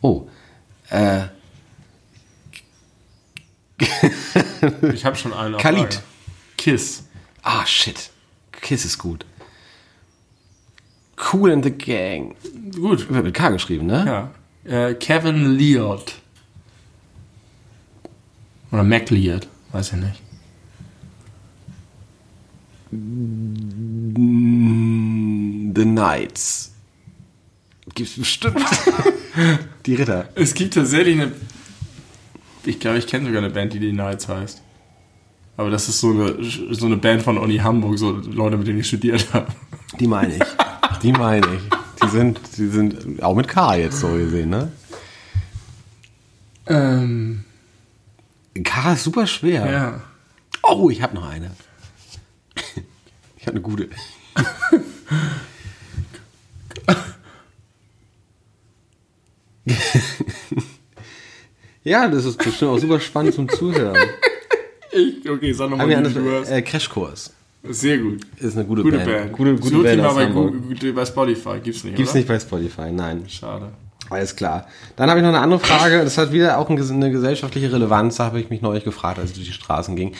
Oh, 0.03 0.27
äh, 0.90 1.23
Ich 4.92 5.05
habe 5.05 5.16
schon 5.16 5.33
einen. 5.33 5.55
auf 5.55 5.62
Khalid. 5.62 6.03
Kiss. 6.59 7.05
ah 7.42 7.64
shit, 7.64 8.11
Kiss 8.61 8.85
ist 8.85 8.99
gut. 8.99 9.25
Cool 11.33 11.51
in 11.51 11.62
the 11.62 11.70
Gang. 11.70 12.35
Gut. 12.75 13.11
Wird 13.11 13.25
mit 13.25 13.35
K 13.35 13.51
geschrieben, 13.51 13.87
ne? 13.87 14.31
Ja. 14.66 14.88
Äh, 14.88 14.94
Kevin 14.94 15.57
Leod. 15.57 16.14
Oder 18.72 18.85
Mac 18.85 19.11
Leod. 19.11 19.48
Weiß 19.72 19.92
ich 19.92 19.98
nicht. 19.98 20.22
The 25.74 25.85
Knights. 25.85 26.72
Gibt's 27.94 28.16
bestimmt. 28.16 28.64
Die 29.87 29.94
Ritter. 29.94 30.28
Es 30.35 30.54
gibt 30.54 30.74
tatsächlich 30.74 31.20
eine. 31.20 31.33
Ich 32.64 32.78
glaube, 32.78 32.98
ich 32.98 33.06
kenne 33.06 33.26
sogar 33.26 33.42
eine 33.42 33.52
Band, 33.52 33.72
die 33.72 33.78
The 33.78 33.92
Knights 33.92 34.28
heißt. 34.28 34.61
Aber 35.56 35.70
das 35.70 35.88
ist 35.88 36.00
so 36.00 36.11
eine, 36.11 36.37
so 36.42 36.87
eine 36.87 36.96
Band 36.96 37.22
von 37.22 37.38
Uni 37.38 37.59
Hamburg, 37.59 37.98
so 37.98 38.11
Leute, 38.12 38.56
mit 38.56 38.66
denen 38.66 38.80
ich 38.80 38.88
studiert 38.88 39.33
habe. 39.33 39.46
Die 39.98 40.06
meine 40.06 40.37
ich. 40.37 40.42
Die 41.02 41.12
meine 41.12 41.46
ich. 41.46 41.62
Die 42.02 42.09
sind, 42.09 42.40
die 42.56 42.68
sind 42.68 43.22
auch 43.22 43.35
mit 43.35 43.48
K 43.48 43.76
jetzt 43.76 44.00
so 44.00 44.09
gesehen, 44.09 44.50
ne? 44.50 44.72
Ähm, 46.66 47.44
K 48.54 48.92
ist 48.92 49.04
super 49.04 49.26
schwer. 49.26 49.70
ja. 49.70 50.00
Oh, 50.62 50.90
ich 50.90 51.02
habe 51.02 51.14
noch 51.14 51.28
eine. 51.28 51.50
Ich 53.36 53.46
habe 53.46 53.52
eine 53.56 53.62
gute. 53.62 53.88
ja, 61.84 62.08
das 62.08 62.24
ist 62.24 62.38
bestimmt 62.38 62.70
auch 62.72 62.78
super 62.78 63.00
spannend 63.00 63.34
zum 63.34 63.48
Zuhören. 63.48 63.96
Ich, 64.92 65.28
okay, 65.28 65.52
sag 65.52 65.70
nochmal, 65.70 65.88
wie 65.88 66.12
du 66.12 66.40
hast. 66.40 66.50
äh, 66.50 66.62
Crashkurs. 66.62 67.32
Sehr 67.62 67.98
gut. 67.98 68.20
Ist 68.38 68.56
eine 68.56 68.66
gute, 68.66 68.82
Gute 68.82 68.96
Band. 68.98 69.10
Band. 69.10 69.32
Gute, 69.32 69.54
gute 69.56 69.68
Such 69.68 69.76
die 69.78 69.82
Band 69.84 70.02
mal 70.02 70.14
bei, 70.14 70.24
Hamburg. 70.26 70.62
Google, 70.62 70.92
bei 70.92 71.04
Spotify. 71.04 71.60
Gibt's 71.62 71.84
nicht, 71.84 71.96
Gibt's 71.96 72.10
oder? 72.12 72.18
nicht 72.18 72.28
bei 72.28 72.40
Spotify, 72.40 72.90
nein. 72.90 73.24
Schade. 73.28 73.72
Alles 74.11 74.35
klar. 74.35 74.66
Dann 74.96 75.09
habe 75.09 75.20
ich 75.20 75.23
noch 75.23 75.31
eine 75.31 75.40
andere 75.40 75.61
Frage. 75.61 76.03
Das 76.03 76.18
hat 76.18 76.33
wieder 76.33 76.59
auch 76.59 76.68
eine 76.68 77.11
gesellschaftliche 77.11 77.73
Relevanz. 77.73 78.16
Da 78.16 78.25
habe 78.25 78.40
ich 78.40 78.51
mich 78.51 78.61
neulich 78.61 78.83
gefragt, 78.83 79.20
als 79.20 79.31
ich 79.31 79.37
durch 79.37 79.46
die 79.46 79.55
Straßen 79.55 79.94
ging. 79.94 80.14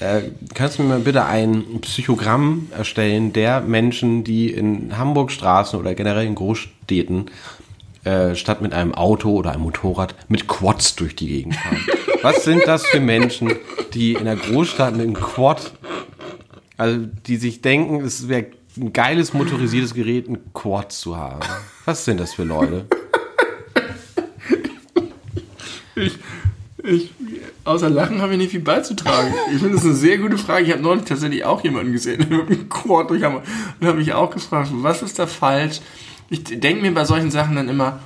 Äh, 0.00 0.22
kannst 0.54 0.78
du 0.78 0.82
mir 0.82 0.88
mal 0.88 0.98
bitte 1.00 1.24
ein 1.26 1.80
Psychogramm 1.82 2.68
erstellen 2.76 3.34
der 3.34 3.60
Menschen, 3.60 4.24
die 4.24 4.50
in 4.50 4.96
Hamburg 4.96 5.30
Straßen 5.30 5.78
oder 5.78 5.94
generell 5.94 6.26
in 6.26 6.34
Großstädten 6.34 7.30
äh, 8.04 8.34
statt 8.34 8.62
mit 8.62 8.72
einem 8.72 8.94
Auto 8.94 9.34
oder 9.34 9.52
einem 9.52 9.62
Motorrad 9.62 10.14
mit 10.28 10.48
Quads 10.48 10.96
durch 10.96 11.14
die 11.14 11.28
Gegend 11.28 11.56
fahren? 11.56 11.80
Was 12.22 12.44
sind 12.44 12.62
das 12.66 12.86
für 12.86 13.00
Menschen, 13.00 13.52
die 13.94 14.14
in 14.14 14.24
der 14.24 14.36
Großstadt 14.36 14.96
mit 14.96 15.06
einem 15.06 15.14
Quad, 15.14 15.72
also 16.76 17.06
die 17.26 17.36
sich 17.36 17.60
denken, 17.60 18.02
es 18.02 18.28
wäre 18.28 18.46
ein 18.78 18.92
geiles 18.92 19.34
motorisiertes 19.34 19.92
Gerät, 19.92 20.28
ein 20.28 20.38
Quad 20.54 20.92
zu 20.92 21.16
haben? 21.16 21.40
Was 21.84 22.04
sind 22.04 22.18
das 22.18 22.32
für 22.32 22.44
Leute? 22.44 22.86
Ich, 25.96 26.18
ich, 26.84 27.10
außer 27.64 27.88
Lachen 27.90 28.20
habe 28.22 28.32
ich 28.32 28.38
nicht 28.38 28.50
viel 28.50 28.60
beizutragen. 28.60 29.34
Ich 29.52 29.60
finde 29.60 29.74
das 29.76 29.84
eine 29.84 29.94
sehr 29.94 30.18
gute 30.18 30.38
Frage. 30.38 30.66
Ich 30.66 30.72
habe 30.72 30.82
neulich 30.82 31.04
tatsächlich 31.04 31.44
auch 31.44 31.64
jemanden 31.64 31.92
gesehen, 31.92 32.18
der 32.28 32.38
mit 32.38 32.50
einem 32.50 32.68
Quad 32.68 33.10
durch 33.10 33.24
und 33.24 33.42
habe 33.82 33.98
mich 33.98 34.12
auch 34.12 34.30
gefragt, 34.30 34.70
was 34.72 35.02
ist 35.02 35.18
da 35.18 35.26
falsch? 35.26 35.80
Ich 36.28 36.44
denke 36.44 36.82
mir 36.82 36.92
bei 36.92 37.04
solchen 37.04 37.30
Sachen 37.30 37.56
dann 37.56 37.68
immer, 37.68 38.00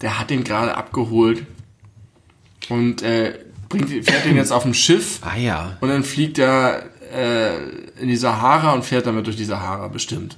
der 0.00 0.18
hat 0.18 0.30
den 0.30 0.42
gerade 0.42 0.76
abgeholt 0.76 1.44
und 2.68 3.02
äh, 3.02 3.38
bringt, 3.68 3.90
fährt 3.90 4.24
den 4.24 4.36
jetzt 4.36 4.52
auf 4.52 4.62
dem 4.62 4.74
Schiff 4.74 5.20
Ah 5.22 5.36
ja. 5.36 5.76
und 5.80 5.88
dann 5.88 6.02
fliegt 6.02 6.38
er 6.38 6.84
äh, 7.14 7.56
in 8.00 8.08
die 8.08 8.16
Sahara 8.16 8.72
und 8.72 8.84
fährt 8.84 9.06
damit 9.06 9.26
durch 9.26 9.36
die 9.36 9.44
Sahara, 9.44 9.88
bestimmt. 9.88 10.36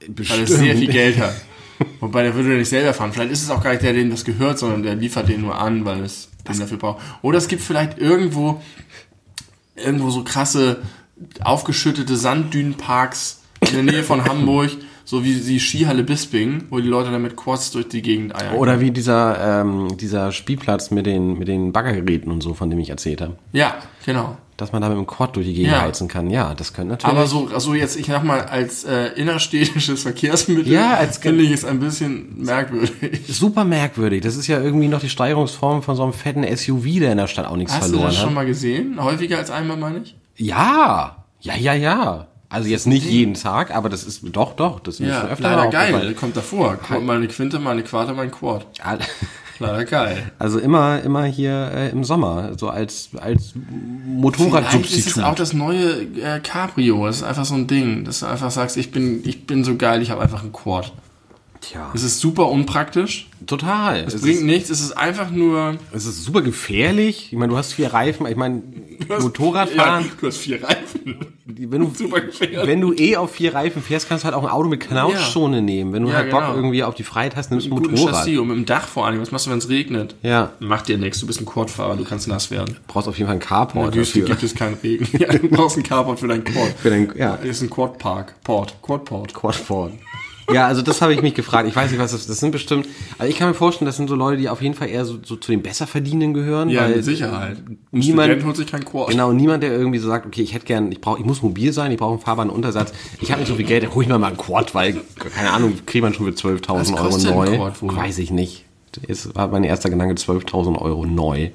Weil 0.00 0.14
Bestimmt. 0.14 0.50
er 0.50 0.56
sehr 0.56 0.76
viel 0.76 0.88
Geld 0.90 1.18
hat. 1.18 1.34
Wobei 2.00 2.22
der 2.24 2.34
würde 2.34 2.50
ja 2.52 2.58
nicht 2.58 2.68
selber 2.68 2.92
fahren. 2.92 3.12
Vielleicht 3.12 3.32
ist 3.32 3.42
es 3.42 3.50
auch 3.50 3.62
gar 3.62 3.70
nicht 3.70 3.82
der, 3.82 3.92
dem 3.92 4.10
das 4.10 4.24
gehört, 4.24 4.58
sondern 4.58 4.82
der 4.82 4.94
liefert 4.96 5.28
den 5.28 5.40
nur 5.40 5.58
an, 5.58 5.84
weil 5.84 6.02
es 6.02 6.28
den 6.48 6.58
dafür 6.58 6.78
braucht. 6.78 7.02
Oder 7.22 7.38
es 7.38 7.48
gibt 7.48 7.62
vielleicht 7.62 7.98
irgendwo, 7.98 8.60
irgendwo 9.76 10.10
so 10.10 10.24
krasse, 10.24 10.82
aufgeschüttete 11.42 12.16
Sanddünenparks 12.16 13.40
in 13.60 13.74
der 13.74 13.82
Nähe 13.82 14.04
von 14.04 14.24
Hamburg, 14.24 14.70
so 15.04 15.24
wie 15.24 15.34
die 15.34 15.58
Skihalle 15.60 16.02
Bisping, 16.04 16.64
wo 16.70 16.78
die 16.80 16.88
Leute 16.88 17.10
dann 17.10 17.22
mit 17.22 17.36
Quads 17.36 17.70
durch 17.72 17.88
die 17.88 18.02
Gegend 18.02 18.34
eiern. 18.34 18.54
Oder 18.56 18.80
wie 18.80 18.90
dieser, 18.90 19.60
ähm, 19.62 19.96
dieser 19.96 20.32
Spielplatz 20.32 20.90
mit 20.90 21.06
den, 21.06 21.38
mit 21.38 21.48
den 21.48 21.72
Baggergeräten 21.72 22.30
und 22.30 22.42
so, 22.42 22.54
von 22.54 22.70
dem 22.70 22.78
ich 22.78 22.90
erzählt 22.90 23.20
habe. 23.20 23.36
Ja, 23.52 23.74
genau. 24.06 24.36
Dass 24.58 24.70
man 24.70 24.80
da 24.82 24.88
mit 24.90 24.98
dem 24.98 25.06
Quad 25.06 25.34
durch 25.34 25.46
die 25.46 25.54
Gegend 25.54 25.72
Ja. 25.72 25.80
heizen 25.82 26.06
kann. 26.06 26.30
Ja, 26.30 26.54
das 26.54 26.72
könnte 26.72 26.90
natürlich. 26.92 27.16
Aber 27.16 27.26
so, 27.26 27.48
also 27.52 27.74
jetzt, 27.74 27.96
ich 27.98 28.06
sag 28.06 28.22
mal, 28.22 28.42
als 28.42 28.84
äh, 28.84 29.06
innerstädtisches 29.16 30.02
Verkehrsmittel 30.02 30.72
Ja, 30.72 30.94
als- 30.94 31.18
finde 31.18 31.42
ich 31.42 31.50
es 31.50 31.64
ein 31.64 31.80
bisschen 31.80 32.36
merkwürdig. 32.44 33.22
super 33.28 33.64
merkwürdig. 33.64 34.20
Das 34.22 34.36
ist 34.36 34.46
ja 34.46 34.60
irgendwie 34.60 34.88
noch 34.88 35.00
die 35.00 35.08
Steigerungsform 35.08 35.82
von 35.82 35.96
so 35.96 36.04
einem 36.04 36.12
fetten 36.12 36.44
SUV, 36.44 37.00
der 37.00 37.12
in 37.12 37.18
der 37.18 37.26
Stadt 37.26 37.46
auch 37.46 37.56
nichts 37.56 37.72
Hast 37.72 37.86
du 37.88 37.94
verloren 37.94 38.08
das 38.10 38.18
hat. 38.18 38.24
schon 38.24 38.34
mal 38.34 38.46
gesehen? 38.46 39.02
Häufiger 39.02 39.38
als 39.38 39.50
einmal, 39.50 39.76
meine 39.78 40.00
ich? 40.04 40.16
Ja, 40.36 41.16
ja, 41.40 41.54
ja, 41.56 41.74
ja. 41.74 42.26
Also 42.52 42.68
jetzt 42.68 42.86
nicht 42.86 43.06
jeden 43.06 43.34
Tag, 43.34 43.74
aber 43.74 43.88
das 43.88 44.04
ist 44.04 44.20
doch, 44.24 44.54
doch, 44.54 44.78
das 44.80 44.94
ist 44.94 45.00
mir 45.00 45.08
Ja, 45.08 45.20
schon 45.22 45.30
öfter 45.30 45.42
leider 45.56 45.70
geil. 45.70 45.84
aufgefallen. 45.94 46.16
Kommt 46.16 46.36
davor. 46.36 46.78
Mal 47.00 47.16
eine 47.16 47.28
Quinte, 47.28 47.58
mal 47.58 47.70
eine 47.70 47.82
Quarte, 47.82 48.12
mal 48.12 48.22
ein 48.22 48.30
Quad. 48.30 48.66
Ja, 48.78 48.98
Leider 49.58 49.84
geil. 49.84 50.32
Also 50.38 50.58
immer, 50.58 51.02
immer 51.02 51.24
hier 51.24 51.70
äh, 51.74 51.90
im 51.90 52.04
Sommer, 52.04 52.58
so 52.58 52.68
als, 52.68 53.10
als 53.20 53.22
Vielleicht 53.22 53.36
ist 53.38 53.54
es 53.54 54.06
Motorradsubstitut. 54.06 55.22
auch 55.24 55.34
das 55.34 55.52
neue 55.52 56.02
äh, 56.20 56.40
Cabrio. 56.42 57.06
Das 57.06 57.16
ist 57.18 57.22
einfach 57.22 57.44
so 57.44 57.54
ein 57.54 57.66
Ding, 57.66 58.04
dass 58.04 58.20
du 58.20 58.26
einfach 58.26 58.50
sagst, 58.50 58.76
ich 58.76 58.90
bin, 58.90 59.20
ich 59.24 59.46
bin 59.46 59.62
so 59.64 59.76
geil, 59.76 60.02
ich 60.02 60.10
habe 60.10 60.20
einfach 60.22 60.42
ein 60.42 60.52
Quad. 60.52 60.92
Tja, 61.62 61.90
Es 61.94 62.02
ist 62.02 62.18
super 62.18 62.48
unpraktisch. 62.48 63.28
total. 63.46 64.00
Es, 64.06 64.14
Es, 64.14 64.22
bringt 64.22 64.38
ist, 64.38 64.42
nichts. 64.42 64.68
Es 64.70 64.80
ist 64.80 64.92
einfach 64.92 65.30
nur. 65.30 65.76
es 65.92 66.06
ist 66.06 66.24
super 66.24 66.42
gefährlich. 66.42 67.28
Ich 67.32 67.38
meine, 67.38 67.52
du 67.52 67.56
hast 67.56 67.72
vier 67.72 67.92
Reifen. 67.94 68.26
Ich 68.26 68.36
meine, 68.36 68.62
Motorradfahren, 69.20 70.04
Ja, 70.04 70.10
du 70.20 70.26
hast 70.26 70.38
vier 70.38 70.62
Reifen. 70.62 71.16
wenn, 71.46 71.80
du, 71.80 71.92
super 71.94 72.20
gefährlich. 72.20 72.58
wenn 72.66 72.80
du 72.80 72.92
eh 72.92 73.16
auf 73.16 73.32
vier 73.32 73.54
Reifen 73.54 73.80
fährst, 73.82 74.08
kannst 74.08 74.24
du 74.24 74.26
halt 74.26 74.34
auch 74.36 74.42
ein 74.44 74.50
Auto 74.50 74.68
mit 74.68 74.80
Knautschzone 74.80 75.62
nehmen. 75.62 75.92
Wenn 75.92 76.02
du 76.02 76.08
Ja, 76.08 76.16
halt 76.16 76.30
Bock 76.30 76.40
genau. 76.42 76.54
irgendwie 76.56 76.82
auf 76.82 76.94
die 76.94 77.04
Freiheit 77.04 77.36
hast, 77.36 77.50
nimmst 77.50 77.66
du 77.68 77.70
ein 77.76 77.82
Motorrad. 77.82 78.14
Chassis 78.16 78.38
und 78.38 78.48
mit 78.48 78.56
dem 78.56 78.66
Dach 78.66 78.86
vor 78.88 79.06
allem. 79.06 79.20
Was 79.20 79.30
machst 79.30 79.46
du, 79.46 79.50
wenn 79.50 79.58
es 79.58 79.68
regnet? 79.68 80.14
Ja, 80.22 80.50
Macht 80.60 80.88
dir 80.88 80.98
nichts. 80.98 81.20
Du 81.20 81.26
bist 81.26 81.40
ein 81.40 81.46
Quadfahrer. 81.46 81.96
Du 81.96 82.04
kannst 82.04 82.26
nass 82.28 82.50
werden. 82.50 82.76
brauchst 82.88 83.06
auf 83.08 83.16
jeden 83.18 83.26
Fall 83.28 83.34
einen 83.34 83.42
In 83.42 83.46
Carport 83.48 83.94
Wüste 83.94 84.20
dafür. 84.20 84.34
gibt 84.34 84.42
es 84.42 84.54
keinen 84.54 84.76
Regen. 84.82 85.06
Ja, 85.18 85.28
du 85.32 85.48
brauchst 85.48 85.76
einen 85.76 85.84
Carport 85.84 86.18
für 86.20 86.26
dein 86.28 86.42
Quad. 86.42 86.74
Für 86.80 86.90
dein, 86.90 87.12
ja, 87.16 87.36
Das 87.36 87.46
ist 87.48 87.62
ein 87.62 87.70
Quadpark. 87.70 88.34
Port. 88.42 88.74
Quadport. 88.82 89.32
Quadport. 89.34 89.92
Ja, 90.52 90.66
also 90.66 90.82
das 90.82 91.02
habe 91.02 91.14
ich 91.14 91.22
mich 91.22 91.34
gefragt. 91.34 91.68
Ich 91.68 91.76
weiß 91.76 91.90
nicht, 91.90 92.00
was 92.00 92.12
das 92.12 92.26
Das 92.26 92.38
sind 92.40 92.50
bestimmt. 92.50 92.86
Also 93.18 93.30
ich 93.30 93.38
kann 93.38 93.48
mir 93.48 93.54
vorstellen, 93.54 93.86
das 93.86 93.96
sind 93.96 94.08
so 94.08 94.14
Leute, 94.14 94.38
die 94.38 94.48
auf 94.48 94.60
jeden 94.62 94.74
Fall 94.74 94.88
eher 94.88 95.04
so, 95.04 95.18
so 95.22 95.36
zu 95.36 95.52
den 95.52 95.62
Besserverdienenden 95.62 96.34
gehören. 96.34 96.68
Ja, 96.68 96.82
weil 96.82 96.96
mit 96.96 97.04
Sicherheit. 97.04 97.58
Ein 97.58 97.78
niemand- 97.92 98.26
Student 98.28 98.46
holt 98.46 98.56
sich 98.56 98.66
kein 98.66 98.84
Quad. 98.84 99.08
Genau, 99.10 99.32
niemand, 99.32 99.62
der 99.62 99.72
irgendwie 99.72 99.98
so 99.98 100.08
sagt, 100.08 100.26
okay, 100.26 100.42
ich 100.42 100.54
hätte 100.54 100.66
gern, 100.66 100.90
ich 100.90 101.00
brauche, 101.00 101.20
ich 101.20 101.24
muss 101.24 101.42
mobil 101.42 101.72
sein, 101.72 101.92
ich 101.92 101.98
brauche 101.98 102.12
einen 102.14 102.20
fahrbaren 102.20 102.50
Untersatz. 102.50 102.92
Ich 103.20 103.30
habe 103.30 103.40
nicht 103.40 103.48
so 103.48 103.54
viel 103.54 103.66
Geld, 103.66 103.84
dann 103.84 103.94
hol 103.94 104.02
ich 104.02 104.08
mir 104.08 104.18
mal 104.18 104.28
einen 104.28 104.36
Quad, 104.36 104.74
weil, 104.74 105.00
keine 105.34 105.50
Ahnung, 105.52 105.74
kriegt 105.86 106.02
man 106.02 106.12
schon 106.14 106.26
für 106.26 106.32
12.000 106.32 106.92
Was 106.92 107.24
Euro 107.26 107.44
neu. 107.44 107.56
Quad? 107.56 107.74
Weiß 107.96 108.18
ich 108.18 108.30
nicht. 108.30 108.64
Jetzt 109.06 109.34
war 109.34 109.48
mein 109.48 109.64
erster 109.64 109.90
Gedanke 109.90 110.14
12.000 110.14 110.78
Euro 110.78 111.06
neu. 111.06 111.50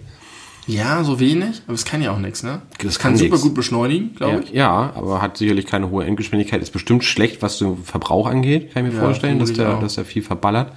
Ja, 0.68 1.04
so 1.04 1.20
wenig. 1.20 1.62
Aber 1.66 1.76
es 1.76 1.86
kann 1.86 2.02
ja 2.02 2.12
auch 2.12 2.20
nichts, 2.20 2.44
ne? 2.44 2.62
Das 2.80 2.94
Es 2.94 3.00
kann, 3.00 3.12
kann 3.12 3.18
super 3.20 3.32
nix. 3.36 3.42
gut 3.42 3.54
beschleunigen, 3.56 4.16
glaube 4.16 4.34
Ja, 4.36 4.40
ich. 4.42 4.52
ja, 4.52 4.94
aber 4.96 5.22
hat 5.22 5.38
sicherlich 5.38 5.66
keine 5.66 5.90
hohe 5.90 6.04
Endgeschwindigkeit. 6.06 6.62
Ist 6.62 6.72
bestimmt 6.74 7.04
schlecht, 7.06 7.42
was 7.42 7.58
den 7.60 7.84
Verbrauch 7.84 8.28
angeht, 8.28 8.74
kann 8.74 8.86
ich 8.86 8.92
mir 8.92 8.98
Ja, 9.00 9.04
vorstellen, 9.06 9.40
dass 9.40 9.54
der, 9.54 9.76
auch. 9.76 9.80
dass 9.80 9.96
der 9.96 10.06
viel 10.06 10.24
verballert. 10.24 10.74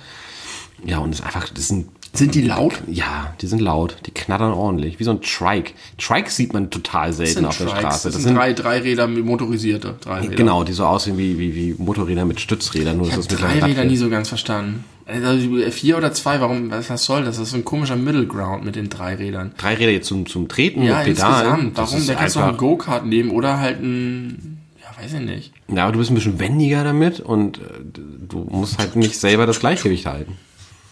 Ja, 0.85 0.99
und 0.99 1.13
ist 1.13 1.23
einfach, 1.23 1.49
das 1.51 1.69
sind, 1.69 1.89
Sind 2.15 2.35
die 2.35 2.41
laut? 2.43 2.81
ja, 2.87 3.35
die 3.43 3.47
sind 3.49 3.61
laut, 3.61 3.97
die 4.07 4.13
knattern 4.13 4.53
ordentlich, 4.53 4.99
wie 4.99 5.05
so 5.05 5.11
ein 5.11 5.21
Trike. 5.21 5.73
Trike 5.99 6.31
sieht 6.31 6.55
man 6.55 6.71
total 6.71 7.13
selten 7.13 7.45
auf 7.45 7.59
der 7.59 7.67
Trikes. 7.67 7.81
Straße. 7.81 8.11
Das, 8.13 8.23
sind 8.23 8.35
drei, 8.37 8.53
drei 8.55 8.79
Räder, 8.79 9.07
motorisierte 9.07 9.97
drei 10.01 10.21
Räder. 10.21 10.37
Genau, 10.37 10.65
die 10.65 10.73
so 10.73 10.87
aussehen 10.87 11.19
wie, 11.19 11.39
wie, 11.39 11.55
wie 11.55 11.75
Motorräder 11.77 12.25
mit 12.25 12.41
Stützrädern, 12.41 12.97
nur 12.97 13.07
Ich 13.09 13.13
habe 13.13 13.23
das 13.25 13.31
mit 13.31 13.41
drei 13.41 13.49
einem 13.49 13.61
Rad 13.61 13.69
Räder 13.71 13.81
fährt. 13.81 13.91
nie 13.91 13.97
so 13.99 14.09
ganz 14.09 14.29
verstanden. 14.29 14.85
Also 15.13 15.71
vier 15.71 15.97
oder 15.97 16.13
zwei, 16.13 16.41
warum, 16.41 16.71
was, 16.71 16.89
was 16.91 17.05
soll 17.05 17.25
das? 17.25 17.37
Das 17.37 17.47
ist 17.47 17.51
so 17.51 17.57
ein 17.57 17.65
komischer 17.65 17.97
Middle 17.97 18.27
Ground 18.27 18.65
mit 18.65 18.77
den 18.77 18.89
drei 18.89 19.15
Rädern. 19.17 19.53
Drei 19.57 19.75
Räder 19.75 19.91
jetzt 19.93 20.07
zum, 20.09 20.27
zum 20.27 20.49
Treten 20.49 20.83
Ja, 20.83 20.99
mit 20.99 21.09
insgesamt. 21.09 21.77
Das 21.77 21.93
Warum? 21.93 22.07
Da 22.07 22.15
kannst 22.15 22.37
du 22.37 22.41
einen 22.41 22.57
Go-Kart 22.57 23.07
nehmen 23.07 23.31
oder 23.31 23.59
halt 23.59 23.83
ein, 23.83 24.61
ja, 24.81 25.03
weiß 25.03 25.15
ich 25.15 25.21
nicht. 25.21 25.53
ja, 25.69 25.85
aber 25.85 25.93
du 25.93 25.99
bist 25.99 26.11
ein 26.11 26.15
bisschen 26.15 26.39
wendiger 26.39 26.85
damit 26.85 27.19
und 27.21 27.59
äh, 27.59 27.63
du 28.29 28.47
musst 28.51 28.79
halt 28.79 28.97
nicht 28.97 29.19
selber 29.19 29.47
das 29.47 29.59
Gleichgewicht 29.61 30.07
halten. 30.07 30.37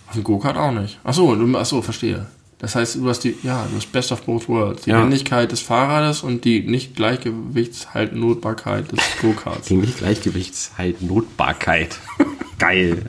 Auf 0.08 0.14
dem 0.14 0.24
Go-Kart 0.24 0.56
auch 0.56 0.72
nicht. 0.72 0.98
Ach 1.04 1.14
so, 1.14 1.34
du, 1.34 1.56
ach 1.56 1.66
so, 1.66 1.82
verstehe. 1.82 2.26
Das 2.60 2.74
heißt, 2.74 2.96
du 2.96 3.08
hast 3.08 3.20
die, 3.20 3.36
ja, 3.44 3.64
du 3.70 3.76
hast 3.76 3.92
Best 3.92 4.10
of 4.10 4.22
both 4.22 4.48
worlds. 4.48 4.82
Die 4.82 4.90
Ja. 4.90 5.00
Wendigkeit 5.02 5.52
des 5.52 5.60
Fahrrades 5.60 6.24
und 6.24 6.44
die 6.44 6.60
nicht 6.62 6.96
Gleichgewichtshaltnotbarkeit 6.96 8.90
des 8.90 8.98
Go-Karts. 9.22 9.68
Die 9.68 9.76
Nicht-Gleichgewichtshaltnotbarkeit. 9.76 11.98
Geil. 12.58 13.04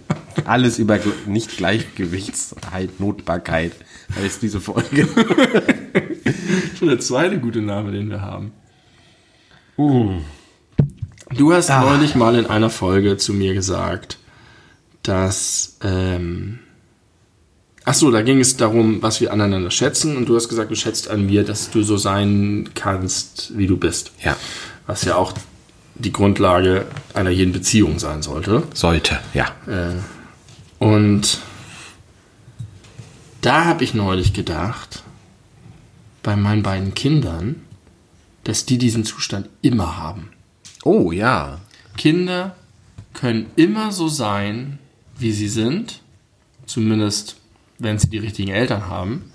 Alles 0.45 0.77
über 0.77 0.93
Gl- 0.95 1.13
Nicht-Gleichgewichtshaltnotbarkeit 1.25 3.71
heißt 4.15 4.41
diese 4.43 4.61
Folge. 4.61 5.07
Schon 6.77 6.89
der 6.89 6.99
zweite 6.99 7.39
gute 7.39 7.61
Name, 7.61 7.91
den 7.91 8.09
wir 8.11 8.21
haben. 8.21 8.51
Du 9.77 10.21
hast 11.53 11.69
Ah. 11.71 11.81
neulich 11.81 12.13
mal 12.15 12.35
in 12.35 12.45
einer 12.45 12.69
Folge 12.69 13.17
zu 13.17 13.33
mir 13.33 13.53
gesagt, 13.55 14.17
dass. 15.03 15.77
Ähm, 15.83 16.59
ach 17.89 17.95
so, 17.95 18.11
da 18.11 18.21
ging 18.21 18.39
es 18.39 18.55
darum, 18.55 19.01
was 19.01 19.19
wir 19.19 19.33
aneinander 19.33 19.71
schätzen. 19.71 20.15
Und 20.15 20.29
du 20.29 20.35
hast 20.35 20.47
gesagt, 20.47 20.69
du 20.69 20.75
schätzt 20.75 21.09
an 21.09 21.25
mir, 21.25 21.43
dass 21.43 21.71
du 21.71 21.81
so 21.81 21.97
sein 21.97 22.69
kannst, 22.75 23.57
wie 23.57 23.65
du 23.65 23.77
bist. 23.77 24.11
Ja. 24.23 24.37
Was 24.85 25.05
ja 25.05 25.15
auch 25.15 25.33
die 25.95 26.11
Grundlage 26.11 26.85
einer 27.15 27.31
jeden 27.31 27.51
Beziehung 27.51 27.97
sein 27.97 28.21
sollte. 28.21 28.61
Sollte, 28.75 29.19
ja. 29.33 29.47
Und 30.77 31.39
da 33.41 33.65
habe 33.65 33.83
ich 33.83 33.95
neulich 33.95 34.33
gedacht, 34.33 35.01
bei 36.21 36.35
meinen 36.35 36.61
beiden 36.61 36.93
Kindern, 36.93 37.55
dass 38.43 38.67
die 38.67 38.77
diesen 38.77 39.03
Zustand 39.03 39.49
immer 39.63 39.97
haben. 39.97 40.29
Oh, 40.83 41.11
ja. 41.11 41.59
Kinder 41.97 42.55
können 43.15 43.47
immer 43.55 43.91
so 43.91 44.09
sein, 44.09 44.77
wie 45.17 45.31
sie 45.31 45.49
sind, 45.49 46.01
zumindest 46.67 47.37
wenn 47.79 47.97
sie 47.97 48.09
die 48.09 48.19
richtigen 48.19 48.51
Eltern 48.51 48.87
haben. 48.87 49.31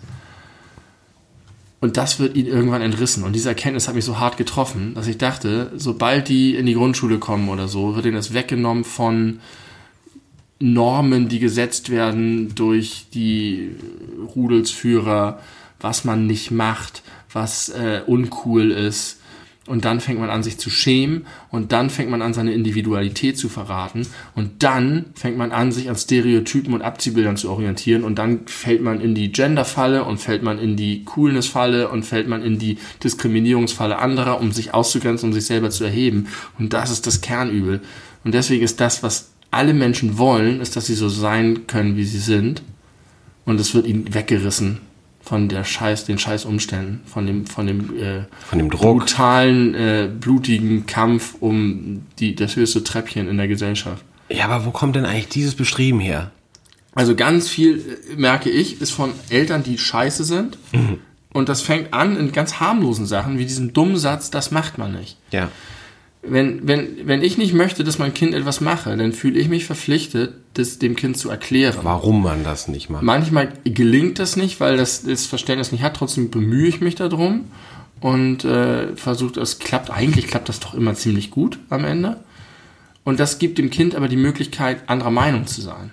Und 1.80 1.98
das 1.98 2.18
wird 2.18 2.34
ihnen 2.34 2.48
irgendwann 2.48 2.80
entrissen. 2.80 3.24
Und 3.24 3.34
diese 3.34 3.50
Erkenntnis 3.50 3.88
hat 3.88 3.94
mich 3.94 4.06
so 4.06 4.18
hart 4.18 4.38
getroffen, 4.38 4.94
dass 4.94 5.06
ich 5.06 5.18
dachte, 5.18 5.70
sobald 5.76 6.28
die 6.28 6.54
in 6.54 6.64
die 6.64 6.74
Grundschule 6.74 7.18
kommen 7.18 7.48
oder 7.50 7.68
so, 7.68 7.94
wird 7.94 8.06
ihnen 8.06 8.14
das 8.14 8.32
weggenommen 8.32 8.84
von 8.84 9.40
Normen, 10.60 11.28
die 11.28 11.40
gesetzt 11.40 11.90
werden 11.90 12.54
durch 12.54 13.06
die 13.12 13.72
Rudelsführer, 14.34 15.40
was 15.78 16.04
man 16.04 16.26
nicht 16.26 16.50
macht, 16.50 17.02
was 17.30 17.68
äh, 17.68 18.00
uncool 18.06 18.70
ist. 18.70 19.20
Und 19.66 19.86
dann 19.86 20.00
fängt 20.00 20.20
man 20.20 20.28
an, 20.28 20.42
sich 20.42 20.58
zu 20.58 20.68
schämen 20.68 21.26
und 21.50 21.72
dann 21.72 21.88
fängt 21.88 22.10
man 22.10 22.20
an, 22.20 22.34
seine 22.34 22.52
Individualität 22.52 23.38
zu 23.38 23.48
verraten 23.48 24.06
und 24.34 24.62
dann 24.62 25.06
fängt 25.14 25.38
man 25.38 25.52
an, 25.52 25.72
sich 25.72 25.88
an 25.88 25.96
Stereotypen 25.96 26.74
und 26.74 26.82
Abziehbildern 26.82 27.38
zu 27.38 27.48
orientieren 27.48 28.04
und 28.04 28.16
dann 28.16 28.46
fällt 28.46 28.82
man 28.82 29.00
in 29.00 29.14
die 29.14 29.32
Gender-Falle 29.32 30.04
und 30.04 30.18
fällt 30.18 30.42
man 30.42 30.58
in 30.58 30.76
die 30.76 31.04
Coolness-Falle 31.04 31.88
und 31.88 32.04
fällt 32.04 32.28
man 32.28 32.42
in 32.42 32.58
die 32.58 32.76
Diskriminierungsfalle 33.02 33.98
anderer, 33.98 34.38
um 34.38 34.52
sich 34.52 34.74
auszugrenzen, 34.74 35.30
um 35.30 35.32
sich 35.32 35.46
selber 35.46 35.70
zu 35.70 35.84
erheben. 35.84 36.28
Und 36.58 36.74
das 36.74 36.90
ist 36.90 37.06
das 37.06 37.22
Kernübel. 37.22 37.80
Und 38.22 38.34
deswegen 38.34 38.64
ist 38.64 38.80
das, 38.80 39.02
was 39.02 39.30
alle 39.50 39.72
Menschen 39.72 40.18
wollen, 40.18 40.60
ist, 40.60 40.76
dass 40.76 40.86
sie 40.86 40.94
so 40.94 41.08
sein 41.08 41.66
können, 41.66 41.96
wie 41.96 42.04
sie 42.04 42.18
sind. 42.18 42.62
Und 43.46 43.58
es 43.58 43.74
wird 43.74 43.86
ihnen 43.86 44.12
weggerissen 44.12 44.80
von 45.24 45.48
der 45.48 45.64
Scheiß, 45.64 46.04
den 46.04 46.18
Scheiß 46.18 46.44
Umständen, 46.44 47.00
von 47.06 47.26
dem, 47.26 47.46
von 47.46 47.66
dem, 47.66 47.96
äh, 47.98 48.24
Von 48.46 48.58
dem 48.58 48.70
Druck. 48.70 48.80
brutalen, 49.00 49.74
äh, 49.74 50.08
blutigen 50.12 50.86
Kampf 50.86 51.36
um 51.40 52.06
die, 52.18 52.34
das 52.34 52.56
höchste 52.56 52.84
Treppchen 52.84 53.28
in 53.28 53.36
der 53.38 53.48
Gesellschaft. 53.48 54.04
Ja, 54.28 54.44
aber 54.46 54.66
wo 54.66 54.70
kommt 54.70 54.96
denn 54.96 55.06
eigentlich 55.06 55.28
dieses 55.28 55.54
Bestreben 55.54 56.00
her? 56.00 56.30
Also 56.94 57.16
ganz 57.16 57.48
viel, 57.48 57.78
äh, 58.12 58.16
merke 58.16 58.50
ich, 58.50 58.80
ist 58.80 58.90
von 58.90 59.12
Eltern, 59.30 59.62
die 59.62 59.78
scheiße 59.78 60.24
sind. 60.24 60.58
Und 61.32 61.48
das 61.48 61.62
fängt 61.62 61.92
an 61.92 62.16
in 62.16 62.30
ganz 62.30 62.60
harmlosen 62.60 63.06
Sachen, 63.06 63.38
wie 63.38 63.44
diesem 63.46 63.72
dummen 63.72 63.96
Satz, 63.96 64.30
das 64.30 64.50
macht 64.50 64.78
man 64.78 64.92
nicht. 64.92 65.16
Ja. 65.32 65.48
Wenn, 66.26 66.66
wenn, 66.66 67.06
wenn 67.06 67.22
ich 67.22 67.36
nicht 67.36 67.52
möchte, 67.52 67.84
dass 67.84 67.98
mein 67.98 68.14
Kind 68.14 68.34
etwas 68.34 68.60
mache, 68.60 68.96
dann 68.96 69.12
fühle 69.12 69.38
ich 69.38 69.48
mich 69.48 69.66
verpflichtet, 69.66 70.34
das 70.54 70.78
dem 70.78 70.96
Kind 70.96 71.18
zu 71.18 71.28
erklären. 71.28 71.80
Warum 71.82 72.22
man 72.22 72.44
das 72.44 72.68
nicht 72.68 72.88
macht. 72.88 73.02
Manchmal 73.02 73.52
gelingt 73.64 74.18
das 74.18 74.36
nicht, 74.36 74.60
weil 74.60 74.76
das 74.76 75.02
das 75.02 75.26
Verständnis 75.26 75.72
nicht 75.72 75.82
hat, 75.82 75.96
trotzdem 75.96 76.30
bemühe 76.30 76.66
ich 76.66 76.80
mich 76.80 76.94
darum. 76.94 77.46
und 78.00 78.44
äh, 78.44 78.94
versucht, 78.96 79.38
es 79.38 79.58
klappt, 79.58 79.90
eigentlich 79.90 80.26
klappt 80.26 80.48
das 80.48 80.60
doch 80.60 80.74
immer 80.74 80.94
ziemlich 80.94 81.30
gut 81.30 81.58
am 81.70 81.84
Ende. 81.84 82.20
Und 83.02 83.20
das 83.20 83.38
gibt 83.38 83.58
dem 83.58 83.70
Kind 83.70 83.94
aber 83.94 84.08
die 84.08 84.16
Möglichkeit, 84.16 84.88
anderer 84.88 85.10
Meinung 85.10 85.46
zu 85.46 85.60
sein. 85.60 85.90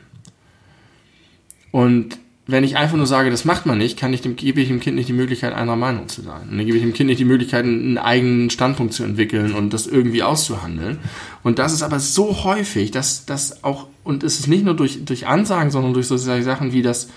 Und 1.72 2.18
wenn 2.52 2.64
ich 2.64 2.78
einfach 2.78 2.98
nur 2.98 3.08
sage, 3.08 3.32
das 3.32 3.46
macht 3.46 3.66
man 3.66 3.78
nicht, 3.78 3.98
kann 3.98 4.14
ich 4.14 4.22
dem, 4.22 4.36
gebe 4.36 4.62
ich 4.62 4.68
dem 4.68 4.80
Kind 4.80 4.96
nicht 4.96 5.10
die 5.10 5.14
Möglichkeit, 5.14 5.54
anderer 5.54 5.78
Meinung 5.78 6.08
zu 6.08 6.22
sein. 6.22 6.50
Und 6.50 6.58
dann 6.58 6.66
gebe 6.66 6.78
ich 6.78 6.84
dem 6.84 6.94
Kind 6.94 7.08
nicht 7.08 7.20
die 7.20 7.26
Möglichkeit, 7.26 7.66
einen 7.66 7.98
eigenen 7.98 8.50
Standpunkt 8.50 8.94
zu 8.94 9.04
entwickeln 9.04 9.54
und 9.54 9.74
das 9.74 9.88
irgendwie 9.88 10.24
auszuhandeln. 10.24 11.00
Und 11.44 11.60
das 11.60 11.74
ist 11.74 11.82
aber 11.82 12.00
so 12.00 12.44
häufig, 12.44 12.92
dass 12.92 13.26
das 13.26 13.64
auch, 13.64 13.88
und 14.04 14.24
es 14.24 14.40
ist 14.40 14.48
nicht 14.48 14.66
nur 14.66 14.76
durch, 14.76 15.04
durch 15.06 15.28
Ansagen, 15.28 15.72
sondern 15.72 15.94
durch 15.94 16.08
solche 16.08 16.44
Sachen 16.44 16.74
wie 16.74 16.82
das, 16.82 17.10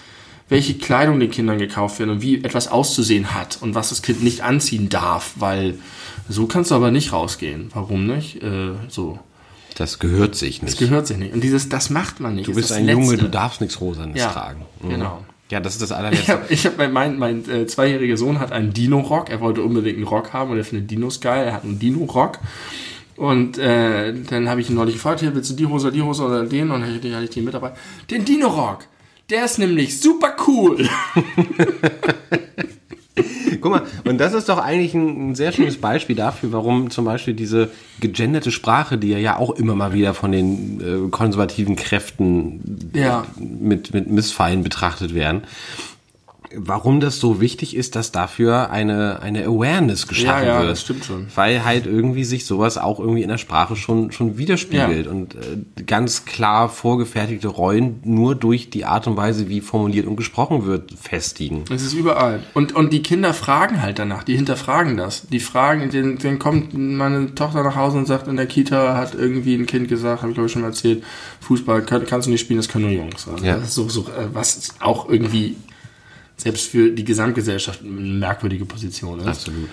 welche 0.49 0.75
Kleidung 0.75 1.21
den 1.21 1.31
Kindern 1.31 1.59
gekauft 1.59 1.99
wird 1.99 2.11
und 2.11 2.23
wie 2.23 2.37
etwas 2.45 2.69
auszusehen 2.69 3.35
hat 3.35 3.59
und 3.61 3.75
was 3.75 3.89
das 3.89 4.03
Kind 4.03 4.23
nicht 4.23 4.43
anziehen 4.43 4.89
darf, 4.89 5.33
weil 5.37 5.75
so 6.29 6.47
kannst 6.47 6.71
du 6.71 6.75
aber 6.75 6.91
nicht 6.91 7.13
rausgehen. 7.13 7.71
Warum 7.75 8.07
nicht? 8.07 8.43
Äh, 8.43 8.73
so. 8.89 9.19
Das 9.77 9.99
gehört 9.99 10.37
sich 10.37 10.63
nicht. 10.63 10.73
Das 10.75 10.79
gehört 10.79 11.07
sich 11.07 11.17
nicht. 11.17 11.35
Und 11.35 11.43
dieses, 11.43 11.69
das 11.69 11.91
macht 11.91 12.21
man 12.21 12.37
nicht. 12.37 12.47
Du 12.49 12.55
bist 12.55 12.71
ein 12.73 12.89
Junge, 12.89 13.17
du 13.17 13.29
darfst 13.29 13.61
nichts 13.61 13.81
Rosanes 13.81 14.19
Ja, 14.19 14.31
tragen. 14.31 14.65
Mhm. 14.83 14.89
genau. 14.91 15.25
Ja, 15.51 15.61
das 15.61 15.75
ist 15.75 15.83
das 15.83 15.91
Ich 15.91 15.97
allerletzte. 15.97 16.33
habe, 16.33 16.45
ich 16.49 16.67
hab, 16.67 16.93
mein, 16.93 17.19
mein 17.19 17.49
äh, 17.51 17.67
zweijähriger 17.67 18.17
Sohn 18.17 18.41
hat 18.41 18.51
einen 18.53 18.73
Dino-Rock. 18.73 19.31
Er 19.31 19.41
wollte 19.41 19.63
unbedingt 19.63 19.97
einen 19.97 20.07
Rock 20.07 20.33
haben 20.33 20.51
und 20.51 20.59
er 20.59 20.65
findet 20.65 20.91
Dinos 20.91 21.21
geil. 21.21 21.47
Er 21.47 21.53
hat 21.55 21.65
einen 21.65 21.79
Dino-Rock. 21.79 22.39
Und 23.17 23.59
äh, 23.59 24.13
dann 24.29 24.49
habe 24.49 24.61
ich 24.61 24.71
ihn 24.71 24.77
neulich 24.77 24.95
gefragt, 24.95 25.21
hier, 25.21 25.35
willst 25.35 25.51
du 25.51 25.55
die 25.55 25.67
Hose, 25.67 25.93
die 25.93 26.03
Hose 26.03 26.25
oder 26.25 26.45
den? 26.45 26.71
Und 26.71 26.81
dann 26.81 26.95
hatte 26.95 27.25
ich 27.25 27.31
den 27.31 27.45
mit 27.45 27.55
dabei. 27.55 27.73
Den 28.11 28.25
Dino-Rock. 28.25 28.87
Der 29.31 29.45
ist 29.45 29.59
nämlich 29.59 30.01
super 30.01 30.35
cool. 30.47 30.89
Guck 33.65 33.73
mal, 33.73 33.83
und 34.05 34.19
das 34.19 34.35
ist 34.35 34.51
doch 34.51 34.59
eigentlich 34.59 34.93
ein, 34.93 35.31
ein 35.31 35.35
sehr 35.35 35.51
schönes 35.51 35.79
Beispiel 35.81 36.15
dafür, 36.15 36.53
warum 36.53 36.91
zum 36.91 37.07
Beispiel 37.07 37.33
diese 37.33 37.71
gegenderte 37.99 38.51
Sprache, 38.51 38.99
die 38.99 39.09
ja, 39.13 39.39
auch 39.39 39.53
immer 39.53 39.75
mal 39.75 39.95
wieder 39.95 40.13
von 40.13 40.33
den 40.33 41.07
äh, 41.07 41.09
konservativen 41.09 41.75
Kräften 41.75 42.91
Ja. 42.93 43.25
mit, 43.39 43.95
mit 43.95 44.11
Missfallen 44.11 44.63
betrachtet 44.63 45.15
werden, 45.15 45.45
warum 46.57 47.01
das 47.01 47.19
so 47.21 47.41
wichtig 47.41 47.77
ist, 47.77 47.97
dass 47.97 48.13
dafür 48.13 48.71
eine, 48.71 49.21
eine 49.21 49.45
Awareness 49.45 50.07
geschaffen 50.07 50.47
Ja, 50.47 50.55
ja, 50.55 50.59
wird. 50.61 50.71
das 50.71 50.81
stimmt 50.83 51.05
schon. 51.05 51.27
Weil 51.35 51.65
halt 51.65 51.87
irgendwie 51.87 52.25
sich 52.25 52.47
sowas 52.47 52.79
auch 52.79 52.99
irgendwie 53.01 53.23
in 53.23 53.29
der 53.29 53.39
Sprache 53.39 53.77
schon, 53.77 54.13
schon 54.13 54.39
widerspiegelt 54.39 55.07
Ja. 55.07 55.11
und 55.13 55.35
äh, 55.35 55.83
ganz 55.85 56.25
klar 56.25 56.69
vorgefertigte 56.69 57.49
Rollen 57.49 58.01
nur 58.05 58.35
durch 58.35 58.71
die 58.71 58.85
Art 58.85 59.07
und 59.07 59.17
Weise, 59.17 59.49
wie 59.49 59.61
formuliert 59.61 60.07
und 60.07 60.17
gesprochen 60.17 60.67
wird, 60.67 60.93
festigen. 61.01 61.65
Es 61.73 61.83
ist 61.83 61.93
überall. 61.95 62.41
Und, 62.55 62.75
und 62.75 62.93
die 62.93 63.03
Kinder 63.03 63.35
fragen 63.35 63.83
halt 63.83 63.99
danach, 63.99 64.25
die 64.25 64.37
hinterfragen 64.37 64.97
das. 64.97 65.27
Die 65.29 65.41
fragen, 65.41 65.91
dann, 65.91 66.19
dann 66.19 66.39
kommt 66.39 66.75
meine 66.75 67.35
Tochter 67.35 67.63
nach 67.63 67.77
Hause 67.77 67.99
und 67.99 68.07
sagt, 68.07 68.29
in 68.29 68.37
der 68.37 68.47
Kita 68.47 68.97
hat 68.97 69.15
irgendwie 69.15 69.55
ein 69.55 69.67
Kind 69.67 69.89
gesagt, 69.89 70.23
habe 70.23 70.31
ich 70.31 70.35
glaube 70.35 70.47
ich 70.47 70.53
schon 70.53 70.63
mal 70.63 70.69
erzählt, 70.69 71.03
Fußball 71.41 71.83
kann, 71.83 72.05
kannst 72.07 72.27
du 72.27 72.31
nicht 72.31 72.41
spielen, 72.41 72.59
das 72.59 72.69
können 72.69 72.85
nur 72.85 72.93
Jungs. 72.95 73.29
Also 73.29 73.45
Ja. 73.45 73.57
das 73.57 73.69
ist 73.69 73.75
so, 73.75 73.89
so, 73.89 74.01
äh, 74.03 74.29
was 74.33 74.71
auch 74.81 75.09
irgendwie 75.09 75.57
selbst 76.37 76.67
für 76.69 76.91
die 76.91 77.05
Gesamtgesellschaft 77.05 77.81
eine 77.83 77.91
merkwürdige 77.91 78.65
Position 78.65 79.21
ist. 79.21 79.27
Absolut. 79.27 79.69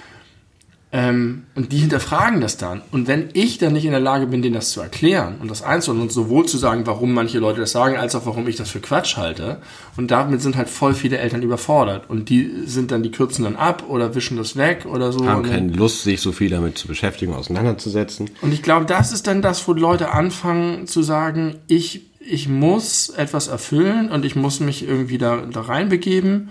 Ähm, 0.93 1.43
und 1.55 1.71
die 1.71 1.77
hinterfragen 1.77 2.41
das 2.41 2.57
dann. 2.57 2.81
Und 2.91 3.07
wenn 3.07 3.29
ich 3.31 3.57
dann 3.57 3.71
nicht 3.71 3.85
in 3.85 3.91
der 3.91 4.01
Lage 4.01 4.27
bin, 4.27 4.41
denen 4.41 4.55
das 4.55 4.71
zu 4.71 4.81
erklären 4.81 5.37
und 5.39 5.49
das 5.49 5.61
einzuordnen 5.61 6.07
und 6.07 6.11
sowohl 6.11 6.45
zu 6.45 6.57
sagen, 6.57 6.85
warum 6.85 7.13
manche 7.13 7.39
Leute 7.39 7.61
das 7.61 7.71
sagen, 7.71 7.95
als 7.95 8.13
auch 8.13 8.25
warum 8.25 8.45
ich 8.49 8.57
das 8.57 8.69
für 8.69 8.81
Quatsch 8.81 9.15
halte, 9.15 9.61
und 9.95 10.11
damit 10.11 10.41
sind 10.41 10.57
halt 10.57 10.67
voll 10.67 10.93
viele 10.93 11.17
Eltern 11.17 11.43
überfordert. 11.43 12.09
Und 12.09 12.27
die 12.27 12.51
sind 12.65 12.91
dann, 12.91 13.03
die 13.03 13.11
kürzen 13.11 13.45
dann 13.45 13.55
ab 13.55 13.85
oder 13.87 14.15
wischen 14.15 14.35
das 14.35 14.57
weg 14.57 14.85
oder 14.85 15.13
so. 15.13 15.25
Haben 15.25 15.43
keine 15.43 15.71
Lust, 15.71 16.03
sich 16.03 16.19
so 16.19 16.33
viel 16.33 16.49
damit 16.49 16.77
zu 16.77 16.87
beschäftigen, 16.87 17.33
auseinanderzusetzen. 17.33 18.29
und 18.41 18.53
ich 18.53 18.61
glaube, 18.61 18.85
das 18.85 19.13
ist 19.13 19.27
dann 19.27 19.41
das, 19.41 19.65
wo 19.69 19.73
Leute 19.73 20.11
anfangen 20.11 20.87
zu 20.87 21.03
sagen, 21.03 21.55
ich, 21.67 22.10
ich 22.25 22.47
muss 22.47 23.09
etwas 23.09 23.47
erfüllen 23.47 24.09
und 24.09 24.25
ich 24.25 24.35
muss 24.35 24.59
mich 24.59 24.87
irgendwie 24.87 25.17
da, 25.17 25.37
da 25.51 25.61
reinbegeben. 25.61 26.49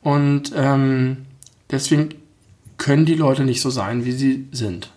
Und 0.00 0.52
ähm, 0.56 1.18
deswegen 1.70 2.10
können 2.78 3.04
die 3.04 3.14
Leute 3.14 3.44
nicht 3.44 3.60
so 3.60 3.70
sein, 3.70 4.04
wie 4.04 4.12
sie 4.12 4.46
sind. 4.52 4.90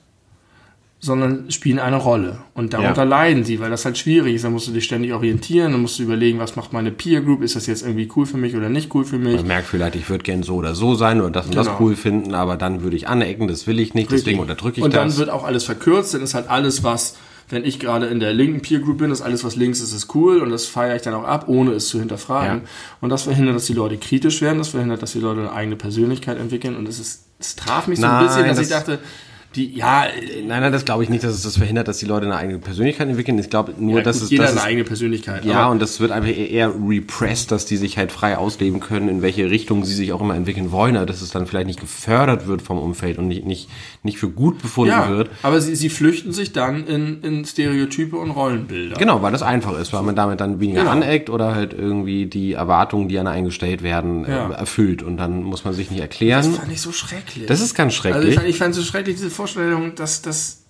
Sondern 1.00 1.52
spielen 1.52 1.78
eine 1.78 1.98
Rolle. 1.98 2.40
Und 2.56 2.74
darunter 2.74 3.04
Ja. 3.04 3.08
leiden 3.10 3.44
sie, 3.44 3.60
weil 3.60 3.70
das 3.70 3.86
halt 3.86 3.96
schwierig 3.98 4.34
ist. 4.36 4.44
Da 4.44 4.50
musst 4.50 4.68
du 4.68 4.72
dich 4.72 4.86
ständig 4.86 5.14
orientieren, 5.14 5.74
dann 5.74 5.82
musst 5.82 6.00
du 6.00 6.04
überlegen, 6.04 6.40
was 6.40 6.56
macht 6.56 6.74
meine 6.74 6.90
Peer 6.92 7.22
Group, 7.22 7.44
ist 7.44 7.56
das 7.56 7.68
jetzt 7.68 7.84
irgendwie 7.84 8.10
cool 8.16 8.26
für 8.26 8.38
mich 8.38 8.56
oder 8.56 8.70
nicht 8.70 8.96
cool 8.96 9.06
für 9.06 9.20
mich. 9.20 9.36
Man 9.36 9.46
merkt 9.48 9.68
vielleicht, 9.68 9.96
ich 9.96 10.10
würde 10.10 10.24
gern 10.24 10.42
so 10.42 10.56
oder 10.56 10.74
so 10.74 10.96
sein 10.96 11.20
oder 11.22 11.30
das 11.30 11.46
und 11.48 11.56
das 11.56 11.68
Genau. 11.68 11.80
cool 11.80 11.96
finden, 11.96 12.34
aber 12.34 12.58
dann 12.58 12.82
würde 12.82 12.96
ich 12.96 13.08
anecken, 13.08 13.48
das 13.48 13.68
will 13.68 13.80
ich 13.80 13.94
nicht, 13.94 14.10
deswegen 14.10 14.40
Richtig. 14.40 14.40
unterdrücke 14.42 14.78
ich 14.80 14.84
Und 14.84 14.96
dann 14.96 15.10
das. 15.10 15.18
wird 15.18 15.30
auch 15.30 15.44
alles 15.44 15.64
verkürzt, 15.66 16.16
dann 16.16 16.22
ist 16.22 16.34
halt 16.34 16.50
alles, 16.50 16.84
was, 16.84 17.18
wenn 17.50 17.64
ich 17.64 17.80
gerade 17.80 18.08
in 18.08 18.20
der 18.20 18.34
linken 18.34 18.62
Peer 18.62 18.80
Group 18.80 18.98
bin, 18.98 19.12
ist 19.12 19.22
alles, 19.22 19.44
was 19.44 19.56
links 19.56 19.80
ist, 19.80 19.94
ist 19.94 20.14
cool 20.16 20.40
und 20.42 20.50
das 20.50 20.66
feiere 20.66 20.96
ich 20.96 21.02
dann 21.04 21.14
auch 21.14 21.26
ab, 21.26 21.46
ohne 21.48 21.72
es 21.74 21.88
zu 21.90 22.00
hinterfragen. 22.00 22.62
Ja. 22.64 22.70
Und 23.02 23.10
das 23.10 23.24
verhindert, 23.24 23.56
dass 23.56 23.66
die 23.66 23.74
Leute 23.74 23.98
kritisch 23.98 24.42
werden, 24.42 24.58
das 24.58 24.70
verhindert, 24.70 25.02
dass 25.02 25.12
die 25.12 25.20
Leute 25.20 25.42
eine 25.42 25.52
eigene 25.54 25.76
Persönlichkeit 25.76 26.40
entwickeln 26.40 26.76
und 26.76 26.88
es 26.88 27.00
ist, 27.00 27.26
es 27.40 27.56
traf 27.56 27.88
mich 27.88 28.00
so 28.00 28.08
Nein, 28.08 28.16
ein 28.16 28.26
bisschen, 28.28 28.48
dass 28.48 28.58
das- 28.58 28.66
ich 28.68 28.74
dachte, 28.74 29.00
die, 29.56 29.74
ja, 29.76 30.06
Nein, 30.46 30.62
nein, 30.62 30.72
das 30.72 30.86
glaube 30.86 31.04
ich 31.04 31.10
nicht, 31.10 31.24
dass 31.24 31.34
es 31.34 31.44
das 31.44 31.58
verhindert, 31.58 31.88
dass 31.88 31.98
die 31.98 32.06
Leute 32.06 32.26
eine 32.26 32.36
eigene 32.36 32.60
Persönlichkeit 32.60 33.08
entwickeln. 33.08 33.40
Ich 33.40 33.50
glaube 33.50 33.74
nur, 33.78 33.98
ja 34.00 34.04
dass 34.04 34.18
gut, 34.18 34.24
es, 34.26 34.30
jeder 34.32 34.44
es 34.46 34.52
eine 34.52 34.62
eigene 34.64 34.84
Persönlichkeit. 34.84 35.46
ja, 35.46 35.68
und 35.68 35.82
das 35.82 36.00
wird 36.00 36.12
einfach 36.12 36.30
eher 36.30 36.72
repressed, 36.88 37.52
dass 37.52 37.66
die 37.66 37.78
sich 37.78 37.98
halt 37.98 38.12
frei 38.12 38.38
ausleben 38.38 38.80
können, 38.80 39.10
in 39.10 39.22
welche 39.22 39.50
Richtung 39.50 39.84
sie 39.86 39.94
sich 39.94 40.12
auch 40.14 40.22
immer 40.22 40.36
entwickeln 40.36 40.72
wollen, 40.72 40.98
aber 40.98 41.06
dass 41.06 41.22
es 41.22 41.30
dann 41.32 41.48
vielleicht 41.48 41.68
nicht 41.68 41.80
gefördert 41.80 42.48
wird 42.48 42.62
vom 42.62 42.78
Umfeld 42.78 43.18
und 43.18 43.28
nicht, 43.28 43.46
nicht, 43.46 43.70
nicht 44.04 44.18
für 44.18 44.30
gut 44.30 44.62
befunden 44.62 44.92
ja, 44.92 45.10
wird. 45.10 45.30
aber 45.44 45.62
sie, 45.62 45.76
sie 45.76 45.90
flüchten 45.90 46.34
sich 46.34 46.52
dann 46.52 46.86
in, 46.88 47.22
in 47.22 47.46
Stereotype 47.46 48.16
und 48.18 48.32
Rollenbilder. 48.32 48.98
Genau, 48.98 49.22
weil 49.22 49.32
das 49.32 49.42
einfach 49.42 49.80
ist, 49.80 49.94
weil 49.94 50.04
man 50.04 50.16
damit 50.16 50.40
dann 50.42 50.60
weniger 50.60 50.82
Genau. 50.82 50.92
aneckt 50.92 51.30
oder 51.30 51.56
halt 51.56 51.74
irgendwie 51.74 52.26
die 52.26 52.54
Erwartungen, 52.54 53.08
die 53.08 53.18
an 53.18 53.28
einen 53.28 53.46
gestellt 53.46 53.82
werden, 53.84 54.26
Ja. 54.28 54.50
äh, 54.50 54.54
erfüllt 54.54 55.02
und 55.02 55.18
dann 55.18 55.44
muss 55.44 55.64
man 55.64 55.74
sich 55.74 55.90
nicht 55.92 56.02
erklären. 56.02 56.44
Das 56.52 56.58
fand 56.60 56.72
ich 56.72 56.82
so 56.82 56.92
schrecklich. 56.92 57.46
Das 57.48 57.62
ist 57.62 57.74
ganz 57.76 57.94
Also 57.94 58.10
ich 58.10 58.14
schrecklich. 58.16 58.36
fand, 58.36 58.48
ich 58.50 58.58
fand 58.58 58.76
so 58.76 58.82
schrecklich 58.84 59.16
diese 59.16 59.30
Vorstellung, 59.30 59.45
dass, 59.96 60.22
dass, 60.22 60.64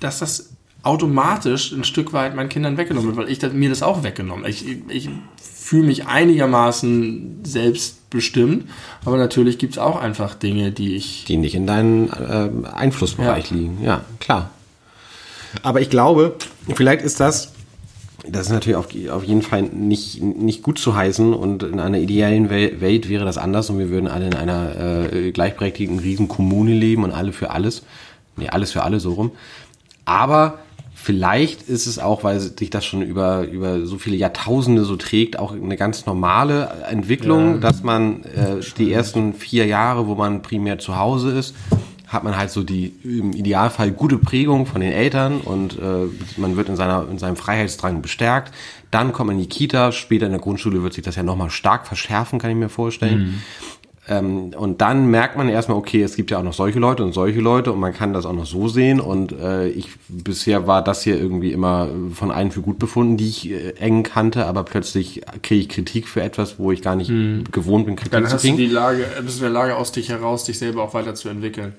dass 0.00 0.18
das 0.18 0.50
automatisch 0.82 1.72
ein 1.72 1.84
Stück 1.84 2.12
weit 2.12 2.34
meinen 2.34 2.48
Kindern 2.48 2.76
weggenommen 2.76 3.08
wird, 3.08 3.26
weil 3.26 3.32
ich 3.32 3.38
das, 3.38 3.52
mir 3.52 3.68
das 3.68 3.82
auch 3.82 4.02
weggenommen. 4.02 4.46
Ich, 4.46 4.64
ich 4.88 5.10
fühle 5.36 5.86
mich 5.86 6.06
einigermaßen 6.06 7.40
selbstbestimmt, 7.42 8.68
aber 9.04 9.18
natürlich 9.18 9.58
gibt 9.58 9.74
es 9.74 9.78
auch 9.78 10.00
einfach 10.00 10.34
Dinge, 10.34 10.72
die 10.72 10.96
ich. 10.96 11.24
die 11.26 11.36
nicht 11.36 11.54
in 11.54 11.66
deinem 11.66 12.08
äh, 12.08 12.68
Einflussbereich 12.68 13.50
liegen. 13.50 13.78
Ja, 13.82 14.04
klar. 14.20 14.50
Aber 15.62 15.80
ich 15.80 15.90
glaube, 15.90 16.36
vielleicht 16.74 17.02
ist 17.02 17.20
das, 17.20 17.52
das 18.26 18.46
ist 18.46 18.52
natürlich 18.52 18.76
auf, 18.76 18.88
auf 19.10 19.24
jeden 19.24 19.42
Fall 19.42 19.62
nicht, 19.62 20.22
nicht 20.22 20.62
gut 20.62 20.78
zu 20.78 20.94
heißen 20.94 21.34
und 21.34 21.62
in 21.62 21.80
einer 21.80 21.98
ideellen 21.98 22.50
Wel 22.50 22.80
Welt 22.80 23.08
wäre 23.08 23.24
das 23.24 23.38
anders 23.38 23.70
und 23.70 23.78
wir 23.78 23.90
würden 23.90 24.08
alle 24.08 24.26
in 24.26 24.34
einer 24.34 25.10
äh, 25.12 25.32
gleichberechtigten 25.32 25.98
Riesenkommune 25.98 26.72
leben 26.72 27.04
und 27.04 27.12
alle 27.12 27.32
für 27.32 27.50
alles. 27.50 27.82
Nee, 28.38 28.48
alles 28.48 28.72
für 28.72 28.82
alle 28.82 29.00
so 29.00 29.12
rum. 29.12 29.32
Aber 30.04 30.58
vielleicht 30.94 31.62
ist 31.62 31.86
es 31.86 31.98
auch, 31.98 32.24
weil 32.24 32.40
sich 32.40 32.70
das 32.70 32.84
schon 32.84 33.02
über, 33.02 33.42
über 33.46 33.86
so 33.86 33.98
viele 33.98 34.16
Jahrtausende 34.16 34.84
so 34.84 34.96
trägt, 34.96 35.38
auch 35.38 35.52
eine 35.52 35.76
ganz 35.76 36.06
normale 36.06 36.70
Entwicklung, 36.90 37.54
Ja. 37.54 37.58
dass 37.60 37.82
man 37.82 38.24
äh, 38.24 38.56
die 38.78 38.92
ersten 38.92 39.34
vier 39.34 39.66
Jahre, 39.66 40.06
wo 40.06 40.14
man 40.14 40.42
primär 40.42 40.78
zu 40.78 40.96
Hause 40.98 41.32
ist, 41.38 41.54
hat 42.08 42.24
man 42.24 42.38
halt 42.38 42.50
so 42.50 42.62
die 42.62 42.94
im 43.04 43.32
Idealfall 43.34 43.90
gute 43.90 44.16
Prägung 44.16 44.64
von 44.64 44.80
den 44.80 44.92
Eltern 44.92 45.40
und 45.42 45.78
äh, 45.78 46.06
man 46.38 46.56
wird 46.56 46.70
in 46.70 46.76
seiner 46.76 47.06
in 47.10 47.18
seinem 47.18 47.36
Freiheitsdrang 47.36 48.00
bestärkt. 48.00 48.52
Dann 48.90 49.12
kommt 49.12 49.26
man 49.26 49.36
in 49.36 49.42
die 49.42 49.48
Kita, 49.50 49.92
später 49.92 50.24
in 50.24 50.32
der 50.32 50.40
Grundschule 50.40 50.82
wird 50.82 50.94
sich 50.94 51.04
das 51.04 51.16
ja 51.16 51.22
nochmal 51.22 51.50
stark 51.50 51.86
verschärfen, 51.86 52.38
kann 52.38 52.50
ich 52.50 52.56
mir 52.56 52.70
vorstellen. 52.70 53.42
Ähm, 54.08 54.50
und 54.56 54.80
dann 54.80 55.10
merkt 55.10 55.36
man 55.36 55.48
erstmal, 55.48 55.76
okay, 55.78 56.02
es 56.02 56.16
gibt 56.16 56.30
ja 56.30 56.38
auch 56.38 56.42
noch 56.42 56.52
solche 56.54 56.78
Leute 56.78 57.04
und 57.04 57.12
solche 57.12 57.40
Leute 57.40 57.72
und 57.72 57.80
man 57.80 57.92
kann 57.94 58.12
das 58.12 58.24
auch 58.26 58.32
noch 58.32 58.46
so 58.46 58.68
sehen. 58.68 59.00
Und 59.00 59.32
äh, 59.32 59.68
ich 59.68 59.88
bisher 60.08 60.66
war 60.66 60.82
das 60.82 61.02
hier 61.02 61.18
irgendwie 61.20 61.52
immer 61.52 61.88
von 62.14 62.30
allen 62.30 62.50
für 62.50 62.60
gut 62.62 62.78
befunden, 62.78 63.16
die 63.16 63.28
ich 63.28 63.50
äh, 63.50 63.70
eng 63.78 64.02
kannte, 64.02 64.46
aber 64.46 64.64
plötzlich 64.64 65.22
kriege 65.42 65.60
ich 65.60 65.68
Kritik 65.68 66.08
für 66.08 66.22
etwas, 66.22 66.58
wo 66.58 66.72
ich 66.72 66.82
gar 66.82 66.96
nicht 66.96 67.10
gewohnt 67.52 67.86
bin, 67.86 67.96
Kritik 67.96 68.12
Dann 68.12 68.26
zu 68.26 68.32
hast 68.34 68.42
du 68.44 68.48
kriegen. 68.48 68.56
die 68.58 68.66
Lage, 68.66 69.04
bist 69.22 69.40
du 69.40 69.44
in 69.46 69.52
der 69.52 69.60
Lage, 69.62 69.76
aus 69.76 69.92
dich 69.92 70.08
heraus 70.08 70.44
dich 70.44 70.58
selber 70.58 70.82
auch 70.82 70.94
weiterzuentwickeln. 70.94 71.74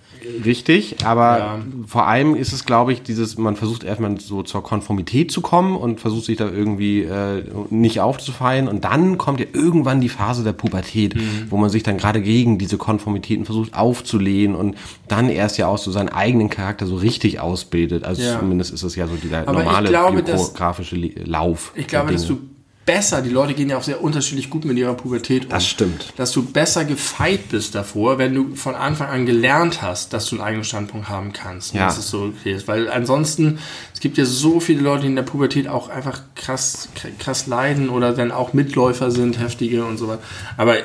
Richtig, 0.45 0.97
aber 1.05 1.37
Ja. 1.37 1.59
vor 1.87 2.07
allem 2.07 2.35
ist 2.35 2.53
es, 2.53 2.65
glaube 2.65 2.93
ich, 2.93 3.01
dieses, 3.01 3.37
man 3.37 3.55
versucht 3.55 3.83
erstmal 3.83 4.19
so 4.19 4.43
zur 4.43 4.63
Konformität 4.63 5.31
zu 5.31 5.41
kommen 5.41 5.75
und 5.75 5.99
versucht 5.99 6.25
sich 6.25 6.37
da 6.37 6.49
irgendwie 6.49 7.01
äh, 7.03 7.43
nicht 7.69 8.01
aufzufallen 8.01 8.67
und 8.67 8.83
dann 8.83 9.17
kommt 9.17 9.39
ja 9.39 9.45
irgendwann 9.53 10.01
die 10.01 10.09
Phase 10.09 10.43
der 10.43 10.53
Pubertät, 10.53 11.15
Mhm. 11.15 11.47
wo 11.49 11.57
man 11.57 11.69
sich 11.69 11.83
dann 11.83 11.97
gerade 11.97 12.18
gegen 12.19 12.57
diese 12.57 12.77
Konformitäten 12.77 13.45
versucht 13.45 13.73
aufzulehnen 13.73 14.55
und 14.55 14.75
dann 15.07 15.29
erst 15.29 15.57
ja 15.57 15.67
auch 15.67 15.77
so 15.77 15.91
seinen 15.91 16.09
eigenen 16.09 16.49
Charakter 16.49 16.85
so 16.85 16.95
richtig 16.95 17.39
ausbildet. 17.39 18.03
Also 18.03 18.21
Ja. 18.21 18.39
zumindest 18.39 18.73
ist 18.73 18.83
es 18.83 18.95
ja 18.95 19.07
so 19.07 19.15
dieser 19.15 19.47
Aber 19.47 19.63
normale 19.63 19.89
glaube, 19.89 20.23
biografische 20.23 20.95
Lauf. 21.25 21.71
Ich 21.75 21.87
glaube, 21.87 22.11
dass 22.13 22.25
du 22.27 22.39
besser, 22.85 23.21
die 23.21 23.29
Leute 23.29 23.53
gehen 23.53 23.69
ja 23.69 23.77
auch 23.77 23.83
sehr 23.83 24.01
unterschiedlich 24.01 24.49
gut 24.49 24.65
mit 24.65 24.75
ihrer 24.75 24.95
Pubertät 24.95 25.43
um. 25.43 25.49
Das 25.51 25.67
stimmt. 25.67 26.11
Dass 26.17 26.31
du 26.31 26.43
besser 26.43 26.85
gefeit 26.85 27.49
bist 27.49 27.75
davor, 27.75 28.17
wenn 28.17 28.33
du 28.33 28.55
von 28.55 28.73
Anfang 28.73 29.09
an 29.09 29.25
gelernt 29.27 29.83
hast, 29.83 30.11
dass 30.11 30.25
du 30.25 30.37
einen 30.37 30.43
eigenen 30.43 30.63
Standpunkt 30.63 31.07
haben 31.07 31.31
kannst. 31.31 31.75
Ja. 31.75 31.85
dass 31.85 31.99
es 31.99 32.09
so 32.09 32.31
okay 32.35 32.53
ist. 32.53 32.67
Weil 32.67 32.89
ansonsten, 32.89 33.59
es 33.93 33.99
gibt 33.99 34.17
ja 34.17 34.25
so 34.25 34.59
viele 34.59 34.81
Leute, 34.81 35.01
die 35.03 35.07
in 35.09 35.15
der 35.15 35.21
Pubertät 35.21 35.67
auch 35.67 35.89
einfach 35.89 36.21
krass, 36.33 36.89
krass 37.19 37.45
leiden 37.45 37.89
oder 37.89 38.11
dann 38.13 38.31
auch 38.31 38.53
Mitläufer 38.53 39.11
sind, 39.11 39.39
heftige 39.39 39.85
und 39.85 39.97
so 39.97 40.07
weiter. 40.07 40.23
Aber 40.57 40.77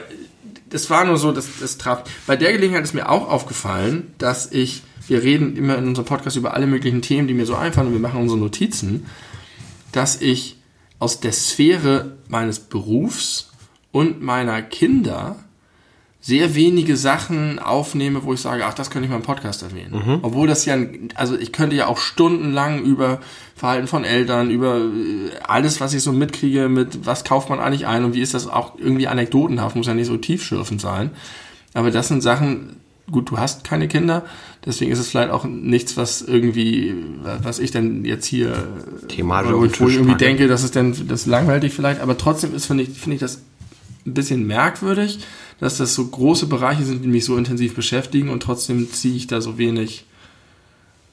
das 0.74 0.90
war 0.90 1.04
nur 1.04 1.18
so, 1.18 1.30
das, 1.30 1.46
das 1.60 1.78
traf. 1.78 2.02
Bei 2.26 2.34
der 2.34 2.52
Gelegenheit 2.52 2.82
ist 2.82 2.94
mir 2.94 3.08
auch 3.08 3.30
aufgefallen, 3.30 4.12
dass 4.18 4.50
ich, 4.50 4.82
wir 5.06 5.22
reden 5.22 5.56
immer 5.56 5.78
in 5.78 5.86
unserem 5.86 6.04
Podcast 6.04 6.36
über 6.36 6.54
alle 6.54 6.66
möglichen 6.66 7.00
Themen, 7.00 7.28
die 7.28 7.34
mir 7.34 7.46
so 7.46 7.54
einfallen 7.54 7.86
und 7.86 7.92
wir 7.92 8.00
machen 8.00 8.20
unsere 8.20 8.40
Notizen, 8.40 9.06
dass 9.92 10.20
ich 10.20 10.56
aus 10.98 11.20
der 11.20 11.30
Sphäre 11.30 12.16
meines 12.26 12.58
Berufs 12.58 13.52
und 13.92 14.20
meiner 14.20 14.62
Kinder 14.62 15.36
sehr 16.26 16.54
wenige 16.54 16.96
Sachen 16.96 17.58
aufnehme, 17.58 18.24
wo 18.24 18.32
ich 18.32 18.40
sage, 18.40 18.64
ach, 18.64 18.72
das 18.72 18.88
könnte 18.88 19.04
ich 19.04 19.10
mal 19.10 19.18
im 19.18 19.22
Podcast 19.22 19.62
erwähnen. 19.62 20.20
Obwohl 20.22 20.48
das 20.48 20.64
ja, 20.64 20.78
also 21.16 21.36
ich 21.36 21.52
könnte 21.52 21.76
ja 21.76 21.86
auch 21.86 21.98
stundenlang 21.98 22.82
über 22.82 23.20
Verhalten 23.54 23.86
von 23.86 24.04
Eltern, 24.04 24.50
über 24.50 24.78
äh, 24.78 25.36
alles, 25.46 25.82
was 25.82 25.92
ich 25.92 26.02
so 26.02 26.12
mitkriege, 26.12 26.70
mit 26.70 27.04
was 27.04 27.24
kauft 27.24 27.50
man 27.50 27.60
eigentlich 27.60 27.86
ein 27.86 28.04
und 28.04 28.14
wie 28.14 28.22
ist 28.22 28.32
das 28.32 28.46
auch 28.46 28.78
irgendwie 28.78 29.06
anekdotenhaft, 29.06 29.76
muss 29.76 29.86
ja 29.86 29.92
nicht 29.92 30.06
so 30.06 30.16
tiefschürfend 30.16 30.80
sein. 30.80 31.10
Aber 31.74 31.90
das 31.90 32.08
sind 32.08 32.22
Sachen, 32.22 32.76
gut, 33.10 33.30
du 33.30 33.36
hast 33.36 33.62
keine 33.62 33.86
Kinder, 33.86 34.24
deswegen 34.64 34.92
ist 34.92 35.00
es 35.00 35.10
vielleicht 35.10 35.30
auch 35.30 35.44
nichts, 35.44 35.98
was 35.98 36.22
irgendwie, 36.22 36.94
was 37.42 37.58
ich 37.58 37.70
denn 37.70 38.06
jetzt 38.06 38.24
hier 38.24 38.66
Thematisch 39.08 39.52
wo 39.52 39.64
ich 39.66 39.78
irgendwie 39.78 40.12
packe. 40.12 40.24
denke, 40.24 40.48
das 40.48 40.64
ist 40.64 40.74
dann 40.74 40.92
das 41.06 41.20
ist 41.20 41.26
langweilig 41.26 41.74
vielleicht, 41.74 42.00
aber 42.00 42.16
trotzdem 42.16 42.54
ist, 42.54 42.64
finde 42.64 42.84
ich, 42.84 42.98
finde 42.98 43.16
ich 43.16 43.20
das 43.20 43.42
ein 44.06 44.14
bisschen 44.14 44.46
merkwürdig, 44.46 45.18
dass 45.60 45.78
das 45.78 45.94
so 45.94 46.06
große 46.06 46.46
Bereiche 46.46 46.84
sind, 46.84 47.04
die 47.04 47.08
mich 47.08 47.24
so 47.24 47.36
intensiv 47.36 47.74
beschäftigen 47.74 48.28
und 48.28 48.42
trotzdem 48.42 48.90
ziehe 48.90 49.14
ich 49.14 49.26
da 49.26 49.40
so 49.40 49.58
wenig 49.58 50.04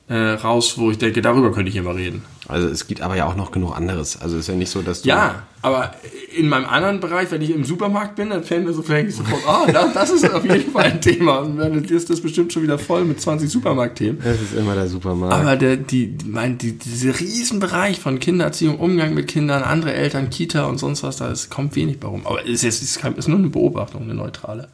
äh, 0.08 0.16
raus, 0.16 0.78
wo 0.78 0.92
ich 0.92 0.98
denke, 0.98 1.22
darüber 1.22 1.52
könnte 1.52 1.70
ich 1.70 1.76
immer 1.76 1.96
reden. 1.96 2.24
Also 2.48 2.68
es 2.68 2.88
gibt 2.88 3.02
aber 3.02 3.16
ja 3.16 3.28
auch 3.28 3.36
noch 3.36 3.52
genug 3.52 3.76
anderes. 3.76 4.20
Also 4.20 4.36
es 4.36 4.42
ist 4.42 4.48
ja 4.48 4.56
nicht 4.56 4.70
so, 4.70 4.82
dass 4.82 5.04
du... 5.04 5.10
Ja, 5.10 5.44
aber 5.62 5.94
in 6.36 6.48
meinem 6.50 6.66
anderen 6.66 7.00
Bereich, 7.00 7.30
wenn 7.32 7.42
ich 7.42 7.52
im 7.52 7.64
Supermarkt 7.66 8.16
bin, 8.16 8.30
dann 8.30 8.44
fällt 8.44 8.66
mir 8.66 8.74
so 8.74 8.82
vielleicht 8.82 9.12
sofort, 9.18 9.42
ah, 9.48 9.72
das, 9.72 9.94
das 9.94 10.10
ist 10.12 10.30
auf 10.34 10.44
jeden 10.44 10.72
Fall 10.72 10.86
ein 10.86 11.02
Thema. 11.02 11.40
Und 11.40 11.58
dann 11.58 11.84
ist 11.84 12.10
das 12.10 12.22
bestimmt 12.22 12.52
schon 12.54 12.64
wieder 12.64 12.80
voll 12.80 13.04
mit 13.06 13.20
20 13.22 13.50
Supermarktthemen. 13.50 14.22
Das 14.24 14.42
ist 14.42 14.54
immer 14.56 14.74
der 14.76 14.88
Supermarkt. 14.88 15.34
Aber 15.36 15.56
der, 15.58 15.78
die, 15.78 16.16
mein, 16.26 16.58
die, 16.58 16.74
dieser 16.78 17.20
Riesenbereich 17.20 18.00
von 18.00 18.20
Kindererziehung, 18.20 18.80
Umgang 18.80 19.14
mit 19.14 19.28
Kindern, 19.28 19.62
andere 19.64 19.94
Eltern, 19.94 20.30
Kita 20.30 20.66
und 20.66 20.78
sonst 20.80 21.04
was, 21.04 21.18
da 21.18 21.30
ist, 21.32 21.50
kommt 21.50 21.76
wenig 21.76 22.00
bei 22.00 22.08
rum. 22.08 22.22
Aber 22.26 22.44
ist 22.46 22.64
jetzt 22.64 22.82
ist, 22.82 23.00
kein- 23.00 23.16
ist 23.16 23.28
nur 23.28 23.38
eine 23.38 23.50
Beobachtung, 23.50 24.04
eine 24.04 24.14
neutrale. 24.16 24.70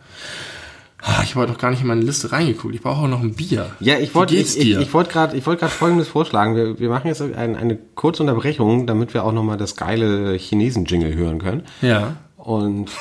Ah, 1.01 1.21
Ich 1.23 1.35
wollte 1.35 1.53
doch 1.53 1.59
gar 1.59 1.69
nicht 1.69 1.81
in 1.81 1.87
meine 1.87 2.01
Liste 2.01 2.31
reingeguckt. 2.31 2.73
Ich 2.73 2.81
brauche 2.81 3.03
auch 3.03 3.07
noch 3.07 3.21
ein 3.21 3.33
Bier. 3.35 3.67
Ja, 3.79 3.97
ich 3.99 4.15
wollte 4.15 4.35
ich, 4.35 4.57
ich, 4.57 4.77
ich 4.77 4.93
wollte 4.93 5.11
gerade 5.11 5.37
ich 5.37 5.45
wollte 5.45 5.59
gerade 5.61 5.71
folgendes 5.73 6.07
vorschlagen. 6.07 6.55
Wir, 6.55 6.79
wir 6.79 6.89
machen 6.89 7.07
jetzt 7.07 7.21
ein, 7.21 7.55
eine 7.55 7.77
kurze 7.95 8.23
Unterbrechung, 8.23 8.87
damit 8.87 9.13
wir 9.13 9.23
auch 9.23 9.31
nochmal 9.31 9.57
das 9.57 9.75
geile 9.75 10.33
Chinesen-Jingle 10.35 11.13
hören 11.15 11.39
können. 11.39 11.63
ja. 11.81 12.15
Und 12.47 12.91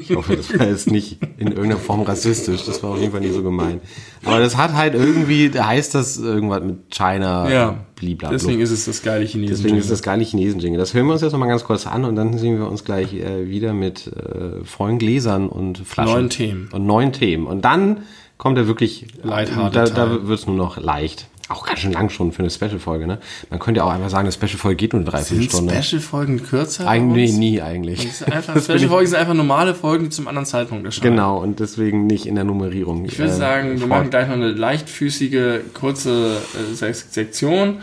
ich 0.00 0.14
hoffe, 0.14 0.36
das 0.36 0.56
war 0.56 0.68
jetzt 0.68 0.88
nicht 0.88 1.18
in 1.38 1.48
irgendeiner 1.48 1.76
Form 1.76 2.02
rassistisch. 2.02 2.64
Das 2.64 2.84
war 2.84 2.90
auf 2.92 3.00
jeden 3.00 3.10
Fall 3.10 3.20
nicht 3.20 3.34
so 3.34 3.42
gemein. 3.42 3.80
Aber 4.24 4.38
das 4.38 4.56
hat 4.56 4.74
halt 4.74 4.94
irgendwie, 4.94 5.50
da 5.50 5.66
heißt 5.66 5.92
das 5.96 6.18
irgendwas 6.18 6.62
mit 6.62 6.88
China, 6.88 7.50
Ja. 7.50 7.78
blablabla. 7.96 8.30
Deswegen 8.30 8.60
ist 8.60 8.70
es 8.70 8.84
das 8.84 9.02
geile 9.02 9.24
Chinesen. 9.24 9.56
Deswegen 9.56 9.76
ist 9.76 9.90
das 9.90 10.02
gar 10.04 10.16
nicht 10.16 10.30
Chinesen-Jingle. 10.30 10.78
Das 10.78 10.94
hören 10.94 11.06
wir 11.06 11.14
uns 11.14 11.22
jetzt 11.22 11.32
nochmal 11.32 11.48
ganz 11.48 11.64
kurz 11.64 11.84
an 11.84 12.04
und 12.04 12.14
dann 12.14 12.38
sehen 12.38 12.56
wir 12.56 12.68
uns 12.70 12.84
gleich 12.84 13.12
äh, 13.14 13.48
wieder 13.50 13.72
mit 13.72 14.06
äh, 14.06 14.64
vollen 14.64 15.00
Gläsern 15.00 15.48
und 15.48 15.78
Flaschen. 15.78 16.12
Neuen 16.14 16.30
Themen. 16.30 16.68
Und 16.70 16.86
neuen 16.86 17.12
Themen. 17.12 17.46
Und 17.48 17.64
dann 17.64 18.02
kommt 18.38 18.56
er 18.56 18.68
wirklich, 18.68 19.08
Lighthearted 19.24 19.96
da, 19.98 20.06
da 20.06 20.28
wird 20.28 20.38
es 20.38 20.46
nur 20.46 20.54
noch 20.54 20.76
leicht. 20.80 21.26
Auch 21.50 21.66
ganz 21.66 21.80
schön 21.80 21.92
lang 21.92 22.08
schon 22.08 22.32
für 22.32 22.38
eine 22.38 22.48
Special-Folge, 22.50 23.06
ne? 23.06 23.18
Man 23.50 23.58
könnte 23.60 23.78
ja 23.80 23.84
auch 23.84 23.90
einfach 23.90 24.08
sagen, 24.08 24.22
eine 24.26 24.32
Special-Folge 24.32 24.76
geht 24.76 24.92
nur 24.94 25.00
eine 25.02 25.10
Sind 25.10 25.14
Dreiviertelstunde. 25.38 25.74
Special-Folgen 25.82 26.42
kürzer? 26.42 26.88
Eigentlich 26.88 27.30
uns? 27.32 27.38
nie 27.38 27.60
eigentlich. 27.60 28.08
Special-Folgen 28.62 29.06
sind 29.08 29.18
einfach 29.18 29.34
normale 29.34 29.74
Folgen, 29.74 30.04
die 30.04 30.10
zum 30.10 30.26
anderen 30.26 30.46
Zeitpunkt 30.46 30.86
erscheinen. 30.86 31.10
Genau, 31.16 31.38
und 31.42 31.60
deswegen 31.60 32.06
nicht 32.06 32.24
in 32.24 32.34
der 32.34 32.44
Nummerierung. 32.44 33.04
Ich 33.04 33.18
würde 33.18 33.32
sagen, 33.34 33.78
wir 33.78 33.86
machen 33.86 34.08
gleich 34.08 34.26
noch 34.28 34.34
eine 34.36 34.52
leichtfüßige, 34.52 35.60
kurze 35.74 36.38
äh, 36.54 36.74
Sek- 36.74 36.94
Sektion 37.10 37.78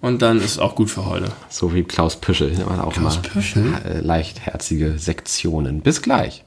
und 0.00 0.22
dann 0.22 0.36
ist 0.38 0.44
es 0.44 0.58
auch 0.60 0.76
gut 0.76 0.88
für 0.90 1.04
heute. 1.06 1.26
So 1.48 1.74
wie 1.74 1.82
Klaus 1.82 2.16
Püschel. 2.16 2.50
Der 2.50 2.66
macht 2.66 2.80
auch 2.80 2.92
Klaus 2.92 3.16
mal 3.16 3.22
Püschel? 3.22 3.72
äh, 3.84 4.00
leichtherzige 4.00 4.98
Sektionen. 4.98 5.80
Bis 5.80 6.00
gleich. 6.00 6.44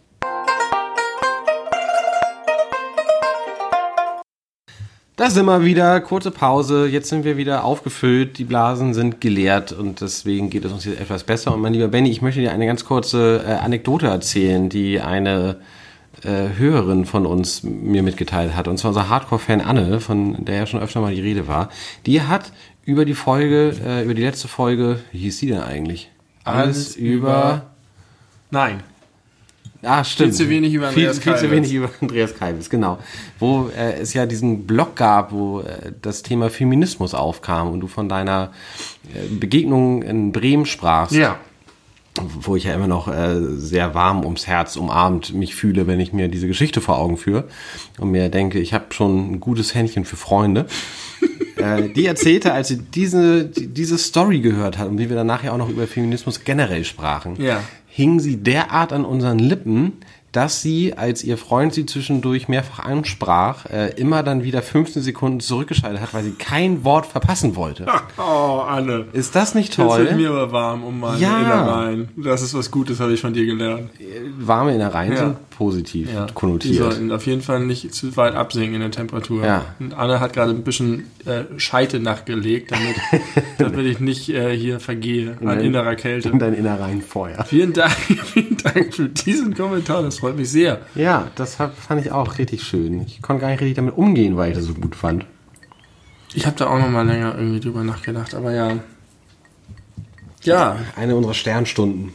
Da 5.18 5.32
sind 5.32 5.48
wir 5.48 5.66
wieder, 5.66 6.00
kurze 6.00 6.30
Pause, 6.30 6.86
jetzt 6.88 7.10
sind 7.10 7.24
wir 7.26 7.38
wieder 7.38 7.64
aufgefüllt, 7.64 8.38
die 8.38 8.44
Blasen 8.44 8.94
sind 8.94 9.20
geleert 9.20 9.72
und 9.72 10.00
deswegen 10.02 10.52
geht 10.52 10.64
es 10.64 10.72
uns 10.72 10.86
jetzt 10.86 11.02
etwas 11.02 11.24
besser. 11.24 11.56
Und 11.56 11.62
mein 11.62 11.74
lieber 11.74 11.88
Benny, 11.88 12.12
ich 12.12 12.22
möchte 12.22 12.40
dir 12.40 12.52
eine 12.52 12.68
ganz 12.68 12.86
kurze 12.86 13.44
äh, 13.44 13.54
Anekdote 13.54 14.06
erzählen, 14.06 14.70
die 14.70 15.02
eine 15.02 15.56
äh, 16.24 16.50
Hörerin 16.56 17.06
von 17.06 17.26
uns 17.26 17.64
mir 17.64 18.04
mitgeteilt 18.04 18.56
hat. 18.56 18.68
Und 18.68 18.78
zwar 18.78 18.90
unser 18.90 19.10
Hardcore-Fan 19.10 19.60
Anne, 19.62 20.00
von 20.02 20.46
der 20.46 20.56
ja 20.58 20.66
schon 20.68 20.82
öfter 20.82 21.02
mal 21.02 21.16
die 21.16 21.22
Rede 21.22 21.48
war. 21.48 21.70
Die 22.06 22.22
hat 22.22 22.52
über 22.86 23.04
die 23.04 23.16
Folge, 23.16 23.74
äh, 23.84 24.04
über 24.04 24.14
die 24.14 24.22
letzte 24.24 24.48
Folge, 24.48 25.00
wie 25.12 25.18
hieß 25.18 25.40
die 25.40 25.48
denn 25.48 25.62
eigentlich? 25.62 26.12
Alles 26.44 26.96
über- 26.96 27.72
Nein. 28.52 28.82
Ah, 29.84 30.04
stimmt. 30.04 30.30
Viel 30.30 30.46
zu 30.46 30.50
wenig 30.50 30.74
über 30.74 30.90
viel, 30.90 31.08
Andreas 31.08 31.20
viel 31.20 31.34
zu 31.36 31.40
Kalbitz. 31.42 31.52
wenig 31.52 31.74
über 31.74 31.90
Andreas 32.02 32.36
Kalbitz, 32.36 32.70
genau. 32.70 32.98
Wo 33.40 33.70
äh, 33.78 34.00
es 34.00 34.14
ja 34.14 34.26
diesen 34.26 34.66
Blog 34.66 34.96
gab, 34.96 35.32
wo 35.32 35.62
äh, 35.62 35.92
das 36.02 36.24
Thema 36.24 36.50
Feminismus 36.50 37.14
aufkam 37.14 37.72
und 37.72 37.80
du 37.82 37.88
von 37.88 38.10
deiner 38.10 38.52
äh, 39.14 39.28
Begegnung 39.34 40.02
in 40.02 40.32
Bremen 40.32 40.66
sprachst. 40.66 41.14
Ja. 41.16 41.38
Wo 42.20 42.56
ich 42.56 42.64
ja 42.64 42.74
immer 42.74 42.88
noch 42.88 43.08
äh, 43.08 43.36
sehr 43.58 43.94
warm 43.94 44.24
ums 44.26 44.48
Herz 44.48 44.76
umarmt 44.76 45.36
mich 45.36 45.54
fühle, 45.54 45.86
wenn 45.86 46.00
ich 46.00 46.14
mir 46.14 46.28
diese 46.30 46.48
Geschichte 46.48 46.82
vor 46.82 46.98
Augen 46.98 47.16
führe 47.16 47.44
und 48.00 48.10
mir 48.10 48.30
denke, 48.30 48.58
ich 48.58 48.74
habe 48.74 48.86
schon 48.90 49.34
ein 49.34 49.40
gutes 49.40 49.76
Händchen 49.76 50.04
für 50.04 50.16
Freunde. 50.16 50.66
äh, 51.58 51.90
die 51.90 52.08
erzählte, 52.08 52.54
als 52.54 52.70
sie 52.70 52.80
diese, 52.80 53.46
die, 53.46 53.68
diese 53.68 54.00
Story 54.00 54.40
gehört 54.40 54.80
hat 54.80 54.88
und 54.88 54.98
wie 54.98 55.10
wir 55.10 55.16
dann 55.16 55.28
nachher 55.28 55.54
auch 55.54 55.58
noch 55.60 55.70
über 55.70 55.86
Feminismus 55.86 56.44
generell 56.44 56.84
sprachen, 56.86 57.40
Ja. 57.40 57.62
Hing 57.98 58.20
sie 58.20 58.38
derart 58.38 58.94
an 58.94 59.06
unseren 59.06 59.40
Lippen, 59.40 59.94
dass 60.32 60.62
sie, 60.62 60.94
als 60.96 61.24
ihr 61.24 61.36
Freund 61.36 61.74
sie 61.74 61.88
zwischendurch 61.88 62.48
mehrfach 62.48 62.86
ansprach, 62.86 63.66
äh, 63.66 63.90
immer 64.00 64.22
dann 64.22 64.44
wieder 64.44 64.62
15 64.62 65.02
Sekunden 65.02 65.40
zurückgeschaltet 65.40 66.00
hat, 66.00 66.14
weil 66.14 66.24
sie 66.24 66.34
kein 66.34 66.84
Wort 66.84 67.08
verpassen 67.08 67.56
wollte. 67.56 67.88
Oh, 68.20 68.60
Anne. 68.68 69.06
Ist 69.14 69.36
das 69.36 69.56
nicht 69.56 69.70
Jetzt 69.70 69.80
wird 69.80 70.10
toll? 70.10 70.16
mir 70.16 70.30
aber 70.30 70.52
warm 70.52 70.84
um 70.84 71.00
meine 71.00 71.20
Ja. 71.20 71.40
Innereien. 71.40 72.10
Das 72.18 72.44
ist 72.44 72.54
was 72.54 72.70
Gutes, 72.70 73.00
habe 73.00 73.14
ich 73.14 73.22
von 73.22 73.34
dir 73.34 73.48
gelernt. 73.48 73.90
Warme 74.38 74.76
Innereien 74.76 75.14
Ja. 75.14 75.18
sind 75.18 75.38
positiv 75.58 76.08
Die 76.10 76.34
konnotiert. 76.34 76.76
sollten 76.78 77.12
auf 77.12 77.26
jeden 77.26 77.42
Fall 77.42 77.62
nicht 77.66 77.94
zu 77.94 78.16
weit 78.16 78.36
absinken 78.36 78.76
in 78.76 78.82
der 78.82 78.92
Temperatur. 78.92 79.44
Ja. 79.44 79.66
Und 79.80 79.94
Anne 79.94 80.20
hat 80.20 80.34
gerade 80.34 80.52
ein 80.52 80.64
bisschen 80.64 81.06
äh, 81.26 81.46
Scheite 81.58 82.00
nachgelegt, 82.00 82.72
damit, 82.72 82.96
damit 83.58 83.86
ich 83.88 84.00
nicht 84.00 84.30
äh, 84.30 84.56
hier 84.56 84.80
vergehe 84.80 85.36
an 85.40 85.48
dein- 85.48 85.60
innerer 85.62 85.96
Kälte. 85.96 86.30
In 86.30 86.38
dein 86.40 86.54
Innereien 86.54 87.02
Feuer. 87.02 87.44
Vielen 87.46 87.74
Dank, 87.74 87.92
vielen 88.26 88.58
Dank 88.58 88.94
für 88.94 89.10
diesen 89.10 89.56
Kommentar, 89.56 90.04
das 90.04 90.20
freut 90.20 90.38
mich 90.38 90.50
sehr. 90.52 90.82
Ja, 90.96 91.28
das 91.36 91.56
fand 91.56 92.02
ich 92.06 92.12
auch 92.12 92.38
richtig 92.38 92.64
schön. 92.64 93.02
Ich 93.08 93.22
konnte 93.24 93.42
gar 93.42 93.50
nicht 93.50 93.62
richtig 93.62 93.76
damit 93.78 93.98
umgehen, 93.98 94.38
weil 94.38 94.52
ich 94.52 94.58
das 94.58 94.66
so 94.66 94.74
gut 94.76 94.96
fand. 94.96 95.26
Ich 96.34 96.46
habe 96.46 96.56
da 96.58 96.68
auch 96.68 96.78
noch 96.78 96.90
mal 96.90 97.08
länger 97.08 97.36
irgendwie 97.36 97.60
drüber 97.60 97.84
nachgedacht, 97.84 98.36
aber 98.36 98.52
ja. 98.54 98.74
Ja, 100.44 100.78
Eine 100.96 101.16
unserer 101.16 101.34
Sternstunden. 101.34 102.14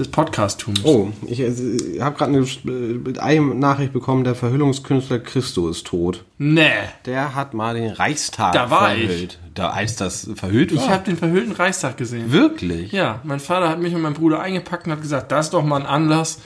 Des 0.00 0.08
Podcast-Tums. 0.08 0.80
Oh, 0.84 1.10
ich 1.26 1.40
äh, 1.40 2.00
habe 2.00 2.16
gerade 2.16 2.32
eine 2.32 2.40
äh, 2.40 2.94
mit 2.94 3.20
einem 3.20 3.58
Nachricht 3.58 3.92
bekommen, 3.92 4.24
der 4.24 4.34
Verhüllungskünstler 4.34 5.20
Christo 5.20 5.68
ist 5.68 5.86
tot. 5.86 6.24
Nee. 6.38 6.70
Der 7.04 7.34
hat 7.34 7.54
mal 7.54 7.74
den 7.74 7.90
Reichstag 7.90 8.52
Da 8.52 8.70
war 8.70 8.88
verhüllt. 8.88 9.38
Da, 9.54 9.70
als 9.70 9.96
das 9.96 10.30
verhüllt 10.34 10.74
war? 10.74 10.82
Ich 10.82 10.90
habe 10.90 11.04
den 11.04 11.16
verhüllten 11.16 11.52
Reichstag 11.52 11.96
gesehen. 11.96 12.32
Wirklich? 12.32 12.92
Ja, 12.92 13.20
mein 13.24 13.40
Vater 13.40 13.68
hat 13.68 13.78
mich 13.78 13.94
und 13.94 14.00
meinen 14.00 14.14
Bruder 14.14 14.40
eingepackt 14.40 14.86
und 14.86 14.92
hat 14.92 15.02
gesagt, 15.02 15.30
das 15.30 15.46
ist 15.46 15.54
doch 15.54 15.62
mal 15.62 15.80
ein 15.80 15.86
Anlass. 15.86 16.40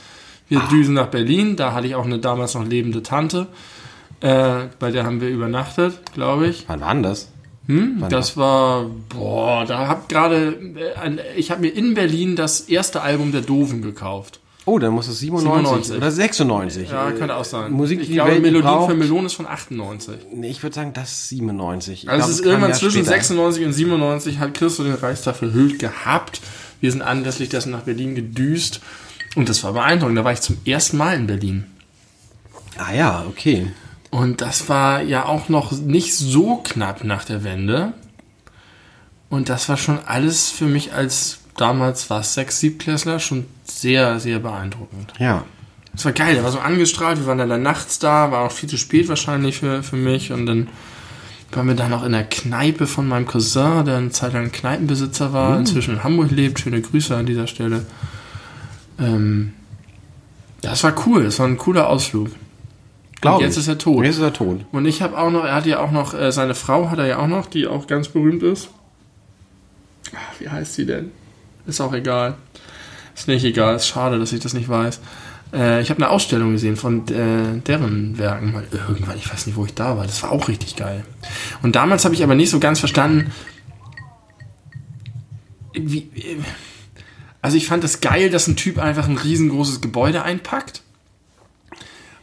Wir 0.48 0.60
düsen 0.70 0.94
nach 0.94 1.06
Berlin. 1.06 1.56
Da 1.56 1.72
hatte 1.72 1.86
ich 1.86 1.94
auch 1.94 2.04
eine 2.04 2.18
damals 2.18 2.54
noch 2.54 2.66
lebende 2.66 3.02
Tante. 3.02 3.46
Äh, 4.20 4.66
bei 4.78 4.90
der 4.90 5.04
haben 5.04 5.20
wir 5.20 5.28
übernachtet, 5.28 6.12
glaube 6.12 6.48
ich. 6.48 6.64
Wann 6.66 6.80
war 6.80 6.92
denn 6.92 7.02
das? 7.02 7.28
Hm? 7.66 8.04
Das 8.10 8.36
war, 8.36 8.90
boah, 9.08 9.64
da 9.64 9.88
hab 9.88 10.08
gerade, 10.08 10.48
äh, 10.76 11.16
ich 11.36 11.50
habe 11.50 11.62
mir 11.62 11.68
in 11.68 11.94
Berlin 11.94 12.36
das 12.36 12.60
erste 12.60 13.00
Album 13.00 13.32
der 13.32 13.40
Doofen 13.40 13.80
gekauft. 13.80 14.40
Oh, 14.66 14.78
dann 14.78 14.92
muss 14.92 15.08
es 15.08 15.18
97, 15.18 15.62
97. 15.88 15.96
oder 15.98 16.10
96. 16.10 16.90
Ja, 16.90 17.10
könnte 17.12 17.36
auch 17.36 17.44
sein. 17.44 17.70
Musik, 17.72 18.00
ich 18.00 18.06
die 18.08 18.14
glaube, 18.14 18.30
Welt 18.32 18.42
Melodien 18.42 18.64
braucht- 18.70 18.90
für 18.90 18.96
Melonen 18.96 19.26
ist 19.26 19.34
von 19.34 19.46
98. 19.46 20.14
Nee, 20.34 20.48
ich 20.50 20.62
würde 20.62 20.74
sagen, 20.74 20.92
das 20.94 21.10
ist 21.12 21.28
97. 21.28 22.04
Ich 22.04 22.08
Also 22.10 22.18
glaub, 22.20 22.30
es 22.30 22.38
ist 22.40 22.46
irgendwann 22.46 22.70
ja 22.70 22.76
zwischen 22.76 22.92
später. 23.04 23.10
96 23.10 23.64
und 23.66 23.72
97 23.74 24.38
hat 24.38 24.54
Christo 24.54 24.82
den 24.84 24.94
Reichstag 24.94 25.36
verhüllt 25.36 25.78
gehabt. 25.78 26.40
Wir 26.80 26.90
sind 26.90 27.02
anlässlich 27.02 27.50
dessen 27.50 27.72
nach 27.72 27.82
Berlin 27.82 28.14
gedüst 28.14 28.80
und 29.36 29.48
das 29.50 29.62
war 29.64 29.74
beeindruckend. 29.74 30.16
Da 30.18 30.24
war 30.24 30.32
ich 30.32 30.40
zum 30.40 30.56
ersten 30.64 30.96
Mal 30.96 31.16
in 31.16 31.26
Berlin. 31.26 31.64
Ah 32.78 32.94
ja, 32.94 33.24
okay. 33.28 33.68
Und 34.14 34.42
das 34.42 34.68
war 34.68 35.02
ja 35.02 35.24
auch 35.24 35.48
noch 35.48 35.72
nicht 35.72 36.14
so 36.14 36.58
knapp 36.58 37.02
nach 37.02 37.24
der 37.24 37.42
Wende. 37.42 37.94
Und 39.28 39.48
das 39.48 39.68
war 39.68 39.76
schon 39.76 39.98
alles 40.06 40.50
für 40.50 40.66
mich 40.66 40.92
als 40.92 41.38
damals 41.56 42.10
war 42.10 42.20
es 42.20 42.32
sechs, 42.32 42.60
Siebklässler 42.60 43.18
schon 43.18 43.46
sehr, 43.64 44.20
sehr 44.20 44.38
beeindruckend. 44.38 45.14
Ja. 45.18 45.42
Es 45.96 46.04
war 46.04 46.12
geil, 46.12 46.34
der 46.34 46.44
war 46.44 46.52
so 46.52 46.60
angestrahlt, 46.60 47.18
wir 47.18 47.26
waren 47.26 47.38
dann 47.38 47.48
da 47.48 47.58
nachts 47.58 47.98
da, 47.98 48.30
war 48.30 48.42
auch 48.42 48.52
viel 48.52 48.68
zu 48.68 48.78
spät 48.78 49.08
wahrscheinlich 49.08 49.58
für, 49.58 49.82
für 49.82 49.96
mich 49.96 50.30
und 50.30 50.46
dann 50.46 50.68
waren 51.50 51.66
wir 51.66 51.74
da 51.74 51.88
noch 51.88 52.04
in 52.04 52.12
der 52.12 52.22
Kneipe 52.22 52.86
von 52.86 53.08
meinem 53.08 53.26
Cousin, 53.26 53.84
der 53.84 53.96
eine 53.96 54.10
Zeit 54.10 54.32
lang 54.32 54.52
Kneipenbesitzer 54.52 55.32
war, 55.32 55.58
inzwischen 55.58 55.94
in 55.94 56.04
Hamburg 56.04 56.30
lebt. 56.30 56.60
Schöne 56.60 56.80
Grüße 56.80 57.16
an 57.16 57.26
dieser 57.26 57.48
Stelle. 57.48 57.84
Ähm, 59.00 59.54
das 60.60 60.84
war 60.84 60.94
cool, 61.04 61.24
das 61.24 61.40
war 61.40 61.48
ein 61.48 61.58
cooler 61.58 61.88
Ausflug. 61.88 62.30
Glaub 63.24 63.38
und 63.38 63.44
jetzt 63.44 63.54
ich. 63.54 63.60
ist 63.60 63.68
er 63.68 63.78
tot. 63.78 64.04
Jetzt 64.04 64.16
ist 64.16 64.22
er 64.22 64.34
tot. 64.34 64.60
Und 64.70 64.84
ich 64.84 65.00
habe 65.00 65.16
auch 65.16 65.30
noch, 65.30 65.44
er 65.44 65.54
hat 65.54 65.64
ja 65.64 65.80
auch 65.80 65.90
noch, 65.90 66.12
äh, 66.12 66.30
seine 66.30 66.54
Frau 66.54 66.90
hat 66.90 66.98
er 66.98 67.06
ja 67.06 67.18
auch 67.18 67.26
noch, 67.26 67.46
die 67.46 67.66
auch 67.66 67.86
ganz 67.86 68.08
berühmt 68.08 68.42
ist. 68.42 68.68
Ach, 70.14 70.40
wie 70.40 70.48
heißt 70.50 70.74
sie 70.74 70.84
denn? 70.84 71.10
Ist 71.66 71.80
auch 71.80 71.94
egal. 71.94 72.34
Ist 73.14 73.26
nicht 73.26 73.44
egal, 73.44 73.76
ist 73.76 73.86
schade, 73.86 74.18
dass 74.18 74.34
ich 74.34 74.40
das 74.40 74.52
nicht 74.52 74.68
weiß. 74.68 75.00
Äh, 75.54 75.80
ich 75.80 75.88
habe 75.88 76.02
eine 76.02 76.10
Ausstellung 76.10 76.52
gesehen 76.52 76.76
von 76.76 77.08
äh, 77.08 77.60
deren 77.66 78.18
Werken, 78.18 78.52
mal 78.52 78.66
irgendwann, 78.70 79.16
ich 79.16 79.32
weiß 79.32 79.46
nicht, 79.46 79.56
wo 79.56 79.64
ich 79.64 79.72
da 79.72 79.96
war. 79.96 80.04
Das 80.04 80.22
war 80.22 80.30
auch 80.30 80.48
richtig 80.48 80.76
geil. 80.76 81.02
Und 81.62 81.76
damals 81.76 82.04
habe 82.04 82.14
ich 82.14 82.22
aber 82.22 82.34
nicht 82.34 82.50
so 82.50 82.60
ganz 82.60 82.78
verstanden, 82.78 83.32
wie, 85.72 86.10
äh, 86.14 86.36
also 87.40 87.56
ich 87.56 87.66
fand 87.66 87.84
das 87.84 88.02
geil, 88.02 88.28
dass 88.28 88.48
ein 88.48 88.56
Typ 88.56 88.78
einfach 88.78 89.08
ein 89.08 89.16
riesengroßes 89.16 89.80
Gebäude 89.80 90.22
einpackt. 90.22 90.82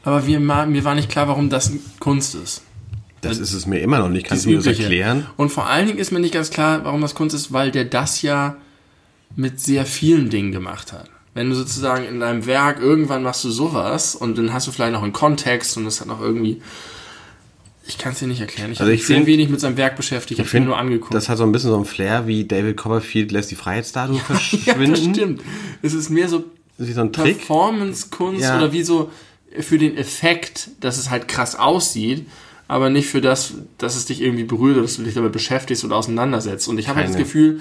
Aber 0.04 0.22
mir, 0.22 0.40
ma- 0.40 0.66
mir 0.66 0.84
war 0.84 0.96
nicht 0.96 1.10
klar, 1.10 1.28
warum 1.28 1.50
das 1.50 1.72
Kunst 2.00 2.36
ist. 2.36 2.64
Das 3.22 3.38
ist 3.38 3.54
es 3.54 3.68
mir 3.68 3.80
immer 3.82 4.00
noch 4.00 4.10
nicht. 4.10 4.26
Kannst 4.26 4.46
du 4.46 4.50
mir 4.50 4.58
das 4.58 4.66
erklären? 4.66 5.28
Und 5.38 5.50
vor 5.52 5.68
allen 5.68 5.86
Dingen 5.88 6.00
ist 6.00 6.12
mir 6.12 6.20
nicht 6.20 6.34
ganz 6.34 6.50
klar, 6.50 6.84
warum 6.84 7.02
das 7.02 7.14
Kunst 7.14 7.36
ist, 7.36 7.54
weil 7.54 7.70
der 7.72 7.86
das 7.86 8.24
ja 8.24 8.56
mit 9.36 9.60
sehr 9.60 9.86
vielen 9.86 10.30
Dingen 10.32 10.52
gemacht 10.52 10.92
hat. 10.92 11.10
Wenn 11.36 11.50
du 11.50 11.56
sozusagen 11.56 12.04
in 12.06 12.20
deinem 12.20 12.46
Werk 12.48 12.80
irgendwann 12.82 13.22
machst 13.24 13.44
du 13.44 13.52
sowas 13.52 14.16
und 14.16 14.38
dann 14.38 14.52
hast 14.52 14.68
du 14.68 14.72
vielleicht 14.72 14.92
noch 14.94 15.04
einen 15.04 15.14
Kontext 15.14 15.78
und 15.78 15.86
das 15.86 16.02
hat 16.02 16.08
noch 16.08 16.20
irgendwie. 16.20 16.62
Ich 17.88 17.98
kann 17.98 18.12
es 18.14 18.20
dir 18.20 18.28
nicht 18.28 18.42
erklären. 18.42 18.72
Ich 18.72 18.80
Also 18.80 18.90
habe 18.90 18.96
ich 18.96 19.06
sehr 19.06 19.26
wenig 19.26 19.50
mit 19.50 19.60
seinem 19.60 19.78
Werk 19.78 19.96
beschäftigt. 19.96 20.40
Ich 20.40 20.46
habe 20.48 20.58
ihn 20.58 20.66
nur 20.66 20.78
angeguckt. 20.78 21.14
das 21.14 21.30
hat 21.30 21.38
so 21.38 21.44
ein 21.44 21.52
bisschen 21.52 21.72
so 21.72 21.78
ein 21.78 21.86
Flair 21.86 22.28
wie 22.28 22.46
David 22.46 22.78
Copperfield 22.78 23.32
lässt 23.32 23.52
die 23.52 23.56
Freiheitsstatue 23.56 24.16
ja, 24.18 24.24
verschwinden. 24.24 24.92
das 24.92 25.00
stimmt. 25.04 25.42
Es 25.82 25.94
ist 25.94 26.10
mehr 26.10 26.28
so 26.30 26.44
wie 26.78 26.92
so 26.94 27.02
ein 27.02 27.12
Trick. 27.14 27.38
Performance-Kunst 27.38 28.42
Ja. 28.42 28.58
oder 28.58 28.72
wie 28.72 28.84
so 28.84 29.12
für 29.60 29.78
den 29.78 29.98
Effekt, 29.98 30.70
dass 30.80 30.98
es 30.98 31.10
halt 31.10 31.28
krass 31.28 31.56
aussieht, 31.56 32.28
aber 32.68 32.90
nicht 32.90 33.08
für 33.08 33.22
das, 33.22 33.54
dass 33.78 33.96
es 33.96 34.06
dich 34.06 34.22
irgendwie 34.22 34.44
berührt 34.46 34.76
oder 34.78 34.84
dass 34.84 34.96
du 34.98 35.04
dich 35.04 35.14
damit 35.14 35.32
beschäftigst 35.34 35.84
oder 35.84 35.98
auseinandersetzt. 35.98 36.68
Und 36.68 36.78
ich 36.78 36.88
habe 36.88 37.00
halt 37.00 37.10
das. 37.10 37.18
Gefühl, 37.18 37.60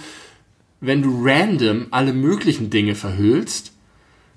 wenn 0.80 1.03
du 1.03 1.20
random 1.24 1.86
alle 1.91 2.12
möglichen 2.12 2.70
Dinge 2.70 2.95
verhüllst, 2.95 3.72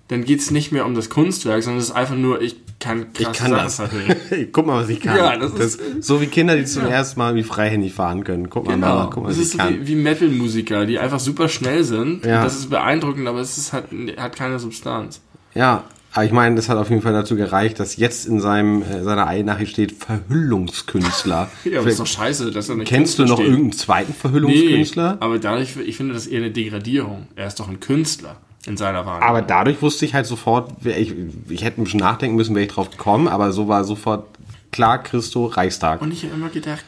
dann 0.10 0.26
geht 0.26 0.39
es 0.41 0.51
nicht 0.51 0.72
mehr 0.72 0.86
um 0.86 0.95
das 0.95 1.10
Kunstwerk, 1.10 1.64
sondern 1.64 1.80
es 1.80 1.86
ist 1.89 1.95
einfach 1.95 2.16
nur, 2.16 2.41
ich 2.41 2.58
kann 2.80 3.14
krasse 3.14 3.32
Ich 3.32 3.38
kann 3.38 3.51
das. 3.51 3.76
verhüllen. 3.78 4.16
Guck 4.51 4.66
mal, 4.66 4.82
was 4.84 4.89
ich 4.89 4.99
kann. 4.99 5.16
Ja, 5.16 5.38
das 5.38 5.54
ist- 5.54 5.80
so 6.01 6.20
wie 6.22 6.28
Kinder, 6.28 6.58
die 6.58 6.66
zum 6.66 6.84
Ja. 6.84 6.89
ersten 6.89 7.20
Mal 7.20 7.36
wie 7.36 7.43
freihändig 7.43 7.93
fahren 7.93 8.24
können. 8.26 8.49
Guck 8.49 8.66
mal, 8.66 8.74
Genau. 8.74 8.88
Mama, 8.88 9.10
guck 9.14 9.24
mal, 9.24 9.30
das 9.30 9.38
was 9.38 9.43
ist 9.45 9.54
ich 9.54 9.62
so 9.62 9.66
kann. 9.66 9.80
wie, 9.82 9.88
wie 9.88 9.95
Metal-Musiker, 9.95 10.86
die 10.86 10.99
einfach 10.99 11.22
super 11.22 11.47
schnell 11.47 11.86
sind. 11.86 12.26
Ja. 12.26 12.43
Das 12.43 12.58
ist 12.58 12.70
beeindruckend, 12.70 13.28
aber 13.28 13.39
es 13.39 13.58
ist 13.58 13.72
halt, 13.72 13.86
hat 14.18 14.36
keine 14.36 14.60
Substanz. 14.60 15.22
Ja, 15.56 15.86
aber 16.14 16.26
ich 16.26 16.32
meine, 16.32 16.55
das 16.55 16.70
hat 16.70 16.78
auf 16.78 16.89
jeden 16.89 17.01
Fall 17.01 17.14
dazu 17.14 17.36
gereicht, 17.36 17.80
dass 17.80 17.97
jetzt 17.97 18.26
in 18.26 18.39
seinem 18.39 18.84
äh, 18.84 19.03
seiner 19.03 19.28
Einnachricht 19.28 19.72
steht 19.74 19.93
Verhüllungskünstler. 19.93 21.49
Ja, 21.64 21.80
aber 21.80 21.86
das 21.86 21.93
ist 21.93 21.99
doch 21.99 22.07
scheiße, 22.07 22.51
dass 22.51 22.70
er 22.70 22.76
nicht 22.76 22.88
Kennst 22.88 23.18
du 23.20 23.26
noch 23.26 23.36
steht. 23.38 23.47
irgendeinen 23.47 23.74
zweiten 23.74 24.14
Verhüllungskünstler? 24.14 25.14
Nee, 25.14 25.18
aber 25.20 25.39
dadurch, 25.39 25.76
ich 25.78 25.97
finde 25.97 26.14
das 26.14 26.28
eher 26.28 26.39
eine 26.39 26.51
Degradierung. 26.51 27.28
Er 27.36 27.47
ist 27.47 27.59
doch 27.59 27.68
ein 27.68 27.80
Künstler 27.80 28.38
in 28.68 28.78
seiner 28.78 29.05
Wahrnehmung. 29.05 29.28
Aber 29.28 29.41
dadurch 29.41 29.82
wusste 29.82 30.05
ich 30.05 30.14
halt 30.14 30.26
sofort, 30.26 30.72
ich, 30.86 31.14
ich 31.49 31.64
hätte 31.64 31.82
ein 31.82 31.84
bisschen 31.84 31.99
nachdenken 31.99 32.36
müssen, 32.36 32.55
wäre 32.55 32.66
ich 32.66 32.72
drauf 32.72 32.91
gekommen, 32.91 33.28
aber 33.28 33.51
so 33.51 33.68
war 33.68 33.84
sofort 33.84 34.28
klar, 34.72 35.01
Christo, 35.01 35.47
Reichstag. 35.47 36.01
Und 36.01 36.11
ich 36.14 36.24
habe 36.24 36.36
immer 36.36 36.49
gedacht, 36.49 36.84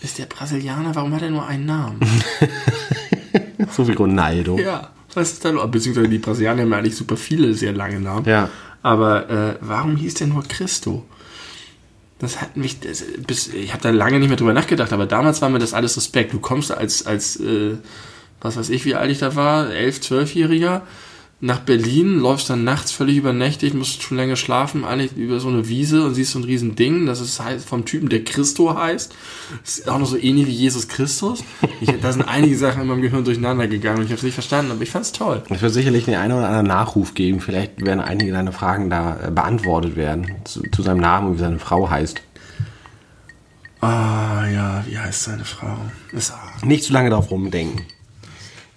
ist 0.00 0.18
der 0.18 0.26
Brasilianer, 0.26 0.94
warum 0.94 1.14
hat 1.14 1.22
er 1.22 1.30
nur 1.30 1.46
einen 1.46 1.66
Namen? 1.66 2.00
so 3.70 3.86
wie 3.86 3.92
Ronaldo. 3.92 4.58
ja, 4.58 4.90
was 5.14 5.32
ist 5.32 5.44
da 5.44 5.50
los? 5.50 5.70
Beziehungsweise 5.70 6.08
die 6.08 6.18
Brasilianer 6.18 6.62
haben 6.62 6.70
ja 6.70 6.78
eigentlich 6.78 6.96
super 6.96 7.16
viele 7.16 7.52
sehr 7.54 7.72
lange 7.72 8.00
Namen. 8.00 8.24
Ja. 8.26 8.48
Aber 8.82 9.28
äh, 9.28 9.56
warum 9.60 9.96
hieß 9.96 10.14
der 10.14 10.26
nur 10.26 10.42
Christo? 10.44 11.04
Das 12.18 12.40
hat 12.40 12.56
mich, 12.56 12.80
das, 12.80 13.02
bis, 13.26 13.48
ich 13.48 13.72
habe 13.72 13.82
da 13.82 13.90
lange 13.90 14.18
nicht 14.18 14.28
mehr 14.28 14.36
drüber 14.36 14.52
nachgedacht, 14.52 14.92
aber 14.92 15.06
damals 15.06 15.40
war 15.40 15.48
mir 15.48 15.58
das 15.58 15.74
alles 15.74 15.96
Respekt. 15.96 16.32
Du 16.32 16.38
kommst 16.38 16.70
als, 16.70 17.06
als 17.06 17.36
äh, 17.40 17.78
was 18.40 18.56
weiß 18.56 18.70
ich, 18.70 18.84
wie 18.84 18.94
alt 18.94 19.10
ich 19.10 19.18
da 19.18 19.36
war, 19.36 19.70
elf, 19.70 20.00
zwölfjähriger, 20.00 20.82
nach 21.42 21.60
Berlin, 21.60 22.18
läufst 22.18 22.50
dann 22.50 22.64
nachts 22.64 22.92
völlig 22.92 23.16
übernächtigt, 23.16 23.74
musst 23.74 24.02
schon 24.02 24.18
länger 24.18 24.36
schlafen, 24.36 24.84
eigentlich 24.84 25.16
über 25.16 25.40
so 25.40 25.48
eine 25.48 25.68
Wiese 25.68 26.04
und 26.04 26.14
siehst 26.14 26.32
so 26.32 26.38
ein 26.38 26.44
riesen 26.44 26.76
Ding, 26.76 27.06
das 27.06 27.20
ist 27.20 27.42
heißt, 27.42 27.66
vom 27.66 27.86
Typen, 27.86 28.10
der 28.10 28.24
Christo 28.24 28.76
heißt. 28.76 29.14
Ist 29.64 29.88
auch 29.88 29.98
noch 29.98 30.06
so 30.06 30.18
ähnlich 30.18 30.46
wie 30.46 30.52
Jesus 30.52 30.88
Christus. 30.88 31.42
Ich, 31.80 31.90
da 32.00 32.12
sind 32.12 32.22
einige 32.22 32.56
Sachen 32.58 32.82
in 32.82 32.88
meinem 32.88 33.00
Gehirn 33.00 33.24
durcheinander 33.24 33.68
gegangen 33.68 33.98
und 34.00 34.04
ich 34.04 34.10
habe 34.10 34.18
es 34.18 34.22
nicht 34.22 34.34
verstanden, 34.34 34.72
aber 34.72 34.82
ich 34.82 34.90
fand's 34.90 35.12
toll. 35.12 35.42
Es 35.48 35.62
wird 35.62 35.72
sicherlich 35.72 36.04
den 36.04 36.16
einen 36.16 36.32
oder 36.32 36.46
anderen 36.46 36.66
Nachruf 36.66 37.14
geben. 37.14 37.40
Vielleicht 37.40 37.82
werden 37.82 38.00
einige 38.00 38.32
deiner 38.32 38.52
Fragen 38.52 38.90
da 38.90 39.28
äh, 39.28 39.30
beantwortet 39.30 39.96
werden. 39.96 40.26
Zu, 40.44 40.62
zu 40.70 40.82
seinem 40.82 41.00
Namen 41.00 41.28
und 41.28 41.34
wie 41.36 41.40
seine 41.40 41.58
Frau 41.58 41.88
heißt. 41.88 42.20
Ah 43.80 44.46
ja, 44.46 44.84
wie 44.86 44.98
heißt 44.98 45.24
seine 45.24 45.46
Frau? 45.46 45.78
Ist 46.12 46.34
Nicht 46.62 46.84
zu 46.84 46.92
lange 46.92 47.08
drauf 47.08 47.30
rumdenken. 47.30 47.86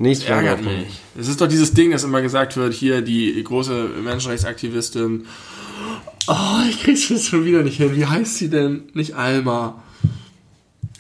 Nicht 0.04 0.28
ärgert 0.28 0.62
mich. 0.66 0.99
Es 1.18 1.30
ist 1.30 1.39
doch 1.39 1.47
dieses 1.47 1.74
Ding, 1.74 1.91
das 1.91 2.04
immer 2.04 2.22
gesagt 2.22 2.58
wird, 2.58 2.74
hier 2.74 3.01
die 3.01 3.41
große 3.41 3.89
Menschenrechtsaktivistin. 4.04 5.26
Oh, 6.28 6.60
ich 6.70 6.84
krieg's 6.84 7.08
jetzt 7.08 7.28
schon 7.28 7.45
wieder 7.45 7.64
nicht 7.64 7.78
hin. 7.78 7.95
Wie 7.95 8.06
heißt 8.06 8.36
sie 8.36 8.49
denn? 8.49 8.84
Nicht 8.93 9.16
Alma. 9.16 9.82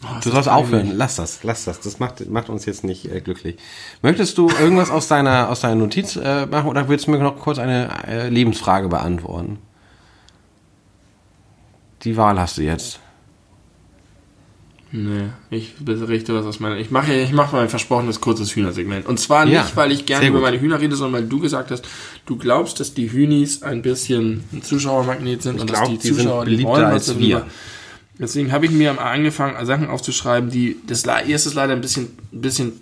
Oh, 0.03 0.07
Du 0.23 0.31
sollst 0.31 0.47
aufhören. 0.47 0.93
Lass 0.95 1.17
das, 1.17 1.43
lass 1.43 1.65
das. 1.65 1.81
Das 1.81 1.99
macht, 1.99 2.29
macht 2.29 2.47
uns 2.47 2.65
jetzt 2.65 2.85
nicht 2.85 3.11
äh, 3.11 3.19
glücklich. 3.19 3.57
Möchtest 4.01 4.37
du 4.37 4.47
irgendwas 4.47 4.89
aus 4.89 5.09
deiner, 5.09 5.49
aus 5.49 5.59
deiner 5.59 5.75
Notiz 5.75 6.15
äh, 6.15 6.45
machen 6.45 6.69
oder 6.69 6.87
willst 6.87 7.07
du 7.07 7.11
mir 7.11 7.19
noch 7.19 7.37
kurz 7.39 7.59
eine 7.59 7.89
äh, 8.07 8.29
Lebensfrage 8.29 8.87
beantworten? 8.87 9.57
Die 12.03 12.15
Wahl 12.15 12.39
hast 12.39 12.57
du 12.57 12.61
jetzt. 12.61 13.01
Nee, 14.95 15.29
ich 15.49 15.73
berichte 15.79 16.35
was 16.35 16.45
aus 16.45 16.59
meiner. 16.59 16.77
Ich 16.77 16.91
mache 16.91 17.11
ich 17.15 17.31
mache 17.31 17.55
mal 17.55 17.63
ein 17.63 17.69
versprochenes 17.69 18.21
kurzes 18.21 18.55
Hühnersegment. 18.55 19.07
Und 19.07 19.19
zwar 19.19 19.45
nicht, 19.45 19.55
Ja, 19.55 19.67
weil 19.73 19.91
ich 19.91 20.05
gerne 20.05 20.27
über 20.27 20.39
meine 20.39 20.61
Hühner 20.61 20.79
rede, 20.79 20.95
sondern 20.95 21.23
weil 21.23 21.27
du 21.27 21.39
gesagt 21.39 21.71
hast, 21.71 21.83
du 22.27 22.37
glaubst, 22.37 22.79
dass 22.79 22.93
die 22.93 23.11
Hühnis 23.11 23.63
ein 23.63 23.81
bisschen 23.81 24.43
ein 24.53 24.61
Zuschauermagnet 24.61 25.41
sind 25.41 25.59
und 25.59 25.67
dass 25.71 25.79
glaub, 25.79 25.89
die 25.89 25.97
die 25.97 26.07
sind 26.09 26.17
Zuschauer 26.17 26.45
die 26.45 26.51
beliebter 26.51 26.71
wollen 26.73 26.85
als 26.85 27.17
wir. 27.17 27.47
Deswegen 28.19 28.51
habe 28.51 28.67
ich 28.67 28.71
mir 28.71 29.01
angefangen, 29.01 29.65
Sachen 29.65 29.87
aufzuschreiben, 29.87 30.51
die. 30.51 30.77
Das 30.85 31.03
erste 31.05 31.49
ist 31.49 31.55
leider 31.55 31.73
ein 31.73 31.81
bisschen, 31.81 32.09
ein 32.31 32.41
bisschen 32.41 32.73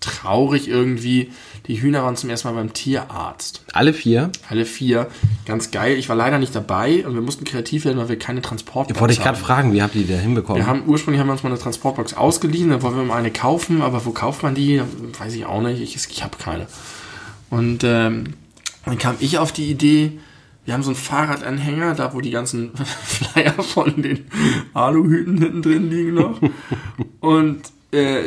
traurig 0.00 0.68
irgendwie. 0.68 1.30
Die 1.66 1.80
Hühner 1.80 2.02
waren 2.02 2.14
zum 2.14 2.28
ersten 2.28 2.48
Mal 2.48 2.54
beim 2.54 2.74
Tierarzt. 2.74 3.64
Alle 3.72 3.94
vier? 3.94 4.30
Alle 4.50 4.66
vier. 4.66 5.08
Ganz 5.46 5.70
geil. 5.70 5.96
Ich 5.96 6.10
war 6.10 6.16
leider 6.16 6.38
nicht 6.38 6.54
dabei 6.54 7.06
und 7.06 7.14
wir 7.14 7.22
mussten 7.22 7.44
kreativ 7.44 7.86
werden, 7.86 7.96
weil 7.98 8.10
wir 8.10 8.18
keine 8.18 8.42
Transportbox 8.42 9.00
Wollte 9.00 9.14
ich 9.14 9.22
gerade 9.22 9.38
fragen, 9.38 9.72
wie 9.72 9.82
habt 9.82 9.94
ihr 9.94 10.02
die 10.02 10.12
da 10.12 10.18
hinbekommen? 10.18 10.60
Wir 10.60 10.66
haben 10.66 10.82
ursprünglich 10.86 11.20
haben 11.20 11.28
wir 11.28 11.32
uns 11.32 11.42
mal 11.42 11.50
eine 11.50 11.58
Transportbox 11.58 12.14
ausgeliehen, 12.14 12.68
dann 12.68 12.82
wollten 12.82 12.98
wir 12.98 13.04
mal 13.04 13.16
eine 13.16 13.30
kaufen, 13.30 13.80
aber 13.80 14.04
wo 14.04 14.10
kauft 14.10 14.42
man 14.42 14.54
die? 14.54 14.82
Weiß 15.18 15.34
ich 15.34 15.46
auch 15.46 15.62
nicht. 15.62 15.80
Ich, 15.80 15.96
ich 15.96 16.22
habe 16.22 16.36
keine. 16.36 16.66
Und 17.48 17.82
ähm, 17.82 18.34
dann 18.84 18.98
kam 18.98 19.16
ich 19.20 19.38
auf 19.38 19.50
die 19.50 19.70
Idee, 19.70 20.18
wir 20.66 20.74
haben 20.74 20.82
so 20.82 20.90
einen 20.90 20.96
Fahrradanhänger, 20.96 21.94
da 21.94 22.12
wo 22.12 22.20
die 22.20 22.30
ganzen 22.30 22.72
Flyer 23.04 23.54
von 23.62 24.02
den 24.02 24.26
Aluhüten 24.74 25.38
hinten 25.38 25.62
drin 25.62 25.90
liegen 25.90 26.14
noch. 26.14 26.40
Und 27.20 27.62
äh, 27.90 28.24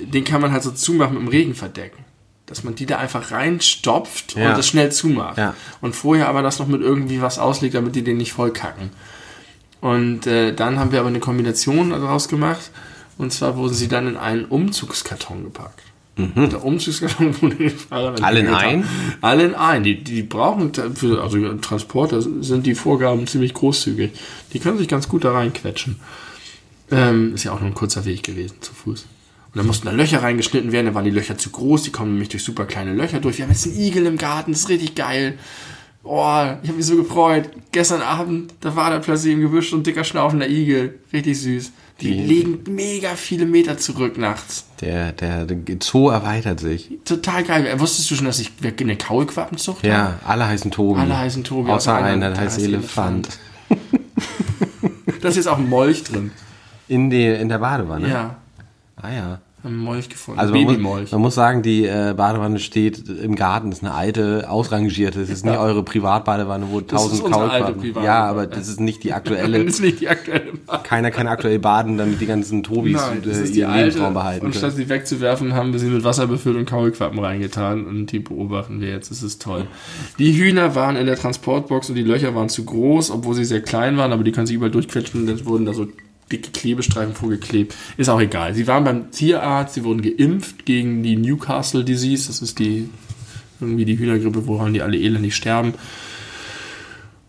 den 0.00 0.24
kann 0.24 0.40
man 0.40 0.50
halt 0.50 0.64
so 0.64 0.72
zumachen 0.72 1.14
mit 1.14 1.22
dem 1.22 1.28
Regenverdeck. 1.28 1.92
Dass 2.50 2.62
man 2.64 2.74
die 2.74 2.84
da 2.84 2.98
einfach 2.98 3.30
reinstopft 3.30 4.36
Ja. 4.36 4.50
und 4.50 4.58
das 4.58 4.68
schnell 4.68 4.92
zumacht. 4.92 5.38
Ja. 5.38 5.54
Und 5.80 5.94
vorher 5.96 6.28
aber 6.28 6.42
das 6.42 6.58
noch 6.58 6.66
mit 6.66 6.82
irgendwie 6.82 7.22
was 7.22 7.38
auslegt, 7.38 7.74
damit 7.74 7.94
die 7.94 8.02
den 8.04 8.18
nicht 8.18 8.32
voll 8.34 8.52
kacken. 8.52 8.90
Und 9.80 10.26
äh, 10.26 10.52
dann 10.54 10.78
haben 10.78 10.92
wir 10.92 10.98
aber 11.00 11.08
eine 11.08 11.20
Kombination 11.20 11.90
daraus 11.90 12.28
gemacht. 12.28 12.70
Und 13.16 13.32
zwar 13.32 13.56
wurden 13.56 13.72
sie 13.74 13.88
dann 13.88 14.06
in 14.08 14.16
einen 14.16 14.44
Umzugskarton 14.44 15.44
gepackt. 15.44 15.80
Der 16.18 16.62
Umzugskarton 16.64 17.34
wurde 17.40 17.54
den 17.56 17.70
Fahrern 17.70 18.14
Mhm. 18.18 18.24
Alle 18.24 18.40
in 18.40 18.48
einen? 18.48 18.84
Alle 19.22 19.44
in 19.44 19.54
einen. 19.54 19.84
Die, 19.84 20.02
die 20.04 20.22
brauchen, 20.22 20.72
für, 20.74 21.22
also 21.22 21.54
Transporter 21.58 22.20
sind 22.20 22.66
die 22.66 22.74
Vorgaben 22.74 23.26
ziemlich 23.26 23.54
großzügig. 23.54 24.10
Die 24.52 24.58
können 24.58 24.76
sich 24.76 24.88
ganz 24.88 25.08
gut 25.08 25.24
da 25.24 25.32
reinquetschen. 25.32 25.96
Ähm, 26.90 27.34
ist 27.34 27.44
ja 27.44 27.52
auch 27.52 27.60
nur 27.60 27.68
ein 27.70 27.74
kurzer 27.74 28.04
Weg 28.04 28.22
gewesen, 28.24 28.56
zu 28.60 28.74
Fuß. 28.74 29.06
Und 29.52 29.56
dann 29.56 29.66
mussten 29.66 29.86
da 29.86 29.92
Löcher 29.92 30.22
reingeschnitten 30.22 30.70
werden, 30.70 30.86
dann 30.86 30.94
waren 30.94 31.04
die 31.04 31.10
Löcher 31.10 31.36
zu 31.36 31.50
groß, 31.50 31.82
die 31.82 31.90
kommen 31.90 32.12
nämlich 32.12 32.28
durch 32.28 32.44
super 32.44 32.66
kleine 32.66 32.94
Löcher 32.94 33.18
durch. 33.18 33.38
Wir 33.38 33.44
haben 33.46 33.52
jetzt 33.52 33.66
einen 33.66 33.80
Igel 33.80 34.06
im 34.06 34.16
Garten, 34.16 34.52
das 34.52 34.60
ist 34.62 34.68
richtig 34.68 34.94
geil. 34.94 35.38
Oh, 36.02 36.44
ich 36.62 36.68
habe 36.68 36.76
mich 36.76 36.86
so 36.86 36.96
gefreut. 36.96 37.50
Gestern 37.72 38.00
Abend, 38.00 38.54
da 38.60 38.74
war 38.76 38.90
da 38.90 39.00
plötzlich 39.00 39.34
im 39.34 39.40
Gebüsch 39.40 39.70
so 39.70 39.76
ein 39.76 39.82
dicker 39.82 40.04
schnaufender 40.04 40.48
Igel. 40.48 40.98
Richtig 41.12 41.40
süß. 41.40 41.72
Die, 42.00 42.12
Die- 42.12 42.22
legen 42.24 42.60
mega 42.74 43.10
viele 43.16 43.44
Meter 43.44 43.76
zurück 43.76 44.16
nachts. 44.16 44.64
Der, 44.80 45.12
der, 45.12 45.44
der 45.44 45.58
Zoo 45.82 46.08
erweitert 46.08 46.60
sich. 46.60 46.90
Total 47.04 47.44
geil. 47.44 47.78
Wusstest 47.78 48.10
du 48.10 48.14
schon, 48.14 48.24
dass 48.24 48.38
ich 48.38 48.52
eine 48.62 48.96
Kaulquappenzucht 48.96 49.78
habe? 49.80 49.88
Ja, 49.88 50.20
alle 50.24 50.46
heißen 50.46 50.70
Tobi. 50.70 51.00
Alle 51.00 51.18
heißen 51.18 51.44
Tobi, 51.44 51.68
Außer 51.70 51.92
außer 51.92 51.94
einer, 51.96 52.06
einer, 52.06 52.30
der 52.30 52.40
heißt 52.40 52.56
heißt 52.56 52.66
Elefant. 52.66 53.28
Da 55.20 55.28
ist 55.28 55.36
jetzt 55.36 55.48
auch 55.48 55.58
ein 55.58 55.68
Molch 55.68 56.02
drin. 56.04 56.30
In, 56.88 57.10
die, 57.10 57.26
in 57.26 57.50
der 57.50 57.58
Badewanne? 57.58 58.08
Ja, 58.08 58.36
Ah 59.02 59.12
ja. 59.12 59.40
ein 59.62 59.76
Molch 59.76 60.08
gefunden. 60.08 60.40
Also 60.40 60.54
man 60.54 60.80
muss, 60.80 61.10
man 61.12 61.20
muss 61.20 61.34
sagen, 61.34 61.62
die 61.62 61.84
äh, 61.86 62.14
Badewanne 62.16 62.58
steht 62.58 63.08
im 63.08 63.34
Garten, 63.34 63.72
ist 63.72 63.82
eine 63.82 63.92
alte, 63.94 64.48
ausrangierte. 64.50 65.20
Es 65.20 65.30
ist 65.30 65.44
nicht 65.44 65.58
eure 65.58 65.82
Privatbadewanne, 65.82 66.66
wo 66.70 66.80
tausend 66.80 67.22
alte 67.24 67.30
Kaulquappen. 67.30 67.80
Privatbadewanne. 67.80 68.06
Ja, 68.06 68.24
aber 68.24 68.46
das 68.46 68.68
ist 68.68 68.80
nicht 68.80 69.02
die 69.04 69.08
das 69.10 69.16
aktuelle. 69.18 69.58
ist 69.58 69.80
nicht 69.80 70.00
die 70.00 70.08
aktuelle 70.08 70.52
Wahl. 70.66 70.82
Keiner 70.82 71.10
kann 71.10 71.28
aktuell 71.28 71.58
baden, 71.58 71.98
damit 71.98 72.20
die 72.20 72.26
ganzen 72.26 72.62
Tobis 72.62 72.96
Nein, 72.96 73.22
das 73.24 73.38
äh, 73.38 73.44
ist 73.44 73.54
die 73.54 73.60
ihren 73.60 73.70
alte. 73.70 73.84
Lebensraum 73.88 74.14
behalten 74.14 74.46
Und 74.46 74.52
können. 74.52 74.60
statt 74.60 74.76
sie 74.76 74.88
wegzuwerfen, 74.88 75.54
haben 75.54 75.72
wir 75.72 75.80
sie 75.80 75.88
mit 75.88 76.04
Wasser 76.04 76.26
befüllt 76.26 76.56
und 76.56 76.66
Kaulquappen 76.66 77.18
reingetan. 77.18 77.86
Und 77.86 78.12
die 78.12 78.18
beobachten 78.18 78.80
wir 78.80 78.88
jetzt. 78.88 79.10
Das 79.10 79.22
ist 79.22 79.42
toll. 79.42 79.66
Die 80.18 80.32
Hühner 80.38 80.74
waren 80.74 80.96
in 80.96 81.06
der 81.06 81.16
Transportbox 81.16 81.90
und 81.90 81.96
die 81.96 82.02
Löcher 82.02 82.34
waren 82.34 82.48
zu 82.48 82.64
groß, 82.64 83.10
obwohl 83.10 83.34
sie 83.34 83.44
sehr 83.44 83.62
klein 83.62 83.96
waren, 83.96 84.12
aber 84.12 84.24
die 84.24 84.32
können 84.32 84.46
sich 84.46 84.56
überall 84.56 84.70
durchquetschen 84.70 85.20
und 85.20 85.26
dann 85.26 85.44
wurden 85.46 85.64
da 85.66 85.72
so 85.74 85.86
dicke 86.30 86.50
Klebestreifen 86.52 87.14
vorgeklebt. 87.14 87.74
Ist 87.96 88.08
auch 88.08 88.20
egal. 88.20 88.54
Sie 88.54 88.66
waren 88.66 88.84
beim 88.84 89.10
Tierarzt, 89.10 89.74
sie 89.74 89.84
wurden 89.84 90.02
geimpft 90.02 90.64
gegen 90.66 91.02
die 91.02 91.16
Newcastle 91.16 91.84
Disease. 91.84 92.28
Das 92.28 92.40
ist 92.42 92.58
die 92.58 92.88
irgendwie 93.60 93.84
die 93.84 93.98
Hühnergrippe, 93.98 94.46
woran 94.46 94.72
die 94.72 94.82
alle 94.82 94.96
elendig 94.98 95.34
sterben. 95.36 95.74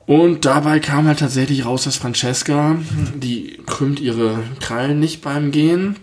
Und 0.08 0.45
dabei 0.45 0.80
kam 0.80 1.08
halt 1.08 1.20
tatsächlich 1.20 1.66
raus, 1.66 1.84
dass 1.84 1.95
Francesca, 1.95 2.76
die 3.16 3.60
krümmt 3.66 3.99
ihre 3.99 4.39
Krallen 4.60 4.99
nicht 4.99 5.22
beim 5.22 5.52
Gehen, 5.52 5.95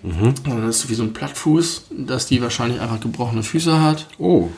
sondern 0.44 0.66
das 0.66 0.84
ist 0.84 0.90
wie 0.90 0.94
so 0.94 1.02
ein 1.02 1.12
Plattfuß, 1.12 1.86
dass 2.06 2.26
die 2.26 2.40
wahrscheinlich 2.40 2.80
einfach 2.80 3.00
gebrochene 3.00 3.42
Füße 3.42 3.82
hat. 3.82 4.06
Oh. 4.18 4.48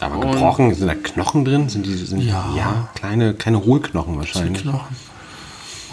Aber 0.00 0.16
Und- 0.16 0.32
gebrochen, 0.32 0.74
sind 0.74 0.88
da 0.88 0.94
Knochen 0.94 1.44
drin? 1.44 1.68
Sind 1.68 1.86
die, 1.86 1.94
sind, 1.94 2.22
Ja. 2.22 2.52
ja, 2.56 2.88
kleine, 2.94 3.34
kleine 3.34 3.64
Hohlknochen 3.64 4.16
wahrscheinlich. 4.16 4.62
Knochen. 4.62 4.96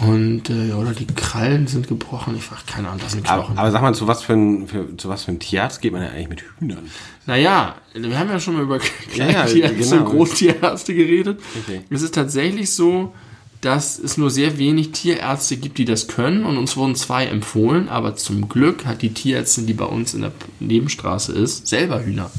Und, 0.00 0.48
äh, 0.48 0.68
ja, 0.68 0.76
oder 0.76 0.92
die 0.92 1.06
Krallen 1.06 1.66
sind 1.66 1.88
gebrochen. 1.88 2.36
Ich 2.36 2.44
frage 2.44 2.62
keine 2.66 2.88
Ahnung, 2.88 3.00
das 3.02 3.12
sind 3.12 3.28
Aber, 3.28 3.42
Knochen. 3.42 3.58
aber 3.58 3.70
sag 3.72 3.82
mal, 3.82 3.94
zu 3.94 4.06
was, 4.06 4.22
für 4.22 4.34
ein, 4.34 4.68
für, 4.68 4.96
zu 4.96 5.08
was 5.08 5.24
für 5.24 5.32
ein 5.32 5.40
Tierarzt 5.40 5.80
geht 5.80 5.92
man 5.92 6.02
ja 6.02 6.10
eigentlich 6.10 6.28
mit 6.28 6.44
Hühnern? 6.58 6.88
Naja, 7.26 7.74
wir 7.94 8.16
haben 8.18 8.28
ja 8.30 8.38
schon 8.38 8.54
mal 8.54 8.62
über 8.62 8.78
Ja, 9.14 9.26
ja, 9.26 9.32
Kleintierärzte 9.42 9.96
genau. 9.96 10.04
und 10.04 10.10
Großtierärzte 10.16 10.94
geredet. 10.94 11.40
Okay. 11.64 11.80
Es 11.90 12.02
ist 12.02 12.14
tatsächlich 12.14 12.72
so, 12.72 13.12
dass 13.60 13.98
es 13.98 14.16
nur 14.16 14.30
sehr 14.30 14.56
wenig 14.58 14.92
Tierärzte 14.92 15.56
gibt, 15.56 15.78
die 15.78 15.84
das 15.84 16.06
können. 16.06 16.44
Und 16.44 16.58
uns 16.58 16.76
wurden 16.76 16.94
zwei 16.94 17.26
empfohlen. 17.26 17.88
Aber 17.88 18.14
zum 18.14 18.48
Glück 18.48 18.86
hat 18.86 19.02
die 19.02 19.12
Tierärztin, 19.12 19.66
die 19.66 19.74
bei 19.74 19.84
uns 19.86 20.14
in 20.14 20.20
der 20.22 20.32
Nebenstraße 20.60 21.32
ist, 21.32 21.66
selber 21.66 22.04
Hühner. 22.04 22.30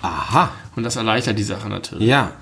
Aha. 0.00 0.50
Und 0.74 0.84
das 0.84 0.96
erleichtert 0.96 1.38
die 1.38 1.42
Sache 1.42 1.68
natürlich. 1.68 2.08
Ja. 2.08 2.32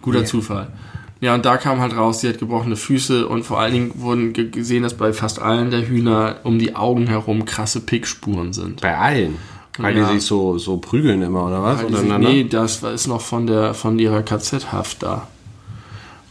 Guter 0.00 0.20
Ja. 0.20 0.24
Zufall. 0.24 0.72
Ja, 1.20 1.34
und 1.34 1.44
da 1.44 1.58
kam 1.58 1.80
halt 1.80 1.94
raus, 1.96 2.20
sie 2.20 2.28
hat 2.30 2.38
gebrochene 2.38 2.76
Füße 2.76 3.28
und 3.28 3.42
vor 3.44 3.60
allen 3.60 3.72
Dingen 3.74 3.92
wurden 3.96 4.32
ge- 4.32 4.48
gesehen, 4.48 4.82
dass 4.82 4.94
bei 4.94 5.12
fast 5.12 5.38
allen 5.40 5.70
der 5.70 5.86
Hühner 5.86 6.36
um 6.44 6.58
die 6.58 6.74
Augen 6.76 7.06
herum 7.08 7.44
krasse 7.44 7.80
Pickspuren 7.80 8.52
sind. 8.54 8.80
Bei 8.80 8.96
allen. 8.96 9.36
Weil 9.78 9.96
Ja. 9.96 10.08
die 10.08 10.14
sich 10.14 10.26
so, 10.26 10.56
so 10.58 10.78
prügeln 10.78 11.20
immer, 11.22 11.46
oder 11.46 11.62
was? 11.62 11.80
Sich, 11.80 11.90
nee, 12.18 12.44
das 12.44 12.82
ist 12.82 13.06
noch 13.06 13.20
von 13.20 13.46
der 13.46 13.74
von 13.74 13.98
ihrer 13.98 14.22
KZ-Haft 14.22 15.02
da. 15.02 15.26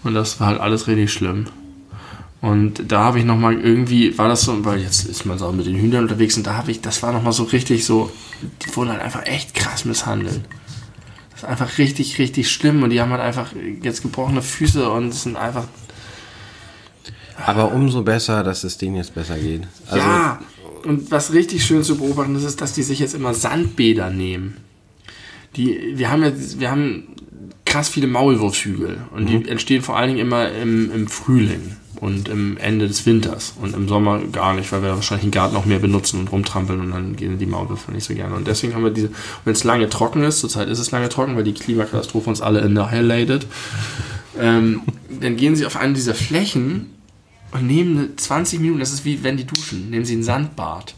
Und 0.03 0.13
das 0.15 0.39
war 0.39 0.47
halt 0.47 0.59
alles 0.59 0.87
richtig 0.87 1.11
schlimm. 1.13 1.45
Und 2.41 2.91
da 2.91 3.03
habe 3.03 3.19
ich 3.19 3.25
noch 3.25 3.37
mal 3.37 3.53
irgendwie, 3.59 4.17
war 4.17 4.27
das 4.29 4.41
so, 4.43 4.63
weil 4.65 4.79
jetzt 4.79 5.03
ist 5.05 5.25
man 5.25 5.37
so 5.37 5.51
mit 5.51 5.65
den 5.67 5.75
Hühnern 5.75 6.03
unterwegs 6.03 6.37
und 6.37 6.47
da 6.47 6.55
habe 6.55 6.71
ich, 6.71 6.79
das 6.81 7.03
war 7.03 7.11
noch 7.11 7.21
mal 7.21 7.33
so 7.33 7.43
richtig 7.43 7.85
so, 7.85 8.09
die 8.65 8.73
wurden 8.75 8.89
halt 8.91 9.01
einfach 9.01 9.25
echt 9.25 9.53
krass 9.53 9.83
misshandelt. 9.83 10.41
Ist 11.39 11.45
einfach 11.45 11.77
richtig, 11.77 12.19
richtig 12.19 12.51
schlimm 12.51 12.83
und 12.83 12.89
die 12.89 12.99
haben 12.99 13.11
halt 13.11 13.21
einfach 13.21 13.53
jetzt 13.81 14.01
gebrochene 14.01 14.41
Füße 14.41 14.89
und 14.89 15.13
sind 15.13 15.37
einfach 15.37 15.63
Aber 17.45 17.71
umso 17.71 18.03
besser, 18.03 18.43
dass 18.43 18.65
es 18.65 18.77
denen 18.77 18.97
jetzt 18.97 19.15
besser 19.15 19.37
geht. 19.37 19.61
Also, 19.87 20.05
ja, 20.05 20.41
und 20.83 21.11
was 21.11 21.31
richtig 21.31 21.63
schön 21.63 21.81
zu 21.81 21.97
beobachten 21.97 22.35
ist, 22.35 22.43
ist, 22.43 22.59
dass 22.59 22.73
die 22.73 22.83
sich 22.83 22.99
jetzt 22.99 23.13
immer 23.13 23.33
Sandbäder 23.33 24.09
nehmen. 24.09 24.57
Die, 25.55 25.93
wir 25.95 26.11
haben 26.11 26.23
jetzt, 26.23 26.59
wir 26.59 26.71
haben 26.71 27.07
krass 27.63 27.87
viele 27.87 28.07
Maulwurfshügel 28.07 28.97
und 29.15 29.27
die 29.27 29.47
entstehen 29.47 29.81
vor 29.81 29.95
allen 29.95 30.09
Dingen 30.09 30.19
immer 30.19 30.51
im, 30.51 30.91
im 30.93 31.07
Frühling 31.07 31.77
und 31.99 32.29
im 32.29 32.57
Ende 32.57 32.87
des 32.87 33.05
Winters 33.05 33.53
und 33.61 33.75
im 33.75 33.87
Sommer 33.87 34.19
gar 34.31 34.53
nicht, 34.53 34.71
weil 34.71 34.81
wir 34.81 34.95
wahrscheinlich 34.95 35.25
den 35.25 35.31
Garten 35.31 35.55
auch 35.55 35.65
mehr 35.65 35.79
benutzen 35.79 36.19
und 36.19 36.31
rumtrampeln 36.31 36.79
und 36.79 36.91
dann 36.91 37.15
gehen 37.15 37.37
die 37.37 37.45
Maulwürfe 37.45 37.91
nicht 37.91 38.05
so 38.05 38.13
gerne. 38.13 38.35
Und 38.35 38.47
deswegen 38.47 38.73
haben 38.73 38.83
wir 38.83 38.91
diese, 38.91 39.09
wenn 39.43 39.53
es 39.53 39.63
lange 39.63 39.89
trocken 39.89 40.23
ist, 40.23 40.39
zurzeit 40.39 40.69
ist 40.69 40.79
es 40.79 40.91
lange 40.91 41.09
trocken, 41.09 41.35
weil 41.35 41.43
die 41.43 41.53
Klimakatastrophe 41.53 42.29
uns 42.29 42.41
alle 42.41 42.61
annihilated, 42.61 43.47
ähm, 44.39 44.81
dann 45.19 45.35
gehen 45.35 45.55
sie 45.55 45.65
auf 45.65 45.75
eine 45.75 45.93
dieser 45.93 46.15
Flächen 46.15 46.91
und 47.51 47.67
nehmen 47.67 47.97
eine 47.97 48.15
20 48.15 48.59
Minuten, 48.61 48.79
das 48.79 48.93
ist 48.93 49.03
wie 49.03 49.23
wenn 49.23 49.35
die 49.35 49.45
duschen, 49.45 49.89
nehmen 49.89 50.05
sie 50.05 50.15
ein 50.15 50.23
Sandbad. 50.23 50.95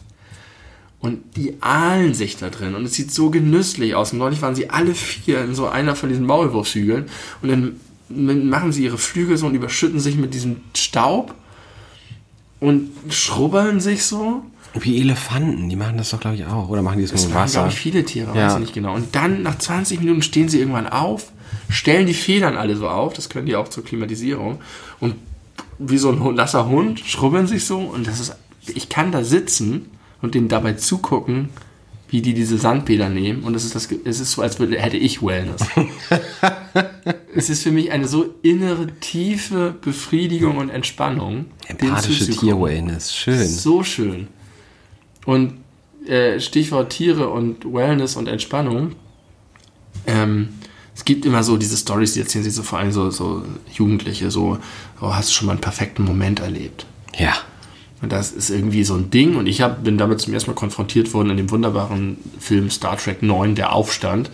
Und 1.00 1.36
die 1.36 1.56
ahlen 1.60 2.14
sich 2.14 2.36
da 2.36 2.48
drin. 2.48 2.76
Und 2.76 2.84
es 2.84 2.94
sieht 2.94 3.10
so 3.10 3.28
genüsslich 3.30 3.96
aus. 3.96 4.12
Und 4.12 4.20
neulich 4.20 4.40
waren 4.40 4.54
sie 4.54 4.70
alle 4.70 4.94
vier 4.94 5.42
in 5.42 5.52
so 5.52 5.66
einer 5.66 5.96
von 5.96 6.08
diesen 6.08 6.24
Maulwurfshügeln. 6.26 7.06
Und 7.42 7.48
dann 7.48 7.80
machen 8.14 8.72
sie 8.72 8.84
ihre 8.84 8.98
Flügel 8.98 9.36
so 9.36 9.46
und 9.46 9.54
überschütten 9.54 10.00
sich 10.00 10.16
mit 10.16 10.34
diesem 10.34 10.58
Staub 10.76 11.34
und 12.60 12.90
schrubbeln 13.10 13.80
sich 13.80 14.04
so. 14.04 14.42
wie 14.74 15.00
Elefanten, 15.00 15.68
die 15.68 15.76
machen 15.76 15.98
das 15.98 16.10
doch, 16.10 16.20
glaube 16.20 16.36
ich, 16.36 16.46
auch. 16.46 16.68
Oder 16.68 16.80
machen 16.82 16.96
die 16.98 17.02
das 17.02 17.12
Das 17.12 17.24
im 17.24 17.34
waren, 17.34 17.44
Wasser? 17.44 17.60
glaube 17.60 17.72
ich, 17.72 17.78
viele 17.78 18.04
Tiere, 18.04 18.34
Ja. 18.36 18.46
weiß 18.46 18.54
ich 18.54 18.60
nicht 18.60 18.74
genau. 18.74 18.94
Und 18.94 19.14
dann 19.14 19.42
nach 19.42 19.58
20 19.58 19.98
Minuten 20.00 20.22
stehen 20.22 20.48
sie 20.48 20.58
irgendwann 20.60 20.86
auf, 20.88 21.32
stellen 21.68 22.06
die 22.06 22.14
Federn 22.14 22.56
alle 22.56 22.76
so 22.76 22.88
auf, 22.88 23.12
das 23.12 23.28
können 23.28 23.46
die 23.46 23.56
auch 23.56 23.68
zur 23.68 23.84
Klimatisierung. 23.84 24.60
Und 25.00 25.16
wie 25.78 25.98
so 25.98 26.10
ein 26.10 26.34
nasser 26.34 26.68
Hund 26.68 27.00
schrubbeln 27.00 27.46
sich 27.46 27.64
so. 27.66 27.78
Und 27.80 28.06
das 28.06 28.20
ist, 28.20 28.34
ich 28.66 28.88
kann 28.88 29.12
da 29.12 29.24
sitzen 29.24 29.90
und 30.22 30.34
denen 30.34 30.48
dabei 30.48 30.74
zugucken, 30.74 31.48
wie 32.08 32.22
die 32.22 32.32
diese 32.34 32.56
Sandbäder 32.56 33.08
nehmen. 33.08 33.42
Und 33.42 33.54
es 33.54 33.64
ist, 33.64 33.74
das, 33.74 33.88
es 34.04 34.20
ist 34.20 34.32
so, 34.32 34.42
als 34.42 34.58
würde, 34.60 34.78
hätte 34.78 34.96
ich 34.96 35.22
Wellness. 35.22 35.62
es 37.34 37.50
ist 37.50 37.62
für 37.62 37.70
mich 37.70 37.90
eine 37.90 38.06
so 38.06 38.34
innere, 38.42 38.88
tiefe 39.00 39.74
Befriedigung 39.80 40.58
und 40.58 40.70
Entspannung. 40.70 41.46
Empathische. 41.66 42.30
Tier-Wellness, 42.30 43.14
schön. 43.14 43.46
So 43.46 43.82
schön. 43.82 44.28
Und 45.24 45.54
äh, 46.06 46.40
Stichwort 46.40 46.90
Tiere 46.90 47.28
und 47.28 47.64
Wellness 47.64 48.16
und 48.16 48.28
Entspannung. 48.28 48.92
Ähm, 50.06 50.48
es 50.94 51.04
gibt 51.04 51.24
immer 51.24 51.42
so 51.42 51.56
diese 51.56 51.76
Stories, 51.76 52.14
die 52.14 52.20
erzählen 52.20 52.44
sich 52.44 52.54
so 52.54 52.62
vor 52.62 52.78
allem 52.78 52.92
so, 52.92 53.10
so 53.10 53.44
Jugendliche, 53.72 54.30
so, 54.30 54.58
oh, 55.00 55.14
hast 55.14 55.30
du 55.30 55.34
schon 55.34 55.46
mal 55.46 55.52
einen 55.52 55.60
perfekten 55.60 56.04
Moment 56.04 56.40
erlebt? 56.40 56.86
Ja. 57.16 57.34
Und 58.02 58.10
das 58.10 58.32
ist 58.32 58.50
irgendwie 58.50 58.82
so 58.82 58.94
ein 58.94 59.10
Ding. 59.10 59.36
Und 59.36 59.46
ich 59.46 59.62
hab, 59.62 59.84
bin 59.84 59.96
damit 59.96 60.20
zum 60.20 60.34
ersten 60.34 60.50
Mal 60.50 60.56
konfrontiert 60.56 61.14
worden 61.14 61.30
in 61.30 61.36
dem 61.36 61.50
wunderbaren 61.50 62.18
Film 62.40 62.68
Star 62.68 62.96
Trek 62.96 63.22
9, 63.22 63.54
Der 63.54 63.72
Aufstand, 63.72 64.30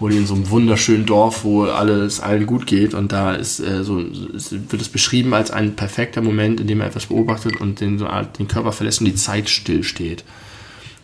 wo 0.00 0.08
die 0.08 0.16
in 0.16 0.26
so 0.26 0.34
einem 0.34 0.50
wunderschönen 0.50 1.06
Dorf, 1.06 1.44
wo 1.44 1.64
alles 1.64 2.20
allen 2.20 2.46
gut 2.46 2.66
geht. 2.66 2.94
Und 2.94 3.12
da 3.12 3.34
ist 3.34 3.60
äh, 3.60 3.82
so, 3.82 4.00
es 4.00 4.52
wird 4.52 4.80
es 4.80 4.88
beschrieben 4.88 5.34
als 5.34 5.50
ein 5.50 5.76
perfekter 5.76 6.22
Moment, 6.22 6.60
in 6.60 6.66
dem 6.66 6.80
er 6.80 6.86
etwas 6.86 7.06
beobachtet 7.06 7.60
und 7.60 7.80
den, 7.80 7.98
so 7.98 8.08
den 8.38 8.48
Körper 8.48 8.72
verlässt 8.72 9.00
und 9.00 9.06
die 9.06 9.14
Zeit 9.14 9.50
stillsteht. 9.50 10.24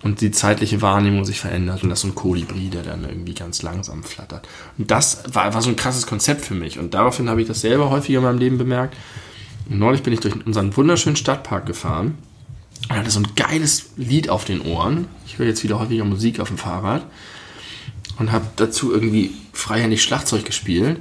Und 0.03 0.21
die 0.21 0.31
zeitliche 0.31 0.83
Wahrnehmung 0.83 1.25
sich 1.25 1.41
verändert 1.41 1.83
und 1.83 1.89
das 1.89 2.01
ist 2.01 2.03
so 2.03 2.09
ein 2.09 2.15
Kolibri, 2.15 2.69
der 2.69 2.83
dann 2.83 3.05
irgendwie 3.05 3.33
ganz 3.33 3.63
langsam 3.63 4.03
flattert. 4.03 4.47
Und 4.77 4.91
das 4.91 5.23
war, 5.33 5.55
war 5.55 5.63
so 5.63 5.71
ein 5.71 5.77
krasses 5.77 6.07
Konzept 6.07 6.45
für 6.45 6.55
mich. 6.55 6.79
Und 6.79 6.93
daraufhin 6.93 7.31
habe 7.31 7.41
ich 7.41 7.49
das 7.49 7.63
selber 7.63 7.89
häufiger 7.89 8.19
in 8.19 8.25
meinem 8.25 8.39
Leben 8.39 8.59
bemerkt. 8.59 8.97
Und 9.71 9.79
neulich 9.79 10.03
bin 10.03 10.13
ich 10.13 10.21
durch 10.21 10.35
unseren 10.45 10.77
wunderschönen 10.77 11.17
Stadtpark 11.17 11.65
gefahren 11.65 12.19
und 12.91 12.97
hatte 12.97 13.11
so 13.11 13.21
ein 13.21 13.29
geiles 13.35 13.93
Lied 13.97 14.29
auf 14.29 14.45
den 14.45 14.61
Ohren. 14.61 15.07
Ich 15.27 15.39
höre 15.39 15.47
jetzt 15.47 15.65
wieder 15.65 15.81
häufiger 15.81 16.05
Musik 16.05 16.39
auf 16.39 16.49
dem 16.49 16.59
Fahrrad 16.59 17.07
und 18.19 18.33
habe 18.33 18.47
dazu 18.57 18.93
irgendwie 18.93 19.33
freihändig 19.53 20.03
Schlagzeug 20.03 20.45
gespielt. 20.45 21.01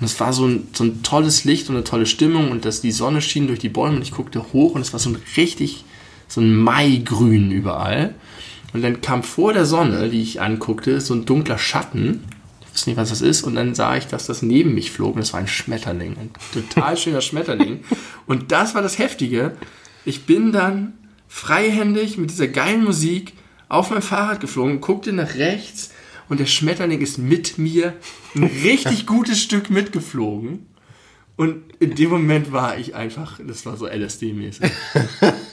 Und 0.00 0.06
es 0.06 0.18
war 0.18 0.32
so 0.32 0.46
ein, 0.46 0.68
so 0.72 0.84
ein 0.84 1.02
tolles 1.02 1.44
Licht 1.44 1.68
und 1.68 1.76
eine 1.76 1.84
tolle 1.84 2.06
Stimmung 2.06 2.50
und 2.50 2.64
dass 2.64 2.80
die 2.80 2.92
Sonne 2.92 3.20
schien 3.20 3.46
durch 3.46 3.60
die 3.60 3.68
Bäume 3.68 3.96
und 3.96 4.02
ich 4.02 4.10
guckte 4.10 4.52
hoch 4.52 4.74
und 4.74 4.80
es 4.80 4.92
war 4.92 5.00
so 5.00 5.10
ein 5.10 5.18
richtig, 5.36 5.84
so 6.26 6.40
ein 6.40 6.54
Maigrün 6.56 7.50
überall. 7.50 8.14
Und 8.72 8.82
dann 8.82 9.00
kam 9.00 9.22
vor 9.22 9.52
der 9.52 9.66
Sonne, 9.66 10.10
die 10.10 10.20
ich 10.20 10.40
anguckte, 10.40 11.00
so 11.00 11.14
ein 11.14 11.24
dunkler 11.24 11.58
Schatten. 11.58 12.24
Ich 12.60 12.74
weiß 12.74 12.86
nicht, 12.88 12.96
was 12.96 13.10
das 13.10 13.20
ist. 13.20 13.44
Und 13.44 13.54
dann 13.54 13.76
sah 13.76 13.96
ich, 13.96 14.08
dass 14.08 14.26
das 14.26 14.42
neben 14.42 14.74
mich 14.74 14.90
flog 14.90 15.14
und 15.14 15.22
es 15.22 15.32
war 15.32 15.38
ein 15.38 15.46
Schmetterling. 15.46 16.16
Ein 16.18 16.30
total 16.52 16.96
schöner 16.96 17.20
Schmetterling. 17.20 17.84
Und 18.26 18.50
das 18.50 18.74
war 18.74 18.82
das 18.82 18.98
Heftige. 18.98 19.56
Ich 20.04 20.26
bin 20.26 20.50
dann 20.50 20.94
freihändig 21.28 22.18
mit 22.18 22.30
dieser 22.30 22.48
geilen 22.48 22.82
Musik 22.82 23.34
auf 23.68 23.90
mein 23.90 24.02
Fahrrad 24.02 24.40
geflogen, 24.40 24.80
guckte 24.80 25.12
nach 25.12 25.36
rechts 25.36 25.93
und 26.28 26.40
der 26.40 26.46
Schmetterling 26.46 27.00
ist 27.00 27.18
mit 27.18 27.58
mir 27.58 27.94
ein 28.34 28.44
richtig 28.64 29.06
gutes 29.06 29.40
Stück 29.40 29.70
mitgeflogen. 29.70 30.66
Und 31.36 31.64
in 31.80 31.96
dem 31.96 32.10
Moment 32.10 32.52
war 32.52 32.78
ich 32.78 32.94
einfach, 32.94 33.40
das 33.44 33.66
war 33.66 33.76
so 33.76 33.86
LSD-mäßig. 33.86 34.70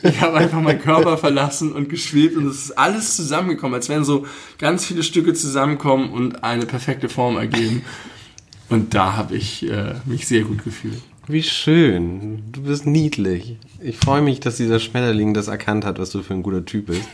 Ich 0.04 0.22
habe 0.22 0.38
einfach 0.38 0.62
meinen 0.62 0.80
Körper 0.80 1.18
verlassen 1.18 1.72
und 1.72 1.90
geschwebt 1.90 2.36
und 2.38 2.46
es 2.48 2.66
ist 2.66 2.78
alles 2.78 3.16
zusammengekommen, 3.16 3.74
als 3.76 3.90
wären 3.90 4.04
so 4.04 4.26
ganz 4.60 4.86
viele 4.86 5.02
Stücke 5.02 5.34
zusammenkommen 5.34 6.12
und 6.12 6.44
eine 6.44 6.68
perfekte 6.68 7.10
Form 7.10 7.38
ergeben. 7.38 7.84
Und 8.70 8.94
da 8.94 9.16
habe 9.16 9.36
ich 9.36 9.68
äh, 9.70 9.96
mich 10.06 10.28
sehr 10.28 10.44
gut 10.44 10.64
gefühlt. 10.64 11.02
Wie 11.28 11.44
schön. 11.44 12.44
Du 12.52 12.64
bist 12.64 12.86
niedlich. 12.86 13.58
Ich 13.82 13.98
freue 13.98 14.22
mich, 14.22 14.40
dass 14.40 14.58
dieser 14.58 14.80
Schmetterling 14.80 15.34
das 15.34 15.48
erkannt 15.48 15.86
hat, 15.86 16.00
was 16.00 16.12
du 16.12 16.24
für 16.24 16.34
ein 16.34 16.44
guter 16.44 16.66
Typ 16.66 16.88
bist. 16.88 17.08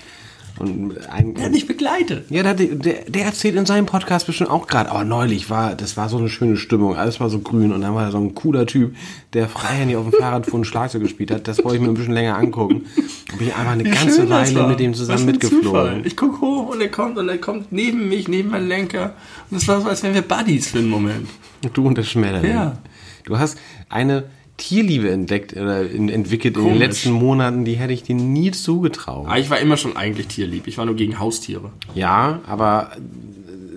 Und 0.59 0.97
ein, 1.09 1.35
Er 1.35 1.45
hat 1.45 1.51
mich 1.51 1.67
begleitet. 1.67 2.25
ja, 2.29 2.41
der, 2.41 2.53
der, 2.53 3.03
der 3.07 3.25
erzählt 3.25 3.55
in 3.55 3.65
seinem 3.65 3.85
Podcast 3.85 4.25
bestimmt 4.25 4.49
auch 4.49 4.67
gerade, 4.67 4.89
aber 4.89 5.03
neulich 5.03 5.49
war, 5.49 5.75
das 5.75 5.97
war 5.97 6.09
so 6.09 6.17
eine 6.17 6.29
schöne 6.29 6.57
Stimmung, 6.57 6.95
alles 6.95 7.19
war 7.19 7.29
so 7.29 7.39
grün 7.39 7.71
und 7.71 7.81
dann 7.81 7.93
war 7.93 8.05
da 8.05 8.11
so 8.11 8.17
ein 8.17 8.33
cooler 8.33 8.65
Typ, 8.65 8.95
der 9.33 9.47
freihändig 9.49 9.97
auf 9.97 10.09
dem 10.09 10.13
Fahrrad 10.19 10.45
vor 10.45 10.63
Schlagzeug 10.65 11.03
gespielt 11.03 11.31
hat. 11.31 11.47
Das 11.47 11.63
wollte 11.63 11.77
ich 11.77 11.81
mir 11.81 11.89
ein 11.89 11.93
bisschen 11.93 12.13
länger 12.13 12.37
angucken. 12.37 12.85
Da 13.29 13.35
bin 13.37 13.47
ich 13.47 13.55
einfach 13.55 13.71
eine 13.73 13.83
ganze 13.83 14.15
schön 14.15 14.29
das 14.29 14.55
Weile 14.55 14.67
mit 14.67 14.79
dem 14.79 14.93
zusammen 14.93 15.25
mitgeflogen. 15.25 15.63
Zufall. 15.63 16.01
Ich 16.05 16.17
gucke 16.17 16.41
hoch 16.41 16.69
und 16.69 16.81
er 16.81 16.89
kommt 16.89 17.17
und 17.17 17.29
er 17.29 17.37
kommt 17.37 17.71
neben 17.71 18.09
mich, 18.09 18.27
neben 18.27 18.49
meinen 18.49 18.67
Lenker. 18.67 19.13
Und 19.51 19.57
es 19.57 19.67
war 19.67 19.81
so, 19.81 19.87
als 19.89 20.01
wären 20.03 20.13
wir 20.15 20.21
Buddies 20.23 20.69
für 20.71 20.79
einen 20.79 20.89
Moment. 20.89 21.27
Du 21.73 21.85
und 21.87 21.97
das 21.97 22.09
Schmetterling. 22.09 22.51
Ja. 22.51 22.77
Du 23.25 23.37
hast 23.37 23.57
eine 23.89 24.23
Tierliebe 24.57 25.09
entdeckt 25.11 25.53
oder 25.53 25.87
in, 25.89 26.09
entwickelt 26.09 26.55
in 26.57 26.63
den 26.63 26.69
Komisch. 26.73 26.79
letzten 26.87 27.11
Monaten, 27.11 27.63
die 27.63 27.75
hätte 27.75 27.93
ich 27.93 28.03
dir 28.03 28.15
nie 28.15 28.51
zugetraut. 28.51 29.27
Aber 29.27 29.37
ich 29.37 29.49
war 29.49 29.59
immer 29.59 29.77
schon 29.77 29.95
eigentlich 29.95 30.27
tierlieb. 30.27 30.67
Ich 30.67 30.77
war 30.77 30.85
nur 30.85 30.95
gegen 30.95 31.19
Haustiere. 31.19 31.71
Ja, 31.93 32.39
aber 32.47 32.91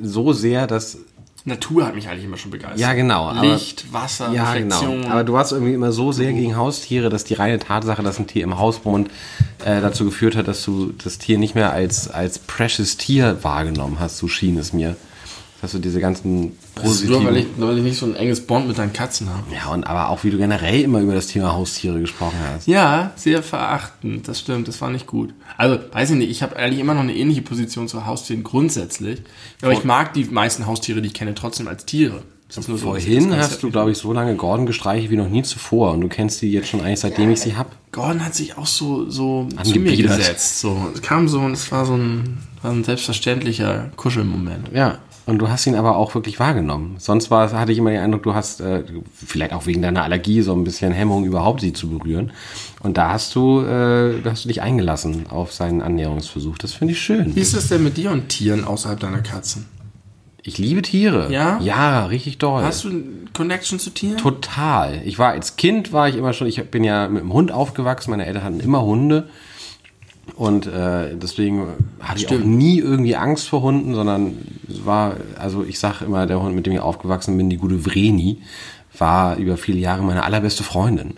so 0.02 0.32
sehr, 0.32 0.66
dass 0.66 0.98
Natur 1.44 1.86
hat 1.86 1.94
mich 1.94 2.08
eigentlich 2.08 2.24
immer 2.24 2.36
schon 2.36 2.50
begeistert. 2.50 2.78
Ja, 2.80 2.92
genau, 2.92 3.28
aber- 3.28 3.46
Licht, 3.46 3.92
Wasser, 3.92 4.30
Ja, 4.32 4.52
Reflexion. 4.52 5.02
genau. 5.02 5.08
Aber 5.10 5.24
du 5.24 5.32
warst 5.32 5.52
irgendwie 5.52 5.72
immer 5.72 5.90
so 5.92 6.12
sehr 6.12 6.32
gegen 6.34 6.56
Haustiere, 6.56 7.08
dass 7.08 7.24
die 7.24 7.34
reine 7.34 7.58
Tatsache, 7.58 8.02
dass 8.02 8.18
ein 8.18 8.26
Tier 8.26 8.44
im 8.44 8.58
Haus 8.58 8.80
wohnt, 8.84 9.08
äh, 9.64 9.80
dazu 9.80 10.04
geführt 10.04 10.36
hat, 10.36 10.48
dass 10.48 10.62
du 10.64 10.92
das 11.02 11.16
Tier 11.18 11.38
nicht 11.38 11.54
mehr 11.54 11.72
als, 11.72 12.08
als 12.08 12.38
precious 12.38 12.96
Tier 12.98 13.38
wahrgenommen 13.42 13.98
hast, 14.00 14.18
so 14.18 14.28
schien 14.28 14.58
es 14.58 14.72
mir. 14.74 14.96
Dass 15.60 15.72
du 15.72 15.78
diese 15.78 16.00
ganzen 16.00 16.56
positiven... 16.74 17.22
nur, 17.22 17.24
weil 17.26 17.36
ich, 17.38 17.46
weil 17.56 17.78
ich 17.78 17.84
nicht 17.84 17.98
so 17.98 18.06
ein 18.06 18.16
enges 18.16 18.46
Bond 18.46 18.66
mit 18.66 18.78
deinen 18.78 18.92
Katzen 18.92 19.28
habe. 19.28 19.44
ja, 19.54 19.70
und 19.72 19.84
aber 19.84 20.08
auch 20.08 20.24
wie 20.24 20.30
du 20.30 20.38
generell 20.38 20.80
immer 20.80 21.00
über 21.00 21.14
das 21.14 21.26
Thema 21.26 21.52
Haustiere 21.52 22.00
gesprochen 22.00 22.38
hast. 22.54 22.66
Ja, 22.66 23.12
sehr 23.16 23.42
verachtend. 23.42 24.26
Das 24.26 24.40
stimmt, 24.40 24.68
das 24.68 24.80
war 24.80 24.90
nicht 24.90 25.06
gut. 25.06 25.34
Also, 25.58 25.78
weiß 25.92 26.10
ich 26.10 26.16
nicht, 26.16 26.30
ich 26.30 26.42
habe 26.42 26.56
eigentlich 26.56 26.80
immer 26.80 26.94
noch 26.94 27.02
eine 27.02 27.14
ähnliche 27.14 27.42
Position 27.42 27.88
zu 27.88 28.06
Haustieren 28.06 28.42
grundsätzlich. 28.42 29.22
Aber 29.60 29.72
ich 29.72 29.84
mag 29.84 30.14
die 30.14 30.24
meisten 30.24 30.66
Haustiere, 30.66 31.02
die 31.02 31.08
ich 31.08 31.14
kenne, 31.14 31.34
trotzdem 31.34 31.68
als 31.68 31.84
Tiere. 31.84 32.22
So, 32.50 32.62
Vorhin 32.62 33.36
hast 33.36 33.62
du, 33.62 33.70
glaube 33.70 33.92
ich, 33.92 33.98
so 33.98 34.12
lange 34.12 34.34
Gordon 34.34 34.66
gestreichelt 34.66 35.08
wie 35.12 35.16
noch 35.16 35.28
nie 35.28 35.44
zuvor. 35.44 35.92
Und 35.92 36.00
du 36.00 36.08
kennst 36.08 36.42
die 36.42 36.50
jetzt 36.50 36.68
schon 36.68 36.80
eigentlich, 36.80 36.98
seitdem 36.98 37.30
ich 37.30 37.40
sie 37.40 37.56
hab. 37.56 37.76
Gordon 37.92 38.24
hat 38.24 38.34
sich 38.34 38.58
auch 38.58 38.66
so, 38.66 39.08
so 39.08 39.46
zu 39.62 39.78
mir 39.78 39.96
gesetzt. 39.96 40.58
So, 40.58 40.90
es 40.92 41.00
kam 41.00 41.28
so 41.28 41.38
und 41.40 41.52
es 41.52 41.70
war 41.70 41.86
so 41.86 41.94
ein, 41.94 42.38
war 42.62 42.72
ein 42.72 42.82
selbstverständlicher 42.82 43.90
Kuschelmoment. 43.94 44.70
Ja. 44.74 44.98
Und 45.30 45.38
du 45.38 45.48
hast 45.48 45.64
ihn 45.68 45.76
aber 45.76 45.96
auch 45.96 46.16
wirklich 46.16 46.40
wahrgenommen. 46.40 46.96
Sonst 46.98 47.30
war, 47.30 47.52
hatte 47.52 47.70
ich 47.70 47.78
immer 47.78 47.90
den 47.90 48.00
Eindruck, 48.00 48.24
du 48.24 48.34
hast 48.34 48.60
äh, 48.60 48.82
vielleicht 49.14 49.52
auch 49.52 49.64
wegen 49.64 49.80
deiner 49.80 50.02
Allergie 50.02 50.42
so 50.42 50.52
ein 50.52 50.64
bisschen 50.64 50.92
Hemmung, 50.92 51.24
überhaupt 51.24 51.60
sie 51.60 51.72
zu 51.72 51.88
berühren. 51.88 52.32
Und 52.82 52.98
da 52.98 53.12
hast 53.12 53.36
du, 53.36 53.60
äh, 53.60 54.20
hast 54.24 54.44
du 54.44 54.48
dich 54.48 54.60
eingelassen 54.60 55.26
auf 55.30 55.52
seinen 55.52 55.82
Annäherungsversuch. 55.82 56.58
Das 56.58 56.72
finde 56.72 56.94
ich 56.94 57.00
schön. 57.00 57.36
Wie 57.36 57.40
ist 57.40 57.54
es 57.54 57.68
denn 57.68 57.84
mit 57.84 57.96
dir 57.96 58.10
und 58.10 58.28
Tieren 58.28 58.64
außerhalb 58.64 58.98
deiner 58.98 59.20
Katzen? 59.20 59.66
Ich 60.42 60.58
liebe 60.58 60.82
Tiere. 60.82 61.30
Ja? 61.30 61.60
Ja, 61.60 62.06
richtig 62.06 62.38
doll. 62.38 62.64
Hast 62.64 62.82
du 62.82 62.88
eine 62.88 63.04
Connection 63.32 63.78
zu 63.78 63.90
Tieren? 63.90 64.16
Total. 64.16 65.00
Ich 65.04 65.20
war 65.20 65.30
als 65.30 65.54
Kind 65.54 65.92
war 65.92 66.08
ich 66.08 66.16
immer 66.16 66.32
schon, 66.32 66.48
ich 66.48 66.60
bin 66.72 66.82
ja 66.82 67.08
mit 67.08 67.22
einem 67.22 67.32
Hund 67.32 67.52
aufgewachsen, 67.52 68.10
meine 68.10 68.26
Eltern 68.26 68.42
hatten 68.42 68.60
immer 68.60 68.82
Hunde. 68.82 69.28
Und 70.40 70.66
äh, 70.66 71.16
deswegen 71.16 71.66
hatte 72.00 72.20
ich 72.20 72.26
auch 72.28 72.30
Stimmt. 72.30 72.46
nie 72.46 72.78
irgendwie 72.78 73.14
Angst 73.14 73.46
vor 73.46 73.60
Hunden, 73.60 73.94
sondern 73.94 74.38
es 74.70 74.86
war, 74.86 75.16
also 75.38 75.62
ich 75.64 75.78
sage 75.78 76.06
immer, 76.06 76.26
der 76.26 76.40
Hund, 76.42 76.54
mit 76.54 76.64
dem 76.64 76.72
ich 76.72 76.80
aufgewachsen 76.80 77.36
bin, 77.36 77.50
die 77.50 77.58
gute 77.58 77.78
Vreni, 77.84 78.38
war 78.96 79.36
über 79.36 79.58
viele 79.58 79.78
Jahre 79.78 80.02
meine 80.02 80.24
allerbeste 80.24 80.62
Freundin. 80.62 81.14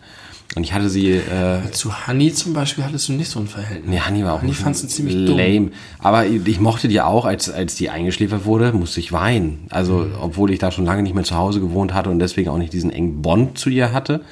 Und 0.57 0.65
ich 0.65 0.73
hatte 0.73 0.89
sie, 0.91 1.13
äh, 1.13 1.71
Zu 1.71 2.07
Honey 2.09 2.33
zum 2.33 2.53
Beispiel 2.53 2.83
hattest 2.85 3.09
du 3.09 3.13
nicht 3.13 3.31
so 3.31 3.39
ein 3.39 3.47
Verhältnis. 3.47 3.89
nee, 3.89 4.01
Hanni 4.01 4.25
war 4.25 4.35
auch 4.35 4.43
ein 4.43 4.49
bisschen 4.49 4.65
fandst 4.65 4.83
du 4.83 4.89
ziemlich 4.89 5.15
dumm. 5.25 5.39
lame. 5.39 5.71
Aber 6.01 6.27
ich 6.27 6.59
mochte 6.59 6.89
die 6.89 7.01
auch, 7.01 7.25
als, 7.25 7.49
als 7.49 7.77
die 7.77 7.91
eingeschläfert 7.91 8.45
wurde, 8.45 8.73
musste 8.73 8.99
ich 8.99 9.13
weinen. 9.13 9.69
Also, 9.71 9.99
Mhm. 9.99 10.15
obwohl 10.21 10.51
ich 10.51 10.59
da 10.59 10.73
schon 10.73 10.85
lange 10.85 11.05
nicht 11.05 11.15
mehr 11.15 11.23
zu 11.25 11.37
Hause 11.37 11.61
gewohnt 11.61 11.95
hatte 11.95 12.11
und 12.11 12.19
deswegen 12.19 12.51
auch 12.51 12.59
nicht 12.59 12.73
diesen 12.73 12.91
engen 12.91 13.23
Bond 13.23 13.57
zu 13.57 13.71
ihr 13.71 13.93
hatte. 13.93 14.23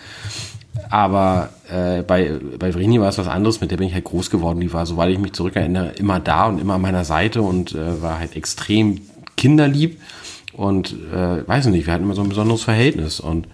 Aber 0.90 1.50
äh, 1.70 2.02
bei, 2.02 2.38
bei 2.58 2.74
Vrini 2.74 3.00
war 3.00 3.08
es 3.08 3.18
was 3.18 3.28
anderes, 3.28 3.60
mit 3.60 3.70
der 3.70 3.76
bin 3.76 3.88
ich 3.88 3.94
halt 3.94 4.04
groß 4.04 4.30
geworden. 4.30 4.60
Die 4.60 4.72
war, 4.72 4.86
soweit 4.86 5.10
ich 5.10 5.18
mich 5.18 5.32
zurückerinnere, 5.32 5.92
immer 5.92 6.20
da 6.20 6.46
und 6.46 6.60
immer 6.60 6.74
an 6.74 6.82
meiner 6.82 7.04
Seite 7.04 7.42
und 7.42 7.74
äh, 7.74 8.02
war 8.02 8.18
halt 8.18 8.36
extrem 8.36 9.00
kinderlieb. 9.36 10.00
Und 10.52 10.94
äh, 11.14 11.46
weiß 11.46 11.66
ich 11.66 11.72
nicht, 11.72 11.86
wir 11.86 11.94
hatten 11.94 12.04
immer 12.04 12.14
so 12.14 12.22
ein 12.22 12.28
besonderes 12.28 12.62
Verhältnis. 12.62 13.20
Und 13.20 13.46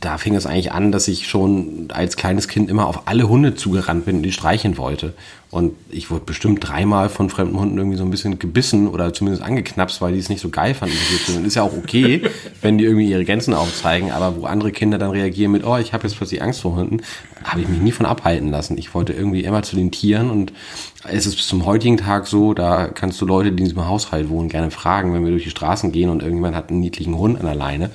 da 0.00 0.18
fing 0.18 0.34
es 0.34 0.46
eigentlich 0.46 0.72
an, 0.72 0.92
dass 0.92 1.08
ich 1.08 1.28
schon 1.28 1.88
als 1.92 2.16
kleines 2.16 2.48
Kind 2.48 2.70
immer 2.70 2.86
auf 2.86 3.06
alle 3.06 3.28
Hunde 3.28 3.54
zugerannt 3.54 4.04
bin 4.04 4.16
und 4.16 4.22
die 4.22 4.32
streicheln 4.32 4.76
wollte. 4.76 5.14
Und 5.54 5.72
ich 5.88 6.10
wurde 6.10 6.24
bestimmt 6.24 6.66
dreimal 6.68 7.08
von 7.08 7.30
fremden 7.30 7.56
Hunden 7.60 7.78
irgendwie 7.78 7.96
so 7.96 8.02
ein 8.02 8.10
bisschen 8.10 8.40
gebissen 8.40 8.88
oder 8.88 9.12
zumindest 9.14 9.40
angeknapst, 9.44 10.00
weil 10.00 10.12
die 10.12 10.18
es 10.18 10.28
nicht 10.28 10.40
so 10.40 10.48
geil 10.48 10.74
fanden. 10.74 10.96
Ist 11.46 11.54
ja 11.54 11.62
auch 11.62 11.72
okay, 11.76 12.22
wenn 12.60 12.76
die 12.76 12.82
irgendwie 12.84 13.08
ihre 13.08 13.24
Grenzen 13.24 13.54
aufzeigen, 13.54 14.10
aber 14.10 14.34
wo 14.36 14.46
andere 14.46 14.72
Kinder 14.72 14.98
dann 14.98 15.10
reagieren 15.12 15.52
mit, 15.52 15.64
oh, 15.64 15.76
ich 15.76 15.92
habe 15.92 16.08
jetzt 16.08 16.16
plötzlich 16.16 16.42
Angst 16.42 16.60
vor 16.62 16.74
Hunden, 16.74 17.02
habe 17.44 17.60
ich 17.60 17.68
mich 17.68 17.78
nie 17.78 17.92
von 17.92 18.04
abhalten 18.04 18.50
lassen. 18.50 18.76
Ich 18.78 18.94
wollte 18.94 19.12
irgendwie 19.12 19.44
immer 19.44 19.62
zu 19.62 19.76
den 19.76 19.92
Tieren 19.92 20.28
und 20.28 20.52
es 21.08 21.24
ist 21.24 21.36
bis 21.36 21.46
zum 21.46 21.64
heutigen 21.66 21.98
Tag 21.98 22.26
so, 22.26 22.52
da 22.52 22.88
kannst 22.88 23.20
du 23.20 23.24
Leute, 23.26 23.52
die 23.52 23.62
in 23.62 23.68
diesem 23.68 23.86
Haushalt 23.86 24.28
wohnen, 24.30 24.48
gerne 24.48 24.72
fragen, 24.72 25.14
wenn 25.14 25.22
wir 25.22 25.30
durch 25.30 25.44
die 25.44 25.50
Straßen 25.50 25.92
gehen 25.92 26.10
und 26.10 26.20
irgendjemand 26.20 26.56
hat 26.56 26.70
einen 26.70 26.80
niedlichen 26.80 27.16
Hund 27.16 27.38
an 27.38 27.46
der 27.46 27.54
Leine, 27.54 27.90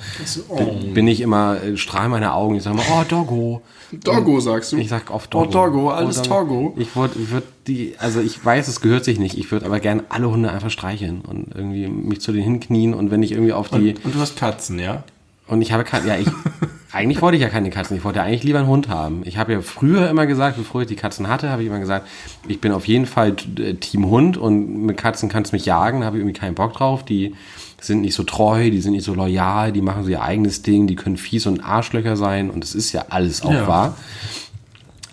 bin- 0.56 0.94
bin 0.94 1.08
ich 1.08 1.20
immer, 1.20 1.62
äh, 1.62 1.76
strahl 1.76 2.08
meine 2.08 2.32
Augen, 2.32 2.54
ich 2.54 2.62
sage 2.62 2.76
mal, 2.76 2.86
oh, 2.90 3.04
Doggo. 3.06 3.60
Doggo 3.92 4.40
sagst 4.40 4.72
du? 4.72 4.76
Ich 4.76 4.88
sag 4.88 5.10
oft 5.10 5.34
Oh, 5.34 5.44
Doggo. 5.44 5.52
Doggo, 5.52 5.90
alles 5.90 6.18
Oh, 6.20 6.22
Doggo. 6.22 6.74
Ich 6.76 6.94
würde 6.96 7.18
ich 7.18 7.30
würd 7.30 7.44
die, 7.66 7.94
also 7.98 8.20
ich 8.20 8.44
weiß, 8.44 8.68
es 8.68 8.80
gehört 8.80 9.04
sich 9.04 9.18
nicht, 9.18 9.36
ich 9.38 9.50
würde 9.50 9.66
aber 9.66 9.80
gerne 9.80 10.04
alle 10.08 10.30
Hunde 10.30 10.50
einfach 10.50 10.70
streicheln 10.70 11.20
und 11.22 11.48
irgendwie 11.54 11.88
mich 11.88 12.20
zu 12.20 12.32
denen 12.32 12.44
hinknien 12.44 12.94
und 12.94 13.10
wenn 13.10 13.22
ich 13.22 13.32
irgendwie 13.32 13.52
auf 13.52 13.68
die, 13.68 13.94
Und, 13.94 14.04
und 14.04 14.14
du 14.14 14.20
hast 14.20 14.36
Katzen, 14.36 14.78
ja? 14.78 15.04
Und 15.50 15.60
ich 15.62 15.72
habe 15.72 15.84
keine, 15.84 16.06
ja, 16.08 16.16
ich, 16.16 16.28
eigentlich 16.92 17.20
wollte 17.22 17.36
ich 17.36 17.42
ja 17.42 17.48
keine 17.48 17.70
Katzen, 17.70 17.96
ich 17.96 18.04
wollte 18.04 18.18
ja 18.20 18.24
eigentlich 18.24 18.42
lieber 18.44 18.58
einen 18.60 18.68
Hund 18.68 18.88
haben. 18.88 19.22
Ich 19.24 19.36
habe 19.38 19.52
ja 19.52 19.60
früher 19.60 20.08
immer 20.08 20.26
gesagt, 20.26 20.56
bevor 20.56 20.82
ich 20.82 20.88
die 20.88 20.96
Katzen 20.96 21.28
hatte, 21.28 21.50
habe 21.50 21.62
ich 21.62 21.68
immer 21.68 21.78
gesagt, 21.80 22.06
ich 22.48 22.60
bin 22.60 22.72
auf 22.72 22.86
jeden 22.88 23.06
Fall 23.06 23.36
äh, 23.58 23.74
Team 23.74 24.06
Hund 24.06 24.36
und 24.36 24.84
mit 24.86 24.96
Katzen 24.96 25.28
kannst 25.28 25.52
du 25.52 25.56
mich 25.56 25.66
jagen, 25.66 26.00
da 26.00 26.06
habe 26.06 26.16
ich 26.16 26.22
irgendwie 26.22 26.38
keinen 26.38 26.54
Bock 26.54 26.72
drauf. 26.72 27.04
Die 27.04 27.34
sind 27.80 28.02
nicht 28.02 28.14
so 28.14 28.24
treu, 28.24 28.70
die 28.70 28.80
sind 28.80 28.92
nicht 28.92 29.04
so 29.04 29.14
loyal, 29.14 29.72
die 29.72 29.80
machen 29.82 30.04
so 30.04 30.10
ihr 30.10 30.22
eigenes 30.22 30.62
Ding, 30.62 30.86
die 30.86 30.96
können 30.96 31.16
fies 31.16 31.46
und 31.46 31.60
Arschlöcher 31.64 32.16
sein 32.16 32.50
und 32.50 32.62
es 32.64 32.74
ist 32.74 32.92
ja 32.92 33.06
alles 33.10 33.42
auch 33.42 33.52
Ja. 33.52 33.66
wahr. 33.66 33.96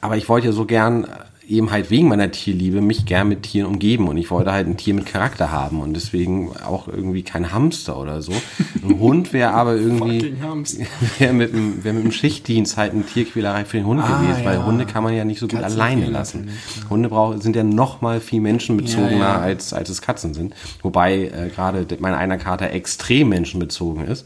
Aber 0.02 0.18
ich 0.18 0.28
wollte 0.30 0.48
ja 0.48 0.54
so 0.54 0.66
gern 0.66 1.06
äh, 1.06 1.08
eben 1.48 1.72
halt 1.72 1.90
wegen 1.90 2.08
meiner 2.10 2.30
Tierliebe 2.30 2.82
mich 2.82 3.06
gern 3.06 3.30
mit 3.30 3.44
Tieren 3.44 3.68
umgeben 3.68 4.08
und 4.10 4.18
ich 4.18 4.30
wollte 4.32 4.52
halt 4.52 4.68
ein 4.68 4.76
Tier 4.78 4.94
mit 4.94 5.06
Charakter 5.06 5.52
haben 5.52 5.80
und 5.82 5.94
deswegen 5.94 6.52
auch 6.58 6.88
irgendwie 6.88 7.24
kein 7.24 7.54
Hamster 7.54 7.98
oder 8.00 8.22
so. 8.22 8.34
Ein 8.84 9.00
Hund 9.00 9.32
wäre 9.34 9.52
aber 9.54 9.76
irgendwie 9.76 10.34
wäre 11.20 11.34
mit, 11.34 11.54
dem- 11.54 11.84
wär 11.84 11.94
mit 11.94 12.04
dem 12.04 12.12
Schichtdienst 12.12 12.76
halt 12.78 12.94
eine 12.94 13.04
Tierquälerei 13.04 13.64
für 13.66 13.78
den 13.78 13.86
Hund 13.86 14.02
Ah, 14.04 14.22
gewesen, 14.22 14.44
weil 14.46 14.56
ja. 14.56 14.66
Hunde 14.66 14.86
kann 14.86 15.04
man 15.04 15.14
ja 15.16 15.24
nicht 15.26 15.40
so 15.40 15.48
gut 15.48 15.60
Katzen 15.62 15.80
alleine 15.80 16.08
lassen. 16.08 16.40
natürlich, 16.46 16.90
Hunde 16.90 17.10
brauch, 17.10 17.42
sind 17.42 17.56
ja 17.56 17.64
noch 17.64 18.02
mal 18.02 18.20
viel 18.20 18.42
menschenbezogener 18.42 19.12
Ja, 19.12 19.36
ja. 19.38 19.40
als 19.42 19.72
als 19.74 19.90
es 19.90 20.02
Katzen 20.02 20.34
sind, 20.34 20.54
wobei 20.82 21.26
äh, 21.28 21.50
gerade 21.56 21.86
mein 22.00 22.14
einer 22.14 22.38
Kater 22.38 22.72
extrem 22.72 23.30
menschenbezogen 23.30 24.06
ist 24.06 24.26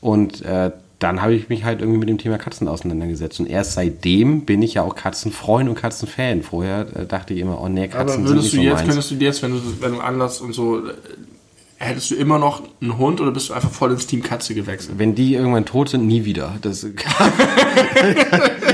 und 0.00 0.42
äh, 0.42 0.72
dann 1.00 1.22
habe 1.22 1.34
ich 1.34 1.48
mich 1.48 1.64
halt 1.64 1.80
irgendwie 1.80 1.98
mit 1.98 2.08
dem 2.10 2.18
Thema 2.18 2.36
Katzen 2.38 2.68
auseinandergesetzt. 2.68 3.40
Und 3.40 3.46
erst 3.46 3.72
seitdem 3.72 4.42
bin 4.44 4.62
ich 4.62 4.74
ja 4.74 4.82
auch 4.82 4.94
Katzenfreund 4.94 5.68
und 5.68 5.74
Katzenfan. 5.74 6.42
Vorher 6.42 6.86
äh, 6.94 7.06
dachte 7.06 7.32
ich 7.34 7.40
immer, 7.40 7.60
oh 7.60 7.68
nee, 7.68 7.88
Katzen 7.88 8.00
Aber 8.00 8.12
sind 8.12 8.28
würdest 8.28 8.44
nicht 8.44 8.52
du 8.52 8.56
so 8.58 8.62
jetzt, 8.62 8.74
meins. 8.74 8.86
könntest 8.86 9.10
du 9.10 9.14
jetzt, 9.14 9.42
wenn 9.42 9.52
du, 9.52 9.60
wenn 9.80 9.92
du 9.92 10.00
anders 10.00 10.42
und 10.42 10.52
so, 10.52 10.86
äh, 10.86 10.92
hättest 11.78 12.10
du 12.10 12.16
immer 12.16 12.38
noch 12.38 12.62
einen 12.82 12.98
Hund 12.98 13.22
oder 13.22 13.30
bist 13.30 13.48
du 13.48 13.54
einfach 13.54 13.70
voll 13.70 13.92
ins 13.92 14.06
Team 14.06 14.22
Katze 14.22 14.54
gewechselt? 14.54 14.98
Wenn 14.98 15.14
die 15.14 15.34
irgendwann 15.34 15.64
tot 15.64 15.88
sind, 15.88 16.06
nie 16.06 16.26
wieder. 16.26 16.58
Das 16.60 16.86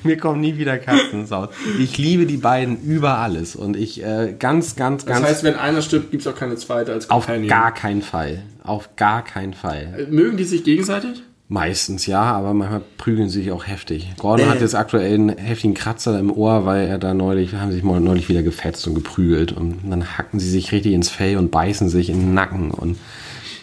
Mir 0.04 0.16
kommen 0.16 0.40
nie 0.40 0.56
wieder 0.56 0.78
Katzen 0.78 1.20
ins 1.20 1.30
Haus. 1.30 1.48
Ich 1.78 1.98
liebe 1.98 2.26
die 2.26 2.36
beiden 2.36 2.80
über 2.82 3.18
alles. 3.18 3.56
Und 3.56 3.76
ich 3.76 4.02
äh, 4.02 4.34
ganz, 4.38 4.76
ganz, 4.76 5.04
Das 5.04 5.14
ganz 5.14 5.26
heißt, 5.26 5.44
wenn 5.44 5.54
einer 5.56 5.82
stirbt, 5.82 6.10
gibt 6.10 6.22
es 6.22 6.26
auch 6.26 6.36
keine 6.36 6.56
zweite 6.56 6.92
als 6.92 7.10
auf 7.10 7.26
Companion. 7.26 7.48
gar 7.48 7.72
keinen 7.72 8.02
Fall. 8.02 8.42
Auf 8.62 8.96
gar 8.96 9.24
keinen 9.24 9.54
Fall. 9.54 10.06
Mögen 10.10 10.36
die 10.36 10.44
sich 10.44 10.64
gegenseitig? 10.64 11.22
Meistens 11.52 12.06
ja, 12.06 12.22
aber 12.22 12.54
manchmal 12.54 12.82
prügeln 12.96 13.28
sie 13.28 13.40
sich 13.40 13.50
auch 13.50 13.66
heftig. 13.66 14.12
Gordon 14.18 14.48
hat 14.48 14.60
jetzt 14.60 14.76
aktuell 14.76 15.12
einen 15.14 15.36
heftigen 15.36 15.74
Kratzer 15.74 16.16
im 16.16 16.30
Ohr, 16.30 16.64
weil 16.64 16.86
er 16.86 16.98
da 16.98 17.12
neulich, 17.12 17.54
haben 17.54 17.72
sich 17.72 17.82
mal 17.82 17.98
neulich 18.00 18.28
wieder 18.28 18.44
gefetzt 18.44 18.86
und 18.86 18.94
geprügelt 18.94 19.50
und 19.50 19.78
dann 19.90 20.16
hacken 20.16 20.38
sie 20.38 20.48
sich 20.48 20.70
richtig 20.70 20.92
ins 20.92 21.08
Fell 21.08 21.36
und 21.38 21.50
beißen 21.50 21.88
sich 21.88 22.08
in 22.08 22.20
den 22.20 22.34
Nacken 22.34 22.70
und 22.70 22.98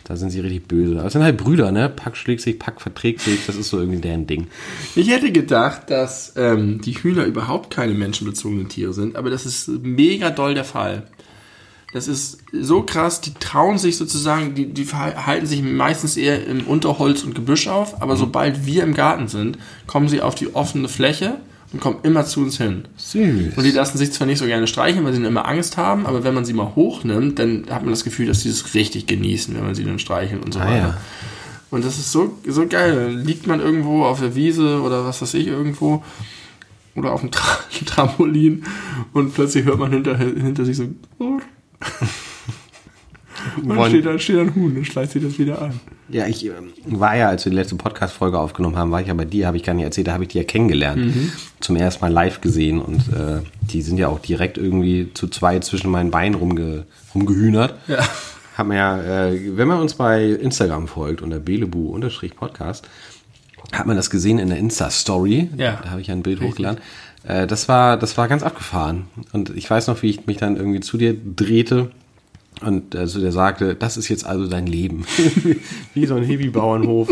da 0.07 0.15
sind 0.15 0.29
sie 0.29 0.39
richtig 0.39 0.67
böse. 0.67 0.97
Aber 0.97 1.07
es 1.07 1.13
sind 1.13 1.23
halt 1.23 1.37
Brüder, 1.37 1.71
ne? 1.71 1.89
Pack 1.89 2.15
schlägt 2.15 2.41
sich, 2.41 2.57
Pack 2.57 2.79
verträgt 2.79 3.19
sich, 3.21 3.45
das 3.45 3.57
ist 3.57 3.69
so 3.69 3.79
irgendwie 3.79 3.99
deren 3.99 4.25
Ding. 4.25 4.47
Ich 4.95 5.09
hätte 5.09 5.31
gedacht, 5.31 5.89
dass 5.89 6.33
ähm, 6.37 6.79
die 6.81 6.93
Hühner 6.93 7.25
überhaupt 7.25 7.71
keine 7.73 7.93
menschenbezogenen 7.93 8.69
Tiere 8.69 8.93
sind, 8.93 9.17
aber 9.17 9.29
das 9.29 9.45
ist 9.45 9.67
mega 9.67 10.29
doll 10.29 10.53
der 10.53 10.63
Fall. 10.63 11.03
Das 11.93 12.07
ist 12.07 12.39
so 12.51 12.83
krass, 12.83 13.21
die 13.21 13.33
trauen 13.33 13.77
sich 13.77 13.97
sozusagen, 13.97 14.55
die, 14.55 14.73
die 14.73 14.85
halten 14.85 15.45
sich 15.45 15.61
meistens 15.61 16.15
eher 16.15 16.45
im 16.45 16.67
Unterholz 16.67 17.23
und 17.23 17.33
Gebüsch 17.33 17.67
auf, 17.67 18.01
aber 18.01 18.15
sobald 18.15 18.65
wir 18.65 18.83
im 18.83 18.93
Garten 18.93 19.27
sind, 19.27 19.57
kommen 19.87 20.07
sie 20.07 20.21
auf 20.21 20.35
die 20.35 20.53
offene 20.53 20.89
Fläche 20.89 21.37
und 21.73 21.79
kommen 21.81 21.97
immer 22.03 22.25
zu 22.25 22.41
uns 22.41 22.57
hin. 22.57 22.85
Süß. 22.95 23.57
Und 23.57 23.63
die 23.63 23.71
lassen 23.71 23.97
sich 23.97 24.11
zwar 24.13 24.25
nicht 24.27 24.39
so 24.39 24.45
gerne 24.45 24.67
streicheln, 24.67 25.03
weil 25.05 25.13
sie 25.13 25.19
dann 25.19 25.27
immer 25.31 25.47
Angst 25.47 25.75
haben, 25.77 26.05
aber 26.05 26.23
wenn 26.23 26.33
man 26.33 26.45
sie 26.45 26.53
mal 26.53 26.73
hochnimmt, 26.75 27.39
dann 27.39 27.65
hat 27.69 27.81
man 27.83 27.91
das 27.91 28.03
Gefühl, 28.03 28.25
dass 28.27 28.41
sie 28.41 28.49
es 28.49 28.73
richtig 28.73 29.05
genießen, 29.07 29.53
wenn 29.55 29.63
man 29.65 29.75
sie 29.75 29.83
dann 29.83 29.99
streichelt 29.99 30.43
und 30.45 30.53
so 30.53 30.59
Ah, 30.59 30.65
weiter. 30.65 30.75
ja. 30.77 30.97
Und 31.69 31.83
das 31.83 31.97
ist 31.97 32.11
so, 32.13 32.37
so 32.47 32.65
geil. 32.67 33.21
Liegt 33.25 33.45
man 33.47 33.59
irgendwo 33.59 34.05
auf 34.05 34.21
der 34.21 34.35
Wiese 34.35 34.81
oder 34.81 35.03
was 35.05 35.21
weiß 35.21 35.33
ich 35.33 35.47
irgendwo 35.47 36.03
oder 36.95 37.11
auf 37.11 37.19
dem 37.21 37.31
Tra 37.31 37.57
Trampolin 37.85 38.63
und 39.13 39.33
plötzlich 39.33 39.65
hört 39.65 39.77
man 39.77 39.91
hinter, 39.91 40.17
hinter 40.17 40.63
sich 40.63 40.77
so 40.77 40.85
und 43.55 43.75
Wollen- 43.75 43.89
steht 43.89 44.05
da, 44.05 44.17
steht 44.19 44.37
da 44.37 44.41
ein 44.41 44.55
Huhn 44.55 44.75
und 44.75 44.85
schleicht 44.85 45.11
sich 45.11 45.23
das 45.23 45.37
wieder 45.39 45.61
an. 45.61 45.79
Ja, 46.09 46.25
ich 46.25 46.45
ähm, 46.45 46.71
war 46.85 47.17
ja, 47.17 47.27
als 47.29 47.45
wir 47.45 47.49
die 47.49 47.57
letzte 47.57 47.75
Podcast-Folge 47.75 48.39
aufgenommen 48.39 48.77
haben, 48.77 48.91
war 48.91 49.01
ich 49.01 49.07
ja 49.07 49.13
bei 49.13 49.25
dir, 49.25 49.47
habe 49.47 49.57
ich 49.57 49.63
gar 49.63 49.73
nicht 49.73 49.83
erzählt, 49.83 50.07
da 50.07 50.13
habe 50.13 50.23
ich 50.23 50.29
die 50.29 50.37
ja 50.37 50.43
kennengelernt. 50.43 51.13
Zum 51.59 51.75
ersten 51.75 52.01
Mal 52.01 52.11
live 52.11 52.39
gesehen 52.41 52.79
und 52.79 52.99
äh, 53.09 53.41
die 53.61 53.81
sind 53.81 53.97
ja 53.97 54.07
auch 54.07 54.19
direkt 54.19 54.57
irgendwie 54.57 55.09
zu 55.13 55.27
zweit 55.27 55.65
zwischen 55.65 55.91
meinen 55.91 56.11
Beinen 56.11 56.35
rumge 56.35 56.85
rumgehühnert. 57.13 57.75
Ja. 57.87 57.99
Haben 58.57 58.71
ja, 58.71 59.27
äh, 59.27 59.57
wenn 59.57 59.67
man 59.67 59.79
uns 59.81 59.93
bei 59.95 60.25
Instagram 60.25 60.87
folgt 60.87 61.21
unter 61.21 61.39
belebu-podcast, 61.39 62.87
hat 63.71 63.85
man 63.85 63.97
das 63.97 64.09
gesehen 64.09 64.39
in 64.39 64.49
der 64.49 64.57
Insta-Story. 64.57 65.49
Ja. 65.57 65.79
Da 65.83 65.91
habe 65.91 66.01
ich 66.01 66.07
ja 66.07 66.15
ein 66.15 66.23
Bild 66.23 66.41
hochgeladen. 66.41 66.79
Äh, 67.23 67.47
das 67.47 67.67
war, 67.67 67.97
das 67.97 68.17
war 68.17 68.27
ganz 68.27 68.43
abgefahren. 68.43 69.07
Und 69.33 69.49
ich 69.55 69.69
weiß 69.69 69.87
noch, 69.87 70.01
wie 70.01 70.09
ich 70.09 70.25
mich 70.25 70.37
dann 70.37 70.55
irgendwie 70.55 70.79
zu 70.79 70.97
dir 70.97 71.13
drehte 71.13 71.91
und 72.61 72.95
äh, 72.95 73.07
so 73.07 73.19
der 73.19 73.31
sagte, 73.31 73.75
das 73.75 73.97
ist 73.97 74.09
jetzt 74.09 74.25
also 74.25 74.47
dein 74.47 74.67
Leben. 74.67 75.05
Wie 75.93 76.05
so 76.05 76.15
ein 76.15 76.23
Hippie-Bauernhof. 76.23 77.09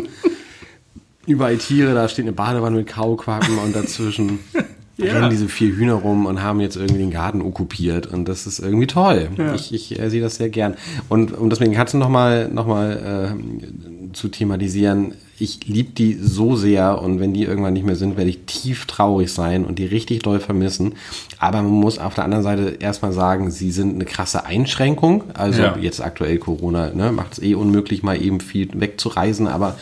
Überall 1.28 1.58
Tiere, 1.58 1.94
da 1.94 2.08
steht 2.08 2.26
eine 2.26 2.34
Badewanne 2.34 2.78
mit 2.78 2.88
Kaulquappen 2.88 3.58
und 3.58 3.76
dazwischen 3.76 4.40
Ja. 4.98 5.12
rennen 5.12 5.30
diese 5.30 5.50
vier 5.50 5.76
Hühner 5.76 5.96
rum 5.96 6.26
und 6.26 6.42
haben 6.42 6.62
jetzt 6.62 6.78
irgendwie 6.78 7.00
den 7.00 7.12
Garten 7.12 7.42
okkupiert 7.42 8.08
und 8.08 8.30
das 8.30 8.48
ist 8.48 8.60
irgendwie 8.60 8.88
toll. 8.88 9.28
Ich, 9.54 9.74
ich 9.74 10.00
äh, 10.00 10.10
sehe 10.10 10.22
das 10.22 10.36
sehr 10.36 10.48
gern. 10.48 10.76
Und 11.10 11.38
um 11.38 11.50
das 11.50 11.60
mit 11.60 11.68
den 11.68 11.76
Katzen 11.76 12.00
nochmal 12.00 12.48
noch 12.48 12.66
mal, 12.66 13.36
äh, 13.36 14.14
zu 14.14 14.30
thematisieren, 14.30 15.14
ich 15.38 15.68
liebe 15.68 15.92
die 15.92 16.14
so 16.14 16.56
sehr 16.56 17.02
und 17.02 17.20
wenn 17.20 17.34
die 17.34 17.44
irgendwann 17.44 17.74
nicht 17.74 17.86
mehr 17.86 17.96
sind, 17.98 18.16
werde 18.16 18.30
ich 18.30 18.40
tief 18.46 18.86
traurig 18.86 19.32
sein 19.34 19.66
und 19.66 19.80
die 19.80 19.86
richtig 19.86 20.20
doll 20.24 20.40
vermissen. 20.40 20.94
Aber 21.40 21.62
man 21.62 21.72
muss 21.72 22.00
auf 22.00 22.14
der 22.16 22.24
anderen 22.24 22.44
Seite 22.44 22.78
erstmal 22.80 23.12
sagen, 23.12 23.52
sie 23.52 23.72
sind 23.72 23.96
eine 23.96 24.06
krasse 24.06 24.46
Einschränkung. 24.46 25.24
Also 25.34 25.62
Ja. 25.62 25.78
jetzt 25.78 26.02
aktuell 26.02 26.38
Corona 26.38 26.92
ne, 26.94 27.12
macht 27.12 27.34
es 27.34 27.42
eh 27.44 27.54
unmöglich, 27.56 28.02
mal 28.02 28.22
eben 28.22 28.40
viel 28.40 28.70
wegzureisen, 28.74 29.48
aber 29.48 29.76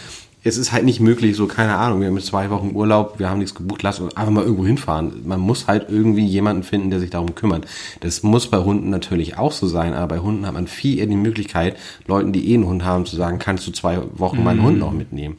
es 0.46 0.58
ist 0.58 0.72
halt 0.72 0.84
nicht 0.84 1.00
möglich, 1.00 1.36
so 1.38 1.48
keine 1.48 1.76
Ahnung, 1.76 2.02
wir 2.02 2.08
haben 2.08 2.18
jetzt 2.18 2.28
zwei 2.28 2.50
Wochen 2.50 2.72
Urlaub, 2.76 3.18
wir 3.18 3.30
haben 3.30 3.39
nichts 3.39 3.56
gebucht, 3.56 3.82
lass 3.82 4.00
uns 4.00 4.18
einfach 4.18 4.32
mal 4.32 4.44
irgendwo 4.44 4.66
hinfahren. 4.66 5.22
Man 5.26 5.39
muss 5.39 5.68
halt 5.68 5.86
irgendwie 5.89 6.26
jemanden 6.26 6.64
finden, 6.64 6.89
der 6.89 7.00
sich 7.00 7.10
darum 7.10 7.34
kümmert. 7.34 7.66
Das 8.02 8.24
muss 8.24 8.48
bei 8.48 8.58
Hunden 8.58 8.89
natürlich 8.89 9.38
auch 9.38 9.54
so 9.54 9.68
sein, 9.68 9.94
aber 9.94 10.16
bei 10.16 10.22
Hunden 10.22 10.46
hat 10.46 10.54
man 10.54 10.68
viel 10.68 11.00
eher 11.00 11.08
die 11.08 11.16
Möglichkeit, 11.16 11.78
Leuten, 12.08 12.34
die 12.34 12.52
eh 12.52 12.56
einen 12.56 12.66
Hund 12.66 12.84
haben, 12.84 13.06
zu 13.06 13.16
sagen, 13.16 13.39
kannst 13.39 13.66
du 13.68 13.72
zwei 13.72 14.00
Wochen 14.16 14.44
meinen 14.44 14.62
Hund 14.62 14.80
noch 14.80 14.91
mitnehmen. 14.91 15.38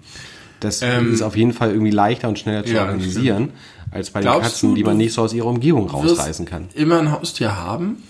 Das 0.61 0.81
ist 0.81 1.21
auf 1.21 1.37
jeden 1.37 1.53
Fall 1.53 1.71
irgendwie 1.73 1.91
leichter 1.91 2.29
und 2.29 2.39
schneller 2.39 2.65
zu 2.65 2.71
Ähm, 2.71 2.77
ja, 2.77 2.83
organisieren, 2.85 3.51
als 3.91 4.11
bei 4.11 4.21
den 4.21 4.25
Glaubst 4.25 4.53
Katzen, 4.53 4.71
du, 4.71 4.77
die 4.77 4.85
man 4.85 4.97
nicht 4.97 5.13
so 5.13 5.21
aus 5.21 5.35
ihrer 5.35 5.49
Umgebung 5.49 5.91
rausreißen 5.91 6.47
kann. 6.47 6.69
Immer 6.75 6.99
ein 7.01 7.13
Haustier 7.13 7.55
haben? 7.57 8.03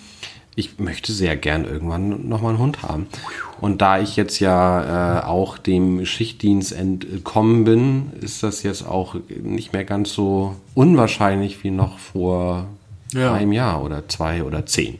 Ich 0.54 0.78
möchte 0.78 1.12
sehr 1.12 1.36
gern 1.36 1.64
irgendwann 1.64 2.28
nochmal 2.28 2.50
einen 2.50 2.60
Hund 2.60 2.82
haben. 2.84 3.08
Und 3.64 3.80
da 3.80 3.98
ich 3.98 4.16
jetzt 4.16 4.40
ja 4.40 5.20
äh, 5.20 5.24
auch 5.24 5.56
dem 5.56 6.04
Schichtdienst 6.04 6.72
entkommen 6.72 7.64
bin, 7.64 8.12
ist 8.20 8.42
das 8.42 8.62
jetzt 8.62 8.86
auch 8.86 9.14
nicht 9.42 9.72
mehr 9.72 9.84
ganz 9.84 10.12
so 10.12 10.54
unwahrscheinlich 10.74 11.64
wie 11.64 11.70
noch 11.70 11.96
vor 11.98 12.66
Ja. 13.14 13.32
einem 13.32 13.52
Jahr 13.52 13.82
oder 13.82 14.06
zwei 14.06 14.42
oder 14.44 14.66
zehn. 14.66 14.98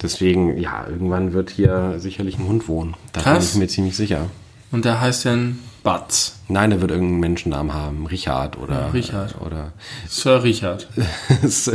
Deswegen, 0.00 0.56
ja, 0.56 0.86
irgendwann 0.88 1.34
wird 1.34 1.50
hier 1.50 1.96
sicherlich 1.98 2.38
ein 2.38 2.46
Hund 2.46 2.68
wohnen. 2.68 2.94
Da 3.12 3.20
bin 3.20 3.32
Krass. 3.34 3.52
ich 3.52 3.58
mir 3.58 3.68
ziemlich 3.68 3.98
sicher. 3.98 4.30
Und 4.72 4.86
der 4.86 5.02
heißt 5.02 5.26
dann 5.26 5.58
Batz. 5.82 6.38
Nein, 6.48 6.72
er 6.72 6.80
wird 6.80 6.90
irgendeinen 6.92 7.20
Menschennamen 7.20 7.74
haben. 7.74 8.06
Richard 8.06 8.56
oder. 8.56 8.80
Ja, 8.80 8.86
Richard. 8.86 9.34
Oder. 9.44 9.72
Sir 10.08 10.42
Richard. 10.42 10.88
Lass 11.42 11.68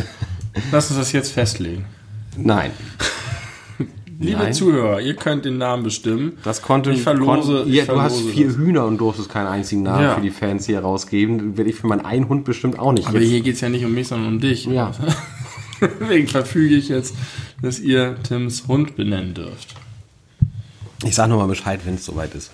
uns 0.89 0.97
das 0.97 1.11
jetzt 1.11 1.31
festlegen. 1.33 1.85
Nein. 2.35 2.71
Liebe 4.19 4.37
Nein. 4.39 4.53
Zuhörer, 4.53 5.01
ihr 5.01 5.15
könnt 5.15 5.45
den 5.45 5.57
Namen 5.57 5.83
bestimmen. 5.83 6.37
Das 6.43 6.61
konnte 6.61 6.91
Ich 6.91 7.01
verlose- 7.01 7.61
Kon 7.63 7.69
ich 7.69 7.75
ja, 7.75 7.85
du 7.85 7.99
hast 8.01 8.13
verlose 8.15 8.33
vier 8.33 8.47
das. 8.47 8.57
Hühner 8.57 8.85
und 8.85 8.97
durftest 8.99 9.29
keinen 9.29 9.47
einzigen 9.47 9.83
Namen 9.83 10.03
Ja. 10.03 10.15
für 10.15 10.21
die 10.21 10.29
Fans 10.29 10.65
hier 10.65 10.79
rausgeben. 10.79 11.57
Werde 11.57 11.69
ich 11.69 11.75
für 11.75 11.87
meinen 11.87 12.05
einen 12.05 12.29
Hund 12.29 12.45
bestimmt 12.45 12.79
auch 12.79 12.91
nicht. 12.93 13.07
Aber 13.07 13.19
Jetzt- 13.19 13.29
hier 13.29 13.41
geht 13.41 13.55
es 13.55 13.61
ja 13.61 13.69
nicht 13.69 13.83
um 13.85 13.93
mich, 13.93 14.07
sondern 14.07 14.27
um 14.33 14.39
dich. 14.39 14.65
ja. 14.65 14.91
Deswegen 15.99 16.27
verfüge 16.27 16.75
ich 16.75 16.87
jetzt, 16.89 17.13
dass 17.61 17.79
ihr 17.79 18.15
Tims 18.23 18.67
Hund 18.67 18.95
benennen 18.95 19.33
dürft. 19.33 19.75
Ich 21.03 21.15
sag 21.15 21.27
nochmal 21.27 21.47
Bescheid, 21.47 21.81
wenn 21.83 21.95
es 21.95 22.05
soweit 22.05 22.33
ist. 22.35 22.51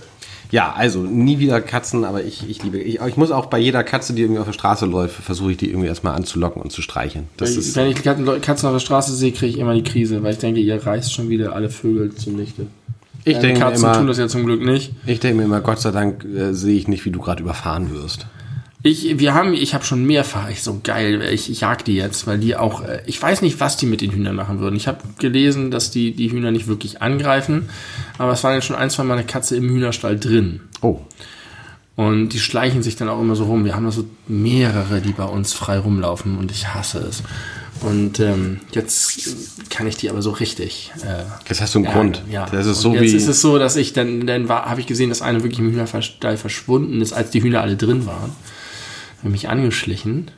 Ja, 0.51 0.73
also 0.75 1.01
nie 1.01 1.37
wieder 1.37 1.61
Katzen, 1.61 2.03
aber 2.05 2.23
ich, 2.23 2.49
ich 2.49 2.63
liebe. 2.63 2.79
Ich, 2.79 2.99
ich 2.99 3.17
muss 3.17 3.29
auch 3.29 3.45
bei 3.47 3.59
jeder 3.59 3.83
Katze, 3.83 4.13
die 4.13 4.23
irgendwie 4.23 4.39
auf 4.39 4.47
der 4.47 4.53
Straße 4.53 4.85
läuft, 4.87 5.15
versuche 5.15 5.51
ich 5.51 5.57
die 5.57 5.69
irgendwie 5.69 5.87
erstmal 5.87 6.15
anzulocken 6.15 6.61
und 6.61 6.71
zu 6.71 6.81
streicheln. 6.81 7.25
Das 7.37 7.51
Wenn, 7.51 7.59
ist, 7.59 7.75
wenn 7.75 7.87
ich 7.91 8.01
Katzen, 8.03 8.41
Katzen 8.41 8.67
auf 8.67 8.73
der 8.75 8.79
Straße 8.79 9.13
sehe, 9.15 9.31
kriege 9.31 9.51
ich 9.51 9.59
immer 9.59 9.75
die 9.75 9.83
Krise, 9.83 10.23
weil 10.23 10.33
ich 10.33 10.39
denke, 10.39 10.59
ihr 10.59 10.83
reißt 10.83 11.13
schon 11.13 11.29
wieder 11.29 11.53
alle 11.53 11.69
Vögel 11.69 12.15
zunichte. 12.15 12.65
ich 13.25 13.37
Äh, 13.37 13.41
denke 13.41 13.59
Katzen 13.59 13.85
tun 13.91 13.97
immer, 13.99 14.07
das 14.07 14.17
ja 14.17 14.27
zum 14.27 14.45
Glück 14.45 14.63
nicht. 14.65 14.91
ich 15.05 15.19
denke 15.19 15.37
mir 15.37 15.43
immer, 15.43 15.61
Gott 15.61 15.81
sei 15.81 15.91
Dank 15.91 16.25
äh, 16.25 16.53
sehe 16.53 16.75
ich 16.77 16.87
nicht, 16.87 17.05
wie 17.05 17.11
du 17.11 17.19
gerade 17.19 17.43
überfahren 17.43 17.93
wirst. 17.93 18.25
Ich, 18.81 19.19
wir 19.19 19.33
haben, 19.33 19.53
ich 19.53 19.73
habe 19.73 19.83
schon 19.83 20.05
mehrfach, 20.05 20.49
ich 20.49 20.63
so 20.63 20.79
geil, 20.81 21.21
ich, 21.33 21.51
ich 21.51 21.61
jag 21.61 21.83
die 21.83 21.95
jetzt, 21.95 22.27
weil 22.27 22.37
die 22.37 22.55
auch, 22.55 22.81
äh, 22.81 23.01
ich 23.07 23.21
weiß 23.21 23.41
nicht, 23.41 23.59
was 23.59 23.75
die 23.75 23.85
mit 23.85 23.99
den 23.99 24.11
Hühnern 24.11 24.37
machen 24.37 24.59
würden. 24.59 24.77
Ich 24.77 24.87
habe 24.87 24.99
gelesen, 25.17 25.69
dass 25.69 25.91
die 25.91 26.13
die 26.13 26.31
Hühner 26.31 26.51
nicht 26.51 26.67
wirklich 26.67 27.01
angreifen, 27.01 27.69
aber 28.17 28.31
es 28.31 28.43
waren 28.45 28.53
jetzt 28.53 28.65
schon 28.65 28.77
ein, 28.77 28.89
zwei 28.89 29.03
Mal 29.03 29.15
eine 29.15 29.25
Katze 29.25 29.57
im 29.57 29.69
Hühnerstall 29.69 30.17
drin. 30.17 30.61
Oh, 30.79 31.01
Und 31.97 32.29
die 32.29 32.39
schleichen 32.39 32.81
sich 32.81 32.95
dann 32.95 33.09
auch 33.09 33.19
immer 33.19 33.35
so 33.35 33.43
rum. 33.43 33.65
Wir 33.65 33.75
haben 33.75 33.83
da 33.83 33.91
so 33.91 34.05
mehrere, 34.29 35.01
die 35.01 35.11
bei 35.11 35.25
uns 35.25 35.51
frei 35.51 35.77
rumlaufen 35.77 36.37
und 36.37 36.49
ich 36.49 36.73
hasse 36.73 36.99
es. 36.99 37.21
Und 37.81 38.21
ähm, 38.21 38.61
jetzt 38.71 39.69
kann 39.69 39.87
ich 39.87 39.97
die 39.97 40.09
aber 40.09 40.21
so 40.21 40.31
richtig. 40.31 40.91
Äh, 41.03 41.23
jetzt 41.49 41.59
hast 41.59 41.75
du 41.75 41.79
einen 41.79 41.85
ja, 41.85 41.93
Grund. 41.93 42.23
Ja. 42.31 42.45
Das 42.45 42.65
ist 42.65 42.77
und 42.85 42.93
so 42.93 42.93
jetzt 42.93 43.11
wie. 43.11 43.17
ist 43.17 43.27
es 43.27 43.41
so, 43.41 43.59
dass 43.59 43.75
ich 43.75 43.91
dann, 43.91 44.25
dann 44.25 44.47
war, 44.47 44.69
habe 44.69 44.79
ich 44.79 44.87
gesehen, 44.87 45.09
dass 45.09 45.21
eine 45.21 45.43
wirklich 45.43 45.59
im 45.59 45.69
Hühnerstall 45.69 46.37
verschwunden 46.37 47.01
ist, 47.01 47.11
als 47.11 47.31
die 47.31 47.43
Hühner 47.43 47.61
alle 47.61 47.75
drin 47.75 48.05
waren. 48.05 48.31
Mich 49.23 49.49
angeschlichen 49.49 50.31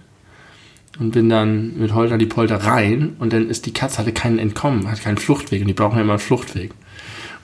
und 1.00 1.12
bin 1.12 1.30
dann 1.30 1.78
mit 1.78 1.94
Holter 1.94 2.18
die 2.18 2.26
Polter 2.26 2.58
rein 2.58 3.16
und 3.20 3.34
dann 3.34 3.50
ist 3.50 3.66
die 3.66 3.74
Katze 3.74 4.00
hatte 4.00 4.12
keinen 4.12 4.40
Entkommen, 4.40 4.90
hat 4.90 5.02
keinen 5.02 5.18
Fluchtweg 5.18 5.62
und 5.62 5.68
die 5.68 5.74
brauchen 5.74 5.98
ja 5.98 6.02
immer 6.02 6.14
einen 6.14 6.20
Fluchtweg. 6.20 6.72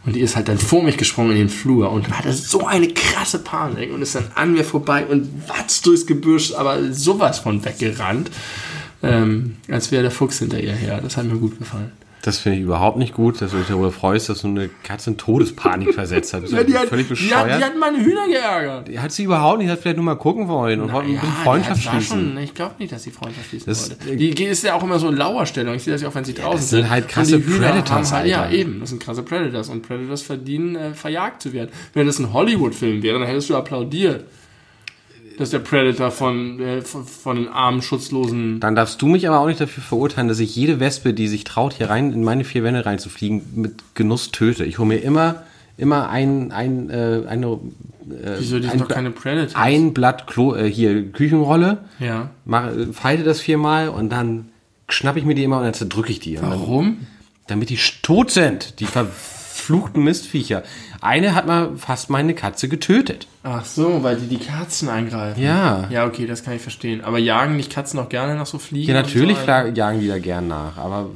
Und 0.06 0.16
die 0.16 0.22
ist 0.22 0.36
halt 0.36 0.48
dann 0.48 0.58
vor 0.58 0.84
mich 0.84 0.98
gesprungen 0.98 1.32
in 1.32 1.38
den 1.38 1.50
Flur 1.50 1.92
und 1.92 2.10
hatte 2.18 2.32
so 2.32 2.66
eine 2.66 2.88
krasse 2.88 3.40
Panik 3.40 3.94
und 3.94 4.02
ist 4.02 4.16
dann 4.16 4.32
an 4.36 4.54
mir 4.54 4.64
vorbei 4.64 5.06
und 5.06 5.28
watz 5.50 5.82
durchs 5.82 6.08
Gebüsch, 6.08 6.54
aber 6.54 6.94
sowas 6.94 7.40
von 7.40 7.66
weggerannt, 7.66 8.32
ähm, 9.04 9.58
als 9.70 9.92
wäre 9.92 10.04
der 10.04 10.12
Fuchs 10.12 10.40
hinter 10.40 10.62
ihr 10.62 10.74
her. 10.74 11.02
Das 11.02 11.18
hat 11.18 11.26
mir 11.26 11.38
gut 11.38 11.60
gefallen. 11.60 11.92
Das 12.28 12.40
finde 12.40 12.58
ich 12.58 12.66
überhaupt 12.66 12.98
nicht 12.98 13.14
gut, 13.14 13.40
dass 13.42 13.52
du 13.52 13.58
dich 13.58 13.68
darüber 13.68 13.90
freust, 13.90 14.28
dass 14.28 14.42
du 14.42 14.50
eine 14.50 14.70
Katze 14.84 15.12
in 15.12 15.18
Todespanik 15.18 15.94
versetzt 15.94 16.34
hast. 16.34 16.52
Ja, 16.52 16.62
die, 16.62 16.78
hat, 16.78 16.90
völlig 16.90 17.06
die, 17.08 17.12
bescheuert? 17.12 17.52
hat, 17.52 17.60
die 17.62 17.64
hat 17.64 17.78
meine 17.80 18.04
Hühner 18.04 18.28
geärgert. 18.28 18.90
Die 18.90 19.00
hat 19.00 19.14
sie 19.14 19.24
überhaupt 19.24 19.60
nicht, 19.60 19.70
hat 19.70 19.80
vielleicht 19.80 19.96
nur 19.96 20.04
mal 20.04 20.16
gucken 20.16 20.50
wollen 20.50 20.82
und 20.82 20.92
wollte 20.92 21.10
bisschen 21.10 21.30
Freundschaft 21.46 21.78
die 21.78 21.88
schließen. 21.88 22.34
Schon, 22.34 22.38
ich 22.44 22.54
glaube 22.54 22.76
nicht, 22.80 22.92
dass 22.92 23.04
sie 23.04 23.12
Freundschaft 23.12 23.48
schließen 23.48 23.66
Das- 23.70 23.92
wollte. 23.92 24.18
Die 24.18 24.44
ist 24.44 24.62
ja 24.66 24.74
auch 24.74 24.84
immer 24.84 25.00
so 25.00 25.08
in 25.08 25.16
Lauerstellung. 25.16 25.76
Ich 25.76 25.84
sehe 25.84 25.94
das 25.94 26.02
ja 26.02 26.10
auch, 26.10 26.16
wenn 26.16 26.26
sie 26.26 26.34
draußen 26.34 26.58
das 26.60 26.70
sind 26.70 26.90
halt 26.90 27.08
krasse 27.08 27.40
die 27.40 27.44
Predators, 27.50 28.12
halt, 28.12 28.28
Ja, 28.28 28.50
eben. 28.52 28.82
Das 28.82 28.90
sind 28.90 29.02
krasse 29.02 29.24
Predators. 29.24 29.70
Und 29.70 29.84
Predators 29.88 30.22
verdienen, 30.22 30.76
äh, 30.76 30.94
verjagt 30.94 31.42
zu 31.42 31.54
werden. 31.54 31.70
Wenn 31.94 32.08
das 32.08 32.20
ein 32.20 32.34
Hollywood-Film 32.34 33.04
wäre, 33.04 33.20
dann 33.20 33.28
hättest 33.30 33.50
du 33.50 33.56
applaudiert. 33.56 34.26
Dass 35.38 35.52
der 35.52 35.60
Predator 35.60 36.10
von, 36.12 36.60
äh, 36.60 36.82
von, 36.82 37.06
von 37.06 37.36
den 37.38 37.48
armen, 37.48 37.82
schutzlosen... 37.82 38.60
Dann 38.60 38.76
darfst 38.76 39.02
du 39.02 39.08
mich 39.08 39.28
aber 39.28 39.40
auch 39.40 39.48
nicht 39.48 39.62
dafür 39.62 39.84
verurteilen, 39.84 40.28
dass 40.28 40.40
ich 40.40 40.56
jede 40.56 40.80
Wespe, 40.80 41.14
die 41.14 41.28
sich 41.28 41.44
traut, 41.44 41.74
hier 41.74 41.90
rein 41.90 42.12
in 42.12 42.24
meine 42.24 42.44
vier 42.44 42.64
Wände 42.64 42.86
reinzufliegen, 42.86 43.44
mit 43.56 43.96
Genuss 43.96 44.32
töte. 44.32 44.66
Ich 44.66 44.80
hole 44.80 44.88
mir 44.88 44.98
immer, 44.98 45.44
immer 45.78 46.10
ein, 46.10 46.52
ein, 46.52 46.90
äh, 46.90 47.22
eine 47.28 47.60
Wieso, 48.40 48.60
die 48.60 48.68
sind 48.70 48.80
doch 48.82 48.88
keine 48.88 49.12
Predators. 49.12 49.54
ein 49.56 49.94
Blatt 49.94 50.28
Klo, 50.28 50.56
äh, 50.56 50.72
hier 50.72 51.12
Küchenrolle, 51.12 51.80
Ja. 52.00 52.30
mach, 52.46 52.68
äh, 52.68 52.88
falte 52.94 53.24
das 53.24 53.40
viermal 53.42 53.90
und 53.90 54.10
dann 54.10 54.48
schnapp 54.90 55.18
ich 55.18 55.26
mir 55.26 55.36
die 55.36 55.44
immer 55.44 55.58
und 55.58 55.66
dann 55.66 55.74
zerdrücke 55.74 56.12
ich 56.12 56.20
die. 56.20 56.38
Und 56.38 56.44
dann, 56.44 56.52
Warum? 56.52 56.98
damit 57.48 57.70
die 57.70 57.78
tot 58.02 58.32
sind, 58.32 58.80
die 58.80 58.86
verfluchten 59.58 60.04
Mistviecher. 60.04 60.64
Eine 61.02 61.36
hat 61.36 61.48
mal 61.48 61.72
fast 61.78 62.10
meine 62.10 62.34
Katze 62.34 62.70
getötet. 62.70 63.28
Ach 63.44 63.66
so, 63.66 64.04
weil 64.04 64.16
die 64.18 64.28
die 64.28 64.44
Katzen 64.44 64.88
eingreifen. 64.90 65.42
Ja. 65.42 65.88
Ja, 65.90 66.06
okay, 66.06 66.26
das 66.28 66.44
kann 66.44 66.56
ich 66.56 66.62
verstehen. 66.62 67.04
Aber 67.04 67.18
jagen 67.18 67.58
nicht 67.58 67.72
Katzen 67.74 68.00
auch 68.00 68.10
gerne 68.10 68.36
nach 68.36 68.46
so 68.46 68.60
Fliegen? 68.60 68.88
Ja, 68.88 68.94
natürlich 68.94 69.38
so? 69.38 69.46
jagen 69.46 70.00
die 70.00 70.08
da 70.08 70.20
gern 70.20 70.48
nach, 70.48 70.78
aber 70.78 71.10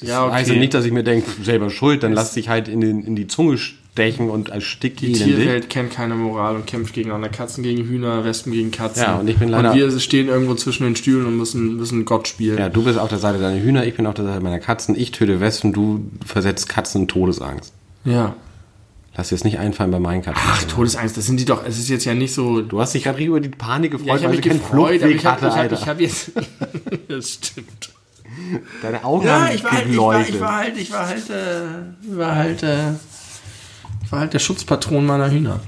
das 0.00 0.08
Ja, 0.08 0.24
okay. 0.24 0.34
heißt 0.34 0.50
ja 0.50 0.56
nicht, 0.56 0.72
dass 0.74 0.84
ich 0.84 0.92
mir 0.92 1.04
denke, 1.04 1.30
selber 1.42 1.70
schuld, 1.70 2.02
dann 2.02 2.12
lass 2.12 2.32
dich 2.32 2.48
halt 2.48 2.68
in, 2.68 2.80
den, 2.80 3.02
in 3.04 3.16
die 3.16 3.26
Zunge 3.26 3.58
stechen 4.00 4.30
und 4.30 4.48
erstickt 4.48 5.00
Die. 5.00 5.12
Tierwelt 5.12 5.68
kennt 5.70 5.92
keine 5.92 6.14
Moral 6.14 6.56
und 6.56 6.66
kämpft 6.66 6.94
gegeneinander. 6.94 7.28
Katzen 7.28 7.62
gegen 7.62 7.84
Hühner, 7.86 8.24
Wespen 8.24 8.52
gegen 8.52 8.70
Katzen. 8.70 9.02
Ja, 9.02 9.16
und 9.16 9.28
ich 9.28 9.36
bin 9.38 9.48
leider- 9.48 9.72
Und 9.72 9.76
wir 9.76 10.00
stehen 10.00 10.28
irgendwo 10.28 10.54
zwischen 10.54 10.84
den 10.84 10.96
Stühlen 10.96 11.26
und 11.26 11.36
müssen, 11.36 11.76
müssen 11.76 12.04
Gott 12.04 12.28
spielen. 12.28 12.58
Ja, 12.58 12.68
du 12.68 12.82
bist 12.82 12.98
auf 12.98 13.08
der 13.10 13.18
Seite 13.18 13.38
deiner 13.38 13.60
Hühner, 13.60 13.84
ich 13.86 13.94
bin 13.94 14.06
auf 14.06 14.14
der 14.14 14.24
Seite 14.24 14.40
meiner 14.40 14.58
Katzen, 14.58 14.96
ich 14.98 15.12
töte 15.12 15.40
Wespen, 15.40 15.72
du 15.72 16.04
versetzt 16.24 16.68
Katzen 16.68 17.02
in 17.02 17.08
Todesangst. 17.08 17.72
ja. 18.04 18.34
Lass 19.16 19.28
dir 19.28 19.34
das 19.34 19.44
nicht 19.44 19.58
einfallen 19.58 19.90
bei 19.90 19.98
meinen 19.98 20.22
Katzen. 20.22 20.40
Ach, 20.46 20.62
Todesangst, 20.64 21.16
das 21.16 21.26
sind 21.26 21.38
die 21.40 21.44
doch. 21.44 21.66
Es 21.66 21.78
ist 21.78 21.88
jetzt 21.90 22.04
ja 22.06 22.14
nicht 22.14 22.32
so. 22.32 22.62
du 22.62 22.80
hast 22.80 22.94
dich 22.94 23.02
gerade 23.02 23.22
über 23.22 23.40
die 23.40 23.48
Panik 23.48 23.90
gefreut, 23.90 24.06
Ja, 24.06 24.14
ich 24.14 24.22
habe 24.22 24.28
weil 24.28 24.36
mich 24.36 24.40
du 24.44 24.48
keinen 24.50 24.60
gefreut, 24.60 24.78
aber 24.78 24.92
ich 24.94 25.00
Fluchtweg 25.20 25.24
habe 25.24 25.40
hatte, 25.40 25.46
ich 25.48 25.52
hab, 25.52 25.60
Alter. 25.62 25.74
ich 25.74 25.86
hab 25.88 26.00
jetzt. 26.00 26.32
das 27.08 27.30
stimmt. 27.34 27.90
Deine 28.80 29.04
Augen 29.04 29.26
Ja, 29.26 29.40
haben 29.48 29.54
ich 29.54 29.64
war, 29.64 29.72
halt, 29.72 29.88
ich, 29.90 29.96
war, 29.98 30.20
ich 30.28 30.40
war 30.40 30.56
halt, 30.58 30.76
ich 30.78 30.92
war 30.92 31.08
halt, 31.08 31.28
äh, 31.30 32.16
war 32.16 32.34
halt, 32.36 32.62
äh, 32.62 32.76
war 34.10 34.20
halt 34.20 34.32
der 34.34 34.38
Schutzpatron 34.38 35.04
meiner 35.06 35.30
Hühner. 35.30 35.60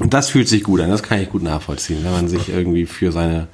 Und 0.00 0.14
das 0.14 0.30
fühlt 0.30 0.48
sich 0.48 0.62
gut 0.62 0.80
an, 0.80 0.90
das 0.90 1.02
kann 1.02 1.20
ich 1.20 1.28
gut 1.30 1.42
nachvollziehen, 1.42 2.02
wenn 2.02 2.12
man 2.12 2.28
sich 2.28 2.48
irgendwie 2.48 2.86
für 2.86 3.12
seine 3.12 3.48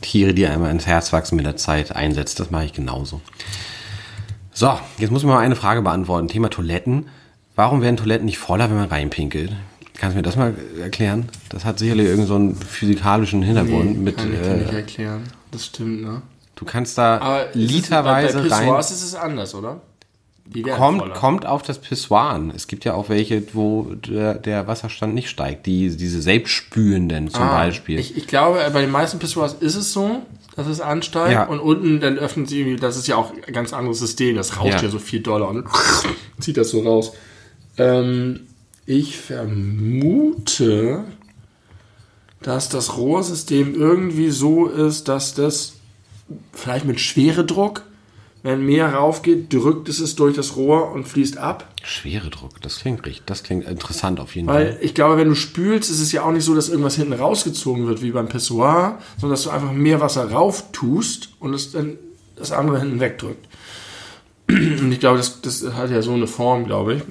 Tiere, 0.00 0.34
die 0.34 0.46
einem 0.46 0.64
ins 0.66 0.86
Herz 0.86 1.12
wachsen 1.12 1.36
mit 1.36 1.46
der 1.46 1.56
Zeit, 1.56 1.94
einsetzt. 1.94 2.40
Das 2.40 2.50
mache 2.50 2.64
ich 2.64 2.72
genauso. 2.72 3.20
So, 4.52 4.78
jetzt 4.98 5.10
muss 5.10 5.22
ich 5.22 5.28
mal 5.28 5.38
eine 5.38 5.56
Frage 5.56 5.82
beantworten. 5.82 6.28
Thema 6.28 6.50
Toiletten. 6.50 7.06
Warum 7.54 7.82
werden 7.82 7.96
Toiletten 7.96 8.24
nicht 8.26 8.38
voller, 8.38 8.68
wenn 8.70 8.76
man 8.76 8.88
reinpinkelt? 8.88 9.52
Kannst 9.98 10.14
du 10.14 10.18
mir 10.18 10.22
das 10.22 10.36
mal 10.36 10.54
erklären? 10.80 11.28
Das 11.50 11.64
hat 11.64 11.78
sicherlich 11.78 12.06
irgendeinen 12.06 12.28
so 12.28 12.34
einen 12.34 12.56
physikalischen 12.56 13.42
Hintergrund. 13.42 13.98
mit, 14.00 14.16
kann, 14.16 14.32
ich- 14.32 14.40
kann 14.42 14.60
ich 14.62 14.72
äh, 14.72 14.76
erklären. 14.76 15.22
Das 15.50 15.66
stimmt, 15.66 16.02
ne? 16.02 16.22
du 16.56 16.64
kannst 16.64 16.98
da 16.98 17.18
Aber 17.18 17.46
ist 17.50 17.56
es- 17.56 17.70
literweise 17.70 18.38
bei, 18.38 18.48
bei 18.48 18.54
rein. 18.54 18.60
Pissoirs 18.64 18.90
ist 18.90 19.02
es 19.02 19.14
anders, 19.14 19.54
oder? 19.54 19.80
Kommt, 20.76 20.98
voller. 21.00 21.14
kommt 21.14 21.46
auf 21.46 21.62
das 21.62 21.78
Pissoir 21.80 22.22
an. 22.30 22.50
Es 22.54 22.66
gibt 22.66 22.84
ja 22.84 22.94
auch 22.94 23.08
welche, 23.08 23.42
wo 23.54 23.84
der, 23.94 24.34
der 24.34 24.66
Wasserstand 24.66 25.14
nicht 25.14 25.30
steigt. 25.30 25.66
Die, 25.66 25.96
diese 25.96 26.20
selbstspülenden 26.20 27.28
zum 27.30 27.42
Ah, 27.42 27.58
Beispiel. 27.64 27.98
Ich, 28.00 28.16
ich 28.16 28.26
glaube, 28.26 28.58
bei 28.72 28.80
den 28.80 28.90
meisten 28.90 29.18
Pissoirs 29.20 29.54
ist 29.54 29.76
es 29.76 29.92
so, 29.92 30.22
dass 30.56 30.66
es 30.66 30.80
ansteigt 30.80 31.32
Ja. 31.34 31.44
und 31.44 31.60
unten 31.60 32.00
dann 32.00 32.18
öffnet 32.18 32.48
sie 32.48 32.60
irgendwie, 32.60 32.80
das 32.80 32.96
ist 32.96 33.06
ja 33.06 33.14
auch 33.16 33.32
ein 33.46 33.52
ganz 33.52 33.72
anderes 33.72 34.00
System, 34.00 34.34
das 34.34 34.58
rauscht 34.58 34.74
ja, 34.74 34.82
Ja. 34.82 34.88
so 34.88 34.98
viel 34.98 35.20
Dollar 35.20 35.48
und 35.50 35.66
zieht 36.40 36.56
das 36.56 36.70
so 36.70 36.80
raus. 36.82 37.12
Ähm, 37.78 38.40
ich 38.86 39.18
vermute, 39.18 41.04
dass 42.42 42.68
das 42.68 42.96
Rohrsystem 42.96 43.74
irgendwie 43.74 44.30
so 44.30 44.66
ist, 44.66 45.06
dass 45.08 45.34
das 45.34 45.74
vielleicht 46.52 46.86
mit 46.86 47.00
Schweredruck, 47.00 47.82
wenn 48.42 48.64
mehr 48.64 48.94
raufgeht, 48.94 49.52
drückt 49.52 49.88
es 49.88 50.00
es 50.00 50.16
durch 50.16 50.34
das 50.34 50.56
Rohr 50.56 50.92
und 50.92 51.06
fließt 51.06 51.36
ab. 51.36 51.68
Schwere 51.82 52.30
Druck, 52.30 52.60
das 52.62 52.80
klingt 52.80 53.04
richtig, 53.04 53.24
das 53.26 53.42
klingt 53.42 53.66
interessant 53.66 54.18
auf 54.18 54.34
jeden 54.34 54.48
Fall. 54.48 54.64
Weil 54.64 54.78
ich 54.80 54.94
glaube, 54.94 55.16
wenn 55.18 55.28
du 55.28 55.34
spülst, 55.34 55.90
ist 55.90 56.00
es 56.00 56.12
ja 56.12 56.22
auch 56.22 56.32
nicht 56.32 56.44
so, 56.44 56.54
dass 56.54 56.68
irgendwas 56.68 56.96
hinten 56.96 57.12
rausgezogen 57.12 57.86
wird 57.86 58.02
wie 58.02 58.12
beim 58.12 58.28
Pissoir, 58.28 58.98
sondern 59.18 59.34
dass 59.34 59.42
du 59.44 59.50
einfach 59.50 59.72
mehr 59.72 60.00
Wasser 60.00 60.30
rauf 60.30 60.64
tust 60.72 61.30
und 61.38 61.52
es 61.54 61.72
dann 61.72 61.98
das 62.36 62.52
andere 62.52 62.80
hinten 62.80 63.00
wegdrückt. 63.00 63.46
Und 64.48 64.90
ich 64.90 64.98
glaube, 64.98 65.18
das, 65.18 65.42
das 65.42 65.62
hat 65.74 65.90
ja 65.90 66.02
so 66.02 66.12
eine 66.12 66.26
Form, 66.26 66.64
glaube 66.64 66.94
ich. 66.94 67.02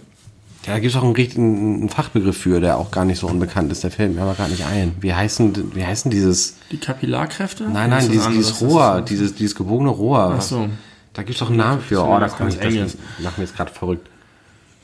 Ja, 0.65 0.73
da 0.73 0.79
gibt 0.79 0.91
es 0.91 0.99
auch 0.99 1.03
einen, 1.03 1.15
richtigen 1.15 1.87
Fachbegriff 1.87 2.37
für, 2.37 2.59
der 2.59 2.77
auch 2.77 2.91
gar 2.91 3.05
nicht 3.05 3.19
so 3.19 3.27
unbekannt 3.27 3.71
ist. 3.71 3.83
Der 3.83 3.91
fällt 3.91 4.13
mir 4.13 4.21
aber 4.21 4.33
gar 4.33 4.49
nicht 4.49 4.65
ein. 4.65 4.93
Wie 4.99 5.13
heißen, 5.13 5.73
wie 5.73 5.85
heißen 5.85 6.11
dieses? 6.11 6.55
Die 6.71 6.77
Kapillarkräfte? 6.77 7.63
Nein, 7.63 7.91
nein, 7.91 8.09
dieses, 8.11 8.27
dieses. 8.27 8.61
Rohr, 8.61 9.01
dieses, 9.01 9.35
dieses 9.35 9.55
gebogene 9.55 9.89
Rohr. 9.89 10.35
Ach 10.37 10.41
so. 10.41 10.67
Da 11.19 11.23
gibt 11.23 11.35
es 11.35 11.39
doch 11.39 11.49
einen 11.49 11.57
Namen 11.57 11.81
für. 11.81 11.95
Ist 11.95 12.01
Oh, 12.01 12.17
da 12.17 12.29
komme 12.29 12.47
ich 12.49 12.55
das 12.55 12.65
Enges. 12.65 12.97
mach 13.21 13.35
mir 13.37 13.43
jetzt 13.43 13.53
gerade 13.57 13.73
verrückt. 13.73 14.07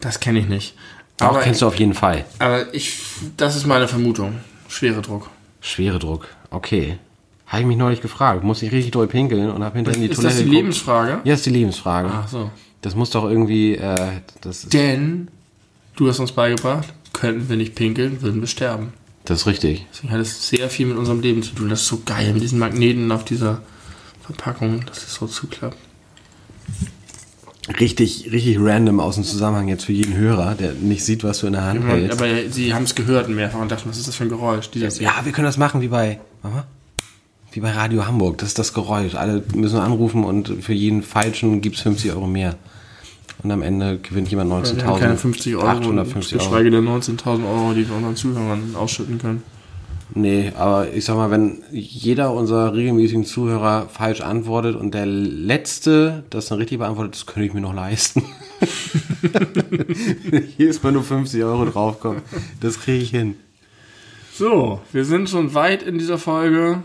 Das 0.02 0.20
kenne 0.20 0.40
ich 0.40 0.48
nicht. 0.50 0.76
Auch 1.22 1.28
Aber, 1.28 1.40
kennst 1.40 1.62
du 1.62 1.68
auf 1.68 1.76
jeden 1.80 1.94
Fall. 1.94 2.26
aber 2.40 2.74
ich, 2.74 3.00
das 3.38 3.56
ist 3.56 3.66
meine 3.66 3.88
Vermutung. 3.88 4.40
Schwere 4.68 5.02
Druck. 5.02 5.30
Schwere 5.62 5.98
Druck. 5.98 6.28
Okay. 6.50 7.00
Habe 7.48 7.62
ich 7.62 7.68
mich 7.68 7.78
neulich 7.78 8.02
gefragt. 8.02 8.44
Muss 8.44 8.62
ich 8.64 8.74
richtig 8.74 8.92
doll 8.92 9.08
pinkeln 9.08 9.50
und 9.50 9.64
habe 9.64 9.78
hinterher 9.78 9.96
in 9.96 10.02
die 10.02 10.10
ist 10.10 10.18
Toilette 10.18 10.34
das 10.34 10.38
die 10.40 10.44
geguckt. 10.44 10.58
Lebensfrage? 10.58 11.22
Ja, 11.24 11.34
ist 11.36 11.46
die 11.46 11.52
Lebensfrage. 11.52 12.10
Ach 12.12 12.28
so. 12.28 12.52
Das 12.82 12.96
muss 12.96 13.12
doch 13.12 13.24
irgendwie, 13.24 13.76
äh, 13.78 13.96
das 14.42 14.66
ist, 14.66 14.74
Denn, 14.74 15.30
du 15.96 16.10
hast 16.10 16.20
uns 16.20 16.34
beigebracht, 16.34 16.92
könnten 17.14 17.48
wir 17.48 17.56
nicht 17.56 17.76
pinkeln, 17.76 18.22
würden 18.22 18.42
wir 18.42 18.48
sterben. 18.50 18.92
das 19.24 19.40
ist 19.42 19.48
richtig. 19.48 19.86
Deswegen 19.94 20.12
hat 20.12 20.20
es 20.20 20.50
sehr 20.50 20.70
viel 20.70 20.88
mit 20.88 20.98
unserem 20.98 21.22
Leben 21.22 21.42
zu 21.44 21.56
tun. 21.56 21.70
Das 21.70 21.80
ist 21.84 21.88
so 21.88 22.02
geil 22.06 22.34
mit 22.34 22.44
diesen 22.44 22.60
Magneten 22.60 23.10
auf 23.14 23.24
dieser 23.24 23.62
Verpackung, 24.26 24.86
dass 24.86 24.98
es 24.98 25.14
so 25.16 25.28
zuklappt. 25.28 25.78
Richtig, 27.68 28.30
richtig 28.32 28.58
random 28.60 29.00
aus 29.00 29.16
dem 29.16 29.24
Zusammenhang 29.24 29.68
jetzt 29.68 29.86
für 29.86 29.94
jeden 29.94 30.16
Hörer, 30.16 30.54
der 30.54 30.74
nicht 30.74 31.04
sieht, 31.04 31.24
was 31.24 31.40
du 31.40 31.48
in 31.48 31.54
der 31.54 31.64
Hand 31.64 31.84
hältst. 31.84 32.22
Aber 32.22 32.30
sie 32.50 32.74
haben 32.74 32.84
es 32.84 32.94
gehört 32.94 33.28
mehrfach 33.28 33.60
und 33.60 33.72
dachten, 33.72 33.90
was 33.90 33.98
ist 33.98 34.08
das 34.08 34.16
für 34.16 34.24
ein 34.24 34.30
Geräusch? 34.30 34.70
Dieses 34.70 35.00
Ja, 35.00 35.14
wir 35.24 35.32
können 35.32 35.46
das 35.46 35.58
machen 35.58 35.82
wie 35.82 35.88
bei, 35.88 36.20
Mama? 36.44 36.66
Wie 37.52 37.62
bei 37.62 37.72
Radio 37.72 38.06
Hamburg. 38.06 38.38
Das 38.38 38.50
ist 38.50 38.60
das 38.60 38.74
Geräusch. 38.74 39.16
Alle 39.16 39.44
müssen 39.56 39.80
anrufen 39.80 40.26
und 40.26 40.64
für 40.64 40.74
jeden 40.74 41.02
Falschen 41.02 41.62
gibt's 41.62 41.82
50 41.82 42.12
Euro 42.12 42.28
mehr. 42.28 42.56
Und 43.42 43.52
am 43.52 43.64
Ende 43.64 43.98
gewinnt 43.98 44.30
jemand 44.30 44.50
wir 44.52 44.86
haben 44.86 45.00
keine 45.00 45.16
19.000. 45.16 45.18
50 45.18 45.56
Euro, 45.56 45.68
850 45.68 46.38
Euro. 46.38 46.46
geschweige 46.46 46.72
denn 46.72 46.88
19.000 46.88 47.28
Euro, 47.46 47.74
die 47.74 47.88
wir 47.88 47.96
unseren 47.96 48.16
Zuhörern 48.16 48.76
ausschütten 48.76 49.18
können. 49.18 49.44
Nee, 50.14 50.52
aber 50.56 50.94
ich 50.94 51.04
sag 51.04 51.16
mal, 51.16 51.32
wenn 51.32 51.64
jeder 51.72 52.34
unserer 52.34 52.74
regelmäßigen 52.74 53.26
Zuhörer 53.26 53.88
falsch 53.90 54.22
antwortet 54.22 54.76
und 54.76 54.94
der 54.94 55.06
Letzte 55.06 56.24
das 56.30 56.48
dann 56.48 56.60
richtig 56.60 56.78
beantwortet, 56.78 57.16
das 57.16 57.26
könnte 57.26 57.48
ich 57.48 57.54
mir 57.54 57.62
noch 57.62 57.74
leisten. 57.74 58.24
Jedes 60.58 60.82
Mal 60.84 60.92
nur 60.92 61.04
50 61.04 61.44
Euro 61.44 61.66
draufkommen. 61.66 62.22
Das 62.62 62.80
kriege 62.80 63.04
ich 63.04 63.10
hin. 63.10 63.36
So, 64.34 64.80
wir 64.92 65.06
sind 65.06 65.30
schon 65.30 65.54
weit 65.54 65.82
in 65.82 65.98
dieser 65.98 66.18
Folge. 66.18 66.84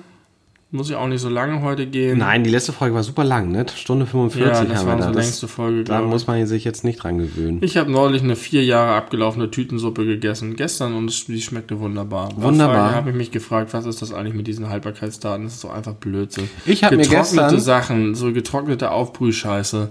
Muss 0.72 0.88
ja 0.88 0.98
auch 0.98 1.08
nicht 1.08 1.20
so 1.20 1.28
lange 1.28 1.62
heute 1.62 1.84
gehen. 1.86 2.18
Nein, 2.18 2.44
die 2.44 2.50
letzte 2.50 2.72
Folge 2.72 2.94
war 2.94 3.02
super 3.02 3.24
lang, 3.24 3.50
ne? 3.50 3.66
Stunde 3.74 4.06
45 4.06 4.40
ja, 4.40 4.64
das 4.64 4.78
haben 4.78 4.86
war 4.86 4.94
wir 4.98 5.00
da. 5.02 5.06
unsere 5.08 5.24
längste 5.24 5.48
Folge. 5.48 5.82
da 5.82 6.00
muss 6.00 6.28
man 6.28 6.46
sich 6.46 6.62
jetzt 6.62 6.84
nicht 6.84 7.02
dran 7.02 7.18
gewöhnen. 7.18 7.58
Ich 7.62 7.76
habe 7.76 7.90
neulich 7.90 8.22
eine 8.22 8.36
vier 8.36 8.62
Jahre 8.64 8.92
abgelaufene 8.94 9.50
Tütensuppe 9.50 10.04
gegessen, 10.06 10.54
gestern, 10.54 10.94
und 10.94 11.10
es- 11.10 11.24
die 11.26 11.40
schmeckte 11.42 11.80
wunderbar. 11.80 12.28
Wunderbar. 12.36 12.90
Da 12.90 12.94
habe 12.94 13.10
ich 13.10 13.16
mich 13.16 13.32
gefragt, 13.32 13.74
was 13.74 13.84
ist 13.84 14.00
das 14.00 14.12
eigentlich 14.14 14.34
mit 14.36 14.46
diesen 14.46 14.68
Haltbarkeitsdaten? 14.68 15.42
Das 15.44 15.54
ist 15.54 15.64
doch 15.64 15.74
einfach 15.74 15.94
Blödsinn. 15.94 16.48
Ich 16.66 16.84
hab 16.84 16.92
mir 16.92 16.98
Getrocknete 16.98 17.24
gestern- 17.56 17.58
Sachen, 17.60 18.14
so 18.14 18.32
getrocknete 18.32 18.92
Aufbrühscheiße, 18.92 19.88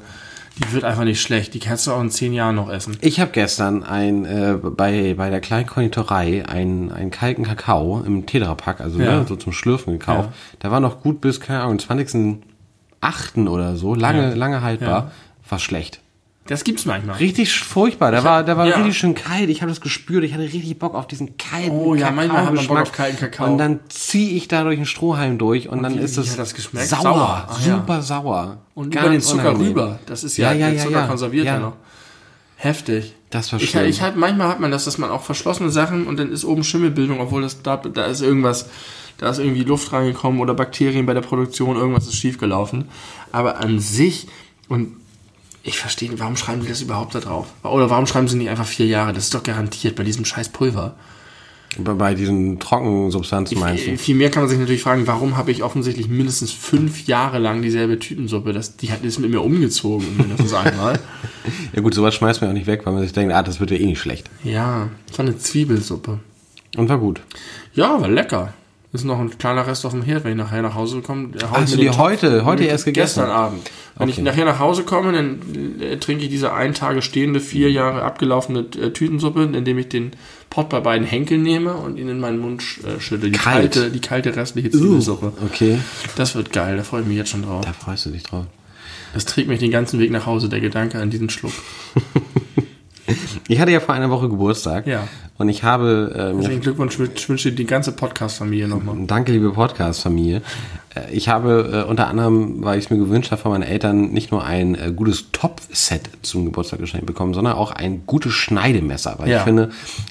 die 0.60 0.72
wird 0.74 0.84
einfach 0.84 1.04
nicht 1.04 1.22
schlecht. 1.22 1.54
Die 1.54 1.60
kannst 1.60 1.88
du 1.88 1.92
auch 1.92 2.02
in 2.02 2.10
zehn 2.12 2.34
Jahren 2.34 2.56
noch 2.56 2.70
essen. 2.70 2.98
Ich 3.02 3.20
habe 3.20 3.32
gestern 3.32 3.84
ein, 3.84 4.26
äh, 4.26 4.56
bei, 4.62 5.14
bei 5.16 5.30
der 5.30 5.40
kleinen 5.42 5.68
Konditorei 5.68 6.46
einen, 6.48 6.92
einen 6.92 7.12
kalten 7.12 7.44
Kakao 7.44 8.02
im 8.06 8.26
Tetrapack, 8.26 8.82
also 8.82 9.00
Ja. 9.00 9.20
ne, 9.20 9.26
so 9.28 9.36
zum 9.36 9.54
Schlürfen 9.54 9.94
gekauft. 9.94 10.30
Ja. 10.30 10.58
Der 10.64 10.72
war 10.72 10.80
noch 10.80 11.02
gut 11.02 11.22
bis, 11.22 11.40
keine 11.40 11.62
Ahnung, 11.62 11.78
20.8. 11.80 13.48
oder 13.48 13.76
so, 13.76 13.96
lange, 13.96 14.30
Ja. 14.30 14.36
lange 14.36 14.62
haltbar. 14.62 15.12
War 15.48 15.60
schlecht. 15.60 16.02
Das 16.50 16.64
gibt's 16.64 16.86
manchmal. 16.86 17.18
Richtig 17.18 17.54
furchtbar. 17.60 18.10
Der 18.12 18.24
war, 18.24 18.44
der 18.44 18.58
war 18.58 18.66
ja. 18.68 18.76
richtig 18.78 18.98
schön 18.98 19.14
kalt. 19.14 19.50
Ich 19.50 19.62
habe 19.62 19.70
das 19.72 19.82
gespürt. 19.82 20.24
Ich 20.24 20.34
hatte 20.34 20.44
richtig 20.44 20.80
Bock 20.80 20.96
auf 20.96 21.06
diesen 21.08 21.38
kalten 21.38 21.70
Oh 21.72 21.94
ja, 21.94 22.10
manchmal 22.10 22.46
hat 22.48 22.54
man 22.56 22.66
Bock 22.68 22.80
auf 22.80 22.92
kalten 22.92 23.18
Kakao. 23.18 23.52
Und 23.52 23.60
dann 23.60 23.80
ziehe 23.90 24.32
ich 24.36 24.48
da 24.48 24.64
durch 24.64 24.78
einen 24.78 24.88
Strohhalm 24.88 25.38
durch 25.38 25.70
und, 25.70 25.84
dann 25.84 25.94
wie- 25.98 26.00
ist 26.04 26.18
es 26.18 26.36
das 26.36 26.50
sauer, 26.50 26.88
Sauer. 27.04 27.48
Ja. 27.66 27.76
super 27.78 28.02
sauer. 28.02 28.58
Und 28.74 28.90
Ganz 28.92 29.06
über 29.06 29.12
den 29.14 29.22
Zucker 29.22 29.42
unangenehm. 29.50 29.68
rüber. 29.68 30.00
Das 30.08 30.24
ist 30.24 30.38
ja, 30.38 30.52
Ja, 30.52 30.68
ja, 30.68 30.72
der 30.74 30.84
Zucker 30.86 31.08
konserviert 31.08 31.46
ja. 31.46 31.60
Noch. 31.60 31.74
Heftig. 32.56 33.14
Das 33.30 33.54
war 33.54 33.62
Ich, 33.62 33.70
schlimm. 33.70 33.86
ich 33.86 34.02
halt, 34.02 34.16
manchmal 34.18 34.48
hat 34.50 34.60
man 34.60 34.72
das, 34.72 34.86
dass 34.86 34.98
man 34.98 35.12
auch 35.12 35.22
verschlossene 35.22 35.70
Sachen 35.70 36.08
und 36.08 36.18
dann 36.20 36.32
ist 36.32 36.44
oben 36.44 36.64
Schimmelbildung, 36.64 37.20
obwohl 37.22 37.42
das 37.44 37.62
da, 37.62 37.78
da 37.78 38.06
ist 38.06 38.22
irgendwas, 38.22 38.68
da 39.18 39.30
ist 39.30 39.38
irgendwie 39.38 39.64
Luft 39.64 39.94
reingekommen 39.94 40.42
oder 40.42 40.54
Bakterien 40.56 41.06
bei 41.06 41.14
der 41.14 41.22
Produktion, 41.22 41.76
irgendwas 41.78 42.08
ist 42.08 42.16
schiefgelaufen. 42.16 42.86
Aber 43.32 43.60
an 43.60 43.80
sich, 43.80 44.28
und 44.68 44.94
ich 45.64 45.78
verstehe, 45.78 46.12
warum 46.18 46.36
schreiben 46.36 46.62
die 46.62 46.68
das 46.68 46.82
überhaupt 46.82 47.16
da 47.16 47.20
drauf? 47.20 47.48
Oder 47.64 47.90
warum 47.90 48.06
schreiben 48.06 48.28
sie 48.28 48.38
nicht 48.38 48.50
einfach 48.50 48.66
vier 48.66 48.88
Jahre? 48.88 49.14
Das 49.14 49.26
ist 49.26 49.34
doch 49.34 49.44
garantiert 49.44 49.96
bei 49.96 50.04
diesem 50.04 50.26
scheiß 50.26 50.50
Pulver. 50.50 50.96
Bei, 51.78 52.16
diesen 52.16 52.60
Trockensubstanzen 52.60 53.60
meinst 53.60 53.86
du? 53.86 53.96
Viel 53.98 54.16
mehr 54.16 54.32
kann 54.32 54.42
man 54.42 54.50
sich 54.50 54.58
natürlich 54.58 54.82
fragen, 54.82 55.06
warum 55.06 55.38
habe 55.38 55.52
ich 55.52 55.62
offensichtlich 55.62 56.08
mindestens 56.08 56.52
fünf 56.52 57.06
Jahre 57.06 57.38
lang 57.38 57.62
dieselbe 57.62 58.00
Tütensuppe? 58.00 58.54
Das, 58.54 58.76
die 58.76 58.92
hat 58.92 59.04
ist 59.04 59.20
mit 59.20 59.30
mir 59.30 59.42
umgezogen, 59.42 60.18
mindestens 60.18 60.54
einmal. 60.54 61.00
Ja 61.74 61.82
gut, 61.82 61.94
sowas 61.94 62.16
schmeißt 62.16 62.42
man 62.42 62.50
auch 62.50 62.54
nicht 62.54 62.68
weg, 62.68 62.82
weil 62.84 62.94
man 62.94 63.04
sich 63.04 63.14
denkt, 63.14 63.34
ah, 63.34 63.44
das 63.44 63.60
wird 63.60 63.72
ja 63.72 63.78
eh 63.78 63.86
nicht 63.86 64.00
schlecht. 64.00 64.30
Ja, 64.44 64.90
das 65.08 65.18
war 65.20 65.26
eine 65.26 65.38
Zwiebelsuppe. 65.38 66.20
Und 66.76 66.90
war 66.90 66.98
gut. 66.98 67.22
Ja, 67.74 68.02
war 68.02 68.10
lecker. 68.10 68.54
Ist 68.92 69.04
noch 69.06 69.20
ein 69.20 69.38
kleiner 69.38 69.68
Rest 69.68 69.86
auf 69.86 69.92
dem 69.92 70.02
Herd, 70.02 70.24
wenn 70.24 70.32
ich 70.32 70.38
nachher 70.38 70.64
nach 70.64 70.74
Hause 70.74 71.02
komme. 71.02 71.30
ich 71.36 71.44
Hast 71.44 71.74
du 71.74 71.78
die 71.78 71.86
Topf- 71.90 71.98
heute, 72.00 72.44
heute 72.44 72.64
erst 72.64 72.86
gegessen? 72.86 73.20
Gestern 73.22 73.30
Abend. 73.30 73.70
Wenn 74.00 74.10
ich 74.10 74.16
Okay. 74.16 74.24
nachher 74.24 74.46
nach 74.46 74.58
Hause 74.58 74.82
komme, 74.84 75.12
dann 75.12 75.80
äh, 75.80 75.98
trinke 75.98 76.24
ich 76.24 76.30
diese 76.32 76.54
ein 76.54 76.74
Tage 76.74 77.04
stehende, 77.04 77.40
vier 77.40 77.70
Jahre 77.72 78.02
abgelaufene 78.02 78.62
äh, 78.82 78.90
Tütensuppe, 78.90 79.44
indem 79.44 79.78
ich 79.78 79.90
den 79.90 80.12
Pott 80.50 80.70
bei 80.70 80.80
beiden 80.80 81.06
Henkeln 81.06 81.44
nehme 81.44 81.74
und 81.76 81.98
ihn 82.00 82.10
in 82.10 82.20
meinen 82.20 82.40
Mund 82.40 82.64
äh, 82.84 83.00
schüttle. 83.00 83.30
Die 83.30 83.38
Kalt. 83.38 83.74
kalte, 83.74 83.92
die 83.92 84.02
kalte 84.02 84.36
restliche 84.36 84.72
Zwiebelsuppe. 84.72 85.34
Okay, 85.46 85.78
Das 86.16 86.34
wird 86.34 86.52
geil, 86.52 86.78
da 86.78 86.84
freue 86.84 87.02
ich 87.02 87.08
mich 87.08 87.18
jetzt 87.18 87.30
schon 87.30 87.44
drauf. 87.44 87.64
da 87.64 87.74
freust 87.74 88.08
du 88.08 88.10
dich 88.10 88.24
drauf. 88.24 88.46
Das 89.14 89.26
trägt 89.26 89.50
mich 89.50 89.60
den 89.60 89.70
ganzen 89.72 90.00
Weg 90.00 90.10
nach 90.10 90.26
Hause, 90.26 90.50
der 90.50 90.62
Gedanke 90.62 91.00
an 91.00 91.12
diesen 91.12 91.30
Schluck. 91.30 91.54
Ich 93.48 93.60
hatte 93.60 93.72
ja 93.72 93.80
vor 93.80 93.96
einer 93.96 94.10
Woche 94.10 94.30
Geburtstag. 94.30 94.88
Ja. 94.88 95.08
Und 95.38 95.48
ich 95.48 95.64
habe 95.64 96.12
äh, 96.14 96.18
mir 96.34 96.42
Herzlichen 96.42 96.62
Glückwunsch, 96.62 97.00
ich 97.00 97.30
wünsche 97.30 97.52
die 97.54 97.66
ganze 97.66 97.94
Podcast-Familie 97.94 98.68
nochmal. 98.68 98.96
Danke, 99.08 99.32
liebe 99.32 99.52
Podcast-Familie. 99.52 100.42
Äh, 100.94 101.12
Ich 101.14 101.30
habe 101.30 101.86
äh, 101.86 101.90
unter 101.90 102.08
anderem, 102.08 102.62
weil 102.64 102.78
ich 102.78 102.86
es 102.86 102.92
mir 102.92 102.98
gewünscht 102.98 103.32
habe 103.32 103.42
von 103.42 103.52
meinen 103.52 103.64
Eltern, 103.64 104.12
nicht 104.12 104.32
nur 104.32 104.44
ein 104.44 104.76
äh, 104.76 104.92
gutes 104.94 105.32
Topf-Set 105.32 106.10
zum 106.24 106.44
Geburtstag 106.46 106.80
geschenkt 106.80 107.06
bekommen, 107.06 107.34
sondern 107.34 107.54
auch 107.54 107.72
ein 107.72 108.04
gutes 108.06 108.34
Schneidemesser. 108.34 109.16
Weil 109.18 109.30
Ja. 109.30 109.38
ich 109.38 109.44
finde, 109.44 109.70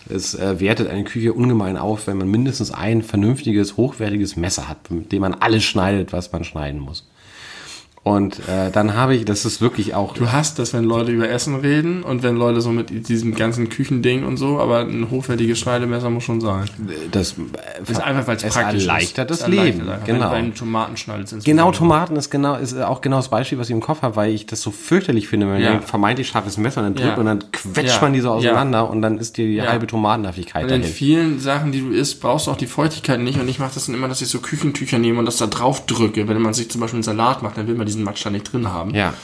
es 0.08 0.34
äh, 0.34 0.60
wertet 0.60 0.88
eine 0.88 1.04
Küche 1.04 1.34
ungemein 1.34 1.76
auf, 1.76 2.06
wenn 2.06 2.16
man 2.16 2.30
mindestens 2.30 2.70
ein 2.70 3.02
vernünftiges, 3.02 3.76
hochwertiges 3.76 4.36
Messer 4.36 4.66
hat, 4.68 4.90
mit 4.90 5.12
dem 5.12 5.20
man 5.20 5.34
alles 5.34 5.62
schneidet, 5.64 6.14
was 6.14 6.32
man 6.32 6.42
schneiden 6.44 6.80
muss. 6.80 7.06
Und 8.04 8.38
äh, 8.48 8.70
dann 8.72 8.94
habe 8.94 9.14
ich, 9.14 9.24
das 9.24 9.44
ist 9.44 9.60
wirklich 9.60 9.94
auch. 9.94 10.14
Du 10.14 10.30
hast 10.32 10.58
das, 10.58 10.72
wenn 10.72 10.84
Leute 10.84 11.10
über 11.12 11.28
Essen 11.28 11.56
reden 11.56 12.02
und 12.02 12.22
wenn 12.22 12.36
Leute 12.36 12.60
so 12.60 12.70
mit 12.70 13.08
diesem 13.08 13.34
ganzen 13.34 13.68
Küchending 13.68 14.24
und 14.24 14.36
so, 14.36 14.58
aber 14.60 14.80
ein 14.80 15.10
hochwertiges 15.10 15.58
Schneidemesser 15.58 16.08
muss 16.08 16.24
schon 16.24 16.40
sein. 16.40 16.64
das, 17.10 17.34
Das 17.80 17.90
ist 17.90 18.00
einfach, 18.00 18.26
weil 18.26 18.36
es 18.36 18.42
praktisch 18.44 18.82
erleichtert 18.86 19.30
das 19.30 19.40
erleichtert 19.42 19.74
Leben. 19.78 19.88
einfach. 19.90 20.06
Genau. 20.06 20.32
Wenn 20.32 20.54
Tomaten 20.54 20.96
schneidest. 20.96 21.44
Genau. 21.44 21.70
Tomaten 21.72 22.16
ist 22.16 22.30
genau 22.30 22.54
ist 22.56 22.72
äh, 22.72 22.82
auch 22.82 23.00
genau 23.00 23.16
das 23.16 23.28
Beispiel, 23.28 23.58
was 23.58 23.68
ich 23.68 23.74
im 23.74 23.80
Kopf 23.80 24.02
habe, 24.02 24.16
weil 24.16 24.32
ich 24.32 24.46
das 24.46 24.62
so 24.62 24.70
fürchterlich 24.70 25.28
finde, 25.28 25.46
wenn 25.46 25.54
man 25.54 25.62
Ja. 25.62 25.72
ein 25.72 25.82
vermeintlich 25.82 26.28
scharfes 26.28 26.56
Messer 26.56 26.80
und 26.80 26.86
dann 26.86 26.94
drückt 26.94 27.08
Ja. 27.08 27.16
und 27.16 27.26
dann 27.26 27.52
quetscht 27.52 27.96
Ja. 27.96 28.00
man 28.02 28.12
die 28.12 28.20
so 28.20 28.30
auseinander 28.30 28.88
und 28.88 29.02
dann 29.02 29.18
ist 29.18 29.36
die 29.36 29.60
halbe 29.60 29.86
Tomatenhaftigkeit 29.86 30.64
Und 30.64 30.70
in 30.70 30.80
dahin. 30.82 30.94
vielen 30.94 31.40
Sachen, 31.40 31.72
die 31.72 31.80
du 31.80 31.90
isst, 31.90 32.20
brauchst 32.20 32.46
du 32.46 32.52
auch 32.52 32.56
die 32.56 32.66
Feuchtigkeit 32.66 33.20
nicht. 33.20 33.38
Und 33.40 33.48
ich 33.48 33.58
mache 33.58 33.72
das 33.74 33.86
dann 33.86 33.94
immer, 33.94 34.08
dass 34.08 34.22
ich 34.22 34.28
so 34.28 34.38
Küchentücher 34.38 34.98
nehme 34.98 35.18
und 35.18 35.26
das 35.26 35.36
da 35.38 35.46
drauf 35.46 35.84
drücke. 35.86 36.28
Wenn 36.28 36.40
man 36.40 36.54
sich 36.54 36.70
zum 36.70 36.80
Beispiel 36.80 36.96
einen 36.98 37.02
Salat 37.02 37.42
macht, 37.42 37.58
dann 37.58 37.66
will 37.66 37.74
man 37.74 37.87
diesen 37.88 38.04
Matsch 38.04 38.24
da 38.24 38.30
nicht 38.30 38.52
drin 38.52 38.68
haben. 38.68 38.94
Ja, 38.94 39.14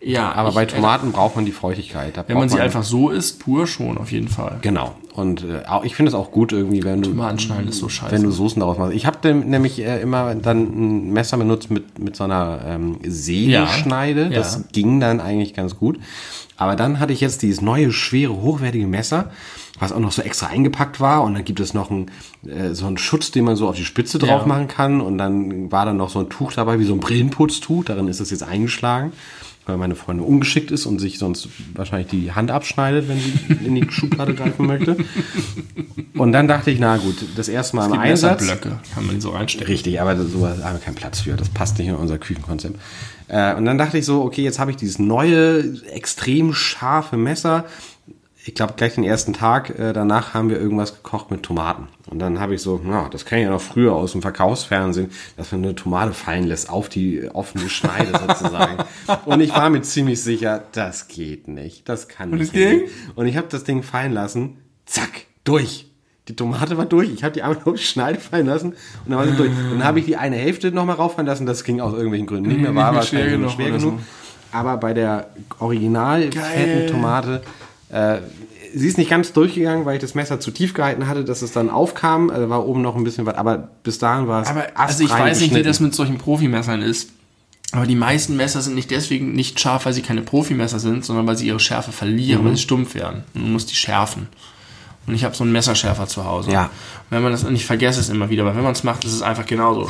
ja 0.00 0.32
aber 0.32 0.48
ich- 0.50 0.54
bei 0.54 0.64
Tomaten 0.66 1.12
braucht 1.12 1.36
man 1.36 1.44
die 1.44 1.52
Feuchtigkeit. 1.52 2.14
Wenn 2.26 2.36
man 2.36 2.48
sie 2.48 2.60
einfach 2.60 2.82
so 2.84 3.10
isst, 3.10 3.40
pur 3.40 3.66
schon, 3.66 3.98
auf 3.98 4.10
jeden 4.12 4.28
Fall. 4.28 4.58
Genau. 4.62 4.94
Und 5.12 5.44
äh, 5.44 5.66
auch, 5.68 5.84
ich 5.84 5.94
finde 5.96 6.10
es 6.10 6.14
auch 6.14 6.30
gut 6.30 6.52
irgendwie, 6.52 6.84
wenn 6.84 7.02
du 7.02 7.10
Tomaten 7.10 7.38
schneiden 7.38 7.68
ist 7.68 7.78
so 7.78 7.88
scheiße. 7.88 8.12
wenn 8.12 8.22
du 8.22 8.30
Soßen 8.30 8.60
daraus 8.60 8.78
machst. 8.78 8.94
Ich 8.94 9.06
habe 9.06 9.34
nämlich 9.34 9.80
äh, 9.80 10.00
immer 10.00 10.34
dann 10.36 10.58
ein 10.62 11.12
Messer 11.12 11.36
benutzt 11.36 11.70
mit, 11.70 11.98
mit 11.98 12.16
so 12.16 12.24
einer 12.24 12.60
ähm, 12.66 12.98
Sägeschneide. 13.04 14.24
Ja. 14.24 14.28
Das 14.30 14.64
ging 14.72 15.00
dann 15.00 15.20
eigentlich 15.20 15.54
ganz 15.54 15.76
gut. 15.76 15.98
Aber 16.56 16.76
dann 16.76 17.00
hatte 17.00 17.12
ich 17.12 17.20
jetzt 17.20 17.42
dieses 17.42 17.60
neue, 17.60 17.90
schwere, 17.92 18.34
hochwertige 18.40 18.86
Messer, 18.86 19.30
was 19.80 19.90
auch 19.92 19.98
noch 19.98 20.12
so 20.12 20.22
extra 20.22 20.46
eingepackt 20.46 21.00
war. 21.00 21.22
Und 21.24 21.34
dann 21.34 21.44
gibt 21.44 21.58
es 21.58 21.74
noch 21.74 21.90
ein, 21.90 22.10
äh, 22.46 22.74
so 22.74 22.86
einen 22.86 22.98
Schutz, 22.98 23.32
den 23.32 23.44
man 23.44 23.56
so 23.56 23.68
auf 23.68 23.76
die 23.76 23.84
Spitze 23.84 24.18
drauf 24.18 24.42
Ja. 24.42 24.46
machen 24.46 24.68
kann. 24.68 25.00
Und 25.00 25.18
dann 25.18 25.72
war 25.72 25.84
dann 25.86 25.96
noch 25.96 26.10
so 26.10 26.20
ein 26.20 26.28
Tuch 26.28 26.52
dabei, 26.52 26.78
wie 26.78 26.84
so 26.84 26.92
ein 26.94 27.00
Brillenputztuch. 27.00 27.84
Darin 27.84 28.06
ist 28.06 28.20
es 28.20 28.30
jetzt 28.30 28.42
eingeschlagen. 28.44 29.12
Weil 29.66 29.76
meine 29.76 29.94
Freundin 29.94 30.24
ungeschickt 30.24 30.70
ist 30.70 30.86
und 30.86 30.98
sich 31.00 31.18
sonst 31.18 31.48
wahrscheinlich 31.74 32.08
die 32.08 32.32
Hand 32.32 32.50
abschneidet, 32.50 33.08
wenn 33.08 33.18
sie 33.20 33.32
in 33.66 33.74
die 33.74 33.86
Schublade 33.90 34.34
greifen 34.34 34.66
möchte. 34.66 34.96
Und 36.16 36.32
dann 36.32 36.48
dachte 36.48 36.70
ich, 36.70 36.78
na 36.80 36.96
gut, 36.96 37.16
das 37.36 37.48
erste 37.48 37.76
Mal 37.76 37.86
im 37.86 37.92
Die 37.92 37.98
Einsatz. 37.98 38.40
Messerblöcke 38.40 38.80
kann 38.94 39.06
man 39.06 39.20
so 39.20 39.30
reinstecken. 39.30 39.66
Richtig, 39.68 40.00
aber 40.00 40.16
so 40.16 40.46
haben 40.48 40.58
wir 40.60 40.80
keinen 40.84 40.94
Platz 40.94 41.20
für. 41.20 41.34
Das 41.36 41.48
passt 41.50 41.78
nicht 41.78 41.88
in 41.88 41.94
unser 41.94 42.18
Küchenkonzept. 42.18 42.78
Äh, 43.28 43.54
und 43.54 43.64
dann 43.66 43.78
dachte 43.78 43.98
ich 43.98 44.04
so, 44.06 44.22
okay, 44.22 44.42
jetzt 44.42 44.58
habe 44.58 44.70
ich 44.70 44.76
dieses 44.78 44.98
neue, 44.98 45.62
extrem 45.92 46.52
scharfe 46.52 47.16
Messer. 47.16 47.64
Ich 48.42 48.54
glaube, 48.54 48.72
gleich 48.76 48.94
den 48.94 49.04
ersten 49.04 49.34
Tag 49.34 49.78
äh, 49.78 49.92
danach 49.92 50.32
haben 50.32 50.48
wir 50.48 50.58
irgendwas 50.58 50.94
gekocht 50.94 51.30
mit 51.30 51.42
Tomaten. 51.42 51.88
Und 52.08 52.20
dann 52.20 52.40
habe 52.40 52.54
ich 52.54 52.62
so, 52.62 52.80
na, 52.82 53.08
das 53.10 53.26
kenne 53.26 53.42
ich 53.42 53.44
ja 53.44 53.50
noch 53.50 53.60
früher 53.60 53.94
aus 53.94 54.12
dem 54.12 54.22
Verkaufsfernsehen, 54.22 55.10
dass 55.36 55.52
man 55.52 55.62
eine 55.62 55.74
Tomate 55.74 56.14
fallen 56.14 56.44
lässt 56.44 56.70
auf 56.70 56.88
die 56.88 57.28
offene 57.32 57.68
Schneide 57.68 58.18
sozusagen. 58.28 58.82
und 59.26 59.40
ich 59.40 59.54
war 59.54 59.68
mir 59.68 59.82
ziemlich 59.82 60.22
sicher, 60.22 60.64
das 60.72 61.08
geht 61.08 61.48
nicht. 61.48 61.86
Das 61.88 62.08
kann 62.08 62.30
nicht. 62.30 62.52
ging? 62.52 62.80
gehen. 62.80 62.90
Und 63.14 63.26
ich 63.26 63.36
habe 63.36 63.48
das 63.50 63.64
Ding 63.64 63.82
fallen 63.82 64.12
lassen, 64.12 64.58
zack, 64.86 65.26
durch. 65.44 65.86
Die 66.28 66.36
Tomate 66.36 66.78
war 66.78 66.86
durch. 66.86 67.10
Ich 67.10 67.24
habe 67.24 67.32
die 67.32 67.42
einfach 67.42 67.66
nur 67.66 67.74
auf 67.74 67.80
die 67.80 67.86
Schneide 67.86 68.20
fallen 68.20 68.46
lassen 68.46 68.68
und 69.04 69.10
dann 69.10 69.18
war 69.18 69.26
sie 69.26 69.36
durch. 69.36 69.50
Und 69.50 69.78
dann 69.78 69.84
habe 69.84 69.98
ich 69.98 70.06
die 70.06 70.16
eine 70.16 70.36
Hälfte 70.36 70.70
nochmal 70.70 70.96
rauffallen 70.96 71.26
lassen. 71.26 71.44
Das 71.44 71.64
ging 71.64 71.80
aus 71.80 71.92
irgendwelchen 71.92 72.26
Gründen 72.26 72.48
nicht 72.48 72.60
mehr. 72.60 72.74
War 72.74 72.92
Nicht 72.92 73.12
mehr 73.12 73.22
schwer 73.24 73.40
wahrscheinlich 73.40 73.56
genug 73.56 73.80
schwer 73.80 73.92
genug. 73.92 74.00
Aber 74.52 74.76
bei 74.76 74.94
der 74.94 75.30
original 75.58 76.30
fetten 76.30 76.86
Tomate, 76.88 77.42
äh, 77.92 78.18
sie 78.74 78.86
ist 78.88 78.98
nicht 78.98 79.10
ganz 79.10 79.32
durchgegangen, 79.32 79.84
weil 79.84 79.96
ich 79.96 80.00
das 80.00 80.14
Messer 80.14 80.40
zu 80.40 80.50
tief 80.50 80.74
gehalten 80.74 81.06
hatte, 81.08 81.24
dass 81.24 81.42
es 81.42 81.52
dann 81.52 81.70
aufkam. 81.70 82.30
Also 82.30 82.48
war 82.48 82.66
oben 82.66 82.82
noch 82.82 82.96
ein 82.96 83.04
bisschen 83.04 83.26
was. 83.26 83.34
Aber 83.36 83.68
bis 83.82 83.98
dahin 83.98 84.28
war 84.28 84.42
es 84.42 84.48
Aber 84.48 84.66
also 84.74 85.02
ich 85.04 85.10
weiß 85.10 85.40
nicht, 85.40 85.54
wie 85.54 85.62
das 85.62 85.80
mit 85.80 85.94
solchen 85.94 86.18
Profimessern 86.18 86.82
ist. 86.82 87.10
Aber 87.72 87.86
die 87.86 87.94
meisten 87.94 88.36
Messer 88.36 88.60
sind 88.62 88.74
nicht 88.74 88.90
deswegen 88.90 89.32
nicht 89.32 89.60
scharf, 89.60 89.86
weil 89.86 89.92
sie 89.92 90.02
keine 90.02 90.22
Profimesser 90.22 90.80
sind, 90.80 91.04
sondern 91.04 91.26
weil 91.28 91.36
sie 91.36 91.46
ihre 91.46 91.60
Schärfe 91.60 91.92
verlieren, 91.92 92.42
Mhm. 92.42 92.46
weil 92.48 92.56
sie 92.56 92.62
stumpf 92.62 92.94
werden. 92.94 93.22
Und 93.34 93.42
man 93.42 93.52
muss 93.52 93.66
die 93.66 93.76
schärfen. 93.76 94.28
Und 95.06 95.14
ich 95.14 95.24
habe 95.24 95.34
so 95.36 95.44
einen 95.44 95.52
Messerschärfer 95.52 96.06
zu 96.08 96.24
Hause. 96.24 96.50
Ja. 96.50 96.64
Und 96.64 96.70
wenn 97.10 97.22
man 97.22 97.30
das, 97.32 97.44
und 97.44 97.54
ich 97.54 97.64
vergesse 97.64 98.00
es 98.00 98.08
immer 98.08 98.28
wieder, 98.28 98.42
aber 98.42 98.56
wenn 98.56 98.64
man 98.64 98.72
es 98.72 98.82
macht, 98.84 99.04
ist 99.04 99.12
es 99.12 99.22
einfach 99.22 99.46
genauso. 99.46 99.88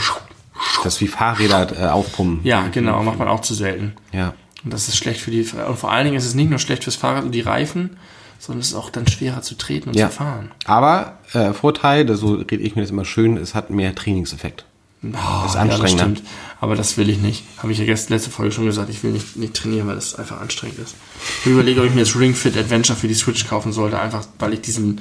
Das 0.85 0.95
ist 0.95 1.01
wie 1.01 1.09
Fahrräder 1.09 1.69
äh, 1.79 1.87
aufpumpen. 1.89 2.41
Ja, 2.45 2.69
genau, 2.71 3.03
macht 3.03 3.19
man 3.19 3.29
auch 3.29 3.41
zu 3.41 3.55
selten. 3.55 3.95
Ja. 4.13 4.35
Und 4.65 4.73
das 4.73 4.89
ist 4.89 4.97
schlecht 4.97 5.21
für 5.21 5.31
die, 5.31 5.41
und 5.43 5.79
vor 5.79 5.91
allen 5.91 6.05
Dingen 6.05 6.17
ist 6.17 6.27
es 6.27 6.35
nicht 6.35 6.51
nur 6.51 6.59
schlecht 6.59 6.85
fürs 6.85 6.97
Fahrrad 6.97 7.25
und 7.25 7.33
die 7.33 7.41
Reifen, 7.41 7.97
sondern 8.39 8.61
es 8.61 8.69
ist 8.69 8.75
auch 8.75 8.91
dann 8.91 9.07
schwerer 9.07 9.43
zu 9.43 9.55
treten 9.57 9.91
und 9.91 9.97
Ja. 9.97 10.11
zu 10.11 10.17
fahren. 10.17 10.51
Aber 10.65 11.19
äh, 11.33 11.53
Vorteil, 11.53 12.05
das, 12.07 12.21
so 12.21 12.35
rede 12.35 12.57
ich 12.59 12.75
mir 12.77 12.83
das 12.83 12.91
immer 12.91 13.05
schön, 13.05 13.37
es 13.37 13.55
hat 13.55 13.71
mehr 13.71 13.95
Trainingseffekt. 13.95 14.65
Oh, 15.03 15.07
ist 15.09 15.15
Ja, 15.15 15.45
das 15.45 15.57
anstrengender. 15.57 16.03
stimmt. 16.17 16.23
Aber 16.61 16.77
das 16.77 16.99
will 16.99 17.09
ich 17.09 17.19
nicht. 17.19 17.43
Habe 17.59 17.73
ich 17.73 17.79
ja 17.79 17.87
gestern 17.87 18.13
letzte 18.15 18.29
Folge 18.31 18.53
schon 18.53 18.67
gesagt, 18.67 18.91
ich 18.91 19.03
will 19.03 19.13
nicht, 19.13 19.37
nicht 19.37 19.55
trainieren, 19.55 19.87
weil 19.89 19.95
das 19.95 20.15
einfach 20.15 20.41
anstrengend 20.43 20.79
ist. 20.79 20.95
Ich 21.41 21.47
überlege, 21.51 21.81
ob 21.81 21.87
ich 21.87 21.95
mir 21.95 22.01
jetzt 22.01 22.17
Ring 22.17 22.35
Fit 22.35 22.55
Adventure 22.59 22.99
für 22.99 23.09
die 23.09 23.15
Switch 23.15 23.47
kaufen 23.49 23.73
sollte, 23.73 23.99
einfach 23.99 24.27
weil 24.39 24.53
ich 24.53 24.61
diesen. 24.61 25.01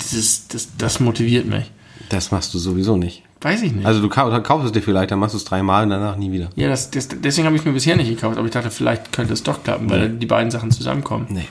Dieses, 0.00 0.48
das, 0.48 0.68
das 0.78 1.00
motiviert 1.00 1.46
mich. 1.46 1.70
Das 2.08 2.30
machst 2.30 2.52
du 2.54 2.58
sowieso 2.58 2.96
nicht. 2.96 3.22
Weiß 3.42 3.62
ich 3.62 3.72
nicht. 3.72 3.84
Also 3.86 4.00
du 4.00 4.08
kau- 4.08 4.40
kaufst 4.40 4.66
es 4.66 4.72
dir 4.72 4.82
vielleicht, 4.82 5.10
dann 5.10 5.18
machst 5.18 5.34
du 5.34 5.38
es 5.38 5.44
dreimal 5.44 5.82
und 5.84 5.90
danach 5.90 6.16
nie 6.16 6.30
wieder. 6.32 6.48
ja, 6.54 6.68
das, 6.68 6.90
das, 6.90 7.08
deswegen 7.08 7.46
habe 7.46 7.56
ich 7.56 7.62
es 7.62 7.66
mir 7.66 7.72
bisher 7.72 7.96
nicht 7.96 8.08
gekauft, 8.08 8.36
aber 8.38 8.46
ich 8.46 8.52
dachte, 8.52 8.70
vielleicht 8.70 9.12
könnte 9.12 9.32
es 9.32 9.42
doch 9.42 9.62
klappen, 9.64 9.90
weil 9.90 10.10
die 10.10 10.26
beiden 10.26 10.50
Sachen 10.50 10.70
zusammenkommen. 10.70 11.26
Nee. 11.28 11.48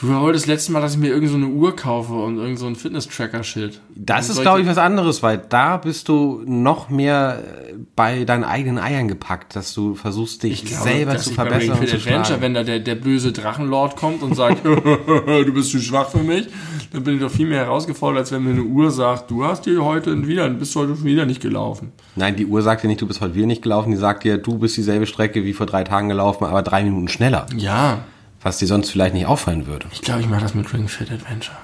Du 0.00 0.08
wolltest 0.08 0.46
letztes 0.46 0.70
Mal, 0.70 0.80
dass 0.80 0.94
ich 0.94 0.98
mir 0.98 1.08
irgend 1.08 1.28
so 1.28 1.36
eine 1.36 1.48
Uhr 1.48 1.76
kaufe 1.76 2.14
und 2.14 2.38
irgend 2.38 2.58
so 2.58 2.66
ein 2.66 2.74
Fitness-Tracker-Shit. 2.74 3.80
Das 3.94 4.30
ist, 4.30 4.40
glaube 4.40 4.62
ich, 4.62 4.66
was 4.66 4.78
anderes, 4.78 5.22
weil 5.22 5.42
da 5.46 5.76
bist 5.76 6.08
du 6.08 6.42
noch 6.46 6.88
mehr 6.88 7.42
äh, 7.68 7.74
bei 7.96 8.24
deinen 8.24 8.44
eigenen 8.44 8.78
Eiern 8.78 9.08
gepackt, 9.08 9.54
dass 9.56 9.74
du 9.74 9.94
versuchst, 9.94 10.42
dich 10.42 10.64
glaube, 10.64 10.84
selber 10.84 11.16
zu 11.18 11.30
bei 11.30 11.34
verbessern 11.34 11.72
Ring 11.72 11.80
und 11.80 11.88
zu 11.88 11.96
Adventure, 11.96 12.24
schlagen. 12.24 12.42
wenn 12.42 12.54
da 12.54 12.62
der, 12.62 12.78
der 12.78 12.94
böse 12.94 13.32
Drachenlord 13.32 13.96
kommt 13.96 14.22
und 14.22 14.34
sagt, 14.34 14.64
du 14.64 15.52
bist 15.52 15.70
zu 15.70 15.80
schwach 15.80 16.08
für 16.08 16.22
mich, 16.22 16.48
dann 16.92 17.04
bin 17.04 17.16
ich 17.16 17.20
doch 17.20 17.30
viel 17.30 17.46
mehr 17.46 17.64
herausgefordert, 17.64 18.20
als 18.20 18.32
wenn 18.32 18.42
mir 18.42 18.50
eine 18.50 18.62
Uhr 18.62 18.90
sagt, 18.90 19.30
du 19.30 19.44
hast 19.44 19.66
dir 19.66 19.84
heute 19.84 20.26
wieder, 20.26 20.48
bist 20.48 20.74
heute 20.76 20.96
schon 20.96 21.04
wieder 21.04 21.26
nicht 21.26 21.42
gelaufen. 21.42 21.92
Nein, 22.16 22.36
die 22.36 22.46
Uhr 22.46 22.62
sagt 22.62 22.82
dir 22.84 22.88
nicht, 22.88 23.02
du 23.02 23.06
bist 23.06 23.20
heute 23.20 23.34
wieder 23.34 23.46
nicht 23.46 23.62
gelaufen, 23.62 23.90
die 23.90 23.98
sagt 23.98 24.24
dir, 24.24 24.38
du 24.38 24.56
bist 24.56 24.78
dieselbe 24.78 25.06
Strecke 25.06 25.44
wie 25.44 25.52
vor 25.52 25.66
drei 25.66 25.84
Tagen 25.84 26.08
gelaufen, 26.08 26.44
aber 26.44 26.62
drei 26.62 26.84
Minuten 26.84 27.08
schneller, 27.08 27.46
Ja, 27.54 28.04
was 28.42 28.58
dir 28.58 28.66
sonst 28.66 28.90
vielleicht 28.90 29.14
nicht 29.14 29.26
auffallen 29.26 29.66
würde. 29.66 29.86
ich 29.92 30.02
glaube, 30.02 30.20
ich 30.20 30.28
mache 30.28 30.42
das 30.42 30.54
mit 30.54 30.72
Ring 30.72 30.88
Fit 30.88 31.10
Adventure. 31.10 31.56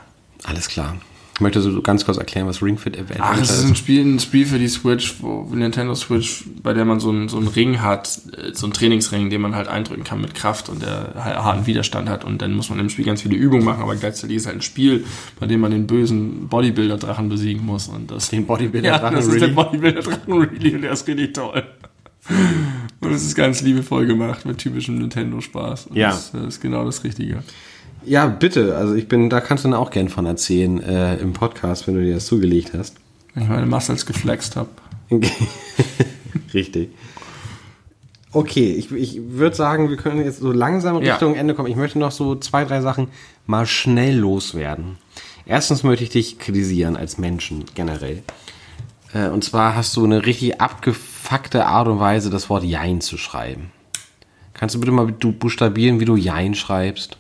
Alles 0.45 0.69
klar. 0.69 0.97
Möchtest 1.39 1.67
du 1.67 1.83
ganz 1.83 2.07
kurz 2.07 2.17
erklären, 2.17 2.47
was 2.47 2.63
Ring 2.63 2.79
Fit 2.79 2.99
Adventure 2.99 3.29
Ach, 3.31 3.39
es 3.39 3.51
ist 3.51 3.67
ein 3.67 3.77
Spiel, 3.77 4.03
ein 4.03 4.19
Spiel 4.21 4.47
für 4.47 4.59
die 4.59 4.69
Switch, 4.69 5.17
wo 5.21 5.43
Nintendo 5.55 5.95
Switch, 5.95 6.45
bei 6.63 6.73
der 6.73 6.87
man 6.87 6.99
so 6.99 7.11
einen, 7.11 7.29
so 7.29 7.37
einen 7.37 7.49
Ring 7.49 7.83
hat, 7.83 8.09
äh, 8.39 8.55
so 8.55 8.65
einen 8.65 8.73
Trainingsring, 8.73 9.29
den 9.29 9.43
man 9.43 9.55
halt 9.55 9.69
eindrücken 9.69 10.03
kann 10.03 10.23
mit 10.23 10.35
Kraft 10.35 10.71
und 10.71 10.81
der 10.81 11.13
harten 11.15 11.67
Widerstand 11.67 12.09
hat 12.09 12.25
und 12.25 12.41
dann 12.41 12.55
muss 12.55 12.71
man 12.71 12.79
im 12.79 12.89
Spiel 12.89 13.05
ganz 13.05 13.21
viele 13.21 13.37
Übungen 13.37 13.67
machen, 13.67 13.83
aber 13.83 13.97
gleichzeitig 13.97 14.37
ist 14.39 14.47
halt 14.47 14.57
ein 14.57 14.63
Spiel, 14.63 15.05
bei 15.39 15.45
dem 15.47 15.61
man 15.61 15.73
den 15.73 15.87
bösen 15.87 16.49
Bodybuilder-Drachen 16.49 17.29
besiegen 17.29 17.67
muss 17.67 17.89
und 17.89 18.11
das 18.11 18.31
Den 18.31 18.47
Bodybuilder 18.47 18.89
Ja, 18.89 18.99
Drachen 18.99 19.17
das 19.17 19.27
ist 19.27 19.35
really? 19.35 19.47
der 19.49 19.55
Bodybuilder-Drachen 19.63 20.33
really 20.33 20.75
und 20.77 20.83
der 20.83 20.93
ist 20.93 21.07
richtig 21.07 21.35
toll. 21.35 21.63
Und 23.01 23.13
es 23.13 23.23
ist 23.25 23.35
ganz 23.35 23.63
liebevoll 23.63 24.07
gemacht 24.07 24.45
mit 24.47 24.59
typischem 24.59 24.99
Nintendo-Spaß. 24.99 25.89
Ja. 25.93 26.11
Das, 26.11 26.33
das 26.33 26.45
ist 26.47 26.61
genau 26.61 26.85
das 26.85 27.05
Richtige. 27.05 27.43
Ja, 28.05 28.27
bitte. 28.27 28.77
Also 28.77 28.95
ich 28.95 29.09
bin, 29.09 29.31
da 29.31 29.41
kannst 29.41 29.65
du 29.65 29.69
dann 29.71 29.79
auch 29.79 29.91
gern 29.91 30.09
von 30.09 30.27
erzählen 30.27 30.81
äh, 30.83 31.17
im 31.17 31.33
Podcast, 31.33 31.87
wenn 31.87 31.95
du 31.95 32.03
dir 32.03 32.15
das 32.15 32.27
zugelegt 32.27 32.73
hast. 32.77 32.97
Wenn 33.35 33.45
ich 33.45 33.49
meine 33.49 33.67
Muscles 33.67 34.07
geflext 34.07 34.57
habe. 34.57 34.69
Richtig. 36.55 36.91
Okay, 38.33 38.73
ich, 38.75 38.93
ich 38.93 39.21
würde 39.29 39.57
sagen, 39.57 39.89
wir 39.89 39.97
können 39.97 40.23
jetzt 40.25 40.41
so 40.41 40.53
langsam 40.53 41.03
Ja. 41.03 41.13
Richtung 41.13 41.35
Ende 41.37 41.55
kommen. 41.55 41.69
Ich 41.71 41.77
möchte 41.77 41.99
noch 41.99 42.13
so 42.13 42.37
zwei, 42.37 42.65
drei 42.65 42.81
Sachen 42.81 43.09
mal 43.47 43.67
schnell 43.67 44.17
loswerden. 44.17 44.99
Erstens 45.47 45.85
möchte 45.85 46.05
ich 46.05 46.11
dich 46.11 46.39
kritisieren 46.39 46.97
als 46.97 47.19
Menschen 47.19 47.65
generell. 47.75 48.23
Äh, 49.15 49.29
Und 49.29 49.45
zwar 49.45 49.75
hast 49.77 49.97
du 49.97 50.05
eine 50.05 50.27
richtig 50.27 50.61
abgefuckte 51.27 51.67
Art 51.67 51.89
und 51.89 52.01
Weise, 52.01 52.31
das 52.31 52.49
Wort 52.51 52.65
Jein 52.65 53.01
zu 53.01 53.17
schreiben. 53.19 53.71
Kannst 54.55 54.75
du 54.75 54.81
bitte 54.81 54.93
mal 54.93 55.13
du 55.13 55.33
buchstabieren, 55.33 56.01
wie 56.01 56.05
du 56.05 56.17
Jein 56.17 56.55
schreibst? 56.55 57.19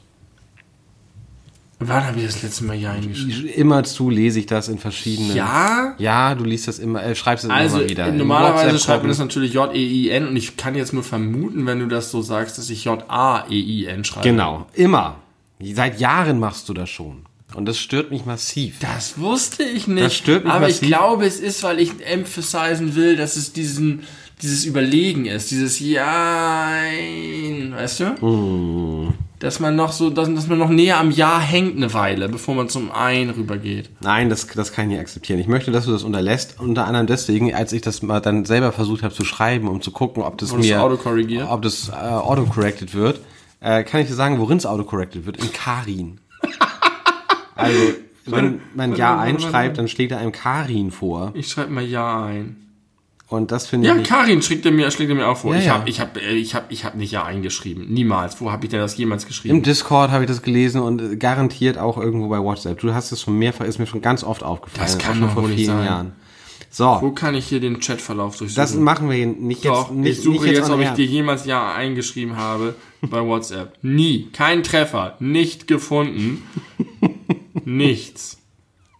Wann 1.78 2.06
habe 2.06 2.20
ich 2.20 2.24
das 2.24 2.42
letzte 2.42 2.64
Mal 2.64 2.76
Ja 2.76 2.92
eingeschrieben? 2.92 3.48
Immerzu 3.48 4.08
lese 4.08 4.38
ich 4.38 4.46
das 4.46 4.68
in 4.68 4.78
verschiedenen. 4.78 5.36
Ja? 5.36 5.94
Ja, 5.98 6.34
du 6.34 6.44
liest 6.44 6.68
das 6.68 6.78
immer, 6.78 7.02
äh, 7.02 7.14
schreibst 7.14 7.44
es 7.44 7.50
Also 7.50 7.80
immer 7.80 7.90
wieder. 7.90 8.10
Normalerweise 8.12 8.78
schreibt 8.78 9.02
man 9.02 9.10
das 9.10 9.18
natürlich 9.18 9.52
J-E-I-N 9.52 10.28
und 10.28 10.36
ich 10.36 10.56
kann 10.56 10.74
jetzt 10.74 10.94
nur 10.94 11.02
vermuten, 11.02 11.66
wenn 11.66 11.80
du 11.80 11.86
das 11.86 12.10
so 12.10 12.22
sagst, 12.22 12.56
dass 12.56 12.70
ich 12.70 12.84
J-A-E-I-N 12.84 14.04
schreibe. 14.04 14.26
Genau, 14.26 14.66
immer. 14.72 15.16
Seit 15.60 16.00
Jahren 16.00 16.38
machst 16.38 16.66
du 16.70 16.74
das 16.74 16.88
schon. 16.88 17.26
Und 17.54 17.66
das 17.66 17.78
stört 17.78 18.10
mich 18.10 18.26
massiv. 18.26 18.80
Das 18.80 19.18
wusste 19.18 19.62
ich 19.62 19.86
nicht. 19.86 20.04
Das 20.04 20.14
stört 20.14 20.44
mich 20.44 20.52
aber 20.52 20.68
ich 20.68 20.76
massiv. 20.76 20.88
glaube, 20.88 21.26
es 21.26 21.40
ist, 21.40 21.62
weil 21.62 21.78
ich 21.80 21.92
emphasizen 22.04 22.94
will, 22.96 23.16
dass 23.16 23.36
es 23.36 23.52
diesen, 23.52 24.02
dieses 24.42 24.64
Überlegen 24.64 25.26
ist. 25.26 25.50
Dieses 25.50 25.78
Jein. 25.80 27.72
Weißt 27.74 28.00
du? 28.00 28.26
Mm. 28.26 29.14
Dass 29.38 29.60
man 29.60 29.76
noch 29.76 29.92
so, 29.92 30.10
dass, 30.10 30.32
dass 30.32 30.48
man 30.48 30.58
noch 30.58 30.70
näher 30.70 30.98
am 30.98 31.10
Ja 31.10 31.38
hängt 31.38 31.76
eine 31.76 31.92
Weile, 31.94 32.28
bevor 32.28 32.54
man 32.54 32.68
zum 32.68 32.90
Ein 32.90 33.30
rübergeht. 33.30 33.90
Nein, 34.00 34.28
das, 34.28 34.46
das 34.46 34.72
kann 34.72 34.86
ich 34.86 34.92
nicht 34.92 35.00
akzeptieren. 35.00 35.38
Ich 35.38 35.46
möchte, 35.46 35.70
dass 35.70 35.84
du 35.84 35.92
das 35.92 36.02
unterlässt. 36.02 36.56
Unter 36.58 36.86
anderem 36.86 37.06
deswegen, 37.06 37.54
als 37.54 37.72
ich 37.72 37.82
das 37.82 38.02
mal 38.02 38.20
dann 38.20 38.44
selber 38.44 38.72
versucht 38.72 39.02
habe 39.02 39.14
zu 39.14 39.24
schreiben, 39.24 39.68
um 39.68 39.80
zu 39.82 39.92
gucken, 39.92 40.22
ob 40.22 40.38
das 40.38 40.52
mir, 40.52 40.82
autokorrigiert? 40.82 41.48
ob 41.48 41.62
das 41.62 41.90
äh, 41.90 41.92
autocorrected 41.92 42.94
wird, 42.94 43.20
äh, 43.60 43.84
kann 43.84 44.00
ich 44.00 44.08
dir 44.08 44.14
sagen, 44.14 44.38
worin 44.38 44.58
es 44.58 44.66
autocorrected 44.66 45.26
wird? 45.26 45.36
In 45.36 45.52
Karin. 45.52 46.20
also, 47.56 47.78
wenn 48.26 48.60
man 48.74 48.94
Ja 48.96 49.18
einschreibt, 49.18 49.78
dann 49.78 49.88
schlägt 49.88 50.12
er 50.12 50.18
einem 50.18 50.32
Karin 50.32 50.90
vor. 50.90 51.32
Ich 51.34 51.48
schreibe 51.48 51.72
mal 51.72 51.84
Ja 51.84 52.24
ein. 52.24 52.56
Und 53.28 53.50
das 53.50 53.66
finde 53.66 53.88
Ja, 53.88 53.94
ich 53.94 53.98
nicht. 54.00 54.08
Karin 54.10 54.40
schlägt 54.40 54.64
er 54.66 54.72
mir, 54.72 54.88
schlägt 54.92 55.10
er 55.10 55.16
mir 55.16 55.26
auch 55.26 55.36
vor. 55.36 55.52
Ja, 55.52 55.58
ich 55.58 55.66
ja. 55.66 55.74
habe 55.74 55.88
ich 55.90 56.00
hab, 56.00 56.16
äh, 56.16 56.34
ich 56.34 56.54
hab, 56.54 56.70
ich 56.70 56.84
hab 56.84 56.94
nicht 56.94 57.10
Ja 57.10 57.24
eingeschrieben. 57.24 57.86
Niemals. 57.88 58.40
Wo 58.40 58.52
habe 58.52 58.64
ich 58.66 58.70
denn 58.70 58.78
das 58.80 58.96
jemals 58.96 59.26
geschrieben? 59.26 59.56
Im 59.56 59.62
Discord 59.64 60.12
habe 60.12 60.24
ich 60.24 60.28
das 60.28 60.42
gelesen 60.42 60.80
und 60.80 61.02
äh, 61.02 61.16
garantiert 61.16 61.76
auch 61.76 61.98
irgendwo 61.98 62.28
bei 62.28 62.38
WhatsApp. 62.38 62.78
Du 62.78 62.94
hast 62.94 63.10
es 63.10 63.22
schon 63.22 63.36
mehrfach, 63.38 63.64
ist 63.64 63.78
mir 63.80 63.86
schon 63.86 64.00
ganz 64.00 64.22
oft 64.22 64.44
aufgefallen. 64.44 64.86
Das 64.86 64.98
kann 64.98 65.20
doch 65.20 65.32
vor 65.32 65.48
vielen 65.48 65.66
sein. 65.66 65.84
Jahren. 65.84 66.12
So, 66.70 66.98
Wo 67.00 67.10
kann 67.12 67.34
ich 67.34 67.46
hier 67.46 67.58
den 67.60 67.80
Chatverlauf 67.80 68.36
durchsuchen? 68.36 68.62
das 68.62 68.74
machen 68.74 69.08
wir 69.08 69.26
nicht 69.26 69.64
jetzt. 69.64 69.72
Doch, 69.72 69.90
nicht, 69.90 70.18
ich 70.18 70.22
suche 70.22 70.44
nicht 70.44 70.56
jetzt, 70.56 70.70
on 70.70 70.78
ob 70.78 70.86
ich 70.86 70.90
dir 70.90 71.06
jemals 71.06 71.46
Ja 71.46 71.72
eingeschrieben 71.72 72.36
habe 72.36 72.74
bei 73.00 73.24
WhatsApp. 73.24 73.72
Nie. 73.82 74.28
Kein 74.32 74.62
Treffer. 74.62 75.16
Nicht 75.18 75.66
gefunden. 75.68 76.42
Nichts. 77.66 78.38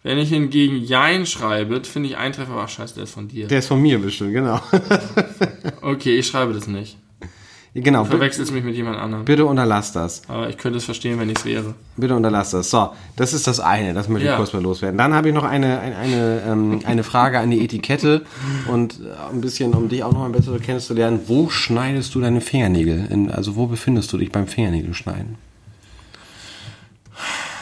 Wenn 0.03 0.17
ich 0.19 0.29
hingegen 0.29 0.83
Jein 0.83 1.25
schreibe, 1.25 1.83
finde 1.83 2.09
ich 2.09 2.17
ein 2.17 2.31
Treffer, 2.33 2.53
ach 2.57 2.69
scheiße, 2.69 2.95
der 2.95 3.05
ist 3.05 3.13
von 3.13 3.27
dir. 3.27 3.47
Der 3.47 3.59
ist 3.59 3.67
von 3.67 3.81
mir 3.81 3.97
bestimmt, 3.99 4.33
genau. 4.33 4.59
Okay, 5.81 6.17
ich 6.17 6.27
schreibe 6.27 6.53
das 6.53 6.67
nicht. 6.67 6.97
genau, 7.73 8.03
Du 8.03 8.09
verwechselst 8.11 8.51
mich 8.51 8.63
mit 8.63 8.75
jemand 8.75 8.97
anderem. 8.97 9.25
bitte 9.25 9.45
unterlass 9.45 9.91
das. 9.93 10.21
Aber 10.27 10.49
ich 10.49 10.57
könnte 10.57 10.77
es 10.77 10.85
verstehen, 10.85 11.19
wenn 11.19 11.29
ich 11.29 11.37
es 11.39 11.45
wäre. 11.45 11.75
Bitte 11.95 12.15
unterlass 12.15 12.51
das. 12.51 12.69
So, 12.69 12.89
das 13.15 13.33
ist 13.33 13.47
das 13.47 13.59
eine, 13.59 13.93
das 13.93 14.07
möchte 14.09 14.25
ich 14.25 14.31
Ja. 14.31 14.37
kurz 14.37 14.51
mal 14.53 14.61
loswerden. 14.61 14.97
Dann 14.97 15.13
habe 15.13 15.29
ich 15.29 15.33
noch 15.33 15.43
eine, 15.43 15.79
eine, 15.79 15.95
eine, 15.97 16.41
ähm, 16.47 16.79
eine 16.85 17.03
Frage 17.03 17.39
an 17.39 17.49
die 17.51 17.63
Etikette 17.63 18.23
und 18.71 18.99
äh, 19.01 19.31
ein 19.33 19.41
bisschen, 19.41 19.73
um 19.73 19.87
dich 19.89 20.03
auch 20.03 20.13
noch 20.13 20.25
ein 20.25 20.31
bisschen 20.33 20.61
kennenzulernen. 20.61 21.21
Wo 21.27 21.49
schneidest 21.49 22.13
du 22.15 22.21
deine 22.21 22.41
Fingernägel? 22.41 23.07
In, 23.09 23.31
also 23.31 23.55
wo 23.55 23.67
befindest 23.67 24.11
du 24.13 24.17
dich 24.17 24.31
beim 24.31 24.47
Fingernägelschneiden? 24.47 25.35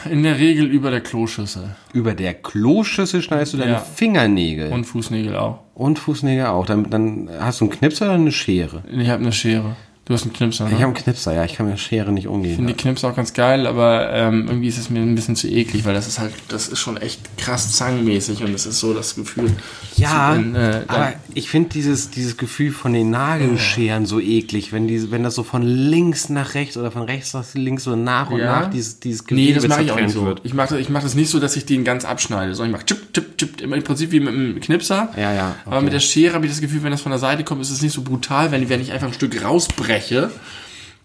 In 0.10 0.24
der 0.24 0.38
Regel 0.38 0.66
über 0.66 0.92
der 0.92 1.02
Kloschüssel. 1.02 1.76
Über 1.94 2.14
der 2.14 2.34
Kloschüssel 2.34 3.22
schneidest 3.22 3.54
du 3.54 3.58
deine 3.58 3.74
Ja. 3.74 3.80
Fingernägel. 3.80 4.72
Und 4.72 4.86
Fußnägel 4.86 5.36
auch. 5.36 5.60
Und 5.74 6.00
Fußnägel 6.00 6.46
auch. 6.46 6.66
Dann, 6.66 6.90
dann 6.90 7.30
hast 7.40 7.62
du 7.62 7.66
einen 7.66 7.72
Knipser 7.74 8.06
oder 8.06 8.16
eine 8.16 8.32
Schere? 8.32 8.84
Ich 8.92 9.10
habe 9.10 9.22
eine 9.22 9.32
Schere. 9.32 9.76
Du 10.06 10.14
hast 10.14 10.22
einen 10.22 10.34
Knipser, 10.34 10.66
ne? 10.66 10.70
Ich 10.70 10.76
habe 10.76 10.86
einen 10.86 10.94
Knipser, 10.94 11.34
ja. 11.34 11.46
Ich 11.46 11.56
kann 11.56 11.66
mit 11.66 11.74
der 11.74 11.80
Schere 11.80 12.12
nicht 12.12 12.28
umgehen. 12.28 12.58
finde 12.58 12.74
die 12.74 12.80
Knipse 12.80 13.08
auch 13.08 13.16
ganz 13.16 13.34
geil, 13.34 13.66
aber 13.66 14.14
ähm, 14.14 14.46
irgendwie 14.48 14.68
ist 14.68 14.78
es 14.78 14.92
mir 14.92 15.00
ein 15.00 15.16
bisschen 15.16 15.36
zu 15.36 15.48
eklig, 15.48 15.84
weil 15.84 15.96
das 15.96 16.06
ist 16.08 16.20
halt, 16.20 16.32
das 16.48 16.68
ist 16.68 16.78
schon 16.78 16.98
echt 16.98 17.36
krass 17.40 17.72
zangenmäßig 17.76 18.44
und 18.44 18.54
es 18.54 18.68
ist 18.68 18.80
so 18.80 18.94
das 18.94 19.16
Gefühl. 19.16 19.52
Ja, 19.96 20.36
wenn, 20.36 20.54
äh, 20.54 20.84
aber 20.86 21.14
ich 21.34 21.50
finde 21.50 21.70
dieses, 21.70 22.12
dieses 22.12 22.38
Gefühl 22.38 22.72
von 22.72 22.94
den 22.94 23.10
Nagelscheren 23.10 24.06
so 24.06 24.20
eklig, 24.20 24.72
wenn, 24.72 24.88
die, 24.88 25.10
wenn 25.10 25.24
das 25.24 25.34
so 25.34 25.42
von 25.42 25.64
links 25.64 26.30
nach 26.30 26.54
rechts 26.54 26.78
oder 26.78 26.92
von 26.92 27.02
rechts 27.02 27.34
nach 27.34 27.44
links 27.56 27.86
so 27.86 27.96
nach 27.96 28.30
und 28.30 28.42
Ja? 28.42 28.60
nach 28.60 28.70
dieses, 28.70 29.00
dieses 29.00 29.26
Nee, 29.32 29.54
das 29.54 29.68
mache 29.68 29.82
ich 29.82 29.92
auch 29.92 30.00
nicht 30.00 30.12
so. 30.12 30.36
Ich 30.44 30.54
mache 30.54 30.76
das, 30.76 30.80
ich 30.82 30.90
mach 30.90 31.02
das 31.02 31.16
nicht 31.16 31.32
so, 31.32 31.40
dass 31.40 31.56
ich 31.56 31.66
den 31.66 31.84
ganz 31.84 32.06
abschneide, 32.06 32.54
sondern 32.54 32.76
ich 32.76 32.78
mache 32.78 32.86
chip, 32.86 33.12
chip, 33.12 33.40
chip, 33.40 33.60
immer 33.60 33.76
im 33.76 33.84
Prinzip 33.84 34.12
wie 34.12 34.20
mit 34.20 34.36
einem 34.36 34.60
Knipser. 34.60 35.10
Ja, 35.18 35.34
ja, 35.34 35.56
Aber 35.66 35.78
okay. 35.78 35.86
mit 35.86 35.94
der 35.94 36.00
Schere 36.00 36.36
habe 36.36 36.46
ich 36.46 36.52
das 36.52 36.62
Gefühl, 36.62 36.84
wenn 36.84 36.92
das 36.92 37.02
von 37.02 37.12
der 37.12 37.18
Seite 37.18 37.44
kommt, 37.44 37.64
ist 37.64 37.72
es 37.72 37.82
nicht 37.82 37.94
so 37.94 38.04
brutal, 38.04 38.52
wenn, 38.52 38.70
wenn 38.70 38.82
ich 38.82 38.92
einfach 38.92 39.08
ein 39.08 39.14
Stück 39.14 39.44
rausbreche 39.44 39.95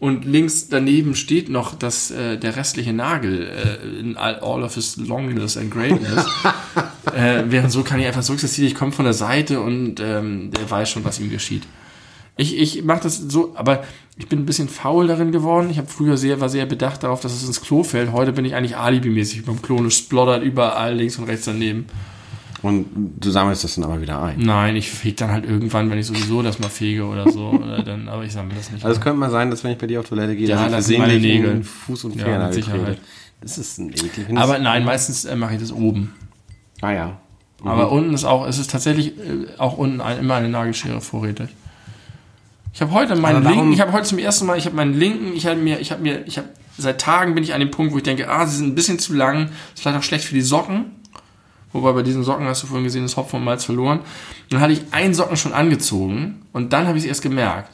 und 0.01 0.25
links 0.25 0.69
daneben 0.69 1.15
steht 1.15 1.51
noch 1.51 1.75
das, 1.75 2.11
äh, 2.11 2.39
der 2.39 2.57
restliche 2.57 2.95
Nagel 2.95 3.49
äh, 3.49 4.01
in 4.01 4.17
all, 4.17 4.37
all 4.37 4.63
of 4.63 4.75
his 4.75 4.97
longness 4.97 5.59
and 5.59 5.71
greatness. 5.71 6.25
äh, 7.15 7.45
während 7.47 7.71
so 7.71 7.83
kann 7.83 8.01
ich 8.01 8.07
einfach 8.07 8.23
so 8.23 8.33
existieren, 8.33 8.69
ich 8.69 8.75
komme 8.75 8.93
von 8.93 9.05
der 9.05 9.13
Seite 9.13 9.61
und 9.61 10.01
ähm, 10.01 10.53
der 10.53 10.71
weiß 10.71 10.89
schon, 10.89 11.05
was 11.05 11.21
ihm 11.21 11.31
geschieht. 11.31 11.65
Ich, 12.39 12.57
ich 12.57 12.83
mache 12.83 13.03
das 13.03 13.19
so, 13.19 13.53
aber 13.57 13.85
ich 14.17 14.27
bin 14.27 14.39
ein 14.39 14.47
bisschen 14.47 14.71
faul 14.71 15.07
darin 15.07 15.33
geworden. 15.33 15.69
Ich 15.69 15.77
habe 15.77 15.89
früher 15.89 16.17
sehr, 16.17 16.41
war 16.41 16.49
sehr 16.49 16.65
bedacht 16.65 17.03
darauf, 17.03 17.21
dass 17.21 17.35
es 17.35 17.47
ins 17.47 17.61
Klo 17.61 17.83
fällt. 17.83 18.13
Heute 18.13 18.33
bin 18.33 18.47
ich 18.47 18.55
eigentlich 18.55 18.79
alibimäßig 18.79 19.45
beim 19.45 19.61
Klo 19.61 19.77
und 19.77 19.87
es 19.87 19.99
splottert 19.99 20.43
überall 20.43 20.95
links 20.95 21.19
und 21.19 21.25
rechts 21.25 21.45
daneben. 21.45 21.85
Und 22.63 22.87
du 23.19 23.31
sammelst 23.31 23.65
das 23.65 23.77
dann 23.77 23.85
aber 23.85 24.03
wieder 24.03 24.23
ein. 24.23 24.39
Nein, 24.39 24.77
ich 24.77 24.91
fege 24.91 25.17
dann 25.17 25.31
halt 25.31 25.47
irgendwann, 25.47 25.91
wenn 25.91 25.99
ich 25.99 26.07
sowieso 26.07 26.43
das 26.43 26.59
mal 26.59 26.69
fege 26.69 27.05
oder 27.05 27.31
so. 27.31 27.49
Oder 27.63 27.83
dann, 27.83 28.09
aber 28.09 28.25
ich 28.25 28.33
sammle 28.33 28.55
das 28.55 28.71
nicht. 28.71 28.85
Also 28.85 28.97
es 28.99 29.03
könnte 29.03 29.19
mal 29.19 29.31
sein, 29.31 29.51
dass 29.51 29.65
wenn 29.65 29.73
ich 29.73 29.79
bei 29.79 29.87
dir 29.87 30.01
auf 30.01 30.09
Toilette 30.09 30.37
gehe, 30.37 30.47
Ja, 30.47 30.69
dass 30.69 30.89
ich 30.89 30.99
versehentlich 30.99 31.23
Nägel. 31.23 31.63
Fuß 31.65 32.05
und 32.05 32.17
Ja, 32.17 32.25
Fingernagel 32.25 32.57
mit 32.57 32.65
Sicherheit. 32.65 32.99
Das 33.41 33.57
ist 33.57 33.79
ein 33.79 33.91
eklig. 33.91 34.27
aber 34.37 34.59
nein, 34.59 34.85
meistens 34.85 35.25
äh, 35.25 35.35
mache 35.37 35.55
ich 35.55 35.61
das 35.61 35.73
oben. 35.73 36.13
Ah 36.83 36.93
ja. 36.93 37.21
Aber 37.65 37.93
unten 37.93 38.15
ist 38.15 38.25
auch, 38.25 38.47
es 38.47 38.59
ist 38.59 38.71
tatsächlich 38.71 39.19
äh, 39.19 39.47
auch 39.59 39.77
unten 39.79 40.01
ein, 40.01 40.19
immer 40.19 40.35
eine 40.35 40.49
Nagelschere 40.49 41.01
vorrätig. 41.01 41.49
Ich 42.73 42.81
habe 42.81 42.93
heute 42.93 43.17
meinen 43.17 43.43
linken, 43.43 43.73
ich 43.73 43.81
habe 43.81 43.93
heute 43.93 44.05
zum 44.05 44.19
ersten 44.19 44.47
Mal, 44.47 44.57
ich 44.57 44.67
habe 44.67 44.77
meinen 44.77 44.95
linken, 44.95 45.35
ich 45.35 45.47
habe 45.47 45.57
mir, 45.57 45.81
ich 45.81 45.91
habe 45.91 46.03
mir, 46.03 46.27
ich 46.27 46.39
habe 46.39 46.49
seit 46.79 47.01
Tagen 47.01 47.35
bin 47.35 47.43
ich 47.43 47.53
an 47.53 47.61
dem 47.61 47.71
Punkt, 47.71 47.93
wo 47.93 47.97
ich 47.97 48.03
denke, 48.03 48.29
ah, 48.29 48.47
sie 48.47 48.57
sind 48.59 48.69
ein 48.69 48.75
bisschen 48.75 48.99
zu 48.99 49.13
lang, 49.15 49.51
ist 49.75 49.81
vielleicht 49.83 49.99
auch 49.99 50.03
schlecht 50.03 50.25
für 50.25 50.35
die 50.35 50.41
Socken. 50.41 50.87
Wobei 51.73 51.93
bei 51.93 52.03
diesen 52.03 52.25
Socken 52.25 52.47
hast 52.47 52.63
du 52.63 52.67
vorhin 52.67 52.85
gesehen, 52.85 53.03
das 53.03 53.17
Hopfen 53.17 53.37
und 53.39 53.45
Malz 53.45 53.65
verloren. 53.65 54.01
Dann 54.51 54.61
hatte 54.61 54.73
ich 54.73 54.83
einen 54.93 55.15
Socken 55.15 55.37
schon 55.37 55.53
angezogen 55.53 56.43
und 56.53 56.73
dann 56.73 56.87
habe 56.89 56.99
ich 56.99 57.05
es 57.05 57.09
erst 57.09 57.23
gemerkt. 57.23 57.71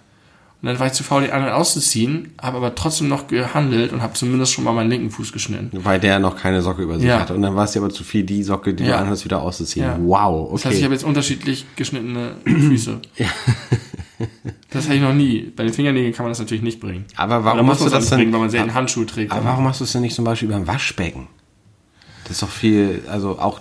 Und 0.62 0.68
dann 0.68 0.78
war 0.80 0.86
ich 0.86 0.94
zu 0.94 1.04
faul, 1.04 1.20
den 1.22 1.30
anderen 1.32 1.52
auszuziehen, 1.54 2.32
habe 2.40 2.56
aber 2.56 2.74
trotzdem 2.74 3.08
noch 3.08 3.26
gehandelt 3.28 3.92
und 3.92 4.02
habe 4.02 4.14
zumindest 4.14 4.52
schon 4.54 4.64
mal 4.64 4.72
meinen 4.72 4.88
linken 4.90 5.10
Fuß 5.10 5.30
geschnitten. 5.32 5.70
Weil 5.84 6.00
der 6.00 6.18
noch 6.18 6.34
keine 6.36 6.62
Socke 6.62 6.82
über 6.82 6.98
sich 6.98 7.06
Ja. 7.08 7.20
hatte. 7.20 7.34
Und 7.34 7.42
dann 7.42 7.54
war 7.54 7.64
es 7.64 7.72
dir 7.72 7.80
aber 7.80 7.90
zu 7.90 8.04
viel, 8.04 8.24
die 8.24 8.42
Socke, 8.42 8.72
die 8.74 8.84
Ja. 8.84 8.96
du 8.96 9.04
anhast, 9.04 9.24
wieder 9.26 9.42
auszuziehen. 9.42 9.84
Ja. 9.86 9.98
Wow, 10.00 10.50
Das 10.52 10.64
heißt, 10.64 10.72
ich 10.72 10.78
okay. 10.78 10.84
habe 10.84 10.94
jetzt 10.94 11.04
unterschiedlich 11.04 11.66
geschnittene 11.76 12.36
Füße. 12.44 13.00
Das 14.70 14.86
hätte 14.86 14.96
ich 14.96 15.02
noch 15.02 15.12
nie. 15.14 15.52
Bei 15.56 15.62
den 15.62 15.72
Fingernägeln 15.72 16.12
kann 16.14 16.24
man 16.24 16.30
das 16.30 16.38
natürlich 16.38 16.62
nicht 16.62 16.80
bringen. 16.80 17.04
Aber 17.16 17.44
warum 17.44 17.66
machst 17.66 17.82
du 17.84 17.88
das 17.88 18.08
denn? 18.08 18.18
bringen, 18.18 18.32
weil 18.32 18.40
man 18.40 18.50
selten 18.50 18.74
Handschuhe 18.74 19.06
trägt. 19.06 19.32
Aber 19.32 19.44
warum 19.44 19.64
machst 19.64 19.80
du 19.80 19.84
es 19.84 19.92
denn 19.92 20.02
nicht 20.02 20.14
zum 20.14 20.24
Beispiel 20.24 20.48
beim 20.48 20.66
Waschbecken? 20.66 21.28
Das 22.26 22.32
ist 22.38 22.42
doch 22.42 22.48
viel, 22.50 23.04
also 23.08 23.38
auch 23.38 23.60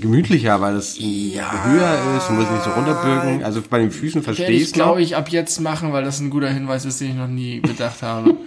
gemütlicher, 0.00 0.60
weil 0.60 0.74
es 0.74 0.98
höher 0.98 2.16
ist 2.16 2.28
und 2.28 2.36
muss 2.40 2.50
nicht 2.50 2.64
so 2.64 2.70
runterbürgen. 2.70 3.44
Also 3.44 3.62
bei 3.68 3.78
den 3.78 3.92
Füßen 3.92 4.22
verstehe 4.24 4.50
ich, 4.50 4.62
es 4.64 4.72
glaube 4.72 5.02
ich, 5.02 5.14
ab 5.14 5.28
jetzt 5.28 5.60
machen, 5.60 5.92
weil 5.92 6.02
das 6.02 6.18
ein 6.18 6.28
guter 6.28 6.48
Hinweis 6.50 6.84
ist, 6.84 7.00
den 7.00 7.10
ich 7.10 7.16
noch 7.16 7.28
nie 7.28 7.60
bedacht 7.60 8.02
habe. 8.02 8.34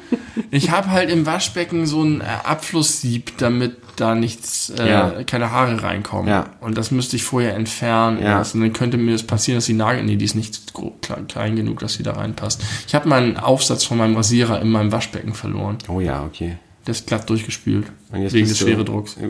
Ich 0.51 0.69
habe 0.69 0.91
halt 0.91 1.09
im 1.09 1.25
Waschbecken 1.25 1.85
so 1.85 2.03
ein 2.03 2.19
äh, 2.21 2.25
Abflusssieb, 2.43 3.37
damit 3.37 3.77
da 3.95 4.15
nichts, 4.15 4.69
äh, 4.69 4.87
Ja. 4.89 5.23
keine 5.25 5.51
Haare 5.51 5.81
reinkommen. 5.81 6.27
Ja. 6.29 6.47
Und 6.59 6.77
das 6.77 6.91
müsste 6.91 7.15
ich 7.15 7.23
vorher 7.23 7.55
entfernen. 7.55 8.21
Ja. 8.21 8.39
Und 8.53 8.59
dann 8.61 8.73
könnte 8.73 8.97
mir 8.97 9.13
das 9.13 9.23
passieren, 9.23 9.57
dass 9.57 9.65
die 9.65 9.73
Nagel, 9.73 10.03
nee, 10.03 10.17
die 10.17 10.25
ist 10.25 10.35
nicht 10.35 10.73
klein, 11.01 11.27
klein 11.27 11.55
genug, 11.55 11.79
dass 11.79 11.97
die 11.97 12.03
da 12.03 12.13
reinpasst. 12.13 12.61
Ich 12.87 12.93
habe 12.95 13.07
meinen 13.07 13.37
Aufsatz 13.37 13.85
von 13.85 13.97
meinem 13.97 14.15
Rasierer 14.15 14.61
in 14.61 14.69
meinem 14.69 14.91
Waschbecken 14.91 15.33
verloren. 15.33 15.77
Oh 15.87 15.99
ja, 16.01 16.23
okay. 16.23 16.57
Der 16.85 16.91
ist 16.91 17.07
glatt 17.07 17.29
durchgespült. 17.29 17.87
Wegen 18.11 18.47
des 18.47 18.57
Schweredrucks. 18.57 19.17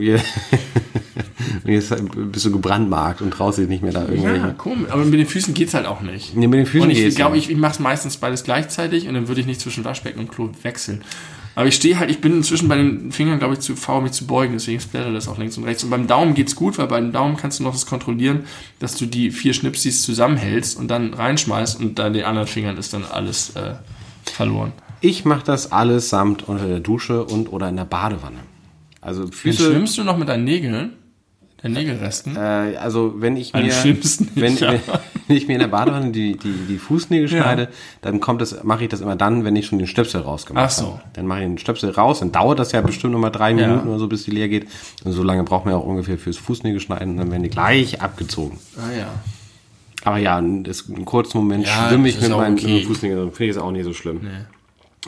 Und 1.63 1.71
jetzt 1.71 1.93
bist 2.31 2.45
du 2.45 2.51
gebrandmarkt 2.51 3.21
und 3.21 3.31
traust 3.31 3.57
dich 3.57 3.67
nicht 3.67 3.81
mehr 3.81 3.91
da 3.91 4.01
irgendwelche. 4.01 4.37
Ja, 4.37 4.51
komisch. 4.51 4.91
Aber 4.91 5.03
mit 5.03 5.19
den 5.19 5.25
Füßen 5.25 5.53
geht's 5.55 5.73
halt 5.73 5.87
auch 5.87 6.01
nicht. 6.01 6.35
Nee, 6.35 6.47
mit 6.47 6.59
den 6.59 6.65
Füßen 6.67 6.89
und 6.89 6.95
ich 6.95 7.15
glaube, 7.15 7.37
ich, 7.37 7.49
ich 7.49 7.57
mache 7.57 7.73
es 7.73 7.79
meistens 7.79 8.17
beides 8.17 8.43
gleichzeitig 8.43 9.07
und 9.07 9.15
dann 9.15 9.27
würde 9.27 9.41
ich 9.41 9.47
nicht 9.47 9.59
zwischen 9.59 9.83
Waschbecken 9.83 10.19
und 10.19 10.29
Klo 10.29 10.51
wechseln. 10.61 11.03
Aber 11.55 11.67
ich 11.67 11.75
stehe 11.75 11.97
halt, 11.97 12.11
ich 12.11 12.19
bin 12.19 12.33
inzwischen 12.33 12.67
bei 12.67 12.75
den 12.75 13.11
Fingern, 13.11 13.39
glaube 13.39 13.53
ich, 13.53 13.61
zu 13.61 13.75
faul, 13.75 14.01
mich 14.01 14.11
zu 14.11 14.27
beugen, 14.27 14.53
deswegen 14.53 14.79
splatter 14.79 15.13
das 15.13 15.27
auch 15.27 15.37
links 15.37 15.57
und 15.57 15.63
rechts. 15.63 15.83
Und 15.83 15.89
beim 15.89 16.05
Daumen 16.05 16.33
geht's 16.33 16.55
gut, 16.55 16.77
weil 16.77 16.87
beim 16.87 17.13
Daumen 17.13 17.37
kannst 17.37 17.59
du 17.59 17.63
noch 17.63 17.71
das 17.71 17.85
kontrollieren, 17.85 18.41
dass 18.79 18.95
du 18.95 19.05
die 19.05 19.31
vier 19.31 19.53
Schnipsis 19.53 20.01
zusammenhältst 20.03 20.77
und 20.77 20.89
dann 20.89 21.13
reinschmeißt 21.13 21.79
und 21.79 21.97
dann 21.97 22.13
den 22.13 22.25
anderen 22.25 22.47
Fingern 22.47 22.77
ist 22.77 22.93
dann 22.93 23.05
alles 23.05 23.55
äh, 23.55 23.75
verloren. 24.25 24.73
Ich 25.05 25.23
mache 25.23 25.43
das 25.45 25.71
alles 25.71 26.09
samt 26.09 26.47
unter 26.47 26.67
der 26.67 26.79
Dusche 26.79 27.23
und 27.23 27.51
oder 27.53 27.69
in 27.69 27.75
der 27.75 27.85
Badewanne. 27.85 28.39
Also 29.01 29.27
Wie 29.27 29.31
Füße, 29.35 29.71
schwimmst 29.71 29.97
du 29.99 30.03
noch 30.03 30.17
mit 30.17 30.27
deinen 30.29 30.45
Nägeln? 30.45 30.93
Deinen 31.61 31.73
Nägelresten? 31.73 32.35
äh, 32.35 32.75
also 32.77 33.13
wenn 33.17 33.37
ich 33.37 33.53
mir, 33.53 33.61
nicht, 33.63 34.35
wenn, 34.35 34.57
ja. 34.57 34.73
wenn 35.27 35.37
ich 35.37 35.47
mir 35.47 35.53
in 35.53 35.59
der 35.59 35.67
Badewanne 35.67 36.11
die, 36.11 36.37
die, 36.37 36.53
die 36.67 36.77
Fußnägel 36.79 37.29
Ja. 37.31 37.43
schneide, 37.43 37.69
dann 38.01 38.19
kommt 38.19 38.41
das, 38.41 38.63
mache 38.63 38.83
ich 38.85 38.89
das 38.89 39.01
immer 39.01 39.15
dann, 39.15 39.43
wenn 39.45 39.55
ich 39.55 39.67
schon 39.67 39.77
den 39.77 39.87
Stöpsel 39.87 40.21
rausgemacht 40.21 40.65
Ach 40.65 40.69
so. 40.71 40.85
habe. 40.93 41.01
Dann 41.13 41.27
mache 41.27 41.41
ich 41.41 41.45
den 41.45 41.57
Stöpsel 41.59 41.91
raus, 41.91 42.19
dann 42.19 42.31
dauert 42.31 42.57
das 42.57 42.71
ja 42.71 42.81
bestimmt 42.81 43.13
noch 43.13 43.19
mal 43.19 43.29
drei 43.29 43.51
Ja. 43.51 43.67
Minuten 43.67 43.87
oder 43.87 43.99
so, 43.99 44.07
bis 44.07 44.23
die 44.23 44.31
leer 44.31 44.49
geht. 44.49 44.67
Und 45.03 45.11
so 45.11 45.21
lange 45.23 45.43
braucht 45.43 45.65
man 45.65 45.73
ja 45.75 45.79
auch 45.79 45.85
ungefähr 45.85 46.17
fürs 46.17 46.37
Fußnägel 46.37 46.79
schneiden, 46.79 47.17
dann 47.17 47.29
werden 47.29 47.43
die 47.43 47.49
gleich 47.49 48.01
abgezogen. 48.01 48.57
Ah 48.77 48.91
ja. 48.97 49.07
Aber 50.03 50.17
ja, 50.17 50.39
das, 50.41 50.89
einen 50.89 51.05
kurzen 51.05 51.37
Moment 51.39 51.67
schwimme 51.67 52.09
ich 52.09 52.19
mit 52.21 52.31
auch 52.31 52.37
meinen 52.39 52.57
okay. 52.57 52.83
Fußnägeln, 52.83 53.31
finde 53.31 53.43
ich 53.45 53.51
es 53.51 53.57
auch 53.61 53.71
nicht 53.71 53.85
so 53.85 53.93
schlimm. 53.93 54.21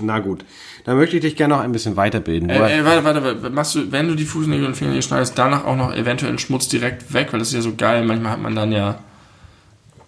Na 0.01 0.19
gut, 0.19 0.45
dann 0.85 0.97
möchte 0.97 1.15
ich 1.15 1.21
dich 1.21 1.35
gerne 1.35 1.55
noch 1.55 1.61
ein 1.61 1.71
bisschen 1.71 1.95
weiterbilden. 1.95 2.49
Äh, 2.49 2.79
äh, 2.79 2.85
warte, 2.85 3.03
warte, 3.03 3.23
warte, 3.23 3.49
machst 3.49 3.75
du, 3.75 3.91
wenn 3.91 4.07
du 4.07 4.15
die 4.15 4.25
Fußnägel 4.25 4.65
und 4.65 4.75
Fingernägel 4.75 5.03
schneidest, 5.03 5.37
danach 5.37 5.65
auch 5.65 5.75
noch 5.75 5.93
eventuell 5.93 6.31
den 6.31 6.39
Schmutz 6.39 6.67
direkt 6.67 7.13
weg, 7.13 7.29
weil 7.31 7.39
das 7.39 7.49
ist 7.49 7.55
ja 7.55 7.61
so 7.61 7.75
geil. 7.75 8.03
Manchmal 8.05 8.31
hat 8.31 8.41
man 8.41 8.55
dann 8.55 8.71
ja 8.71 8.99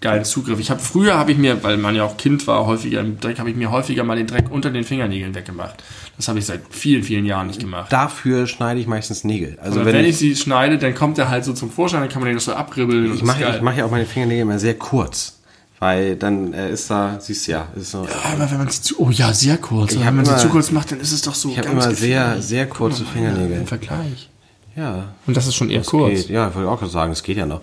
geilen 0.02 0.24
Zugriff. 0.24 0.60
Ich 0.60 0.70
habe 0.70 0.80
früher 0.80 1.18
habe 1.18 1.32
ich 1.32 1.38
mir, 1.38 1.62
weil 1.64 1.78
man 1.78 1.96
ja 1.96 2.04
auch 2.04 2.18
Kind 2.18 2.48
war, 2.48 2.66
häufiger 2.66 3.02
im 3.02 3.20
Dreck, 3.20 3.40
habe 3.40 3.50
ich 3.50 3.56
mir 3.56 3.72
häufiger 3.72 4.04
mal 4.04 4.16
den 4.16 4.28
Dreck 4.28 4.50
unter 4.50 4.70
den 4.70 4.84
Fingernägeln 4.84 5.36
weggemacht. 5.36 5.84
Das 6.16 6.28
habe 6.28 6.40
ich 6.40 6.46
seit 6.46 6.62
vielen, 6.70 7.04
vielen 7.04 7.26
Jahren 7.26 7.48
nicht 7.48 7.60
gemacht. 7.60 7.92
Dafür 7.92 8.48
schneide 8.48 8.80
ich 8.80 8.88
meistens 8.88 9.24
Nägel. 9.24 9.58
Also 9.62 9.84
wenn, 9.84 9.94
wenn, 9.94 10.06
ich, 10.06 10.18
sie 10.18 10.36
schneide, 10.36 10.78
dann 10.78 10.96
kommt 10.96 11.18
er 11.18 11.30
halt 11.30 11.44
so 11.44 11.54
zum 11.54 11.70
Vorschein, 11.70 12.02
dann 12.02 12.10
kann 12.10 12.22
man 12.22 12.28
den 12.28 12.36
noch 12.36 12.42
so 12.42 12.54
abribbeln. 12.54 13.12
und 13.12 13.16
ich 13.16 13.24
mache 13.24 13.60
mache 13.62 13.80
ja 13.80 13.86
auch 13.86 13.92
meine 13.92 14.06
Fingernägel 14.06 14.44
immer 14.44 14.60
sehr 14.60 14.76
kurz. 14.76 15.39
Weil 15.80 16.18
dann 16.18 16.54
äh, 16.54 16.72
ist 16.72 16.90
da, 16.92 17.18
siehst 17.22 17.48
du 17.48 17.52
ja, 17.54 17.68
ist 17.76 17.92
so, 17.92 18.00
Aber 18.34 18.52
wenn 18.52 18.58
man 18.58 18.68
sie 18.70 18.82
zu, 18.82 19.00
oh 19.00 19.10
ja, 19.12 19.32
sehr 19.34 19.58
kurz. 19.58 19.94
Ich 19.94 20.00
wenn 20.00 20.06
hab 20.08 20.14
man 20.14 20.26
sie 20.26 20.32
immer- 20.32 20.40
zu 20.42 20.50
kurz 20.50 20.72
macht, 20.72 20.92
dann 20.92 21.00
ist 21.00 21.14
es 21.14 21.22
doch 21.22 21.34
so 21.36 21.50
ich 21.50 21.58
habe 21.58 21.70
immer 21.70 21.96
sehr, 21.96 22.42
sehr 22.42 22.68
kurze 22.68 23.06
Fingernägel. 23.06 23.58
Im 23.60 23.68
Vergleich. 23.68 24.30
Ja, 24.76 25.06
Und 25.26 25.36
das 25.38 25.48
ist 25.48 25.56
schon 25.56 25.70
eher 25.70 25.84
kurz. 25.84 26.12
geht. 26.14 26.30
Ja, 26.30 26.46
wollte 26.54 26.68
ich 26.68 26.74
auch 26.74 26.80
gerade 26.80 26.92
sagen, 26.92 27.12
es 27.14 27.24
geht 27.24 27.38
ja 27.38 27.46
noch. 27.46 27.62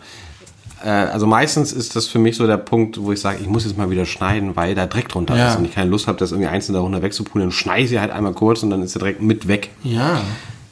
Äh, 0.85 0.89
also 0.89 1.27
meistens 1.27 1.73
ist 1.73 1.95
das 1.97 2.07
für 2.07 2.19
mich 2.19 2.37
so 2.37 2.47
der 2.47 2.57
Punkt, 2.59 3.01
wo 3.01 3.13
ich 3.13 3.21
sage, 3.21 3.39
ich 3.41 3.49
muss 3.49 3.65
jetzt 3.65 3.77
mal 3.79 3.91
wieder 3.91 4.07
schneiden, 4.07 4.57
weil 4.57 4.75
da 4.75 4.87
Dreck 4.87 5.09
drunter 5.09 5.37
Ja. 5.37 5.51
ist 5.51 5.59
und 5.59 5.65
ich 5.67 5.75
keine 5.75 5.91
Lust 5.91 6.07
habe, 6.07 6.19
das 6.19 6.33
irgendwie 6.33 6.49
einzeln 6.49 6.73
darunter 6.75 7.03
wegzupulen. 7.03 7.49
Dann 7.49 7.53
schneide 7.53 7.83
ich 7.85 7.89
sie 7.91 8.01
halt 8.01 8.11
einmal 8.11 8.33
kurz 8.33 8.63
und 8.63 8.71
dann 8.71 8.83
ist 8.83 8.95
der 8.95 9.01
Dreck 9.03 9.21
mit 9.23 9.47
weg. 9.49 9.71
Ja. 9.83 10.21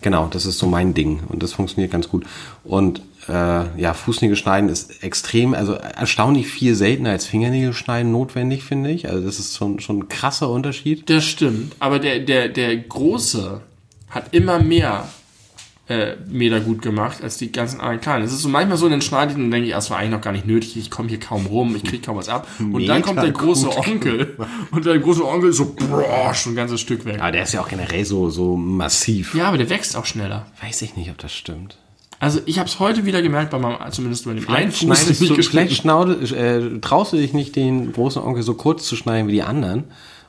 Genau, 0.02 0.26
das 0.30 0.44
ist 0.44 0.58
so 0.58 0.66
mein 0.66 0.92
Ding 0.92 1.20
und 1.28 1.42
das 1.42 1.52
funktioniert 1.54 1.90
ganz 1.92 2.08
gut. 2.10 2.24
Und 2.64 3.00
äh, 3.28 3.80
ja, 3.80 3.94
Fußnägel 3.94 4.36
schneiden 4.36 4.68
ist 4.68 5.02
extrem, 5.02 5.54
also 5.54 5.74
erstaunlich 5.74 6.48
viel 6.48 6.74
seltener 6.74 7.10
als 7.10 7.26
Fingernägel 7.26 7.72
schneiden 7.72 8.12
notwendig, 8.12 8.64
finde 8.64 8.90
ich. 8.90 9.08
Also 9.08 9.24
das 9.24 9.38
ist 9.38 9.56
schon, 9.56 9.80
schon 9.80 10.00
ein 10.00 10.08
krasser 10.08 10.50
Unterschied. 10.50 11.08
Das 11.08 11.24
stimmt. 11.24 11.74
Aber 11.78 11.98
der, 11.98 12.20
der, 12.20 12.48
der 12.48 12.76
Große 12.76 13.60
hat 14.10 14.34
immer 14.34 14.58
mehr 14.58 15.08
äh, 15.88 16.16
Meter 16.28 16.60
gut 16.60 16.82
gemacht 16.82 17.22
als 17.22 17.36
die 17.36 17.52
ganzen 17.52 17.80
anderen 17.80 18.00
Kleinen. 18.00 18.24
Es 18.24 18.32
ist 18.32 18.40
so 18.40 18.48
manchmal 18.48 18.78
so, 18.78 18.88
dann 18.88 19.02
schneide 19.02 19.32
ich 19.32 19.38
und 19.38 19.50
denke 19.50 19.68
ich, 19.68 19.74
ah, 19.74 19.78
das 19.78 19.90
war 19.90 19.98
eigentlich 19.98 20.12
noch 20.12 20.20
gar 20.20 20.32
nicht 20.32 20.46
nötig, 20.46 20.76
ich 20.76 20.90
komme 20.90 21.08
hier 21.08 21.20
kaum 21.20 21.46
rum, 21.46 21.76
ich 21.76 21.84
kriege 21.84 22.04
kaum 22.04 22.16
was 22.16 22.28
ab. 22.28 22.46
Und 22.58 22.86
dann 22.86 22.98
Meter 22.98 23.00
kommt 23.02 23.22
der 23.22 23.32
große 23.32 23.76
Onkel 23.76 24.36
und 24.70 24.86
der 24.86 24.98
große 24.98 25.26
Onkel 25.26 25.50
ist 25.50 25.58
so, 25.58 25.74
boah, 25.74 26.32
schon 26.34 26.52
ein 26.52 26.56
ganzes 26.56 26.80
Stück 26.80 27.04
weg. 27.04 27.20
Aber 27.20 27.32
der 27.32 27.42
ist 27.42 27.52
ja 27.52 27.60
auch 27.60 27.68
generell 27.68 28.04
so, 28.04 28.30
so 28.30 28.56
massiv. 28.56 29.34
Ja, 29.34 29.48
aber 29.48 29.58
der 29.58 29.68
wächst 29.68 29.96
auch 29.96 30.06
schneller. 30.06 30.46
Weiß 30.62 30.80
ich 30.82 30.96
nicht, 30.96 31.10
ob 31.10 31.18
das 31.18 31.34
stimmt. 31.34 31.76
Also 32.20 32.40
ich 32.46 32.58
habe 32.58 32.68
es 32.68 32.78
heute 32.78 33.04
wieder 33.04 33.22
gemerkt, 33.22 33.50
bei 33.50 33.58
meinem, 33.58 33.76
zumindest 33.92 34.24
bei 34.24 34.34
dem 34.34 34.48
einen 34.48 34.70
Fuß, 34.70 34.80
schneidest 34.80 35.20
den 35.20 35.32
ich 35.32 35.36
du, 35.36 35.42
vielleicht 35.42 35.74
schnaude, 35.76 36.14
äh, 36.14 36.80
traust 36.80 37.12
du 37.12 37.16
dich 37.16 37.32
nicht, 37.32 37.56
den 37.56 37.92
großen 37.92 38.22
Onkel 38.22 38.42
so 38.42 38.54
kurz 38.54 38.86
zu 38.86 38.96
schneiden 38.96 39.28
wie 39.28 39.32
die 39.32 39.42
anderen. 39.42 39.84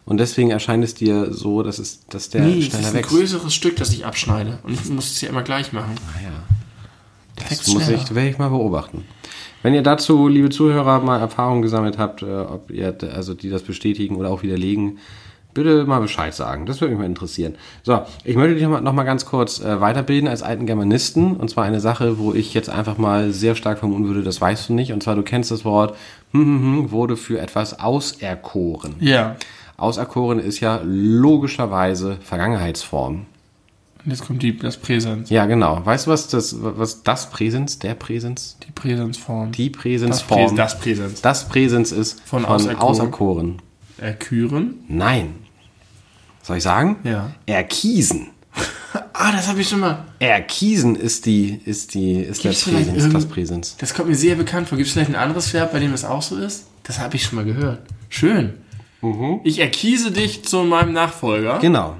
Und 0.06 0.18
deswegen 0.20 0.52
erscheint 0.52 0.84
es 0.84 0.94
dir 0.94 1.34
so, 1.34 1.64
dass, 1.64 1.80
es, 1.80 2.06
dass 2.08 2.30
der 2.30 2.42
Nee, 2.42 2.62
schneller 2.62 2.82
ist 2.82 2.88
ein 2.90 2.94
wächst. 2.96 3.10
größeres 3.10 3.54
Stück, 3.54 3.76
das 3.78 3.92
ich 3.92 4.06
abschneide. 4.06 4.60
Und 4.64 4.74
ich 4.74 4.86
muss 4.90 5.12
es 5.12 5.22
ja 5.22 5.30
immer 5.30 5.42
gleich 5.42 5.74
machen. 5.74 5.96
Ah 6.16 6.22
ja. 6.24 6.30
Das 7.38 7.52
wächst 7.52 7.68
muss 7.74 7.84
schneller. 7.86 8.02
ich, 8.04 8.14
werde 8.16 8.30
ich 8.30 8.38
mal 8.38 8.50
beobachten. 8.50 9.04
Wenn 9.64 9.74
ihr 9.74 9.82
dazu, 9.82 10.28
liebe 10.28 10.52
Zuhörer, 10.52 11.00
mal 11.00 11.20
Erfahrungen 11.20 11.64
gesammelt 11.64 11.98
habt, 11.98 12.22
äh, 12.22 12.26
ob 12.26 12.70
ihr, 12.70 12.96
also 13.16 13.34
die 13.34 13.50
das 13.50 13.64
bestätigen 13.64 14.16
oder 14.18 14.30
auch 14.30 14.44
widerlegen, 14.44 15.00
bitte 15.56 15.86
mal 15.86 16.00
Bescheid 16.00 16.36
sagen. 16.36 16.68
Das 16.68 16.80
würde 16.82 16.92
mich 16.94 17.00
mal 17.00 17.08
interessieren. 17.08 17.56
So, 17.82 18.02
ich 18.24 18.36
möchte 18.36 18.54
dich 18.54 18.64
noch 18.64 18.70
mal, 18.70 18.82
noch 18.82 18.94
mal 18.94 19.04
ganz 19.04 19.26
kurz 19.26 19.60
äh, 19.60 19.82
weiterbilden 19.82 20.30
als 20.30 20.44
alten 20.44 20.68
Germanisten. 20.68 21.36
Und 21.38 21.50
zwar 21.50 21.64
eine 21.64 21.80
Sache, 21.80 22.20
wo 22.20 22.34
ich 22.36 22.54
jetzt 22.54 22.70
einfach 22.70 23.00
mal 23.00 23.32
sehr 23.32 23.56
stark 23.56 23.80
vermuten 23.80 24.06
würde, 24.06 24.22
das 24.22 24.40
weißt 24.40 24.70
du 24.70 24.74
nicht. 24.74 24.94
Und 24.94 25.02
zwar, 25.02 25.16
du 25.16 25.24
kennst 25.24 25.50
das 25.50 25.66
Wort, 25.66 25.96
hm, 26.32 26.42
hm, 26.42 26.62
hm, 26.62 26.92
wurde 26.92 27.18
für 27.18 27.40
etwas 27.40 27.80
auserkoren. 27.80 28.96
Ja. 29.00 29.38
Auserkoren 29.78 30.40
ist 30.40 30.60
ja 30.60 30.80
logischerweise 30.84 32.18
Vergangenheitsform. 32.22 33.26
Und 34.06 34.12
jetzt 34.12 34.28
kommt 34.28 34.44
die, 34.44 34.56
das 34.56 34.78
Präsens. 34.78 35.32
Ja, 35.32 35.48
genau. 35.48 35.84
Weißt 35.84 36.06
du, 36.06 36.12
was 36.12 36.28
das, 36.28 36.56
was 36.60 37.02
das 37.02 37.32
Präsens, 37.32 37.80
der 37.80 37.96
Präsens, 37.96 38.58
Die 38.68 38.72
Präsensform. 38.72 39.52
die 39.52 39.72
das, 39.72 39.82
Präsensform, 39.82 40.40
Präsens, 40.42 40.58
das 40.58 40.80
Präsens. 40.80 41.22
das 41.22 41.50
Präsens 41.50 41.92
ist 41.92 42.22
Von 42.22 42.44
von, 42.44 42.54
auserkoren. 42.54 42.88
auserkoren. 42.88 43.62
Erküren. 43.98 44.76
Nein. 44.88 45.45
Soll 46.46 46.58
ich 46.58 46.64
sagen? 46.64 46.98
Ja. 47.04 47.32
Erkiesen. 47.46 48.28
Ah, 49.18 49.32
das 49.32 49.48
habe 49.48 49.62
ich 49.62 49.70
schon 49.70 49.80
mal. 49.80 50.04
Erkiesen 50.20 50.96
ist 50.96 51.26
die, 51.26 51.60
ist 51.66 51.94
die, 51.94 52.16
ist 52.16 52.42
Gibt's 52.42 52.66
der 52.66 52.72
Präsens, 52.74 53.14
das 53.14 53.26
Präsens. 53.26 53.76
Das 53.78 53.94
kommt 53.94 54.10
mir 54.10 54.16
sehr 54.16 54.36
bekannt 54.36 54.68
vor. 54.68 54.78
Gibt 54.78 54.88
es 54.88 54.94
vielleicht 54.94 55.10
ein 55.10 55.16
anderes 55.16 55.54
Verb, 55.54 55.72
bei 55.72 55.80
dem 55.80 55.92
das 55.92 56.04
auch 56.04 56.22
so 56.22 56.36
ist? 56.36 56.68
Das 56.84 57.00
habe 57.00 57.16
ich 57.16 57.24
schon 57.24 57.38
mal 57.38 57.46
gehört. 57.46 57.80
Schön. 58.10 58.56
Ich 59.44 59.60
erkiese 59.60 60.12
dich 60.12 60.44
zu 60.44 60.64
meinem 60.64 60.92
Nachfolger. 60.92 61.60
Genau. 61.60 61.96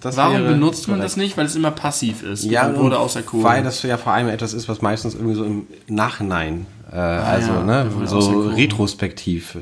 Das 0.00 0.16
Warum 0.16 0.44
benutzt 0.44 0.88
man 0.88 0.98
das 0.98 1.16
nicht? 1.16 1.36
Weil 1.36 1.46
es 1.46 1.56
immer 1.56 1.70
passiv 1.70 2.22
ist. 2.22 2.44
Ja, 2.44 2.68
und 2.68 2.76
wurde 2.76 2.96
und 2.96 3.02
auserkoren. 3.02 3.44
Weil 3.44 3.62
das 3.62 3.82
ja 3.82 3.98
vor 3.98 4.12
allem 4.12 4.28
etwas 4.28 4.54
ist, 4.54 4.68
was 4.68 4.80
meistens 4.80 5.14
irgendwie 5.14 5.34
so 5.34 5.44
im 5.44 5.66
Nachhinein, 5.88 6.66
äh, 6.90 6.96
also 6.96 7.52
Ah 7.52 7.56
ja, 7.56 7.84
ne, 7.84 7.90
so 8.06 8.48
retrospektiv 8.48 9.58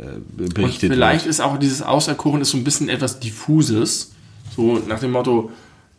äh, 0.00 0.42
und 0.42 0.54
berichtet 0.54 0.92
vielleicht 0.92 1.24
wird. 1.24 1.30
ist 1.30 1.40
auch 1.40 1.58
dieses 1.58 1.82
Auserkoren 1.82 2.40
ist 2.40 2.50
so 2.50 2.56
ein 2.56 2.64
bisschen 2.64 2.88
etwas 2.88 3.20
diffuses. 3.20 4.12
So 4.54 4.78
nach 4.88 5.00
dem 5.00 5.12
Motto, 5.12 5.50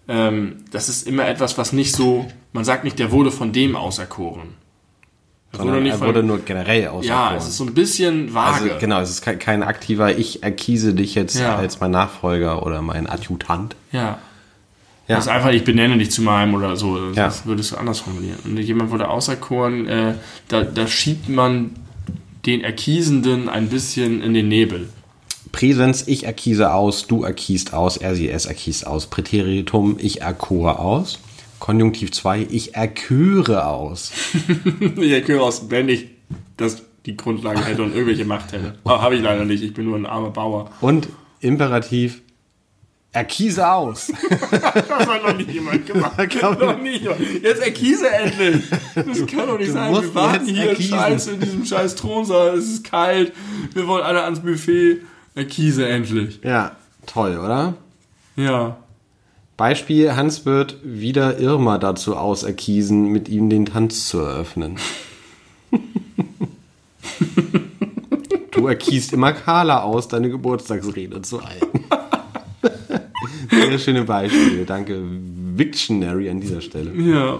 ähm, 0.07 0.57
das 0.71 0.89
ist 0.89 1.07
immer 1.07 1.27
etwas, 1.27 1.57
was 1.57 1.73
nicht 1.73 1.95
so, 1.95 2.27
man 2.53 2.63
sagt 2.65 2.83
nicht, 2.83 2.97
der 2.99 3.11
wurde 3.11 3.31
von 3.31 3.51
dem 3.51 3.75
auserkoren. 3.75 4.49
Er 5.53 5.59
er 5.65 5.97
von- 5.97 6.07
wurde 6.07 6.23
nur 6.23 6.39
generell 6.39 6.87
auserkoren. 6.87 7.03
ja, 7.31 7.35
es 7.35 7.47
ist 7.47 7.57
so 7.57 7.63
ein 7.65 7.73
bisschen 7.73 8.33
vage. 8.33 8.63
Also 8.65 8.75
genau, 8.79 8.99
es 8.99 9.09
ist 9.09 9.21
kein, 9.21 9.39
kein 9.39 9.63
aktiver, 9.63 10.15
ich 10.17 10.43
erkiese 10.43 10.93
dich 10.93 11.15
jetzt 11.15 11.39
Ja. 11.39 11.55
als 11.55 11.79
mein 11.79 11.91
Nachfolger 11.91 12.65
oder 12.65 12.81
mein 12.81 13.07
Adjutant. 13.07 13.75
ja. 13.91 14.19
Ja. 15.09 15.15
Das 15.15 15.27
ist 15.27 15.31
einfach, 15.31 15.51
ich 15.51 15.63
benenne 15.63 15.97
dich 15.97 16.11
zu 16.11 16.21
meinem 16.21 16.53
oder 16.53 16.75
so. 16.75 16.97
Ja. 16.97 17.27
Das 17.27 17.45
würdest 17.45 17.71
du 17.71 17.77
anders 17.77 17.99
formulieren. 18.01 18.39
Und 18.43 18.57
jemand 18.57 18.91
wurde 18.91 19.07
auserkoren, 19.07 19.87
äh, 19.87 20.15
da, 20.49 20.63
da 20.63 20.85
schiebt 20.85 21.29
man 21.29 21.71
den 22.47 22.63
Erkiesenden 22.63 23.49
ein 23.49 23.69
bisschen 23.69 24.23
in 24.23 24.33
den 24.33 24.47
Nebel. 24.47 24.87
Präsens, 25.51 26.07
ich 26.07 26.23
erkiese 26.23 26.73
aus, 26.73 27.07
du 27.07 27.23
erkiest 27.23 27.73
aus, 27.73 27.97
er, 27.97 28.15
sie, 28.15 28.29
es 28.29 28.45
erkiest 28.45 28.87
aus. 28.87 29.07
Präteritum, 29.07 29.97
ich 29.99 30.21
erkore 30.21 30.79
aus. 30.79 31.19
Konjunktiv 31.59 32.11
2, 32.11 32.47
ich 32.49 32.75
erköre 32.75 33.67
aus. 33.67 34.11
Ich 34.97 35.11
erkläre 35.11 35.41
aus, 35.41 35.69
wenn 35.69 35.89
ich 35.89 36.07
das 36.55 36.83
die 37.05 37.17
Grundlage 37.17 37.65
hätte 37.65 37.83
und 37.83 37.93
irgendwelche 37.93 38.25
Macht 38.25 38.51
hätte. 38.51 38.75
Aber 38.83 39.01
habe 39.01 39.15
ich 39.15 39.21
leider 39.21 39.45
nicht. 39.45 39.63
Ich 39.63 39.73
bin 39.73 39.85
nur 39.85 39.97
ein 39.97 40.05
armer 40.05 40.29
Bauer. 40.29 40.69
Und 40.81 41.07
Imperativ, 41.39 42.21
erkiese 43.17 43.69
aus. 43.69 44.11
Das 44.51 45.07
hat 45.07 45.23
noch 45.23 45.35
nie 45.35 45.43
jemand 45.43 45.85
gemacht. 45.85 46.17
noch 46.41 46.79
nie 46.79 46.97
jemand. 46.97 47.19
Jetzt 47.41 47.61
erkiese 47.61 48.09
endlich. 48.09 48.63
Das 48.95 49.25
kann 49.25 49.47
doch 49.47 49.57
nicht 49.57 49.69
Du 49.69 49.73
sein. 49.73 49.93
Wir 49.93 50.15
warten 50.15 50.45
hier 50.45 50.69
erkiesen. 50.69 50.97
scheiße 50.97 51.31
in 51.31 51.39
diesem 51.39 51.65
scheiß 51.65 51.95
Thronsaal. 51.95 52.57
Es 52.57 52.65
ist 52.65 52.83
kalt. 52.83 53.33
Wir 53.73 53.87
wollen 53.87 54.03
alle 54.03 54.23
ans 54.23 54.39
Buffet. 54.41 55.01
Erkiese 55.35 55.87
endlich. 55.87 56.39
Ja, 56.43 56.75
toll, 57.05 57.37
oder? 57.37 57.73
Ja. 58.35 58.77
Beispiel, 59.55 60.15
Hans 60.15 60.45
wird 60.45 60.77
wieder 60.83 61.39
Irma 61.39 61.77
dazu 61.79 62.15
auserkiesen, 62.15 63.11
mit 63.11 63.29
ihm 63.29 63.49
den 63.49 63.65
Tanz 63.65 64.07
zu 64.07 64.19
eröffnen. 64.19 64.77
du 68.51 68.67
erkiest 68.67 69.13
immer 69.13 69.33
Carla 69.33 69.81
aus, 69.81 70.07
deine 70.07 70.29
Geburtstagsrede 70.29 71.21
zu 71.23 71.43
halten. 71.43 71.83
Sehr 73.61 73.79
schöne 73.79 74.03
Beispiele. 74.03 74.65
Danke, 74.65 74.99
Victionary 75.55 76.29
an 76.29 76.39
dieser 76.39 76.61
Stelle. 76.61 76.91
Ja. 76.95 77.39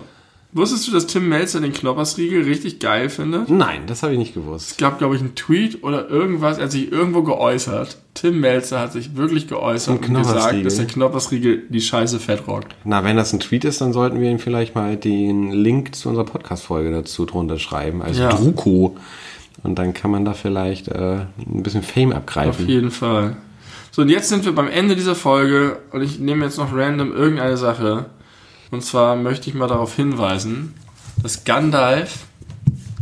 Wusstest 0.53 0.87
du, 0.87 0.91
dass 0.93 1.05
Tim 1.07 1.27
Melzer 1.27 1.59
den 1.59 1.73
Knoppersriegel 1.73 2.43
richtig 2.43 2.79
geil 2.79 3.09
findet? 3.09 3.49
Nein, 3.49 3.81
das 3.85 4.01
habe 4.01 4.13
ich 4.13 4.17
nicht 4.19 4.33
gewusst. 4.33 4.71
Es 4.71 4.77
gab, 4.77 4.97
glaube 4.97 5.15
ich, 5.15 5.21
einen 5.21 5.35
Tweet 5.35 5.83
oder 5.83 6.09
irgendwas, 6.09 6.57
er 6.57 6.63
hat 6.63 6.71
sich 6.71 6.89
irgendwo 6.91 7.21
geäußert. 7.21 7.97
Tim 8.13 8.39
Melzer 8.39 8.79
hat 8.79 8.93
sich 8.93 9.15
wirklich 9.17 9.47
geäußert 9.47 10.07
und 10.07 10.15
gesagt, 10.15 10.65
dass 10.65 10.77
der 10.77 10.87
Knoppersriegel 10.87 11.63
die 11.69 11.81
Scheiße 11.81 12.19
fett 12.19 12.47
rockt. 12.47 12.73
Na, 12.85 13.03
wenn 13.03 13.17
das 13.17 13.33
ein 13.33 13.39
Tweet 13.41 13.65
ist, 13.65 13.81
dann 13.81 13.91
sollten 13.93 14.21
wir 14.21 14.31
ihm 14.31 14.39
vielleicht 14.39 14.73
mal 14.73 14.95
den 14.95 15.51
Link 15.51 15.93
zu 15.93 16.09
unserer 16.09 16.25
Podcast-Folge 16.25 16.91
dazu 16.91 17.25
drunter 17.25 17.59
schreiben, 17.59 18.01
als 18.01 18.17
Ja. 18.17 18.29
Druko. 18.29 18.95
Und 19.63 19.77
dann 19.77 19.93
kann 19.93 20.11
man 20.11 20.23
da 20.23 20.33
vielleicht 20.33 20.87
äh, 20.87 21.25
ein 21.45 21.61
bisschen 21.61 21.83
Fame 21.83 22.11
Auf 22.13 22.19
abgreifen. 22.19 22.67
jeden 22.67 22.89
Fall. 22.91 23.35
So, 23.97 24.03
und 24.03 24.09
jetzt 24.09 24.29
sind 24.29 24.45
wir 24.45 24.53
beim 24.53 24.67
Ende 24.67 24.95
dieser 24.95 25.15
Folge 25.15 25.79
und 25.91 26.03
ich 26.03 26.19
nehme 26.19 26.45
jetzt 26.45 26.59
noch 26.59 26.71
random 26.71 27.15
irgendeine 27.15 27.57
Sache. 27.57 28.05
Und 28.69 28.83
zwar 28.83 29.15
möchte 29.15 29.49
ich 29.49 29.55
mal 29.55 29.67
darauf 29.67 29.95
hinweisen, 29.95 30.75
dass 31.23 31.45
Gandalf 31.45 32.27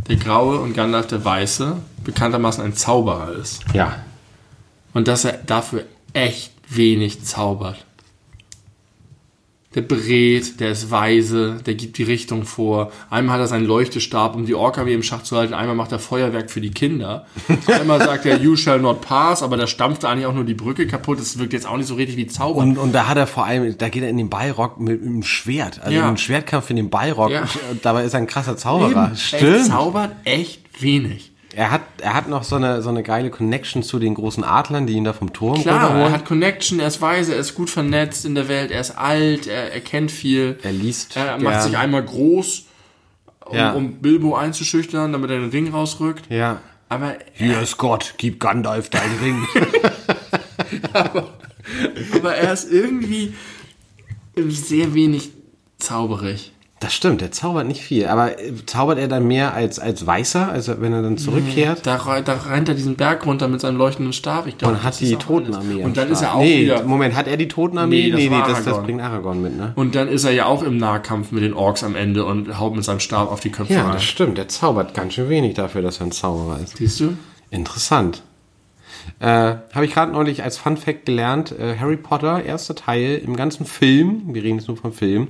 der 0.08 0.16
Graue 0.16 0.58
und 0.58 0.72
Gandalf 0.72 1.06
der 1.08 1.22
Weiße 1.22 1.76
bekanntermaßen 2.02 2.64
ein 2.64 2.72
Zauberer 2.72 3.32
ist. 3.32 3.62
Ja. 3.74 4.04
Und 4.94 5.06
dass 5.06 5.26
er 5.26 5.34
dafür 5.34 5.84
echt 6.14 6.54
wenig 6.70 7.22
zaubert. 7.24 7.84
Der 9.76 9.82
berät, 9.82 10.58
der 10.58 10.70
ist 10.70 10.90
weise, 10.90 11.58
der 11.66 11.74
gibt 11.74 11.98
die 11.98 12.02
Richtung 12.02 12.44
vor. 12.44 12.90
Einmal 13.10 13.34
hat 13.34 13.42
er 13.42 13.46
seinen 13.46 13.66
Leuchtestab, 13.66 14.34
um 14.34 14.46
die 14.46 14.54
Orca 14.54 14.86
wie 14.86 14.94
im 14.94 15.02
Schach 15.02 15.22
zu 15.22 15.36
halten. 15.36 15.52
Einmal 15.52 15.76
macht 15.76 15.92
er 15.92 15.98
Feuerwerk 15.98 16.50
für 16.50 16.62
die 16.62 16.70
Kinder. 16.70 17.26
Einmal 17.66 17.98
sagt 18.00 18.24
er, 18.24 18.38
you 18.38 18.56
shall 18.56 18.80
not 18.80 19.02
pass, 19.02 19.42
aber 19.42 19.58
da 19.58 19.66
stampft 19.66 20.04
eigentlich 20.06 20.24
auch 20.26 20.32
nur 20.34 20.44
die 20.44 20.54
Brücke 20.54 20.86
kaputt. 20.86 21.20
Das 21.20 21.38
wirkt 21.38 21.52
jetzt 21.52 21.68
auch 21.68 21.76
nicht 21.76 21.86
so 21.88 21.94
richtig 21.94 22.16
wie 22.16 22.26
Zauber. 22.26 22.58
Und, 22.60 22.78
und 22.78 22.92
da 22.92 23.06
hat 23.06 23.18
er 23.18 23.26
vor 23.26 23.44
allem, 23.44 23.76
da 23.76 23.90
geht 23.90 24.02
er 24.02 24.08
in 24.08 24.16
den 24.16 24.30
Ballrock 24.30 24.80
mit, 24.80 25.02
mit 25.02 25.10
einem 25.10 25.22
Schwert. 25.22 25.80
Also 25.82 25.94
Ja. 25.94 26.08
einen 26.08 26.16
Schwertkampf 26.16 26.70
in 26.70 26.76
den 26.76 26.88
Ballrock. 26.90 27.30
Ja. 27.30 27.44
Dabei 27.82 28.04
ist 28.04 28.14
er 28.14 28.20
ein 28.20 28.26
krasser 28.26 28.56
Zauberer. 28.56 29.10
Er 29.12 29.16
Stimmt. 29.16 29.66
zaubert 29.66 30.12
echt 30.24 30.62
wenig. 30.80 31.32
Er 31.56 31.70
hat, 31.70 31.80
er 32.02 32.12
hat 32.12 32.28
noch 32.28 32.42
so 32.44 32.56
eine, 32.56 32.82
so 32.82 32.90
eine 32.90 33.02
geile 33.02 33.30
Connection 33.30 33.82
zu 33.82 33.98
den 33.98 34.14
großen 34.14 34.44
Adlern, 34.44 34.86
die 34.86 34.92
ihn 34.92 35.04
da 35.04 35.14
vom 35.14 35.32
Turm 35.32 35.62
Klar, 35.62 35.76
er 35.80 35.86
runterholen. 35.86 36.12
hat 36.12 36.26
Connection, 36.26 36.80
er 36.80 36.88
ist 36.88 37.00
weise, 37.00 37.32
er 37.32 37.40
ist 37.40 37.54
gut 37.54 37.70
vernetzt 37.70 38.26
in 38.26 38.34
der 38.34 38.46
Welt, 38.48 38.70
er 38.70 38.80
ist 38.82 38.90
alt, 38.98 39.46
er, 39.46 39.72
er 39.72 39.80
kennt 39.80 40.10
viel. 40.12 40.58
Er 40.62 40.72
liest 40.72 41.16
Er 41.16 41.38
macht 41.40 41.62
sich 41.62 41.78
einmal 41.78 42.02
groß, 42.04 42.66
um, 43.46 43.56
Ja. 43.56 43.72
um 43.72 43.94
Bilbo 44.02 44.36
einzuschüchtern, 44.36 45.12
damit 45.12 45.30
er 45.30 45.40
den 45.40 45.48
Ring 45.48 45.70
rausrückt. 45.72 46.30
Ja. 46.30 46.60
Aber 46.90 47.14
Hier 47.32 47.60
ist 47.62 47.78
Gott, 47.78 48.14
gib 48.18 48.38
Gandalf 48.38 48.90
deinen 48.90 49.18
Ring. 49.22 49.46
Aber 50.92 52.34
er 52.34 52.52
ist 52.52 52.70
irgendwie 52.70 53.34
sehr 54.36 54.94
wenig 54.94 55.30
zauberig. 55.78 56.52
Das 56.86 56.94
stimmt, 56.94 57.20
der 57.20 57.32
zaubert 57.32 57.66
nicht 57.66 57.82
viel. 57.82 58.06
Aber 58.06 58.38
äh, 58.40 58.52
zaubert 58.64 59.00
er 59.00 59.08
dann 59.08 59.26
mehr 59.26 59.54
als, 59.54 59.80
als 59.80 60.06
Weißer, 60.06 60.48
also 60.48 60.80
wenn 60.80 60.92
er 60.92 61.02
dann 61.02 61.18
zurückkehrt? 61.18 61.84
Da, 61.84 61.98
da 62.20 62.34
rennt 62.34 62.68
er 62.68 62.76
diesen 62.76 62.94
Berg 62.94 63.26
runter 63.26 63.48
mit 63.48 63.60
seinem 63.60 63.76
leuchtenden 63.76 64.12
Stab. 64.12 64.46
Ich 64.46 64.56
glaub, 64.56 64.70
Und 64.70 64.84
hat 64.84 64.92
das 64.92 64.98
die 65.00 65.16
Totenarmee. 65.16 65.82
Und 65.82 65.96
dann 65.96 66.12
ist 66.12 66.22
er 66.22 66.36
auch 66.36 66.42
nee, 66.42 66.62
wieder. 66.62 66.84
Moment, 66.84 67.16
hat 67.16 67.26
er 67.26 67.36
die 67.36 67.48
Totenarmee? 67.48 68.12
Nee, 68.14 68.28
das 68.28 68.30
war 68.30 68.46
das, 68.46 68.58
das 68.58 68.66
Aragorn. 68.68 68.84
bringt 68.84 69.02
Aragorn 69.02 69.42
mit, 69.42 69.56
ne? 69.56 69.72
Und 69.74 69.96
dann 69.96 70.06
ist 70.06 70.22
er 70.22 70.30
ja 70.30 70.46
auch 70.46 70.62
im 70.62 70.76
Nahkampf 70.76 71.32
mit 71.32 71.42
den 71.42 71.54
Orks 71.54 71.82
am 71.82 71.96
Ende 71.96 72.24
und 72.24 72.56
haut 72.60 72.76
mit 72.76 72.84
seinem 72.84 73.00
Stab 73.00 73.32
auf 73.32 73.40
die 73.40 73.50
Köpfe 73.50 73.74
Ja, 73.74 73.82
rein. 73.82 73.94
das 73.94 74.04
stimmt. 74.04 74.38
Der 74.38 74.46
zaubert 74.46 74.94
ganz 74.94 75.14
schön 75.14 75.28
wenig 75.28 75.54
dafür, 75.54 75.82
dass 75.82 75.98
er 75.98 76.06
ein 76.06 76.12
Zauberer 76.12 76.60
ist. 76.62 76.76
Siehst 76.76 77.00
du? 77.00 77.16
Interessant. 77.50 78.22
Äh, 79.18 79.26
Habe 79.26 79.86
ich 79.86 79.92
gerade 79.92 80.12
neulich 80.12 80.44
als 80.44 80.56
Fun 80.56 80.76
Fact 80.76 81.04
gelernt, 81.06 81.50
äh, 81.50 81.76
Harry 81.80 81.96
Potter, 81.96 82.44
erster 82.44 82.76
Teil 82.76 83.20
im 83.24 83.34
ganzen 83.34 83.66
Film, 83.66 84.22
wir 84.28 84.44
reden 84.44 84.58
jetzt 84.58 84.68
nur 84.68 84.76
vom 84.76 84.92
Film, 84.92 85.28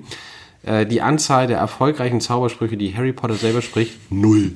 äh, 0.66 0.84
die 0.86 1.00
Anzahl 1.00 1.46
der 1.46 1.58
erfolgreichen 1.58 2.20
Zaubersprüche, 2.20 2.76
die 2.76 2.94
Harry 2.94 3.12
Potter 3.12 3.34
selber 3.34 3.62
spricht, 3.62 3.94
null. 4.12 4.52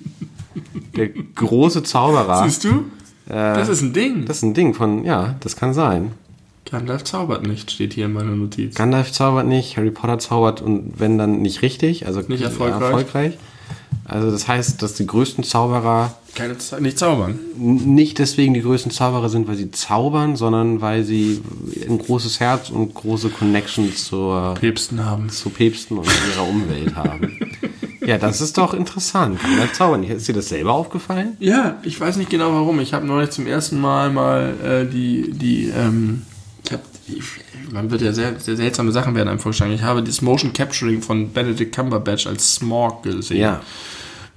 Der 0.96 1.08
große 1.08 1.82
Zauberer, 1.82 2.44
Siehst 2.44 2.64
du? 2.64 2.84
das 3.26 3.68
ist 3.68 3.80
ein 3.82 3.92
Ding. 3.92 4.24
das 4.26 4.38
ist 4.38 4.42
ein 4.42 4.54
Ding 4.54 4.74
von, 4.74 5.04
ja, 5.04 5.36
das 5.40 5.56
kann 5.56 5.72
sein. 5.72 6.10
Gandalf 6.70 7.04
zaubert 7.04 7.46
nicht, 7.46 7.70
steht 7.70 7.94
hier 7.94 8.06
in 8.06 8.12
meiner 8.12 8.32
Notiz. 8.36 8.74
Gandalf 8.74 9.10
zaubert 9.12 9.46
nicht, 9.46 9.76
Harry 9.76 9.90
Potter 9.90 10.18
zaubert 10.18 10.60
und 10.60 10.94
wenn 10.98 11.16
dann 11.18 11.40
nicht 11.42 11.62
richtig, 11.62 12.06
also 12.06 12.20
Nicht 12.28 12.42
erfolgreich. 12.42 12.80
erfolgreich. 12.82 13.38
Also 14.10 14.30
das 14.30 14.48
heißt, 14.48 14.82
dass 14.82 14.94
die 14.94 15.06
größten 15.06 15.44
Zauberer 15.44 16.14
Keine 16.34 16.56
nicht 16.80 16.98
zaubern. 16.98 17.38
nicht 17.56 18.18
deswegen 18.18 18.54
die 18.54 18.62
größten 18.62 18.90
Zauberer 18.90 19.28
sind, 19.28 19.46
weil 19.46 19.54
sie 19.54 19.70
zaubern, 19.70 20.34
sondern 20.34 20.80
weil 20.80 21.04
sie 21.04 21.40
ein 21.88 21.98
großes 21.98 22.40
Herz 22.40 22.70
und 22.70 22.92
große 22.92 23.28
Connections 23.30 24.04
zur, 24.06 24.54
Päpsten 24.58 25.04
haben. 25.04 25.30
zu 25.30 25.50
Päpsten 25.50 25.96
und 25.98 26.08
ihrer 26.32 26.48
Umwelt 26.48 26.96
haben. 26.96 27.38
Ja, 28.04 28.18
das 28.18 28.40
ist 28.40 28.58
doch 28.58 28.74
interessant. 28.74 29.40
Gandalf 29.40 29.74
zaubern 29.74 30.00
nicht. 30.00 30.10
Ist 30.10 30.26
dir 30.26 30.32
das 30.32 30.48
selber 30.48 30.72
aufgefallen? 30.72 31.36
Ja, 31.38 31.78
ich 31.84 32.00
weiß 32.00 32.16
nicht 32.16 32.30
genau 32.30 32.52
warum. 32.52 32.80
Ich 32.80 32.92
habe 32.92 33.06
neulich 33.06 33.30
zum 33.30 33.46
ersten 33.46 33.80
Mal 33.80 34.10
mal 34.10 34.54
äh, 34.64 34.90
die, 34.90 35.30
die, 35.30 35.68
ähm, 35.68 36.22
ich 36.64 36.72
hab, 36.72 36.80
ich, 37.06 37.24
man 37.72 37.90
wird 37.92 38.02
ja 38.02 38.12
sehr, 38.12 38.40
sehr 38.40 38.56
seltsame 38.56 38.90
Sachen 38.90 39.14
werden 39.14 39.28
einem 39.28 39.38
vorgeschlagen. 39.38 39.72
Ich 39.72 39.82
habe 39.82 40.02
das 40.02 40.22
Motion 40.22 40.52
Capturing 40.52 41.02
von 41.02 41.30
Benedict 41.30 41.72
Cumberbatch 41.76 42.26
als 42.26 42.54
Smog 42.56 43.04
gesehen. 43.04 43.38
Ja. 43.38 43.60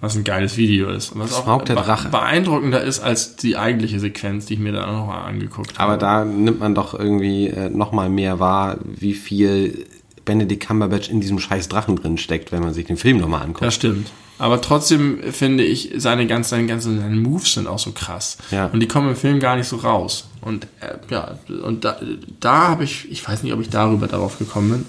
Was 0.03 0.17
ein 0.17 0.25
geiles 0.25 0.57
Video 0.57 0.89
ist. 0.89 1.13
Und 1.13 1.21
Was 1.21 1.33
auch 1.33 1.43
Smaug 1.45 1.63
der 1.63 1.77
Drache. 1.77 2.09
beeindruckender 2.09 2.83
ist 2.83 2.99
als 2.99 3.37
die 3.37 3.55
eigentliche 3.55 4.01
Sequenz, 4.01 4.45
die 4.47 4.55
ich 4.55 4.59
mir 4.59 4.73
dann 4.73 4.83
auch 4.83 5.07
noch 5.07 5.13
angeguckt 5.13 5.79
habe. 5.79 5.93
Aber 5.93 5.97
da 5.97 6.25
nimmt 6.25 6.59
man 6.59 6.75
doch 6.75 6.93
irgendwie 6.93 7.47
äh, 7.47 7.69
noch 7.69 7.93
mal 7.93 8.09
mehr 8.09 8.37
wahr, 8.37 8.79
wie 8.83 9.13
viel 9.13 9.85
Benedict 10.25 10.67
Cumberbatch 10.67 11.07
in 11.07 11.21
diesem 11.21 11.39
scheiß 11.39 11.69
Drachen 11.69 11.95
drin 11.95 12.17
steckt, 12.17 12.51
wenn 12.51 12.61
man 12.61 12.73
sich 12.73 12.85
den 12.85 12.97
Film 12.97 13.19
nochmal 13.19 13.43
anguckt. 13.43 13.63
Das 13.63 13.75
stimmt. 13.75 14.11
Aber 14.39 14.59
trotzdem 14.59 15.19
finde 15.31 15.63
ich, 15.63 15.91
seine 15.95 16.27
ganzen, 16.27 16.49
seine 16.49 16.67
ganzen 16.67 16.99
seine 16.99 17.15
Moves 17.15 17.53
sind 17.53 17.67
auch 17.67 17.79
so 17.79 17.93
krass. 17.93 18.37
Ja. 18.51 18.65
Und 18.73 18.81
die 18.81 18.89
kommen 18.89 19.07
im 19.07 19.15
Film 19.15 19.39
gar 19.39 19.55
nicht 19.55 19.69
so 19.69 19.77
raus. 19.77 20.27
Und 20.41 20.65
äh, 20.81 20.95
ja, 21.09 21.37
und 21.63 21.85
da, 21.85 21.97
da 22.41 22.67
habe 22.67 22.83
ich, 22.83 23.09
ich 23.09 23.25
weiß 23.25 23.43
nicht, 23.43 23.53
ob 23.53 23.61
ich 23.61 23.69
darüber 23.69 24.07
darauf 24.07 24.37
gekommen 24.37 24.69
bin. 24.71 24.85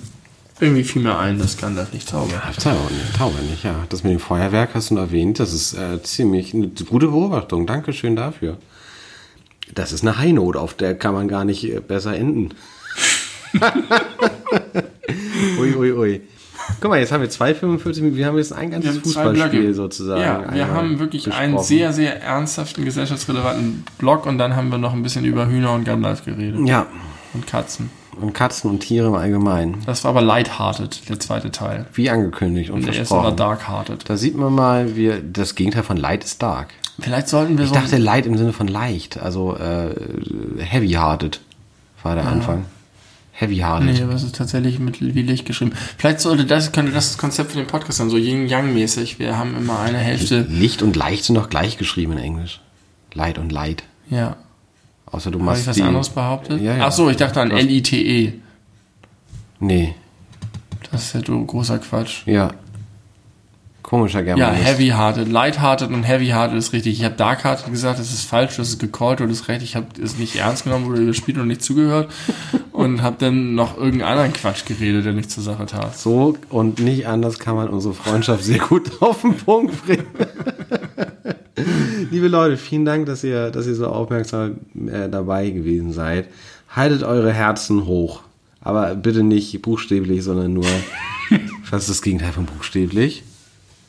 Irgendwie 0.60 0.84
fiel 0.84 1.02
mir 1.02 1.18
ein, 1.18 1.38
dass 1.38 1.56
Gandalf 1.56 1.92
nicht 1.92 2.08
zaubert. 2.08 2.40
Zauber 2.58 2.88
nicht, 2.90 3.16
Zauber 3.18 3.40
nicht, 3.50 3.64
ja. 3.64 3.74
Das 3.88 4.04
mit 4.04 4.12
dem 4.12 4.20
Feuerwerk 4.20 4.70
hast 4.74 4.90
du 4.90 4.96
erwähnt. 4.96 5.40
Das 5.40 5.52
ist 5.52 5.74
äh, 5.74 6.00
ziemlich 6.02 6.54
eine 6.54 6.68
gute 6.88 7.08
Beobachtung. 7.08 7.66
Dankeschön 7.66 8.14
dafür. 8.14 8.56
Das 9.74 9.92
ist 9.92 10.02
eine 10.02 10.16
High 10.18 10.32
Note, 10.32 10.60
auf 10.60 10.74
der 10.74 10.94
kann 10.96 11.14
man 11.14 11.26
gar 11.26 11.44
nicht 11.44 11.64
äh, 11.64 11.80
besser 11.80 12.16
enden. 12.16 12.50
ui, 15.58 15.74
ui, 15.74 15.92
ui. 15.92 16.20
Guck 16.80 16.90
mal, 16.90 16.98
jetzt 17.00 17.12
haben 17.12 17.20
wir 17.20 17.28
2,45 17.30 17.96
Minuten. 18.00 18.16
Wir 18.16 18.26
haben 18.26 18.38
jetzt 18.38 18.52
ein 18.52 18.70
ganzes 18.70 18.98
Fußballspiel 18.98 19.74
sozusagen. 19.74 20.20
Ja, 20.22 20.54
wir 20.54 20.68
haben 20.68 20.98
wirklich 20.98 21.30
einen 21.32 21.54
besprochen. 21.54 21.66
sehr, 21.68 21.92
sehr 21.92 22.22
ernsthaften, 22.22 22.84
gesellschaftsrelevanten 22.84 23.84
Blog 23.98 24.24
und 24.26 24.38
dann 24.38 24.56
haben 24.56 24.70
wir 24.70 24.78
noch 24.78 24.92
ein 24.94 25.02
bisschen 25.02 25.24
über 25.24 25.46
Hühner 25.48 25.72
und 25.72 25.84
Gandalf 25.84 26.24
geredet. 26.24 26.60
Ja, 26.66 26.86
Und 27.34 27.46
Katzen. 27.46 27.90
Und 28.20 28.32
Katzen 28.32 28.70
und 28.70 28.80
Tiere 28.80 29.08
im 29.08 29.14
Allgemeinen. 29.14 29.82
Das 29.86 30.04
war 30.04 30.10
aber 30.10 30.22
lighthearted, 30.22 31.08
der 31.08 31.18
zweite 31.20 31.50
Teil. 31.50 31.86
Wie 31.94 32.10
angekündigt 32.10 32.70
und 32.70 32.76
Und 32.80 32.86
der 32.86 32.94
erste 32.94 33.14
war 33.14 33.22
versprochen. 33.22 33.36
darkhearted. 33.36 34.08
Da 34.08 34.16
sieht 34.16 34.36
man 34.36 34.52
mal, 34.54 34.96
wir, 34.96 35.20
das 35.22 35.54
Gegenteil 35.54 35.82
von 35.82 35.96
Light 35.96 36.24
ist 36.24 36.42
Dark. 36.42 36.68
Vielleicht 37.00 37.28
sollten 37.28 37.56
wir 37.58 37.64
Ich 37.64 37.70
so. 37.70 37.74
dachte 37.74 37.96
Light 37.98 38.26
im 38.26 38.36
Sinne 38.38 38.52
von 38.52 38.68
leicht, 38.68 39.18
also 39.18 39.56
äh, 39.56 39.90
heavy-hearted 40.58 41.40
war 42.02 42.14
der 42.14 42.26
Anfang. 42.26 42.66
Heavy-hearted. 43.32 43.92
Nee, 43.94 44.02
aber 44.02 44.12
es 44.12 44.22
ist 44.22 44.36
tatsächlich 44.36 44.78
mit 44.78 45.00
wie 45.00 45.22
Licht 45.22 45.44
geschrieben. 45.44 45.72
Vielleicht 45.98 46.20
sollte 46.20 46.44
das, 46.44 46.70
könnte 46.70 46.92
das 46.92 47.08
das 47.08 47.18
Konzept 47.18 47.50
für 47.50 47.58
den 47.58 47.66
Podcast 47.66 47.98
sein, 47.98 48.10
so 48.10 48.16
Yin-Yang-mäßig. 48.16 49.18
Wir 49.18 49.36
haben 49.36 49.56
immer 49.56 49.80
eine 49.80 49.98
Hälfte. 49.98 50.42
Licht 50.48 50.82
und 50.82 50.94
leicht 50.94 51.24
sind 51.24 51.34
doch 51.34 51.50
gleich 51.50 51.76
geschrieben 51.76 52.12
in 52.12 52.18
Englisch. 52.18 52.60
Light 53.12 53.38
und 53.38 53.50
Light. 53.50 53.82
Ja. 54.08 54.36
Außer 55.14 55.30
du 55.30 55.38
Habe 55.38 55.44
machst 55.46 55.62
ich 55.62 55.66
was 55.68 55.76
die, 55.76 55.82
anderes 55.82 56.08
behauptet? 56.08 56.60
Ja, 56.60 56.76
ja. 56.76 56.86
Ach 56.88 56.92
so, 56.92 57.08
ich 57.08 57.16
dachte 57.16 57.40
an 57.40 57.52
L-I-T-E. 57.52 58.32
Nee, 59.60 59.94
Das 60.90 61.04
ist 61.04 61.14
ja 61.14 61.20
du, 61.20 61.44
großer 61.46 61.78
Quatsch. 61.78 62.26
ja. 62.26 62.50
Komischer 63.82 64.20
Ja, 64.24 64.34
Germanist. 64.34 64.64
heavy-hearted. 64.64 65.28
Light-hearted 65.30 65.90
und 65.90 66.04
heavy-hearted 66.04 66.56
ist 66.56 66.72
richtig. 66.72 66.98
Ich 66.98 67.04
habe 67.04 67.16
dark-hearted 67.16 67.70
gesagt, 67.70 67.98
das 67.98 68.12
ist 68.14 68.22
falsch, 68.24 68.56
das 68.56 68.68
ist 68.70 68.78
gecallt 68.80 69.20
oder 69.20 69.28
das 69.28 69.40
ist 69.42 69.48
recht. 69.48 69.62
Ich 69.62 69.76
habe 69.76 69.86
es 70.02 70.16
nicht 70.16 70.36
ernst 70.36 70.64
genommen 70.64 70.86
oder 70.86 71.02
gespielt 71.04 71.36
und 71.36 71.48
nicht 71.48 71.62
zugehört. 71.62 72.10
und 72.72 73.02
habe 73.02 73.16
dann 73.18 73.54
noch 73.54 73.76
irgendeinen 73.76 74.10
anderen 74.10 74.32
Quatsch 74.32 74.64
geredet, 74.64 75.04
der 75.04 75.12
nicht 75.12 75.30
zur 75.30 75.42
Sache 75.44 75.66
tat. 75.66 75.98
So 75.98 76.34
und 76.48 76.80
nicht 76.80 77.06
anders 77.06 77.38
kann 77.38 77.56
man 77.56 77.68
unsere 77.68 77.92
Freundschaft 77.92 78.42
sehr 78.42 78.58
gut 78.58 78.90
auf 79.02 79.20
den 79.20 79.36
Punkt 79.36 79.84
bringen. 79.86 80.06
Liebe 82.14 82.28
Leute, 82.28 82.56
vielen 82.56 82.84
Dank, 82.84 83.06
dass 83.06 83.24
ihr, 83.24 83.50
dass 83.50 83.66
ihr 83.66 83.74
so 83.74 83.88
aufmerksam 83.88 84.58
äh, 84.86 85.08
dabei 85.08 85.50
gewesen 85.50 85.90
seid. 85.90 86.28
Haltet 86.68 87.02
eure 87.02 87.32
Herzen 87.32 87.86
hoch. 87.86 88.22
Aber 88.60 88.94
bitte 88.94 89.24
nicht 89.24 89.60
buchstäblich, 89.62 90.22
sondern 90.22 90.52
nur, 90.52 90.64
was 91.70 91.82
ist 91.82 91.90
das 91.90 92.02
Gegenteil 92.02 92.30
von 92.30 92.46
buchstäblich? 92.46 93.24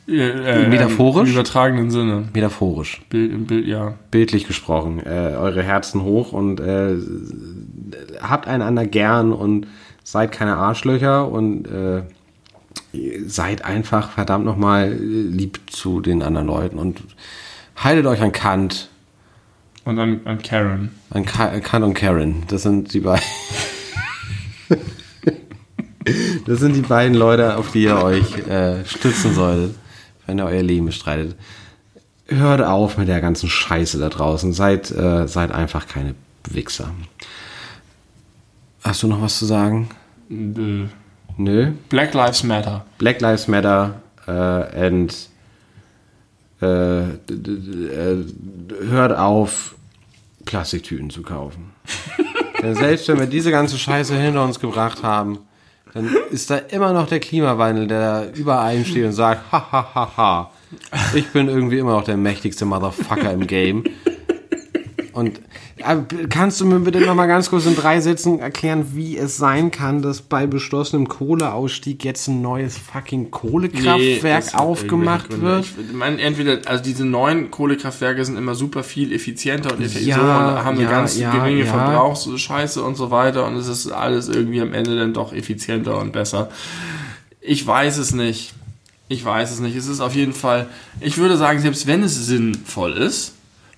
Äh, 0.08 0.66
Metaphorisch? 0.66 1.28
Im 1.28 1.34
übertragenen 1.36 1.92
Sinne. 1.92 2.24
Metaphorisch. 2.34 3.00
Bild 3.10 3.46
Bild, 3.46 3.64
ja. 3.64 3.94
bildlich 4.10 4.48
gesprochen, 4.48 4.98
äh, 5.06 5.36
eure 5.36 5.62
Herzen 5.62 6.02
hoch 6.02 6.32
und 6.32 6.58
äh, 6.58 6.96
habt 8.20 8.48
einander 8.48 8.86
gern 8.86 9.32
und 9.32 9.68
seid 10.02 10.32
keine 10.32 10.56
Arschlöcher 10.56 11.30
und 11.30 11.68
äh, 11.68 12.02
seid 13.24 13.64
einfach 13.64 14.10
verdammt 14.10 14.46
nochmal 14.46 14.92
lieb 14.92 15.60
zu 15.70 16.00
den 16.00 16.24
anderen 16.24 16.48
Leuten 16.48 16.78
und 16.78 17.02
haltet 17.76 18.06
euch 18.06 18.20
an 18.20 18.32
Kant. 18.32 18.88
Und 19.84 19.98
an, 19.98 20.20
an 20.24 20.42
Karen. 20.42 20.90
An 21.10 21.24
Ka 21.24 21.60
Kant 21.60 21.84
und 21.84 21.94
Karen. 21.94 22.42
Das 22.48 22.62
sind 22.62 22.92
die 22.92 23.00
beiden. 23.00 23.24
das 26.46 26.58
sind 26.58 26.74
die 26.74 26.82
beiden 26.82 27.16
Leute, 27.16 27.56
auf 27.56 27.72
die 27.72 27.84
ihr 27.84 28.02
euch 28.02 28.38
äh, 28.48 28.84
stützen 28.84 29.34
solltet, 29.34 29.76
wenn 30.26 30.38
ihr 30.38 30.46
euer 30.46 30.62
Leben 30.62 30.86
bestreitet. 30.86 31.36
Hört 32.26 32.62
auf 32.62 32.98
mit 32.98 33.06
der 33.06 33.20
ganzen 33.20 33.48
Scheiße 33.48 33.98
da 33.98 34.08
draußen. 34.08 34.52
Seid, 34.52 34.90
äh, 34.90 35.28
seid 35.28 35.52
einfach 35.52 35.86
keine 35.86 36.16
Wichser. 36.50 36.90
Hast 38.82 39.02
du 39.02 39.08
noch 39.08 39.22
was 39.22 39.38
zu 39.38 39.46
sagen? 39.46 39.88
Nö. 40.28 40.86
Nö. 41.36 41.72
Black 41.88 42.14
Lives 42.14 42.42
Matter. 42.42 42.84
Black 42.98 43.20
Lives 43.20 43.46
Matter 43.46 44.00
äh, 44.26 44.30
and 44.86 45.28
äh, 46.62 47.02
äh, 47.02 48.24
hört 48.88 49.16
auf, 49.16 49.74
Plastiktüten 50.44 51.10
zu 51.10 51.22
kaufen. 51.22 51.72
Denn 52.62 52.74
selbst 52.74 53.08
wenn 53.08 53.18
wir 53.18 53.26
diese 53.26 53.50
ganze 53.50 53.76
Scheiße 53.76 54.16
hinter 54.16 54.44
uns 54.44 54.58
gebracht 54.60 55.02
haben, 55.02 55.40
dann 55.92 56.14
ist 56.30 56.50
da 56.50 56.56
immer 56.56 56.92
noch 56.92 57.08
der 57.08 57.20
Klimawandel, 57.20 57.86
der 57.86 58.00
da 58.00 58.30
über 58.30 58.60
einem 58.60 58.84
steht 58.84 59.04
und 59.04 59.12
sagt, 59.12 59.50
ha, 59.52 59.72
ha, 59.72 59.94
ha, 59.94 60.16
ha. 60.16 60.50
Ich 61.14 61.28
bin 61.28 61.48
irgendwie 61.48 61.78
immer 61.78 61.92
noch 61.92 62.04
der 62.04 62.16
mächtigste 62.16 62.64
Motherfucker 62.64 63.32
im 63.32 63.46
Game. 63.46 63.84
Und 65.12 65.40
kannst 66.30 66.60
du 66.60 66.64
mir 66.64 66.80
bitte 66.80 67.00
noch 67.00 67.14
mal 67.14 67.26
ganz 67.26 67.50
kurz 67.50 67.66
in 67.66 67.76
drei 67.76 68.00
Sätzen 68.00 68.40
erklären, 68.40 68.94
wie 68.94 69.18
es 69.18 69.36
sein 69.36 69.70
kann, 69.70 70.00
dass 70.00 70.22
bei 70.22 70.46
beschlossenem 70.46 71.06
Kohleausstieg 71.06 72.02
jetzt 72.02 72.28
ein 72.28 72.40
neues 72.40 72.78
fucking 72.78 73.30
Kohlekraftwerk 73.30 74.54
hat 74.54 74.60
aufgemacht 74.60 75.40
wird? 75.40 75.66
Ich 75.66 75.92
meine, 75.92 76.20
entweder, 76.22 76.60
also 76.64 76.82
diese 76.82 77.04
neuen 77.04 77.50
Kohlekraftwerke 77.50 78.24
sind 78.24 78.38
immer 78.38 78.54
super 78.54 78.82
viel 78.82 79.12
effizienter 79.12 79.74
und 79.74 79.82
effizienter 79.82 80.22
Ja, 80.22 80.48
und 80.48 80.64
haben 80.64 80.76
eine 80.76 80.84
ja, 80.84 80.90
ganz 80.90 81.18
ja, 81.18 81.30
geringe 81.30 81.64
ja. 81.64 81.72
Verbrauchsscheiße 81.72 82.82
und 82.82 82.96
so 82.96 83.10
weiter 83.10 83.46
und 83.46 83.56
es 83.56 83.68
ist 83.68 83.90
alles 83.90 84.28
irgendwie 84.28 84.62
am 84.62 84.72
Ende 84.72 84.96
dann 84.98 85.12
doch 85.12 85.34
effizienter 85.34 85.98
und 85.98 86.12
besser. 86.12 86.48
Ich 87.42 87.66
weiß 87.66 87.98
es 87.98 88.14
nicht. 88.14 88.54
Ich 89.08 89.24
weiß 89.24 89.52
es 89.52 89.60
nicht. 89.60 89.76
Es 89.76 89.86
ist 89.86 90.00
auf 90.00 90.14
jeden 90.14 90.32
Fall, 90.32 90.66
ich 91.00 91.18
würde 91.18 91.36
sagen, 91.36 91.60
selbst 91.60 91.86
wenn 91.86 92.02
es 92.02 92.26
sinnvoll 92.26 92.94
ist, 92.94 93.35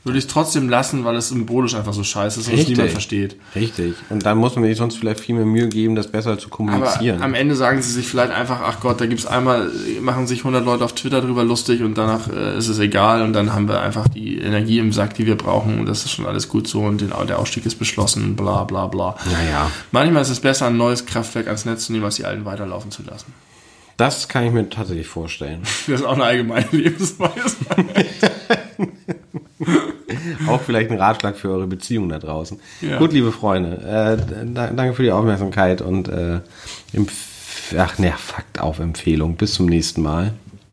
würde 0.09 0.18
ich 0.18 0.24
es 0.24 0.30
trotzdem 0.30 0.68
lassen, 0.68 1.05
weil 1.05 1.14
es 1.14 1.28
symbolisch 1.28 1.76
einfach 1.76 1.93
so 1.93 2.02
scheiße 2.02 2.40
ist 2.40 2.48
und 2.48 2.59
es 2.59 2.66
niemand 2.66 2.90
versteht. 2.90 3.36
Richtig. 3.55 3.94
Und 4.10 4.26
dann 4.26 4.39
muss 4.39 4.56
man 4.56 4.64
sich 4.64 4.76
sonst 4.76 4.97
vielleicht 4.97 5.20
viel 5.20 5.36
mehr 5.36 5.44
Mühe 5.44 5.68
geben, 5.68 5.94
das 5.94 6.09
besser 6.09 6.36
zu 6.39 6.48
Aber 6.48 6.56
kommunizieren. 6.56 7.22
am 7.22 7.35
Ende 7.35 7.55
sagen 7.55 7.80
sie 7.80 7.93
sich 7.93 8.09
vielleicht 8.09 8.32
einfach, 8.32 8.60
ach 8.64 8.80
Gott, 8.80 9.01
da 9.01 9.06
gibt's 9.06 9.26
einmal, 9.26 9.70
machen 10.01 10.26
sich 10.26 10.40
100 10.40 10.64
Leute 10.64 10.85
auf 10.85 10.94
Twitter 10.94 11.20
drüber 11.20 11.44
lustig 11.44 11.82
und 11.82 11.97
danach 11.97 12.28
äh, 12.28 12.59
ist 12.59 12.66
es 12.66 12.80
egal 12.80 13.22
und 13.22 13.35
dann 13.35 13.52
haben 13.52 13.68
wir 13.68 13.80
einfach 13.80 14.09
die 14.09 14.39
Energie 14.39 14.80
im 14.80 14.93
Sack, 14.93 15.14
die 15.14 15.26
wir 15.26 15.36
brauchen 15.36 15.78
und 15.78 15.86
das 15.86 16.05
ist 16.05 16.10
schon 16.10 16.26
alles 16.26 16.48
gut 16.48 16.66
so 16.66 16.80
und 16.80 17.01
den, 17.01 17.12
der 17.28 17.39
Ausstieg 17.39 17.64
ist 17.66 17.78
beschlossen, 17.78 18.35
bla 18.35 18.64
bla 18.64 18.89
bla. 18.89 19.14
naja, 19.30 19.70
Manchmal 19.93 20.22
ist 20.22 20.30
es 20.30 20.40
besser, 20.40 20.66
ein 20.66 20.76
neues 20.76 21.06
Kraftwerk 21.06 21.47
ans 21.47 21.64
Netz 21.64 21.86
zu 21.86 21.93
nehmen, 21.93 22.05
als 22.05 22.16
die 22.16 22.24
alten 22.24 22.44
weiterlaufen 22.44 22.90
zu 22.90 23.02
lassen. 23.02 23.32
das 23.98 24.28
kann 24.28 24.44
ich 24.44 24.52
mir 24.52 24.68
tatsächlich 24.70 25.06
vorstellen. 25.06 25.60
Das 25.86 26.01
ist 26.01 26.06
auch 26.06 26.14
eine 26.14 26.24
allgemeine 26.24 26.66
Lebensweise. 26.70 27.56
Auch 30.49 30.61
vielleicht 30.61 30.90
ein 30.90 30.99
Ratschlag 30.99 31.36
für 31.36 31.51
eure 31.51 31.66
Beziehung 31.66 32.09
da 32.09 32.19
draußen. 32.19 32.59
Ja. 32.81 32.99
Gut, 32.99 33.12
liebe 33.12 33.32
Freunde, 33.32 33.77
äh, 33.78 34.47
da, 34.47 34.69
danke 34.69 34.95
für 34.95 35.03
die 35.03 35.12
Aufmerksamkeit 35.12 35.82
und 35.82 36.09
äh, 36.09 36.40
ach 37.77 37.99
ne, 37.99 38.12
Fakt 38.16 38.61
auf 38.61 38.78
Empfehlung. 38.78 39.36
Bis 39.36 39.55
zum 39.55 39.66
nächsten 39.66 40.03
Mal. 40.03 40.32